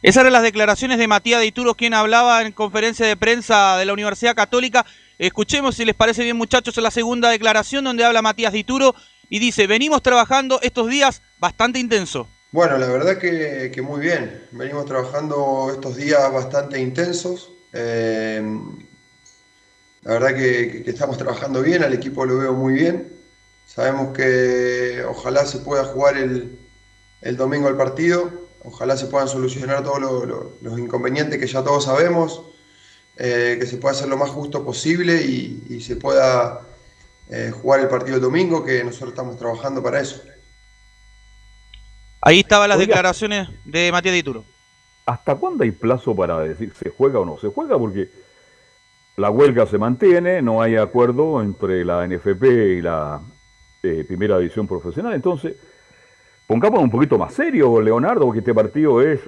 Esas 0.00 0.20
eran 0.20 0.32
las 0.32 0.44
declaraciones 0.44 0.96
de 0.98 1.08
Matías 1.08 1.42
Dituro, 1.42 1.74
quien 1.74 1.92
hablaba 1.92 2.40
en 2.42 2.52
conferencia 2.52 3.04
de 3.04 3.16
prensa 3.16 3.76
de 3.78 3.84
la 3.84 3.94
Universidad 3.94 4.36
Católica. 4.36 4.86
Escuchemos 5.18 5.74
si 5.74 5.84
les 5.84 5.96
parece 5.96 6.22
bien, 6.22 6.36
muchachos, 6.36 6.76
la 6.76 6.92
segunda 6.92 7.30
declaración 7.30 7.82
donde 7.82 8.04
habla 8.04 8.22
Matías 8.22 8.52
Dituro 8.52 8.94
y 9.32 9.38
dice, 9.38 9.66
venimos 9.66 10.02
trabajando 10.02 10.60
estos 10.60 10.90
días 10.90 11.22
bastante 11.38 11.78
intenso. 11.78 12.28
Bueno, 12.50 12.76
la 12.76 12.86
verdad 12.86 13.16
que, 13.16 13.80
muy 13.82 13.98
bien. 13.98 14.46
Venimos 14.52 14.84
trabajando 14.84 15.70
estos 15.72 15.96
días 15.96 16.30
bastante 16.30 16.78
intensos. 16.78 17.50
Eh, 17.72 18.42
La 20.02 20.12
verdad 20.12 20.34
que, 20.34 20.82
estamos 20.86 21.16
trabajando 21.16 21.62
bien, 21.62 21.82
al 21.82 21.94
equipo 21.94 22.26
lo 22.26 22.36
veo 22.36 22.52
muy 22.52 22.74
bien. 22.74 23.10
Sabemos 23.64 24.14
que 24.14 25.02
ojalá 25.08 25.46
se 25.46 25.60
pueda 25.60 25.84
jugar 25.84 26.18
el, 26.18 26.58
el 27.22 27.36
domingo 27.38 27.68
el 27.70 27.76
partido, 27.76 28.30
ojalá 28.64 28.98
se 28.98 29.06
puedan 29.06 29.28
solucionar 29.28 29.82
todos 29.82 29.98
lo- 29.98 30.26
lo- 30.26 30.52
los 30.60 30.78
inconvenientes 30.78 31.38
que 31.38 31.46
ya 31.46 31.64
todos 31.64 31.84
sabemos, 31.84 32.42
eh, 33.16 33.56
que 33.58 33.66
se 33.66 33.78
pueda 33.78 33.94
hacer 33.94 34.08
lo 34.08 34.18
más 34.18 34.28
justo 34.28 34.62
posible 34.62 35.22
y 35.22 35.80
se 35.80 35.96
pueda 35.96 36.68
eh, 37.32 37.50
jugar 37.50 37.80
el 37.80 37.88
partido 37.88 38.16
el 38.16 38.22
domingo, 38.22 38.62
que 38.62 38.84
nosotros 38.84 39.10
estamos 39.10 39.38
trabajando 39.38 39.82
para 39.82 40.00
eso. 40.00 40.22
Ahí 42.20 42.40
estaban 42.40 42.68
las 42.68 42.76
Oiga. 42.76 42.88
declaraciones 42.88 43.48
de 43.64 43.90
Matías 43.90 44.14
Dituro. 44.14 44.44
¿Hasta 45.06 45.34
cuándo 45.36 45.64
hay 45.64 45.70
plazo 45.70 46.14
para 46.14 46.40
decir 46.40 46.72
se 46.74 46.90
juega 46.90 47.18
o 47.20 47.24
no 47.24 47.38
se 47.38 47.48
juega? 47.48 47.78
Porque 47.78 48.10
la 49.16 49.30
huelga 49.30 49.66
se 49.66 49.78
mantiene, 49.78 50.42
no 50.42 50.60
hay 50.60 50.76
acuerdo 50.76 51.40
entre 51.40 51.84
la 51.86 52.06
NFP 52.06 52.44
y 52.78 52.82
la 52.82 53.22
eh, 53.82 54.04
Primera 54.06 54.38
División 54.38 54.68
Profesional. 54.68 55.14
Entonces, 55.14 55.56
pongámonos 56.46 56.84
un 56.84 56.90
poquito 56.90 57.16
más 57.16 57.32
serio, 57.32 57.80
Leonardo, 57.80 58.26
porque 58.26 58.40
este 58.40 58.54
partido 58.54 59.00
es 59.00 59.20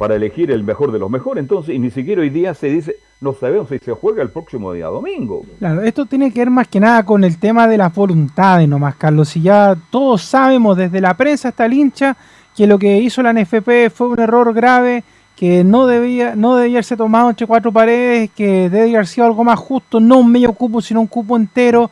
para 0.00 0.16
elegir 0.16 0.50
el 0.50 0.64
mejor 0.64 0.92
de 0.92 0.98
los 0.98 1.10
mejores. 1.10 1.42
Entonces, 1.42 1.74
y 1.74 1.78
ni 1.78 1.90
siquiera 1.90 2.22
hoy 2.22 2.30
día 2.30 2.54
se 2.54 2.68
dice, 2.68 2.96
no 3.20 3.34
sabemos 3.34 3.68
si 3.68 3.78
se 3.78 3.92
juega 3.92 4.22
el 4.22 4.30
próximo 4.30 4.72
día 4.72 4.86
domingo. 4.86 5.42
Claro, 5.58 5.82
esto 5.82 6.06
tiene 6.06 6.32
que 6.32 6.40
ver 6.40 6.48
más 6.48 6.68
que 6.68 6.80
nada 6.80 7.04
con 7.04 7.22
el 7.22 7.36
tema 7.36 7.68
de 7.68 7.76
las 7.76 7.94
voluntades 7.94 8.66
nomás, 8.66 8.94
Carlos. 8.94 9.28
Si 9.28 9.42
ya 9.42 9.76
todos 9.90 10.22
sabemos, 10.22 10.78
desde 10.78 11.02
la 11.02 11.12
prensa 11.12 11.48
hasta 11.48 11.66
el 11.66 11.74
hincha, 11.74 12.16
que 12.56 12.66
lo 12.66 12.78
que 12.78 12.96
hizo 12.96 13.22
la 13.22 13.34
NFP 13.34 13.90
fue 13.94 14.08
un 14.08 14.18
error 14.18 14.54
grave, 14.54 15.04
que 15.36 15.64
no 15.64 15.86
debía, 15.86 16.34
no 16.34 16.56
debía 16.56 16.76
haberse 16.76 16.96
tomado 16.96 17.28
entre 17.28 17.46
cuatro 17.46 17.70
paredes, 17.70 18.30
que 18.30 18.70
debía 18.70 18.96
haber 18.96 19.06
sido 19.06 19.26
algo 19.26 19.44
más 19.44 19.58
justo, 19.58 20.00
no 20.00 20.20
un 20.20 20.32
medio 20.32 20.54
cupo, 20.54 20.80
sino 20.80 21.02
un 21.02 21.08
cupo 21.08 21.36
entero. 21.36 21.90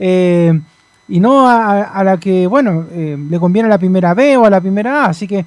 eh, 0.00 0.60
y 1.06 1.20
no 1.20 1.46
a, 1.48 2.02
la 2.02 2.16
que, 2.16 2.46
bueno, 2.46 2.86
eh, 2.90 3.16
le 3.30 3.38
conviene 3.38 3.66
a 3.66 3.70
la 3.70 3.78
primera 3.78 4.14
B 4.14 4.38
o 4.38 4.46
a 4.46 4.50
la 4.50 4.60
primera 4.60 5.04
A. 5.04 5.10
Así 5.10 5.28
que 5.28 5.44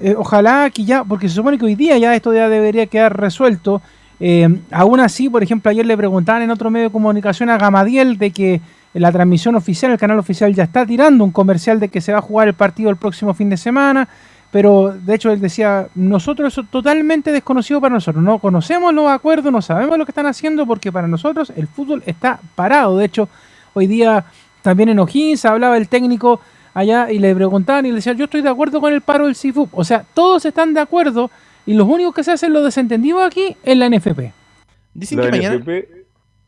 eh, 0.00 0.14
ojalá 0.16 0.70
que 0.70 0.84
ya, 0.84 1.04
porque 1.04 1.28
se 1.28 1.34
supone 1.34 1.58
que 1.58 1.64
hoy 1.64 1.74
día 1.74 1.98
ya 1.98 2.14
esto 2.14 2.32
ya 2.32 2.48
debería 2.48 2.86
quedar 2.86 3.18
resuelto. 3.18 3.82
Eh, 4.20 4.48
aún 4.70 5.00
así, 5.00 5.28
por 5.28 5.42
ejemplo, 5.42 5.70
ayer 5.70 5.86
le 5.86 5.96
preguntaban 5.96 6.42
en 6.42 6.50
otro 6.50 6.70
medio 6.70 6.86
de 6.86 6.92
comunicación 6.92 7.50
a 7.50 7.58
Gamadiel 7.58 8.18
de 8.18 8.30
que 8.30 8.60
la 8.94 9.12
transmisión 9.12 9.54
oficial, 9.54 9.92
el 9.92 9.98
canal 9.98 10.18
oficial 10.18 10.54
ya 10.54 10.64
está 10.64 10.86
tirando 10.86 11.24
un 11.24 11.30
comercial 11.30 11.78
de 11.78 11.88
que 11.88 12.00
se 12.00 12.12
va 12.12 12.18
a 12.18 12.22
jugar 12.22 12.48
el 12.48 12.54
partido 12.54 12.90
el 12.90 12.96
próximo 12.96 13.34
fin 13.34 13.50
de 13.50 13.56
semana, 13.56 14.08
pero 14.50 14.92
de 14.92 15.14
hecho 15.14 15.30
él 15.30 15.40
decía, 15.40 15.88
nosotros 15.94 16.52
eso 16.52 16.62
es 16.62 16.68
totalmente 16.68 17.30
desconocido 17.30 17.80
para 17.80 17.94
nosotros, 17.94 18.24
no 18.24 18.38
conocemos 18.38 18.94
los 18.94 19.08
acuerdos, 19.08 19.52
no 19.52 19.60
sabemos 19.60 19.98
lo 19.98 20.06
que 20.06 20.10
están 20.10 20.26
haciendo 20.26 20.66
porque 20.66 20.90
para 20.90 21.06
nosotros 21.06 21.52
el 21.54 21.68
fútbol 21.68 22.02
está 22.06 22.40
parado, 22.54 22.96
de 22.96 23.04
hecho 23.04 23.28
hoy 23.74 23.86
día 23.86 24.24
también 24.62 24.88
en 24.88 24.98
O'Higgins 24.98 25.44
hablaba 25.44 25.76
el 25.76 25.88
técnico 25.88 26.40
allá 26.74 27.10
y 27.10 27.18
le 27.18 27.34
preguntaban 27.34 27.86
y 27.86 27.90
le 27.90 27.96
decían, 27.96 28.16
yo 28.16 28.24
estoy 28.24 28.42
de 28.42 28.48
acuerdo 28.48 28.80
con 28.80 28.92
el 28.92 29.00
paro 29.00 29.26
del 29.26 29.36
CIFUP, 29.36 29.70
o 29.76 29.84
sea, 29.84 30.04
todos 30.14 30.44
están 30.44 30.74
de 30.74 30.80
acuerdo 30.80 31.30
y 31.66 31.74
los 31.74 31.86
únicos 31.88 32.14
que 32.14 32.24
se 32.24 32.32
hacen 32.32 32.52
los 32.52 32.64
desentendidos 32.64 33.22
aquí 33.26 33.56
es 33.62 33.76
la 33.76 33.88
NFP. 33.88 34.32
Dicen 34.94 35.18
la 35.18 35.24
que 35.24 35.30
mañana- 35.30 35.56
NFP 35.56 35.98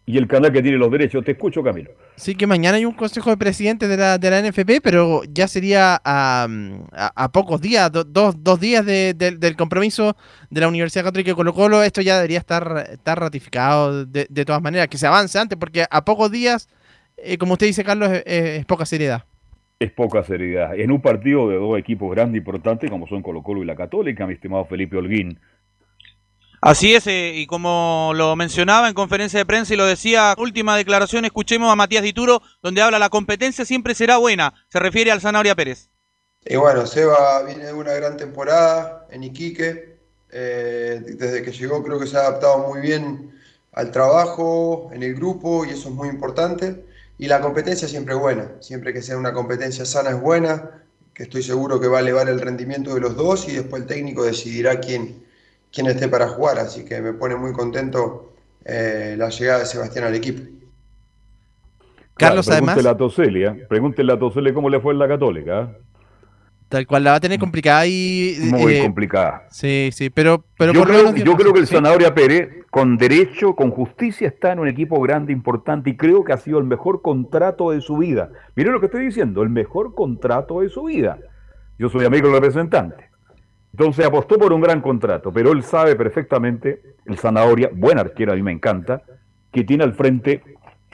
y 0.06 0.16
el 0.18 0.26
canal 0.26 0.50
que 0.50 0.60
tiene 0.62 0.76
los 0.76 0.90
derechos. 0.90 1.24
Te 1.24 1.32
escucho, 1.32 1.62
Camilo. 1.62 1.90
Sí, 2.16 2.34
que 2.34 2.46
mañana 2.46 2.76
hay 2.78 2.84
un 2.84 2.94
consejo 2.94 3.30
de 3.30 3.36
presidentes 3.36 3.88
de 3.88 3.96
la, 3.96 4.18
de 4.18 4.28
la 4.30 4.40
NFP, 4.42 4.80
pero 4.82 5.22
ya 5.24 5.46
sería 5.46 6.00
a, 6.04 6.48
a- 6.92 7.12
a 7.14 7.28
pocos 7.30 7.60
días, 7.60 7.92
do- 7.92 8.02
dos, 8.02 8.34
dos 8.38 8.58
días 8.58 8.84
de- 8.84 9.14
de- 9.14 9.36
del 9.36 9.54
compromiso 9.56 10.16
de 10.50 10.60
la 10.62 10.68
Universidad 10.68 11.04
Católica 11.04 11.30
de 11.30 11.34
Colo 11.36 11.54
Colo. 11.54 11.82
Esto 11.84 12.00
ya 12.02 12.16
debería 12.16 12.38
estar, 12.38 12.88
estar 12.90 13.20
ratificado 13.20 14.04
de, 14.04 14.26
de 14.28 14.44
todas 14.44 14.60
maneras, 14.60 14.88
que 14.88 14.98
se 14.98 15.06
avance 15.06 15.38
antes, 15.38 15.56
porque 15.58 15.84
a 15.88 16.04
pocos 16.04 16.30
días, 16.32 16.68
eh, 17.16 17.38
como 17.38 17.52
usted 17.52 17.66
dice, 17.68 17.84
Carlos, 17.84 18.10
es, 18.10 18.22
es 18.26 18.64
poca 18.66 18.84
seriedad. 18.86 19.24
Es 19.80 19.92
poca 19.92 20.22
seriedad. 20.22 20.78
En 20.78 20.90
un 20.90 21.00
partido 21.00 21.48
de 21.48 21.56
dos 21.56 21.78
equipos 21.78 22.10
grandes 22.10 22.34
e 22.34 22.38
importantes 22.38 22.90
como 22.90 23.06
son 23.06 23.22
Colo 23.22 23.42
Colo 23.42 23.62
y 23.62 23.64
la 23.64 23.74
Católica, 23.74 24.26
mi 24.26 24.34
estimado 24.34 24.66
Felipe 24.66 24.98
Holguín. 24.98 25.40
Así 26.60 26.94
es, 26.94 27.06
eh, 27.06 27.32
y 27.34 27.46
como 27.46 28.12
lo 28.14 28.36
mencionaba 28.36 28.88
en 28.88 28.94
conferencia 28.94 29.38
de 29.38 29.46
prensa 29.46 29.72
y 29.72 29.78
lo 29.78 29.86
decía, 29.86 30.34
última 30.36 30.76
declaración, 30.76 31.24
escuchemos 31.24 31.72
a 31.72 31.76
Matías 31.76 32.02
Dituro, 32.02 32.42
donde 32.62 32.82
habla 32.82 32.98
la 32.98 33.08
competencia 33.08 33.64
siempre 33.64 33.94
será 33.94 34.18
buena, 34.18 34.52
se 34.68 34.78
refiere 34.78 35.12
al 35.12 35.22
Zanahoria 35.22 35.54
Pérez. 35.54 35.88
Y 36.44 36.56
bueno, 36.56 36.84
Seba 36.84 37.42
viene 37.44 37.64
de 37.64 37.72
una 37.72 37.94
gran 37.94 38.18
temporada 38.18 39.06
en 39.10 39.24
Iquique. 39.24 39.98
eh, 40.30 41.00
desde 41.16 41.42
que 41.42 41.52
llegó 41.52 41.82
creo 41.82 41.98
que 41.98 42.06
se 42.06 42.18
ha 42.18 42.20
adaptado 42.20 42.68
muy 42.68 42.82
bien 42.82 43.32
al 43.72 43.90
trabajo, 43.90 44.90
en 44.92 45.02
el 45.02 45.14
grupo, 45.14 45.64
y 45.64 45.70
eso 45.70 45.88
es 45.88 45.94
muy 45.94 46.08
importante. 46.08 46.84
Y 47.20 47.28
la 47.28 47.40
competencia 47.40 47.86
siempre 47.86 48.14
es 48.14 48.20
buena. 48.20 48.52
Siempre 48.60 48.94
que 48.94 49.02
sea 49.02 49.18
una 49.18 49.34
competencia 49.34 49.84
sana 49.84 50.08
es 50.10 50.20
buena, 50.20 50.70
que 51.12 51.24
estoy 51.24 51.42
seguro 51.42 51.78
que 51.78 51.86
va 51.86 51.98
a 51.98 52.00
elevar 52.00 52.28
el 52.30 52.40
rendimiento 52.40 52.94
de 52.94 53.00
los 53.00 53.14
dos 53.14 53.46
y 53.46 53.52
después 53.52 53.82
el 53.82 53.86
técnico 53.88 54.24
decidirá 54.24 54.80
quién, 54.80 55.22
quién 55.70 55.86
esté 55.86 56.08
para 56.08 56.28
jugar. 56.28 56.58
Así 56.58 56.84
que 56.86 57.00
me 57.02 57.12
pone 57.12 57.36
muy 57.36 57.52
contento 57.52 58.32
eh, 58.64 59.16
la 59.18 59.28
llegada 59.28 59.58
de 59.60 59.66
Sebastián 59.66 60.06
al 60.06 60.14
equipo. 60.14 60.40
Carlos, 62.14 62.46
Claro, 62.46 62.56
además- 62.56 62.74
Pregúntele 62.76 62.88
a 62.88 62.96
Toseli, 62.96 63.44
¿eh? 63.44 63.66
Pregúntele 63.68 64.12
a 64.14 64.18
Toseli 64.18 64.54
cómo 64.54 64.70
le 64.70 64.80
fue 64.80 64.94
en 64.94 64.98
la 64.98 65.08
Católica. 65.08 65.60
¿eh? 65.62 65.76
Tal 66.70 66.86
cual 66.86 67.02
la 67.02 67.10
va 67.10 67.16
a 67.16 67.20
tener 67.20 67.40
complicada 67.40 67.84
y... 67.84 68.36
Muy 68.42 68.76
eh, 68.76 68.82
complicada. 68.82 69.42
Sí, 69.50 69.90
sí, 69.92 70.08
pero, 70.08 70.44
pero 70.56 70.72
yo 70.72 70.78
por 70.78 70.88
creo, 70.88 71.14
yo 71.16 71.36
creo 71.36 71.52
que 71.52 71.58
el. 71.58 71.66
Zanahoria 71.66 72.14
Pérez, 72.14 72.64
con 72.70 72.96
derecho, 72.96 73.56
con 73.56 73.72
justicia, 73.72 74.28
está 74.28 74.52
en 74.52 74.60
un 74.60 74.68
equipo 74.68 75.00
grande, 75.00 75.32
importante, 75.32 75.90
y 75.90 75.96
creo 75.96 76.22
que 76.22 76.32
ha 76.32 76.36
sido 76.36 76.60
el 76.60 76.64
mejor 76.64 77.02
contrato 77.02 77.72
de 77.72 77.80
su 77.80 77.96
vida. 77.96 78.30
Miren 78.54 78.72
lo 78.72 78.78
que 78.78 78.86
estoy 78.86 79.04
diciendo, 79.04 79.42
el 79.42 79.48
mejor 79.48 79.96
contrato 79.96 80.60
de 80.60 80.68
su 80.68 80.84
vida. 80.84 81.18
Yo 81.76 81.88
soy 81.88 82.04
amigo 82.04 82.28
del 82.28 82.36
representante. 82.36 83.10
Entonces 83.72 84.06
apostó 84.06 84.38
por 84.38 84.52
un 84.52 84.60
gran 84.60 84.80
contrato, 84.80 85.32
pero 85.32 85.50
él 85.50 85.64
sabe 85.64 85.96
perfectamente, 85.96 86.82
el 87.04 87.18
Zanahoria, 87.18 87.70
buen 87.74 87.98
arquero, 87.98 88.30
a 88.30 88.36
mí 88.36 88.42
me 88.42 88.52
encanta, 88.52 89.02
que 89.50 89.64
tiene 89.64 89.82
al 89.82 89.94
frente 89.94 90.40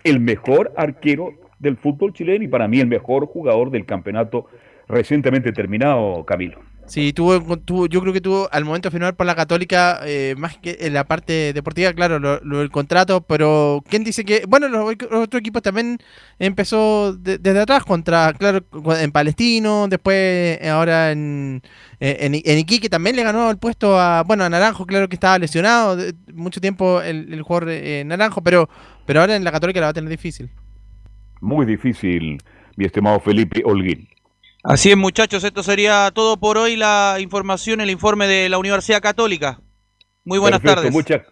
el 0.04 0.20
mejor 0.20 0.72
arquero 0.74 1.34
del 1.58 1.76
fútbol 1.76 2.14
chileno 2.14 2.44
y 2.44 2.48
para 2.48 2.66
mí 2.66 2.80
el 2.80 2.86
mejor 2.86 3.26
jugador 3.26 3.70
del 3.70 3.84
campeonato 3.84 4.46
recientemente 4.88 5.52
terminado, 5.52 6.24
Camilo. 6.24 6.60
Sí, 6.88 7.12
tuvo, 7.12 7.40
tuvo- 7.58 7.86
yo 7.88 8.00
creo 8.00 8.12
que 8.12 8.20
tuvo 8.20 8.48
al 8.52 8.64
momento 8.64 8.88
de 8.88 8.92
firmar 8.92 9.16
por 9.16 9.26
la 9.26 9.34
Católica, 9.34 9.98
eh, 10.04 10.36
más 10.38 10.56
que 10.58 10.76
en 10.82 10.94
la 10.94 11.02
parte 11.02 11.52
deportiva, 11.52 11.92
claro, 11.94 12.20
lo, 12.20 12.38
lo 12.44 12.60
del 12.60 12.70
contrato, 12.70 13.22
pero 13.22 13.82
¿quién 13.88 14.04
dice 14.04 14.24
que, 14.24 14.44
bueno, 14.46 14.68
los, 14.68 14.94
los 15.10 15.24
otros 15.24 15.40
equipos 15.40 15.62
también 15.62 15.98
empezó 16.38 17.12
de- 17.12 17.38
desde 17.38 17.58
atrás 17.58 17.82
contra, 17.84 18.32
claro, 18.34 18.60
en 19.00 19.10
Palestino, 19.10 19.88
después 19.88 20.14
eh, 20.16 20.68
ahora 20.70 21.10
en, 21.10 21.60
eh, 21.98 22.18
en, 22.20 22.34
en 22.36 22.58
Iquique 22.60 22.88
también 22.88 23.16
le 23.16 23.24
ganó 23.24 23.50
el 23.50 23.58
puesto 23.58 23.98
a, 23.98 24.22
bueno, 24.22 24.44
a 24.44 24.48
Naranjo, 24.48 24.86
claro 24.86 25.08
que 25.08 25.16
estaba 25.16 25.40
lesionado 25.40 25.96
de- 25.96 26.14
mucho 26.34 26.60
tiempo 26.60 27.02
el, 27.02 27.34
el 27.34 27.42
jugador 27.42 27.70
eh, 27.72 28.04
Naranjo, 28.06 28.42
pero, 28.42 28.68
pero 29.06 29.22
ahora 29.22 29.34
en 29.34 29.42
la 29.42 29.50
Católica 29.50 29.80
la 29.80 29.86
va 29.86 29.90
a 29.90 29.94
tener 29.94 30.08
difícil. 30.10 30.50
Muy 31.40 31.66
difícil, 31.66 32.38
mi 32.76 32.84
estimado 32.84 33.18
Felipe 33.18 33.62
Holguín. 33.64 34.06
Así 34.68 34.90
es, 34.90 34.96
muchachos, 34.96 35.44
esto 35.44 35.62
sería 35.62 36.10
todo 36.12 36.38
por 36.38 36.58
hoy, 36.58 36.76
la 36.76 37.18
información, 37.20 37.80
el 37.80 37.90
informe 37.90 38.26
de 38.26 38.48
la 38.48 38.58
Universidad 38.58 39.00
Católica. 39.00 39.60
Muy 40.24 40.38
buenas 40.38 40.60
Perfecto, 40.60 40.82
tardes. 40.82 40.92
muchas- 40.92 41.22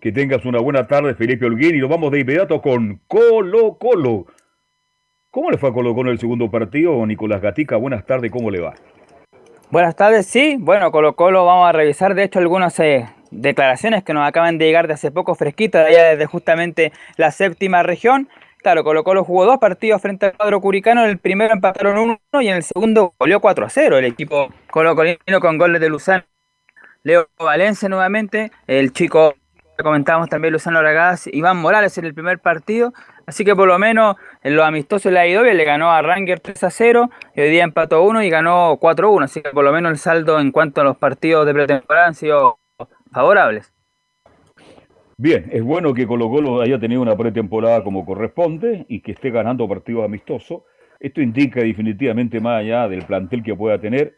que 0.00 0.10
tengas 0.12 0.44
una 0.44 0.60
buena 0.60 0.86
tarde, 0.88 1.14
Felipe 1.14 1.44
Holguín, 1.46 1.76
y 1.76 1.78
nos 1.78 1.90
vamos 1.90 2.10
de 2.10 2.20
inmediato 2.20 2.60
con 2.62 3.00
Colo 3.06 3.76
Colo. 3.78 4.26
¿Cómo 5.30 5.50
le 5.50 5.58
fue 5.58 5.68
a 5.68 5.72
Colo 5.72 5.94
Colo 5.94 6.08
en 6.10 6.14
el 6.14 6.18
segundo 6.20 6.50
partido, 6.50 7.04
Nicolás 7.06 7.40
Gatica? 7.42 7.76
Buenas 7.76 8.04
tardes, 8.06 8.32
¿cómo 8.32 8.50
le 8.50 8.60
va? 8.60 8.74
Buenas 9.70 9.94
tardes, 9.94 10.26
sí. 10.26 10.56
Bueno, 10.58 10.90
Colo 10.90 11.14
Colo 11.14 11.44
vamos 11.44 11.68
a 11.68 11.72
revisar 11.72 12.14
de 12.14 12.24
hecho 12.24 12.38
algunas 12.40 12.80
eh, 12.80 13.08
declaraciones 13.30 14.02
que 14.02 14.14
nos 14.14 14.26
acaban 14.26 14.58
de 14.58 14.64
llegar 14.64 14.88
de 14.88 14.94
hace 14.94 15.12
poco 15.12 15.34
fresquitas, 15.36 15.86
de 15.86 15.90
allá 15.96 16.08
desde 16.10 16.26
justamente 16.26 16.92
la 17.16 17.30
séptima 17.30 17.82
región. 17.84 18.28
Claro, 18.62 18.84
Colo 18.84 19.04
Colo 19.04 19.24
jugó 19.24 19.46
dos 19.46 19.58
partidos 19.58 20.02
frente 20.02 20.26
al 20.26 20.36
cuadro 20.36 20.60
curicano, 20.60 21.02
en 21.02 21.10
el 21.10 21.18
primero 21.18 21.54
empataron 21.54 22.18
1 22.30 22.42
y 22.42 22.48
en 22.48 22.56
el 22.56 22.62
segundo 22.62 23.14
goleó 23.18 23.40
4 23.40 23.64
a 23.64 23.70
0 23.70 23.96
el 23.96 24.04
equipo 24.04 24.48
Colo 24.70 24.94
Colino 24.94 25.40
con 25.40 25.56
goles 25.56 25.80
de 25.80 25.88
Luzano. 25.88 26.24
Leo 27.02 27.28
Valencia 27.38 27.88
nuevamente, 27.88 28.52
el 28.66 28.92
chico 28.92 29.34
que 29.78 29.82
comentábamos 29.82 30.28
también 30.28 30.52
Luzano 30.52 30.82
Ragaz, 30.82 31.26
Iván 31.28 31.56
Morales 31.56 31.96
en 31.96 32.04
el 32.04 32.12
primer 32.12 32.38
partido, 32.38 32.92
así 33.24 33.46
que 33.46 33.56
por 33.56 33.66
lo 33.66 33.78
menos 33.78 34.16
en 34.42 34.54
los 34.54 34.66
amistosos 34.66 35.10
le 35.10 35.20
ha 35.20 35.26
ido 35.26 35.42
bien, 35.42 35.56
le 35.56 35.64
ganó 35.64 35.90
a 35.90 36.02
Ranger 36.02 36.40
3 36.40 36.62
a 36.64 36.70
0, 36.70 37.10
y 37.34 37.40
hoy 37.40 37.48
día 37.48 37.64
empató 37.64 38.02
1 38.02 38.22
y 38.24 38.28
ganó 38.28 38.76
4 38.78 39.08
a 39.08 39.10
1, 39.10 39.24
así 39.24 39.40
que 39.40 39.48
por 39.50 39.64
lo 39.64 39.72
menos 39.72 39.90
el 39.90 39.98
saldo 39.98 40.38
en 40.38 40.52
cuanto 40.52 40.82
a 40.82 40.84
los 40.84 40.98
partidos 40.98 41.46
de 41.46 41.54
pretemporada 41.54 42.08
han 42.08 42.14
sido 42.14 42.58
favorables. 43.10 43.72
Bien, 45.22 45.50
es 45.52 45.62
bueno 45.62 45.92
que 45.92 46.06
Colo 46.06 46.30
Colo 46.30 46.62
haya 46.62 46.78
tenido 46.78 47.02
una 47.02 47.14
pretemporada 47.14 47.84
como 47.84 48.06
corresponde 48.06 48.86
y 48.88 49.00
que 49.00 49.12
esté 49.12 49.28
ganando 49.30 49.68
partidos 49.68 50.02
amistosos. 50.02 50.62
Esto 50.98 51.20
indica 51.20 51.60
definitivamente 51.60 52.40
más 52.40 52.60
allá 52.60 52.88
del 52.88 53.04
plantel 53.04 53.42
que 53.42 53.54
pueda 53.54 53.78
tener, 53.78 54.16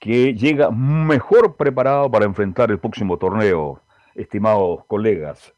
que 0.00 0.32
llega 0.32 0.70
mejor 0.70 1.56
preparado 1.56 2.10
para 2.10 2.24
enfrentar 2.24 2.70
el 2.70 2.78
próximo 2.78 3.18
torneo, 3.18 3.82
estimados 4.14 4.82
colegas. 4.86 5.52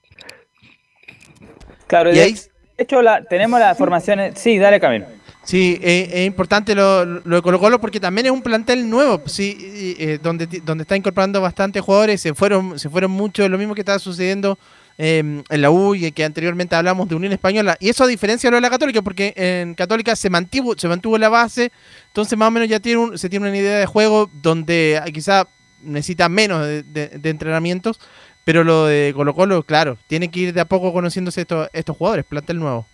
Claro, 1.86 2.10
Y 2.10 2.16
de, 2.16 2.34
hecho 2.76 3.02
la, 3.02 3.22
tenemos 3.22 3.60
las 3.60 3.78
formaciones. 3.78 4.36
Sí, 4.36 4.58
dale 4.58 4.80
Camilo. 4.80 5.06
Sí, 5.50 5.80
eh, 5.82 6.08
es 6.12 6.26
importante 6.28 6.76
lo, 6.76 7.04
lo 7.04 7.34
de 7.36 7.42
Colo 7.42 7.58
Colo 7.58 7.80
porque 7.80 7.98
también 7.98 8.26
es 8.26 8.30
un 8.30 8.40
plantel 8.40 8.88
nuevo, 8.88 9.20
sí, 9.26 9.56
eh, 9.98 10.20
donde, 10.22 10.46
donde 10.64 10.82
está 10.82 10.96
incorporando 10.96 11.40
bastantes 11.40 11.82
jugadores, 11.82 12.20
se 12.20 12.34
fueron, 12.34 12.78
se 12.78 12.88
fueron 12.88 13.10
muchos, 13.10 13.50
lo 13.50 13.58
mismo 13.58 13.74
que 13.74 13.80
estaba 13.80 13.98
sucediendo 13.98 14.60
eh, 14.96 15.18
en 15.48 15.60
la 15.60 15.72
U 15.72 15.96
y 15.96 16.12
que 16.12 16.24
anteriormente 16.24 16.76
hablamos 16.76 17.08
de 17.08 17.16
Unión 17.16 17.32
Española. 17.32 17.76
Y 17.80 17.88
eso 17.88 18.04
a 18.04 18.06
diferencia 18.06 18.46
de 18.46 18.52
lo 18.52 18.56
de 18.58 18.60
la 18.60 18.70
Católica, 18.70 19.02
porque 19.02 19.32
en 19.34 19.74
Católica 19.74 20.14
se 20.14 20.30
mantuvo, 20.30 20.78
se 20.78 20.86
mantuvo 20.86 21.18
la 21.18 21.28
base, 21.28 21.72
entonces 22.06 22.38
más 22.38 22.46
o 22.46 22.52
menos 22.52 22.68
ya 22.68 22.78
tiene 22.78 23.00
un- 23.00 23.18
se 23.18 23.28
tiene 23.28 23.48
una 23.48 23.58
idea 23.58 23.76
de 23.80 23.86
juego 23.86 24.30
donde 24.42 25.00
ah, 25.04 25.10
quizá 25.10 25.48
necesita 25.82 26.28
menos 26.28 26.64
de, 26.64 26.84
de- 26.84 27.08
de 27.18 27.28
entrenamientos, 27.28 27.98
pero 28.44 28.62
lo 28.62 28.86
de 28.86 29.12
Colo 29.16 29.34
Colo, 29.34 29.64
claro, 29.64 29.98
tiene 30.06 30.30
que 30.30 30.38
ir 30.38 30.52
de 30.54 30.60
a 30.60 30.64
poco 30.66 30.92
conociéndose 30.92 31.40
estos, 31.40 31.68
estos 31.72 31.96
jugadores, 31.96 32.24
plantel 32.24 32.60
nuevo. 32.60 32.86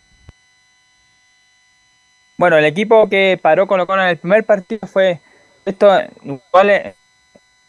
Bueno, 2.37 2.57
el 2.59 2.65
equipo 2.65 3.09
que 3.09 3.39
paró 3.41 3.67
Colo 3.67 3.87
Colo 3.87 4.03
en 4.03 4.09
el 4.09 4.19
primer 4.19 4.45
partido 4.45 4.87
fue 4.87 5.21
esto 5.65 5.91
igual 6.23 6.71
es- 6.71 6.95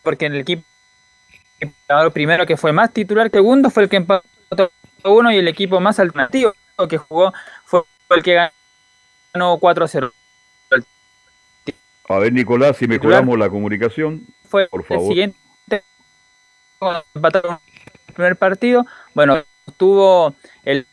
porque 0.04 0.26
en 0.26 0.34
el 0.34 0.42
equipo 0.42 0.64
primero 2.14 2.46
que 2.46 2.58
fue 2.58 2.72
más 2.72 2.92
titular 2.94 3.32
que 3.32 3.38
segundo 3.40 3.70
fue 3.70 3.84
el 3.84 3.90
que 3.90 3.96
empató 3.98 4.72
uno 5.04 5.32
y 5.32 5.38
el 5.38 5.48
equipo 5.48 5.80
más 5.80 6.00
alternativo 6.00 6.54
que 6.90 6.98
jugó 6.98 7.34
fue 7.66 7.82
el 8.10 8.24
que 8.24 8.50
ganó 9.34 9.58
4-0. 9.58 10.12
A 12.10 12.20
ver, 12.20 12.32
Nicolás, 12.32 12.78
si 12.78 12.88
mejoramos 12.88 13.38
la 13.38 13.50
comunicación, 13.50 14.26
Fue 14.48 14.68
por 14.68 14.82
el 14.82 14.88
favor. 14.88 15.08
siguiente 15.10 15.38
cuando 16.80 17.04
empataron 17.14 17.60
el 18.08 18.14
primer 18.14 18.36
partido. 18.38 18.86
Bueno, 19.14 19.44
tuvo 19.76 20.34
el 20.64 20.88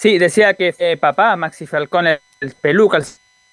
Sí, 0.00 0.16
decía 0.16 0.54
que 0.54 0.74
eh, 0.78 0.96
papá, 0.96 1.36
Maxi 1.36 1.66
Falcón, 1.66 2.06
el, 2.06 2.20
el 2.40 2.54
peluca, 2.54 2.96
el 2.96 3.04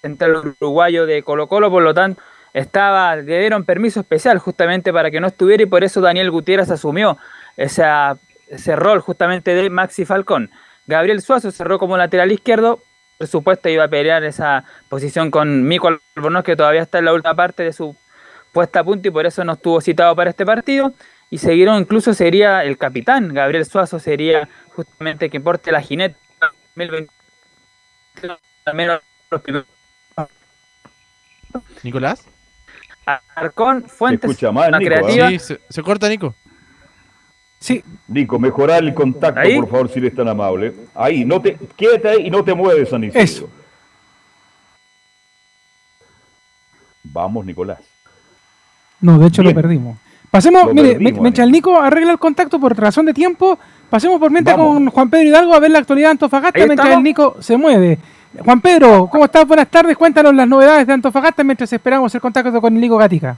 central 0.02 0.56
uruguayo 0.62 1.06
de 1.06 1.22
Colo 1.22 1.50
Colo, 1.50 1.70
por 1.70 1.84
lo 1.84 1.94
tanto, 1.94 2.22
estaba, 2.54 3.18
le 3.18 3.40
dieron 3.42 3.66
permiso 3.66 4.00
especial 4.00 4.38
justamente 4.40 4.94
para 4.94 5.12
que 5.12 5.20
no 5.20 5.28
estuviera 5.28 5.64
y 5.64 5.66
por 5.66 5.84
eso 5.84 6.00
Daniel 6.00 6.32
Gutiérrez 6.32 6.72
asumió 6.72 7.18
esa, 7.58 8.18
ese 8.48 8.78
rol 8.78 9.02
justamente 9.02 9.56
de 9.56 9.70
Maxi 9.70 10.06
Falcón. 10.06 10.50
Gabriel 10.86 11.22
Suazo 11.22 11.52
cerró 11.52 11.80
como 11.80 11.98
lateral 11.98 12.32
izquierdo, 12.32 12.82
por 13.18 13.28
supuesto 13.28 13.68
iba 13.68 13.84
a 13.84 13.90
pelear 13.90 14.24
esa 14.24 14.64
posición 14.88 15.32
con 15.32 15.68
Mico 15.68 15.90
Albornoz, 16.16 16.46
que 16.46 16.56
todavía 16.56 16.84
está 16.84 17.00
en 17.00 17.06
la 17.06 17.14
última 17.14 17.36
parte 17.36 17.64
de 17.64 17.74
su 17.74 17.94
puesta 18.54 18.80
a 18.80 18.84
punto 18.86 19.10
y 19.10 19.12
por 19.12 19.26
eso 19.26 19.44
no 19.44 19.52
estuvo 19.52 19.82
citado 19.82 20.16
para 20.16 20.30
este 20.30 20.46
partido. 20.46 20.94
Y 21.30 21.40
siguieron, 21.40 21.78
incluso 21.78 22.14
sería 22.14 22.64
el 22.64 22.78
capitán, 22.78 23.34
Gabriel 23.34 23.66
Suazo 23.66 24.00
sería 24.00 24.48
justamente 24.74 25.30
que 25.30 25.42
porte 25.42 25.74
la 25.74 25.82
jineta 25.82 26.18
2020, 26.78 27.12
al 28.66 28.76
menos 28.76 29.02
los 29.32 29.42
primeros. 29.42 29.68
Nicolás. 31.84 32.24
Arcón, 33.36 33.84
Fuentes, 33.88 34.30
escucha 34.30 34.52
mal, 34.52 34.72
Nico, 34.72 34.84
creativa. 34.86 35.32
¿eh? 35.32 35.40
Sí, 35.40 35.46
se, 35.56 35.62
se 35.70 35.82
corta, 35.82 36.10
Nico. 36.10 36.36
Sí. 37.60 37.84
Nico, 38.08 38.38
mejorar 38.38 38.84
el 38.84 38.94
contacto, 38.94 39.40
¿Ahí? 39.40 39.56
por 39.56 39.70
favor, 39.70 39.90
si 39.90 40.00
eres 40.00 40.14
tan 40.14 40.28
amable. 40.28 40.74
Ahí, 40.94 41.24
no 41.26 41.42
te, 41.42 41.58
quédate 41.76 42.10
ahí 42.10 42.28
y 42.28 42.30
no 42.30 42.44
te 42.44 42.54
mueves, 42.54 42.90
San 42.90 43.04
Isidro. 43.04 43.22
Eso. 43.24 43.50
Vamos, 47.04 47.46
Nicolás. 47.46 47.80
No, 49.00 49.18
de 49.18 49.28
hecho 49.28 49.42
Bien. 49.42 49.56
lo 49.56 49.62
perdimos. 49.62 49.98
Pasemos, 50.30 50.66
Lo 50.66 50.74
mire, 50.74 50.90
perdimos, 50.94 51.14
me- 51.14 51.22
mientras 51.22 51.46
el 51.46 51.52
Nico 51.52 51.80
arregla 51.80 52.12
el 52.12 52.20
contacto 52.20 52.60
por 52.60 52.78
razón 52.78 53.06
de 53.06 53.14
tiempo, 53.14 53.58
pasemos 53.90 54.20
por 54.20 54.32
mientras 54.32 54.58
Vamos. 54.58 54.74
con 54.74 54.90
Juan 54.90 55.10
Pedro 55.10 55.30
Hidalgo 55.30 55.54
a 55.54 55.60
ver 55.60 55.72
la 55.72 55.80
actualidad 55.80 56.08
de 56.08 56.12
Antofagasta 56.12 56.66
mientras 56.66 56.90
el 56.90 57.04
Nico 57.04 57.36
se 57.40 57.58
mueve. 57.58 57.98
Juan 58.44 58.62
Pedro, 58.62 59.08
¿cómo 59.12 59.26
estás? 59.26 59.48
Buenas 59.48 59.70
tardes, 59.70 59.98
cuéntanos 59.98 60.34
las 60.36 60.48
novedades 60.48 60.86
de 60.86 60.94
Antofagasta 60.94 61.44
mientras 61.44 61.72
esperamos 61.72 62.14
el 62.14 62.22
contacto 62.22 62.62
con 62.62 62.76
el 62.76 62.82
Nico 62.82 62.98
Gatica. 62.98 63.38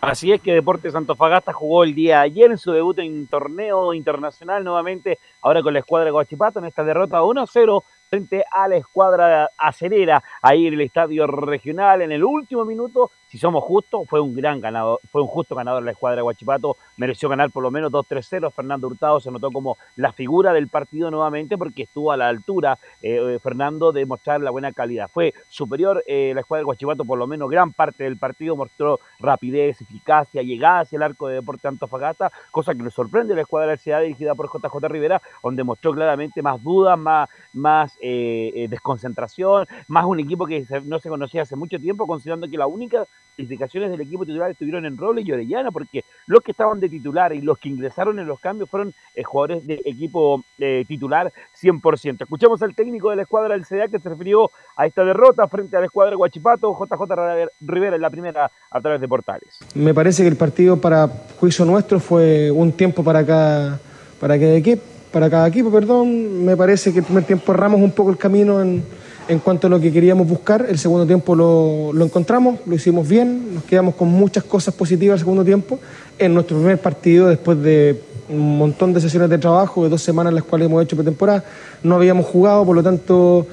Así 0.00 0.32
es 0.32 0.40
que 0.40 0.54
Deportes 0.54 0.94
Antofagasta 0.94 1.52
jugó 1.52 1.84
el 1.84 1.94
día 1.94 2.18
de 2.18 2.22
ayer 2.22 2.50
en 2.50 2.56
su 2.56 2.72
debut 2.72 2.98
en 3.00 3.26
torneo 3.26 3.92
internacional 3.92 4.64
nuevamente, 4.64 5.18
ahora 5.42 5.62
con 5.62 5.74
la 5.74 5.80
escuadra 5.80 6.06
de 6.06 6.10
Guachipato 6.10 6.58
en 6.58 6.64
esta 6.64 6.82
derrota 6.82 7.20
1-0 7.20 7.82
frente 8.08 8.42
a 8.50 8.66
la 8.66 8.76
escuadra 8.76 9.50
acerera 9.58 10.22
ahí 10.40 10.66
en 10.66 10.74
el 10.74 10.80
estadio 10.80 11.26
regional 11.26 12.00
en 12.00 12.12
el 12.12 12.24
último 12.24 12.64
minuto. 12.64 13.10
Si 13.30 13.38
somos 13.38 13.62
justos, 13.62 14.08
fue 14.08 14.20
un 14.20 14.34
gran 14.34 14.60
ganador, 14.60 14.98
fue 15.12 15.22
un 15.22 15.28
justo 15.28 15.54
ganador 15.54 15.84
la 15.84 15.92
escuadra 15.92 16.16
de 16.16 16.22
Guachipato, 16.22 16.76
mereció 16.96 17.28
ganar 17.28 17.52
por 17.52 17.62
lo 17.62 17.70
menos 17.70 17.92
2-3-0. 17.92 18.50
Fernando 18.50 18.88
Hurtado 18.88 19.20
se 19.20 19.30
notó 19.30 19.52
como 19.52 19.78
la 19.94 20.12
figura 20.12 20.52
del 20.52 20.66
partido 20.66 21.12
nuevamente 21.12 21.56
porque 21.56 21.84
estuvo 21.84 22.10
a 22.10 22.16
la 22.16 22.26
altura 22.26 22.76
eh, 23.00 23.20
eh, 23.34 23.38
Fernando 23.40 23.92
de 23.92 24.04
mostrar 24.04 24.40
la 24.40 24.50
buena 24.50 24.72
calidad. 24.72 25.08
Fue 25.14 25.32
superior 25.48 26.02
eh, 26.08 26.32
la 26.34 26.40
escuadra 26.40 26.62
de 26.62 26.64
Guachipato 26.64 27.04
por 27.04 27.20
lo 27.20 27.28
menos 27.28 27.48
gran 27.48 27.72
parte 27.72 28.02
del 28.02 28.16
partido, 28.16 28.56
mostró 28.56 28.98
rapidez, 29.20 29.80
eficacia, 29.80 30.42
llegada 30.42 30.80
hacia 30.80 30.96
el 30.96 31.04
arco 31.04 31.28
de 31.28 31.36
Deporte 31.36 31.68
Antofagasta, 31.68 32.32
cosa 32.50 32.74
que 32.74 32.82
le 32.82 32.90
sorprende 32.90 33.36
la 33.36 33.42
escuadra 33.42 33.68
de 33.68 33.76
la 33.76 33.80
ciudad 33.80 34.00
dirigida 34.00 34.34
por 34.34 34.50
JJ 34.50 34.88
Rivera, 34.88 35.22
donde 35.40 35.62
mostró 35.62 35.92
claramente 35.92 36.42
más 36.42 36.60
dudas, 36.64 36.98
más, 36.98 37.28
más 37.52 37.96
desconcentración, 38.00 39.68
más 39.86 40.04
un 40.04 40.18
equipo 40.18 40.46
que 40.46 40.66
no 40.84 40.98
se 40.98 41.08
conocía 41.08 41.42
hace 41.42 41.54
mucho 41.54 41.78
tiempo, 41.78 42.08
considerando 42.08 42.48
que 42.48 42.56
las 42.56 42.68
únicas 42.68 43.06
indicaciones 43.40 43.90
del 43.90 44.00
equipo 44.00 44.24
titular 44.24 44.50
estuvieron 44.50 44.84
en 44.84 44.96
Robles 44.96 45.26
y 45.26 45.32
Orellana, 45.32 45.70
porque 45.70 46.04
los 46.26 46.42
que 46.42 46.52
estaban 46.52 46.80
de 46.80 46.88
titular 46.88 47.32
y 47.32 47.40
los 47.40 47.58
que 47.58 47.68
ingresaron 47.68 48.18
en 48.18 48.26
los 48.26 48.38
cambios 48.40 48.68
fueron 48.68 48.94
eh, 49.14 49.22
jugadores 49.22 49.66
de 49.66 49.80
equipo 49.84 50.44
eh, 50.58 50.84
titular 50.86 51.32
100%. 51.60 52.22
Escuchamos 52.22 52.62
al 52.62 52.74
técnico 52.74 53.10
de 53.10 53.16
la 53.16 53.22
escuadra 53.22 53.54
del 53.54 53.64
CDA 53.64 53.88
que 53.88 53.98
se 53.98 54.08
refirió 54.08 54.50
a 54.76 54.86
esta 54.86 55.04
derrota 55.04 55.48
frente 55.48 55.76
a 55.76 55.80
la 55.80 55.86
escuadra 55.86 56.10
de 56.10 56.16
Guachipato, 56.16 56.76
JJ 56.78 57.48
Rivera 57.60 57.96
en 57.96 58.02
la 58.02 58.10
primera 58.10 58.50
a 58.70 58.80
través 58.80 59.00
de 59.00 59.08
Portales. 59.08 59.58
Me 59.74 59.94
parece 59.94 60.22
que 60.22 60.28
el 60.28 60.36
partido 60.36 60.80
para 60.80 61.08
juicio 61.38 61.64
nuestro 61.64 62.00
fue 62.00 62.50
un 62.50 62.72
tiempo 62.72 63.02
para 63.02 63.24
cada, 63.24 63.80
para 64.20 64.38
cada 64.38 64.54
equipo, 64.54 64.82
para 65.12 65.28
cada 65.28 65.48
equipo, 65.48 65.70
perdón. 65.70 66.44
Me 66.44 66.56
parece 66.56 66.92
que 66.92 67.00
el 67.00 67.04
primer 67.04 67.24
tiempo 67.24 67.52
erramos 67.52 67.80
un 67.80 67.92
poco 67.92 68.10
el 68.10 68.16
camino 68.16 68.60
en, 68.60 68.84
en 69.28 69.38
cuanto 69.38 69.66
a 69.66 69.70
lo 69.70 69.80
que 69.80 69.92
queríamos 69.92 70.28
buscar. 70.28 70.66
El 70.68 70.78
segundo 70.78 71.06
tiempo 71.06 71.34
lo, 71.34 72.04
encontramos, 72.04 72.60
lo 72.66 72.74
hicimos 72.74 73.08
bien, 73.08 73.54
nos 73.54 73.64
quedamos 73.64 73.94
con 73.94 74.08
muchas 74.08 74.44
cosas 74.44 74.74
positivas 74.74 75.14
el 75.14 75.20
segundo 75.20 75.44
tiempo. 75.44 75.78
En 76.18 76.34
nuestro 76.34 76.56
primer 76.56 76.78
partido, 76.78 77.28
después 77.28 77.60
de 77.62 78.00
un 78.28 78.58
montón 78.58 78.92
de 78.92 79.00
sesiones 79.00 79.30
de 79.30 79.38
trabajo, 79.38 79.84
de 79.84 79.90
dos 79.90 80.02
semanas 80.02 80.30
en 80.30 80.36
las 80.36 80.44
cuales 80.44 80.66
hemos 80.66 80.82
hecho 80.82 80.96
pretemporada, 80.96 81.44
no 81.82 81.96
habíamos 81.96 82.26
jugado, 82.26 82.64
por 82.64 82.76
lo 82.76 82.82
tanto 82.82 83.46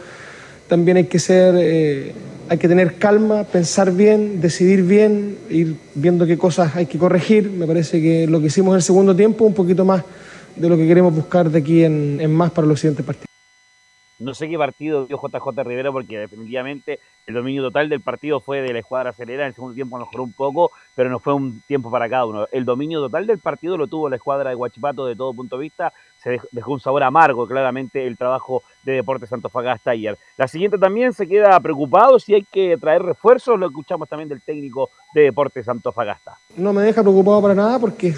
también 0.67 0.97
hay 0.97 1.05
que 1.05 1.19
ser, 1.19 1.55
eh, 1.57 2.13
hay 2.49 2.57
que 2.57 2.67
tener 2.67 2.95
calma, 2.95 3.43
pensar 3.43 3.91
bien, 3.91 4.41
decidir 4.41 4.83
bien, 4.83 5.37
ir 5.49 5.75
viendo 5.95 6.25
qué 6.25 6.37
cosas 6.37 6.75
hay 6.75 6.85
que 6.85 6.97
corregir. 6.97 7.49
Me 7.49 7.65
parece 7.65 8.01
que 8.01 8.27
lo 8.27 8.39
que 8.39 8.47
hicimos 8.47 8.71
en 8.71 8.77
el 8.77 8.83
segundo 8.83 9.15
tiempo, 9.15 9.45
un 9.45 9.53
poquito 9.53 9.85
más 9.85 10.03
de 10.55 10.69
lo 10.69 10.75
que 10.75 10.87
queremos 10.87 11.15
buscar 11.15 11.49
de 11.49 11.59
aquí 11.59 11.83
en 11.83 12.31
más 12.31 12.51
para 12.51 12.67
los 12.67 12.79
siguientes 12.79 13.05
partidos. 13.05 13.26
No 14.19 14.33
sé 14.33 14.49
qué 14.49 14.57
partido 14.57 15.05
dio 15.05 15.19
JJ 15.21 15.63
Rivera 15.63 15.91
porque 15.91 16.17
definitivamente 16.17 16.99
el 17.27 17.35
dominio 17.35 17.61
total 17.63 17.87
del 17.89 18.01
partido 18.01 18.39
fue 18.39 18.61
de 18.61 18.73
la 18.73 18.79
escuadra 18.79 19.11
acelera. 19.11 19.43
En 19.43 19.49
el 19.49 19.53
segundo 19.53 19.75
tiempo 19.75 19.97
mejoró 19.97 20.23
un 20.23 20.33
poco, 20.33 20.71
pero 20.95 21.09
no 21.09 21.19
fue 21.19 21.33
un 21.33 21.61
tiempo 21.67 21.91
para 21.91 22.09
cada 22.09 22.25
uno. 22.25 22.47
El 22.51 22.65
dominio 22.65 22.99
total 23.01 23.27
del 23.27 23.37
partido 23.39 23.77
lo 23.77 23.87
tuvo 23.87 24.09
la 24.09 24.15
escuadra 24.15 24.49
de 24.49 24.55
Guachipato 24.55 25.05
de 25.05 25.15
todo 25.15 25.33
punto 25.33 25.57
de 25.57 25.63
vista. 25.63 25.93
Se 26.23 26.31
dej- 26.37 26.47
dejó 26.51 26.71
un 26.73 26.79
sabor 26.79 27.03
amargo, 27.03 27.47
claramente, 27.47 28.07
el 28.07 28.17
trabajo 28.17 28.63
de 28.83 28.93
Deportes 28.93 29.31
Antofagasta 29.31 29.91
ayer. 29.91 30.17
La 30.37 30.47
siguiente 30.47 30.77
también 30.77 31.13
se 31.13 31.27
queda 31.27 31.59
preocupado 31.59 32.17
si 32.17 32.33
hay 32.33 32.43
que 32.43 32.75
traer 32.77 33.03
refuerzos. 33.03 33.59
Lo 33.59 33.67
escuchamos 33.67 34.07
también 34.09 34.29
del 34.29 34.41
técnico 34.41 34.89
de 35.13 35.21
Deportes 35.23 35.67
Antofagasta. 35.69 36.37
No 36.55 36.73
me 36.73 36.81
deja 36.81 37.01
preocupado 37.03 37.41
para 37.41 37.53
nada 37.53 37.77
porque 37.77 38.13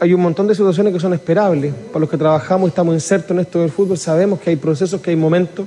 hay 0.00 0.14
un 0.14 0.20
montón 0.20 0.46
de 0.46 0.54
situaciones 0.54 0.92
que 0.92 1.00
son 1.00 1.12
esperables. 1.12 1.74
Para 1.88 2.00
los 2.00 2.10
que 2.10 2.16
trabajamos 2.16 2.68
y 2.68 2.70
estamos 2.70 2.94
insertos 2.94 3.30
en 3.32 3.40
esto 3.40 3.60
del 3.60 3.70
fútbol, 3.70 3.98
sabemos 3.98 4.40
que 4.40 4.50
hay 4.50 4.56
procesos, 4.56 5.00
que 5.00 5.10
hay 5.10 5.16
momentos. 5.16 5.66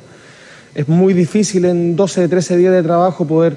Es 0.73 0.88
muy 0.88 1.14
difícil 1.14 1.65
en 1.65 1.95
12, 1.95 2.27
13 2.27 2.57
días 2.57 2.73
de 2.73 2.84
trabajo 2.84 3.26
poder 3.26 3.56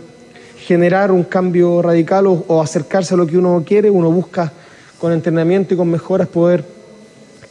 generar 0.58 1.10
un 1.10 1.24
cambio 1.24 1.82
radical 1.82 2.26
o, 2.26 2.44
o 2.46 2.62
acercarse 2.62 3.14
a 3.14 3.16
lo 3.16 3.26
que 3.26 3.38
uno 3.38 3.62
quiere. 3.66 3.90
Uno 3.90 4.10
busca 4.10 4.52
con 4.98 5.12
entrenamiento 5.12 5.74
y 5.74 5.76
con 5.76 5.90
mejoras 5.90 6.28
poder 6.28 6.64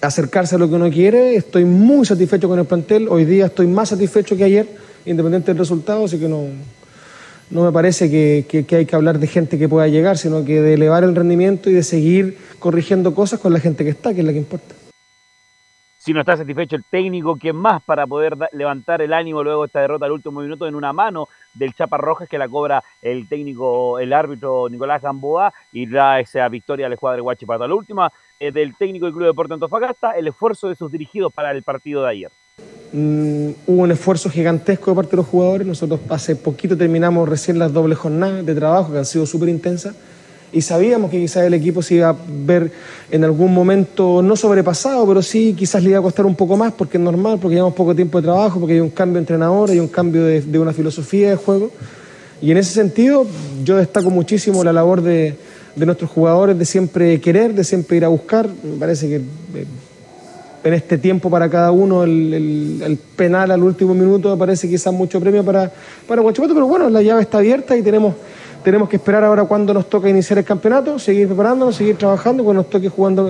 acercarse 0.01 0.55
a 0.55 0.57
lo 0.57 0.69
que 0.69 0.75
uno 0.75 0.89
quiere. 0.89 1.35
Estoy 1.35 1.65
muy 1.65 2.05
satisfecho 2.05 2.47
con 2.47 2.59
el 2.59 2.65
plantel. 2.65 3.07
Hoy 3.09 3.25
día 3.25 3.47
estoy 3.47 3.67
más 3.67 3.89
satisfecho 3.89 4.37
que 4.37 4.43
ayer, 4.43 4.67
independiente 5.05 5.51
del 5.51 5.57
resultado, 5.57 6.05
así 6.05 6.19
que 6.19 6.27
no, 6.27 6.45
no 7.51 7.63
me 7.63 7.71
parece 7.71 8.09
que, 8.09 8.65
hay 8.75 8.85
que 8.85 8.95
hablar 8.95 9.19
de 9.19 9.27
gente 9.27 9.57
que 9.57 9.67
pueda 9.67 9.87
llegar, 9.87 10.17
sino 10.17 10.45
que 10.45 10.61
de 10.61 10.75
elevar 10.75 11.03
el 11.03 11.15
rendimiento 11.15 11.69
y 11.69 11.73
de 11.73 11.83
seguir 11.83 12.37
corrigiendo 12.59 13.15
cosas 13.15 13.39
con 13.39 13.53
la 13.53 13.59
gente 13.59 13.83
que 13.83 13.89
está, 13.89 14.13
que 14.13 14.21
es 14.21 14.25
la 14.25 14.33
que 14.33 14.37
importa. 14.37 14.75
si 15.97 16.13
no 16.13 16.21
está 16.21 16.37
satisfecho 16.37 16.75
el 16.75 16.83
técnico, 16.89 17.35
¿quién 17.35 17.55
más 17.55 17.81
para 17.83 18.05
poder 18.05 18.37
levantar 18.53 19.01
el 19.01 19.13
ánimo 19.13 19.43
luego 19.43 19.63
de 19.63 19.67
esta 19.67 19.81
derrota 19.81 20.05
al 20.05 20.11
último 20.11 20.41
minuto 20.41 20.67
en 20.67 20.75
una 20.75 20.93
mano 20.93 21.27
del 21.53 21.73
Chapa 21.73 21.97
Rojas 21.97 22.29
que 22.29 22.37
la 22.37 22.47
cobra 22.47 22.83
el 23.01 23.27
técnico, 23.27 23.99
el 23.99 24.13
árbitro 24.13 24.69
Nicolás 24.69 25.01
Gamboa 25.01 25.53
y 25.71 25.87
da 25.87 26.19
esa 26.19 26.47
victoria 26.49 26.85
al 26.85 26.93
escuadra 26.93 27.21
de. 27.21 27.67
La 27.67 27.75
última 27.75 28.11
eh, 28.39 28.51
del 28.51 28.75
técnico 28.75 29.05
del 29.05 29.13
Club 29.13 29.27
Deporte 29.27 29.53
Antofagasta, 29.55 30.11
el 30.11 30.27
esfuerzo 30.27 30.69
de 30.69 30.75
sus 30.75 30.91
dirigidos 30.91 31.33
para 31.33 31.51
el 31.51 31.63
partido 31.63 32.03
de 32.03 32.09
ayer. 32.09 32.31
Mm, 32.91 33.49
hubo 33.67 33.83
un 33.83 33.91
esfuerzo 33.91 34.31
gigantesco 34.31 34.91
de 34.91 34.95
parte 34.95 35.11
de 35.11 35.17
los 35.17 35.27
jugadores. 35.27 35.67
Nosotros 35.67 35.99
hace 36.09 36.35
poquito 36.35 36.75
terminamos 36.75 37.29
recién 37.29 37.59
las 37.59 37.71
dobles 37.71 37.97
jornadas 37.97 38.45
de 38.45 38.55
trabajo 38.55 38.91
que 38.91 38.97
han 38.97 39.05
sido 39.05 39.25
súper 39.25 39.49
intensas 39.49 39.95
y 40.51 40.61
sabíamos 40.61 41.11
que 41.11 41.19
quizás 41.19 41.43
el 41.43 41.53
equipo 41.53 41.83
se 41.83 41.95
iba 41.95 42.09
a 42.09 42.15
ver 42.27 42.71
en 43.11 43.23
algún 43.23 43.53
momento 43.53 44.23
no 44.23 44.35
sobrepasado, 44.35 45.07
pero 45.07 45.21
sí 45.21 45.53
quizás 45.55 45.83
le 45.83 45.91
iba 45.91 45.99
a 45.99 46.01
costar 46.01 46.25
un 46.25 46.35
poco 46.35 46.57
más 46.57 46.73
porque 46.73 46.97
es 46.97 47.03
normal, 47.03 47.37
porque 47.39 47.55
llevamos 47.55 47.75
poco 47.75 47.95
tiempo 47.95 48.19
de 48.19 48.23
trabajo, 48.23 48.59
porque 48.59 48.73
hay 48.73 48.79
un 48.79 48.89
cambio 48.89 49.15
de 49.15 49.19
entrenador, 49.19 49.69
hay 49.69 49.79
un 49.79 49.87
cambio 49.87 50.25
de, 50.25 50.41
de 50.41 50.59
una 50.59 50.73
filosofía 50.73 51.29
de 51.29 51.35
juego. 51.35 51.71
Y 52.41 52.49
en 52.51 52.57
ese 52.57 52.73
sentido 52.73 53.27
yo 53.63 53.77
destaco 53.77 54.09
muchísimo 54.09 54.63
la 54.63 54.73
labor 54.73 55.03
de, 55.03 55.35
de 55.75 55.85
nuestros 55.85 56.09
jugadores 56.09 56.57
de 56.57 56.65
siempre 56.65 57.21
querer, 57.21 57.53
de 57.53 57.63
siempre 57.63 57.97
ir 57.97 58.05
a 58.05 58.07
buscar. 58.07 58.49
Me 58.63 58.77
parece 58.79 59.07
que 59.07 59.15
eh, 59.17 59.65
en 60.63 60.73
este 60.73 60.97
tiempo 60.97 61.29
para 61.29 61.49
cada 61.49 61.71
uno 61.71 62.03
el, 62.03 62.81
el- 62.83 62.97
penal 62.97 63.51
al 63.51 63.63
último 63.63 63.93
minuto 63.93 64.37
parece 64.37 64.69
quizás 64.69 64.93
mucho 64.93 65.19
premio 65.19 65.43
para, 65.43 65.71
para 66.07 66.21
pero 66.23 66.65
bueno, 66.67 66.89
la 66.89 67.01
llave 67.01 67.21
está 67.21 67.39
abierta 67.39 67.75
y 67.75 67.81
tenemos, 67.81 68.15
tenemos 68.63 68.87
que 68.89 68.95
esperar 68.97 69.23
ahora 69.23 69.43
cuando 69.45 69.73
nos 69.73 69.89
toca 69.89 70.09
iniciar 70.09 70.39
el 70.39 70.45
campeonato, 70.45 70.97
seguir 70.99 71.27
preparándonos, 71.27 71.75
seguir 71.75 71.97
trabajando, 71.97 72.43
cuando 72.43 72.63
nos 72.63 72.69
toque 72.69 72.87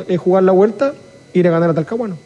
eh, 0.08 0.18
jugar 0.18 0.44
la 0.44 0.52
vuelta, 0.52 0.94
ir 1.34 1.48
a 1.48 1.52
ganar 1.52 1.72
a 1.72 1.74
Talcahuano. 1.74 2.18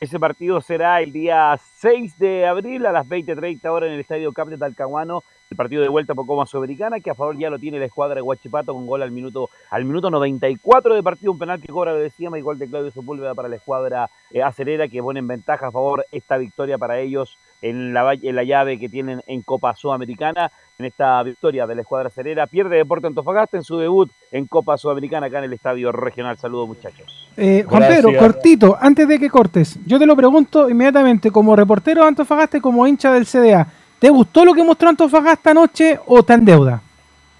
Ese 0.00 0.18
partido 0.18 0.60
será 0.62 1.02
el 1.02 1.12
día 1.12 1.58
6 1.80 2.18
de 2.18 2.46
abril 2.46 2.86
a 2.86 2.92
las 2.92 3.06
20.30 3.06 3.66
horas 3.68 3.88
en 3.88 3.94
el 3.94 4.00
Estadio 4.00 4.32
Cap 4.32 4.48
de 4.48 4.56
Talcahuano. 4.56 5.22
El 5.50 5.56
partido 5.56 5.82
de 5.82 5.88
vuelta 5.88 6.14
por 6.14 6.28
Copa 6.28 6.46
Sudamericana, 6.46 7.00
que 7.00 7.10
a 7.10 7.14
favor 7.16 7.36
ya 7.36 7.50
lo 7.50 7.58
tiene 7.58 7.80
la 7.80 7.86
escuadra 7.86 8.14
de 8.14 8.22
Huachipato 8.22 8.72
con 8.72 8.86
gol 8.86 9.02
al 9.02 9.10
minuto 9.10 9.50
al 9.70 9.84
minuto 9.84 10.08
94 10.08 10.94
de 10.94 11.02
partido, 11.02 11.32
un 11.32 11.40
penal 11.40 11.60
que 11.60 11.72
cobra, 11.72 11.90
lo 11.90 11.98
decíamos, 11.98 12.38
y 12.38 12.42
gol 12.42 12.56
de 12.56 12.68
Claudio 12.68 12.92
Sepúlveda 12.92 13.34
para 13.34 13.48
la 13.48 13.56
escuadra 13.56 14.08
eh, 14.30 14.44
acerera, 14.44 14.86
que 14.86 15.02
pone 15.02 15.18
en 15.18 15.26
ventaja 15.26 15.66
a 15.66 15.72
favor 15.72 16.06
esta 16.12 16.36
victoria 16.36 16.78
para 16.78 17.00
ellos 17.00 17.36
en 17.62 17.92
la, 17.92 18.14
en 18.14 18.36
la 18.36 18.44
llave 18.44 18.78
que 18.78 18.88
tienen 18.88 19.22
en 19.26 19.42
Copa 19.42 19.74
Sudamericana. 19.74 20.52
En 20.78 20.86
esta 20.86 21.20
victoria 21.24 21.66
de 21.66 21.74
la 21.74 21.80
escuadra 21.82 22.06
acerera, 22.06 22.46
pierde 22.46 22.76
Deporte 22.76 23.08
Antofagasta 23.08 23.56
en 23.56 23.64
su 23.64 23.76
debut 23.76 24.08
en 24.30 24.46
Copa 24.46 24.78
Sudamericana 24.78 25.26
acá 25.26 25.38
en 25.38 25.44
el 25.44 25.52
Estadio 25.52 25.90
Regional. 25.90 26.38
Saludos, 26.38 26.68
muchachos. 26.68 27.28
Eh, 27.36 27.64
Juan 27.66 27.82
Gracias. 27.82 28.06
Pedro, 28.06 28.18
cortito, 28.20 28.78
antes 28.80 29.08
de 29.08 29.18
que 29.18 29.28
cortes, 29.28 29.80
yo 29.84 29.98
te 29.98 30.06
lo 30.06 30.14
pregunto 30.14 30.70
inmediatamente, 30.70 31.32
como 31.32 31.56
reportero 31.56 32.02
de 32.02 32.08
Antofagasta 32.08 32.58
y 32.58 32.60
como 32.60 32.86
hincha 32.86 33.12
del 33.12 33.26
CDA, 33.26 33.66
¿te 34.00 34.10
gustó 34.10 34.44
lo 34.44 34.54
que 34.54 34.64
mostró 34.64 34.88
Antofagasta 34.88 35.50
anoche 35.50 36.00
o 36.06 36.18
está 36.18 36.34
en 36.34 36.44
deuda? 36.44 36.82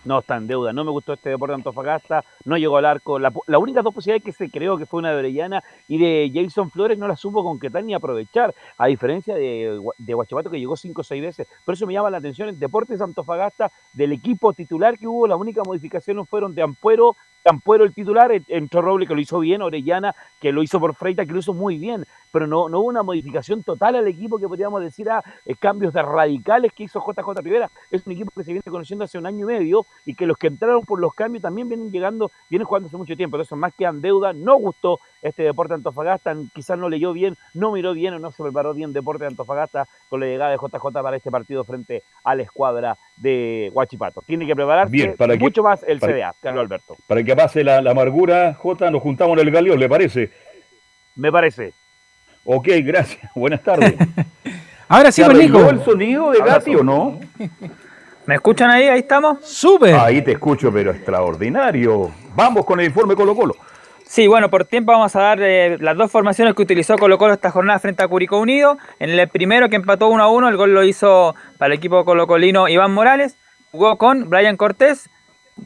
No 0.04 0.20
está 0.20 0.36
en 0.36 0.46
deuda, 0.46 0.72
no 0.72 0.82
me 0.82 0.90
gustó 0.90 1.12
este 1.12 1.30
deporte 1.30 1.52
de 1.52 1.56
Antofagasta, 1.56 2.24
no 2.44 2.56
llegó 2.56 2.78
al 2.78 2.86
arco. 2.86 3.18
La, 3.18 3.30
única 3.58 3.82
dos 3.82 3.94
posibilidades 3.94 4.24
que 4.24 4.32
se 4.32 4.50
creó 4.50 4.78
que 4.78 4.86
fue 4.86 4.98
una 4.98 5.10
de 5.10 5.18
Orellana 5.18 5.62
y 5.88 5.98
de 5.98 6.30
Jason 6.32 6.70
Flores 6.70 6.98
no 6.98 7.06
la 7.06 7.16
supo 7.16 7.42
concretar 7.42 7.84
ni 7.84 7.92
aprovechar, 7.92 8.54
a 8.78 8.86
diferencia 8.86 9.34
de, 9.34 9.78
de 9.98 10.16
que 10.50 10.58
llegó 10.58 10.76
cinco 10.76 11.02
o 11.02 11.04
seis 11.04 11.20
veces. 11.20 11.48
Por 11.64 11.74
eso 11.74 11.86
me 11.86 11.92
llama 11.92 12.10
la 12.10 12.18
atención 12.18 12.48
el 12.48 12.58
Deportes 12.58 13.00
Antofagasta 13.00 13.70
del 13.92 14.12
equipo 14.12 14.52
titular 14.54 14.98
que 14.98 15.06
hubo, 15.06 15.26
la 15.26 15.36
única 15.36 15.62
modificación 15.64 16.26
fueron 16.26 16.54
de 16.54 16.62
Ampuero, 16.62 17.14
Ampuero 17.44 17.84
el 17.84 17.94
titular, 17.94 18.32
en- 18.32 18.44
entró 18.48 18.82
Roble 18.82 19.06
que 19.06 19.14
lo 19.14 19.20
hizo 19.20 19.38
bien, 19.40 19.62
Orellana 19.62 20.14
que 20.40 20.52
lo 20.52 20.62
hizo 20.62 20.78
por 20.80 20.94
Freita 20.94 21.24
que 21.26 21.32
lo 21.32 21.38
hizo 21.38 21.52
muy 21.54 21.76
bien, 21.76 22.04
pero 22.32 22.46
no, 22.46 22.68
no 22.68 22.80
hubo 22.80 22.88
una 22.88 23.02
modificación 23.02 23.62
total 23.62 23.96
al 23.96 24.06
equipo 24.08 24.38
que 24.38 24.46
podríamos 24.48 24.80
decir 24.82 25.10
a 25.10 25.22
cambios 25.58 25.92
de 25.92 26.00
radicales 26.02 26.72
que 26.72 26.84
hizo 26.84 27.00
JJ 27.04 27.40
Rivera. 27.42 27.68
Es 27.90 28.06
un 28.06 28.12
equipo 28.12 28.30
que 28.36 28.44
se 28.44 28.52
viene 28.52 28.62
conociendo 28.70 29.04
hace 29.04 29.18
un 29.18 29.26
año 29.26 29.40
y 29.40 29.52
medio 29.52 29.84
y 30.06 30.14
que 30.14 30.26
los 30.26 30.38
que 30.38 30.46
entraron 30.46 30.82
por 30.84 31.00
los 31.00 31.12
cambios 31.14 31.42
también 31.42 31.68
vienen 31.68 31.90
llegando, 31.90 32.30
vienen 32.48 32.66
jugando 32.66 32.86
hace 32.88 32.96
mucho 32.96 33.16
tiempo. 33.16 33.36
Entonces, 33.36 33.58
más 33.58 33.74
que 33.74 33.84
en 33.84 34.00
deuda, 34.00 34.32
no 34.32 34.56
gustó 34.56 34.98
este 35.22 35.42
deporte 35.42 35.72
de 35.74 35.76
Antofagasta, 35.76 36.34
quizás 36.54 36.78
no 36.78 36.88
leyó 36.88 37.12
bien, 37.12 37.36
no 37.52 37.72
miró 37.72 37.92
bien 37.92 38.14
o 38.14 38.18
no 38.18 38.30
se 38.30 38.42
preparó 38.42 38.72
bien 38.72 38.92
deporte 38.94 39.24
de 39.24 39.28
Antofagasta 39.28 39.86
con 40.08 40.20
la 40.20 40.26
llegada 40.26 40.52
de 40.52 40.56
JJ 40.56 41.02
para 41.02 41.16
este 41.16 41.30
partido 41.30 41.64
frente 41.64 42.02
a 42.24 42.34
la 42.34 42.42
escuadra 42.42 42.96
de 43.16 43.70
Huachipato. 43.74 44.22
Tiene 44.26 44.46
que 44.46 44.54
prepararse 44.56 44.90
Bien, 44.90 45.16
para 45.18 45.34
que- 45.34 45.40
mucho 45.40 45.62
más 45.62 45.82
el 45.86 45.98
para- 46.00 46.12
CDA, 46.14 46.34
Carlos 46.40 46.62
Alberto. 46.62 46.96
Para 47.06 47.22
que 47.22 47.29
pase 47.36 47.64
la, 47.64 47.80
la 47.80 47.90
amargura, 47.90 48.54
Jota, 48.54 48.90
nos 48.90 49.02
juntamos 49.02 49.38
en 49.38 49.46
el 49.46 49.52
galeón, 49.52 49.78
¿le 49.78 49.88
parece? 49.88 50.30
Me 51.16 51.30
parece. 51.30 51.72
Ok, 52.44 52.68
gracias. 52.82 53.30
Buenas 53.34 53.62
tardes. 53.62 53.94
Ahora 54.88 55.12
sí, 55.12 55.22
¿Se 55.22 55.26
pues, 55.26 55.36
arregló 55.36 55.58
Nico. 55.58 55.70
el 55.70 55.84
sonido 55.84 56.30
de 56.32 56.38
Gatti 56.40 56.74
o 56.74 56.82
no? 56.82 57.20
¿Me 58.26 58.34
escuchan 58.34 58.70
ahí? 58.70 58.88
Ahí 58.88 59.00
estamos. 59.00 59.38
¡Súper! 59.44 59.94
Ahí 59.94 60.22
te 60.22 60.32
escucho, 60.32 60.72
pero 60.72 60.90
extraordinario. 60.90 62.10
Vamos 62.34 62.64
con 62.64 62.80
el 62.80 62.86
informe 62.86 63.14
Colo 63.14 63.34
Colo. 63.34 63.54
Sí, 64.04 64.26
bueno, 64.26 64.50
por 64.50 64.64
tiempo 64.64 64.90
vamos 64.92 65.14
a 65.14 65.20
dar 65.20 65.38
eh, 65.40 65.78
las 65.80 65.96
dos 65.96 66.10
formaciones 66.10 66.54
que 66.54 66.62
utilizó 66.62 66.96
Colo 66.98 67.16
Colo 67.18 67.34
esta 67.34 67.50
jornada 67.50 67.78
frente 67.78 68.02
a 68.02 68.08
Curicó 68.08 68.38
Unido. 68.38 68.76
En 68.98 69.10
el 69.10 69.28
primero 69.28 69.68
que 69.68 69.76
empató 69.76 70.08
1 70.08 70.22
a 70.22 70.28
1, 70.28 70.48
el 70.48 70.56
gol 70.56 70.74
lo 70.74 70.82
hizo 70.82 71.34
para 71.58 71.72
el 71.72 71.78
equipo 71.78 72.04
colocolino 72.04 72.68
Iván 72.68 72.92
Morales. 72.92 73.36
Jugó 73.70 73.98
con 73.98 74.28
Brian 74.28 74.56
Cortés, 74.56 75.08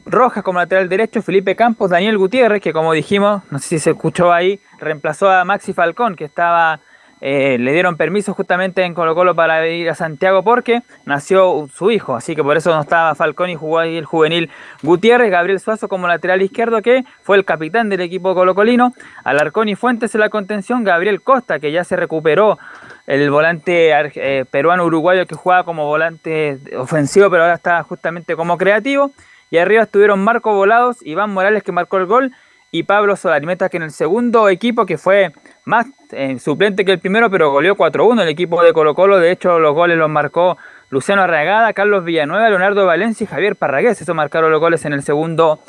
Rojas 0.05 0.43
como 0.43 0.59
lateral 0.59 0.89
derecho, 0.89 1.21
Felipe 1.21 1.55
Campos, 1.55 1.89
Daniel 1.89 2.17
Gutiérrez, 2.17 2.61
que 2.61 2.73
como 2.73 2.93
dijimos, 2.93 3.41
no 3.49 3.59
sé 3.59 3.67
si 3.69 3.79
se 3.79 3.91
escuchó 3.91 4.33
ahí, 4.33 4.59
reemplazó 4.79 5.29
a 5.29 5.45
Maxi 5.45 5.73
Falcón, 5.73 6.15
que 6.15 6.25
estaba, 6.25 6.79
eh, 7.21 7.57
le 7.59 7.71
dieron 7.71 7.95
permiso 7.95 8.33
justamente 8.33 8.83
en 8.83 8.93
Colo 8.93 9.15
Colo 9.15 9.35
para 9.35 9.67
ir 9.67 9.89
a 9.89 9.95
Santiago 9.95 10.43
porque 10.43 10.81
nació 11.05 11.67
su 11.73 11.91
hijo, 11.91 12.15
así 12.15 12.35
que 12.35 12.43
por 12.43 12.57
eso 12.57 12.75
no 12.75 12.81
estaba 12.81 13.15
Falcón 13.15 13.49
y 13.49 13.55
jugó 13.55 13.79
ahí 13.79 13.95
el 13.97 14.05
juvenil 14.05 14.49
Gutiérrez, 14.83 15.31
Gabriel 15.31 15.59
Suazo 15.59 15.87
como 15.87 16.07
lateral 16.07 16.41
izquierdo, 16.41 16.81
que 16.81 17.05
fue 17.23 17.37
el 17.37 17.45
capitán 17.45 17.89
del 17.89 18.01
equipo 18.01 18.35
colocolino, 18.35 18.93
Alarcón 19.23 19.69
y 19.69 19.75
Fuentes 19.75 20.13
en 20.13 20.21
la 20.21 20.29
contención, 20.29 20.83
Gabriel 20.83 21.21
Costa, 21.21 21.59
que 21.59 21.71
ya 21.71 21.83
se 21.83 21.95
recuperó 21.95 22.59
el 23.07 23.29
volante 23.29 23.91
eh, 24.15 24.45
peruano-uruguayo 24.49 25.25
que 25.25 25.35
jugaba 25.35 25.63
como 25.63 25.85
volante 25.85 26.57
ofensivo, 26.77 27.29
pero 27.29 27.43
ahora 27.43 27.55
está 27.55 27.83
justamente 27.83 28.35
como 28.35 28.57
creativo. 28.57 29.11
Y 29.49 29.57
arriba 29.57 29.83
estuvieron 29.83 30.23
Marco 30.23 30.53
Volados, 30.53 30.97
Iván 31.01 31.33
Morales 31.33 31.63
que 31.63 31.71
marcó 31.71 31.97
el 31.97 32.05
gol 32.05 32.31
y 32.71 32.83
Pablo 32.83 33.15
Solarimeta 33.15 33.69
que 33.69 33.77
en 33.77 33.83
el 33.83 33.91
segundo 33.91 34.49
equipo 34.49 34.85
que 34.85 34.97
fue 34.97 35.31
más 35.63 35.85
eh, 36.11 36.37
suplente 36.39 36.83
que 36.83 36.91
el 36.91 36.99
primero, 36.99 37.29
pero 37.29 37.51
goleó 37.51 37.75
4-1 37.75 38.23
el 38.23 38.27
equipo 38.27 38.61
de 38.63 38.73
Colo 38.73 38.95
Colo. 38.95 39.19
De 39.19 39.31
hecho, 39.31 39.59
los 39.59 39.73
goles 39.73 39.97
los 39.97 40.09
marcó 40.09 40.57
Luciano 40.89 41.21
Arragada, 41.21 41.71
Carlos 41.73 42.03
Villanueva, 42.03 42.49
Leonardo 42.49 42.85
Valencia 42.85 43.23
y 43.23 43.27
Javier 43.27 43.55
Parragués. 43.55 44.01
Eso 44.01 44.13
marcaron 44.13 44.51
los 44.51 44.59
goles 44.59 44.83
en 44.85 44.93
el 44.93 45.03
segundo 45.03 45.59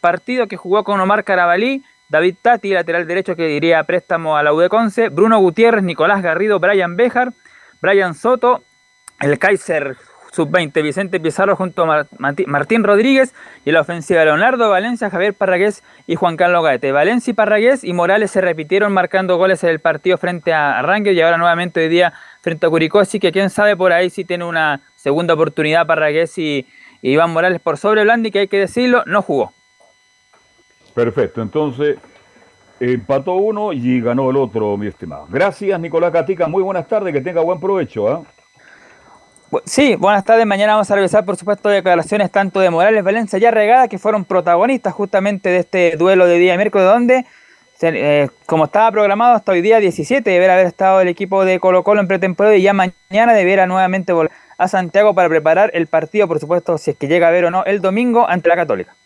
partido 0.00 0.46
que 0.46 0.56
jugó 0.56 0.84
con 0.84 1.00
Omar 1.00 1.24
Carabalí, 1.24 1.84
David 2.08 2.36
Tati, 2.40 2.70
lateral 2.70 3.06
derecho 3.06 3.36
que 3.36 3.46
diría 3.46 3.82
préstamo 3.84 4.36
a 4.36 4.42
la 4.42 4.68
Conce, 4.68 5.08
Bruno 5.08 5.38
Gutiérrez, 5.38 5.82
Nicolás 5.82 6.22
Garrido, 6.22 6.58
Brian 6.60 6.96
Bejar, 6.96 7.32
Brian 7.80 8.14
Soto, 8.14 8.62
el 9.20 9.38
Kaiser 9.38 9.96
sub-20 10.36 10.82
Vicente 10.82 11.18
Pizarro 11.18 11.56
junto 11.56 11.90
a 11.90 12.06
Martín 12.18 12.84
Rodríguez 12.84 13.34
y 13.64 13.72
la 13.72 13.80
ofensiva 13.80 14.22
Leonardo 14.22 14.68
Valencia, 14.68 15.08
Javier 15.08 15.32
Parragués 15.32 15.82
y 16.06 16.14
Juan 16.14 16.36
Carlos 16.36 16.62
Gaete. 16.62 16.92
Valencia 16.92 17.30
y 17.30 17.34
Parragués 17.34 17.82
y 17.82 17.94
Morales 17.94 18.30
se 18.30 18.42
repitieron 18.42 18.92
marcando 18.92 19.38
goles 19.38 19.64
en 19.64 19.70
el 19.70 19.80
partido 19.80 20.18
frente 20.18 20.52
a 20.52 20.82
Rangel 20.82 21.16
y 21.16 21.22
ahora 21.22 21.38
nuevamente 21.38 21.80
hoy 21.80 21.88
día 21.88 22.12
frente 22.42 22.66
a 22.66 22.68
Curicó, 22.68 23.00
así 23.00 23.18
que 23.18 23.32
quién 23.32 23.48
sabe 23.48 23.76
por 23.76 23.92
ahí 23.92 24.10
si 24.10 24.24
tiene 24.24 24.44
una 24.44 24.82
segunda 24.94 25.34
oportunidad 25.34 25.86
Parragués 25.86 26.36
y, 26.36 26.66
Iván 27.02 27.30
Morales 27.30 27.60
por 27.60 27.76
sobre 27.78 28.02
Blandi, 28.02 28.30
que 28.30 28.40
hay 28.40 28.48
que 28.48 28.58
decirlo, 28.58 29.04
no 29.06 29.22
jugó. 29.22 29.52
Perfecto, 30.94 31.40
entonces 31.40 31.98
empató 32.80 33.34
uno 33.34 33.72
y 33.72 34.00
ganó 34.00 34.30
el 34.30 34.36
otro, 34.36 34.76
mi 34.76 34.88
estimado. 34.88 35.26
Gracias, 35.30 35.78
Nicolás 35.78 36.10
Catica. 36.10 36.48
Muy 36.48 36.62
buenas 36.62 36.88
tardes, 36.88 37.12
que 37.12 37.20
tenga 37.20 37.42
buen 37.42 37.60
provecho. 37.60 38.08
¿ah? 38.08 38.22
Sí, 39.64 39.94
buenas 39.94 40.24
tardes. 40.24 40.44
Mañana 40.44 40.72
vamos 40.72 40.90
a 40.90 40.94
revisar, 40.96 41.24
por 41.24 41.36
supuesto, 41.36 41.68
declaraciones 41.68 42.30
tanto 42.30 42.60
de 42.60 42.70
Morales, 42.70 43.04
Valencia 43.04 43.38
y 43.38 43.44
Arregada, 43.44 43.88
que 43.88 43.98
fueron 43.98 44.24
protagonistas 44.24 44.92
justamente 44.92 45.50
de 45.50 45.58
este 45.58 45.96
duelo 45.96 46.26
de 46.26 46.38
día 46.38 46.56
miércoles, 46.56 46.86
donde, 46.88 47.24
eh, 47.82 48.28
como 48.46 48.64
estaba 48.64 48.90
programado 48.90 49.34
hasta 49.34 49.52
hoy 49.52 49.60
día 49.60 49.78
17, 49.78 50.28
deberá 50.28 50.54
haber 50.54 50.66
estado 50.66 51.00
el 51.00 51.08
equipo 51.08 51.44
de 51.44 51.60
Colo 51.60 51.84
Colo 51.84 52.00
en 52.00 52.08
pretemporada 52.08 52.56
y 52.56 52.62
ya 52.62 52.72
mañana 52.72 53.34
deberá 53.34 53.66
nuevamente 53.66 54.12
volver 54.12 54.32
a 54.58 54.68
Santiago 54.68 55.14
para 55.14 55.28
preparar 55.28 55.70
el 55.74 55.86
partido, 55.86 56.26
por 56.26 56.40
supuesto, 56.40 56.76
si 56.76 56.90
es 56.90 56.96
que 56.96 57.06
llega 57.06 57.28
a 57.28 57.30
ver 57.30 57.44
o 57.44 57.50
no, 57.50 57.64
el 57.64 57.80
domingo 57.80 58.28
ante 58.28 58.48
la 58.48 58.56
Católica. 58.56 58.96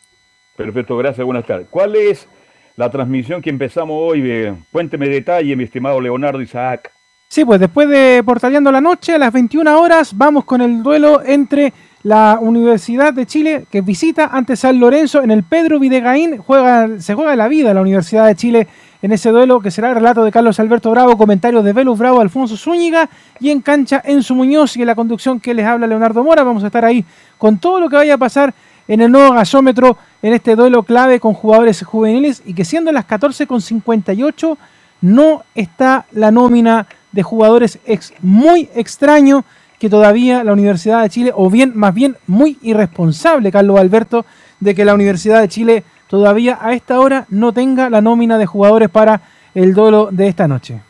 Perfecto, 0.56 0.96
gracias, 0.96 1.24
buenas 1.24 1.44
tardes. 1.44 1.66
¿Cuál 1.68 1.96
es 1.96 2.28
la 2.76 2.90
transmisión 2.90 3.42
que 3.42 3.50
empezamos 3.50 3.96
hoy? 3.98 4.56
Cuénteme 4.72 5.08
detalle, 5.08 5.54
mi 5.54 5.64
estimado 5.64 6.00
Leonardo 6.00 6.40
Isaac. 6.40 6.90
Sí, 7.32 7.44
pues 7.44 7.60
después 7.60 7.88
de 7.88 8.24
Portaleando 8.24 8.72
la 8.72 8.80
Noche, 8.80 9.14
a 9.14 9.18
las 9.18 9.32
21 9.32 9.80
horas, 9.80 10.18
vamos 10.18 10.44
con 10.44 10.60
el 10.60 10.82
duelo 10.82 11.22
entre 11.24 11.72
la 12.02 12.38
Universidad 12.40 13.14
de 13.14 13.24
Chile, 13.24 13.66
que 13.70 13.82
visita 13.82 14.30
ante 14.32 14.56
San 14.56 14.80
Lorenzo 14.80 15.22
en 15.22 15.30
el 15.30 15.44
Pedro 15.44 15.78
Videgaín. 15.78 16.38
Juega, 16.38 16.88
se 16.98 17.14
juega 17.14 17.36
la 17.36 17.46
vida 17.46 17.72
la 17.72 17.82
Universidad 17.82 18.26
de 18.26 18.34
Chile 18.34 18.66
en 19.00 19.12
ese 19.12 19.30
duelo 19.30 19.60
que 19.60 19.70
será 19.70 19.90
el 19.90 19.94
relato 19.94 20.24
de 20.24 20.32
Carlos 20.32 20.58
Alberto 20.58 20.90
Bravo, 20.90 21.16
comentarios 21.16 21.64
de 21.64 21.72
Velus 21.72 22.00
Bravo, 22.00 22.20
Alfonso 22.20 22.56
Zúñiga 22.56 23.08
y 23.38 23.50
en 23.50 23.60
cancha 23.60 24.02
Enzo 24.04 24.34
Muñoz 24.34 24.76
y 24.76 24.80
en 24.80 24.88
la 24.88 24.96
conducción 24.96 25.38
que 25.38 25.54
les 25.54 25.66
habla 25.66 25.86
Leonardo 25.86 26.24
Mora. 26.24 26.42
Vamos 26.42 26.64
a 26.64 26.66
estar 26.66 26.84
ahí 26.84 27.04
con 27.38 27.58
todo 27.58 27.78
lo 27.78 27.88
que 27.88 27.94
vaya 27.94 28.14
a 28.14 28.18
pasar 28.18 28.52
en 28.88 29.02
el 29.02 29.12
nuevo 29.12 29.34
gasómetro 29.34 29.96
en 30.20 30.32
este 30.32 30.56
duelo 30.56 30.82
clave 30.82 31.20
con 31.20 31.34
jugadores 31.34 31.84
juveniles 31.84 32.42
y 32.44 32.54
que 32.54 32.64
siendo 32.64 32.90
las 32.90 33.06
14.58 33.06 34.56
no 35.02 35.44
está 35.54 36.06
la 36.10 36.32
nómina 36.32 36.88
de 37.12 37.22
jugadores 37.22 37.78
ex, 37.86 38.12
muy 38.20 38.68
extraño 38.74 39.44
que 39.78 39.88
todavía 39.88 40.44
la 40.44 40.52
Universidad 40.52 41.02
de 41.02 41.08
Chile, 41.08 41.32
o 41.34 41.48
bien, 41.48 41.72
más 41.74 41.94
bien 41.94 42.16
muy 42.26 42.58
irresponsable, 42.62 43.50
Carlos 43.50 43.80
Alberto, 43.80 44.26
de 44.60 44.74
que 44.74 44.84
la 44.84 44.94
Universidad 44.94 45.40
de 45.40 45.48
Chile 45.48 45.84
todavía 46.06 46.58
a 46.60 46.74
esta 46.74 47.00
hora 47.00 47.26
no 47.30 47.52
tenga 47.52 47.88
la 47.88 48.02
nómina 48.02 48.36
de 48.36 48.44
jugadores 48.44 48.90
para 48.90 49.22
el 49.54 49.72
duelo 49.72 50.08
de 50.12 50.28
esta 50.28 50.46
noche. 50.46 50.82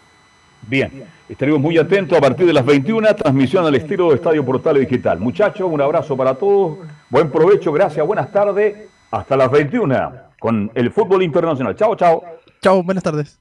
Bien, 0.66 1.04
estaremos 1.28 1.60
muy 1.60 1.78
atentos 1.78 2.18
a 2.18 2.20
partir 2.20 2.46
de 2.46 2.52
las 2.52 2.66
21, 2.66 3.14
transmisión 3.14 3.64
al 3.64 3.74
estilo 3.76 4.08
de 4.08 4.16
Estadio 4.16 4.44
Portal 4.44 4.80
Digital. 4.80 5.20
Muchachos, 5.20 5.68
un 5.70 5.80
abrazo 5.80 6.16
para 6.16 6.34
todos, 6.34 6.78
buen 7.08 7.30
provecho, 7.30 7.72
gracias, 7.72 8.04
buenas 8.04 8.32
tardes, 8.32 8.88
hasta 9.10 9.36
las 9.36 9.50
21 9.50 10.12
con 10.40 10.70
el 10.74 10.90
fútbol 10.90 11.22
internacional. 11.22 11.76
Chao, 11.76 11.94
chao. 11.94 12.24
Chao, 12.60 12.82
buenas 12.82 13.04
tardes. 13.04 13.38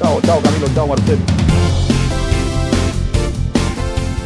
Chao, 0.00 0.20
chao 0.22 0.40
Camilo, 0.42 0.66
chao 0.74 0.86
Marcelo. 0.88 1.20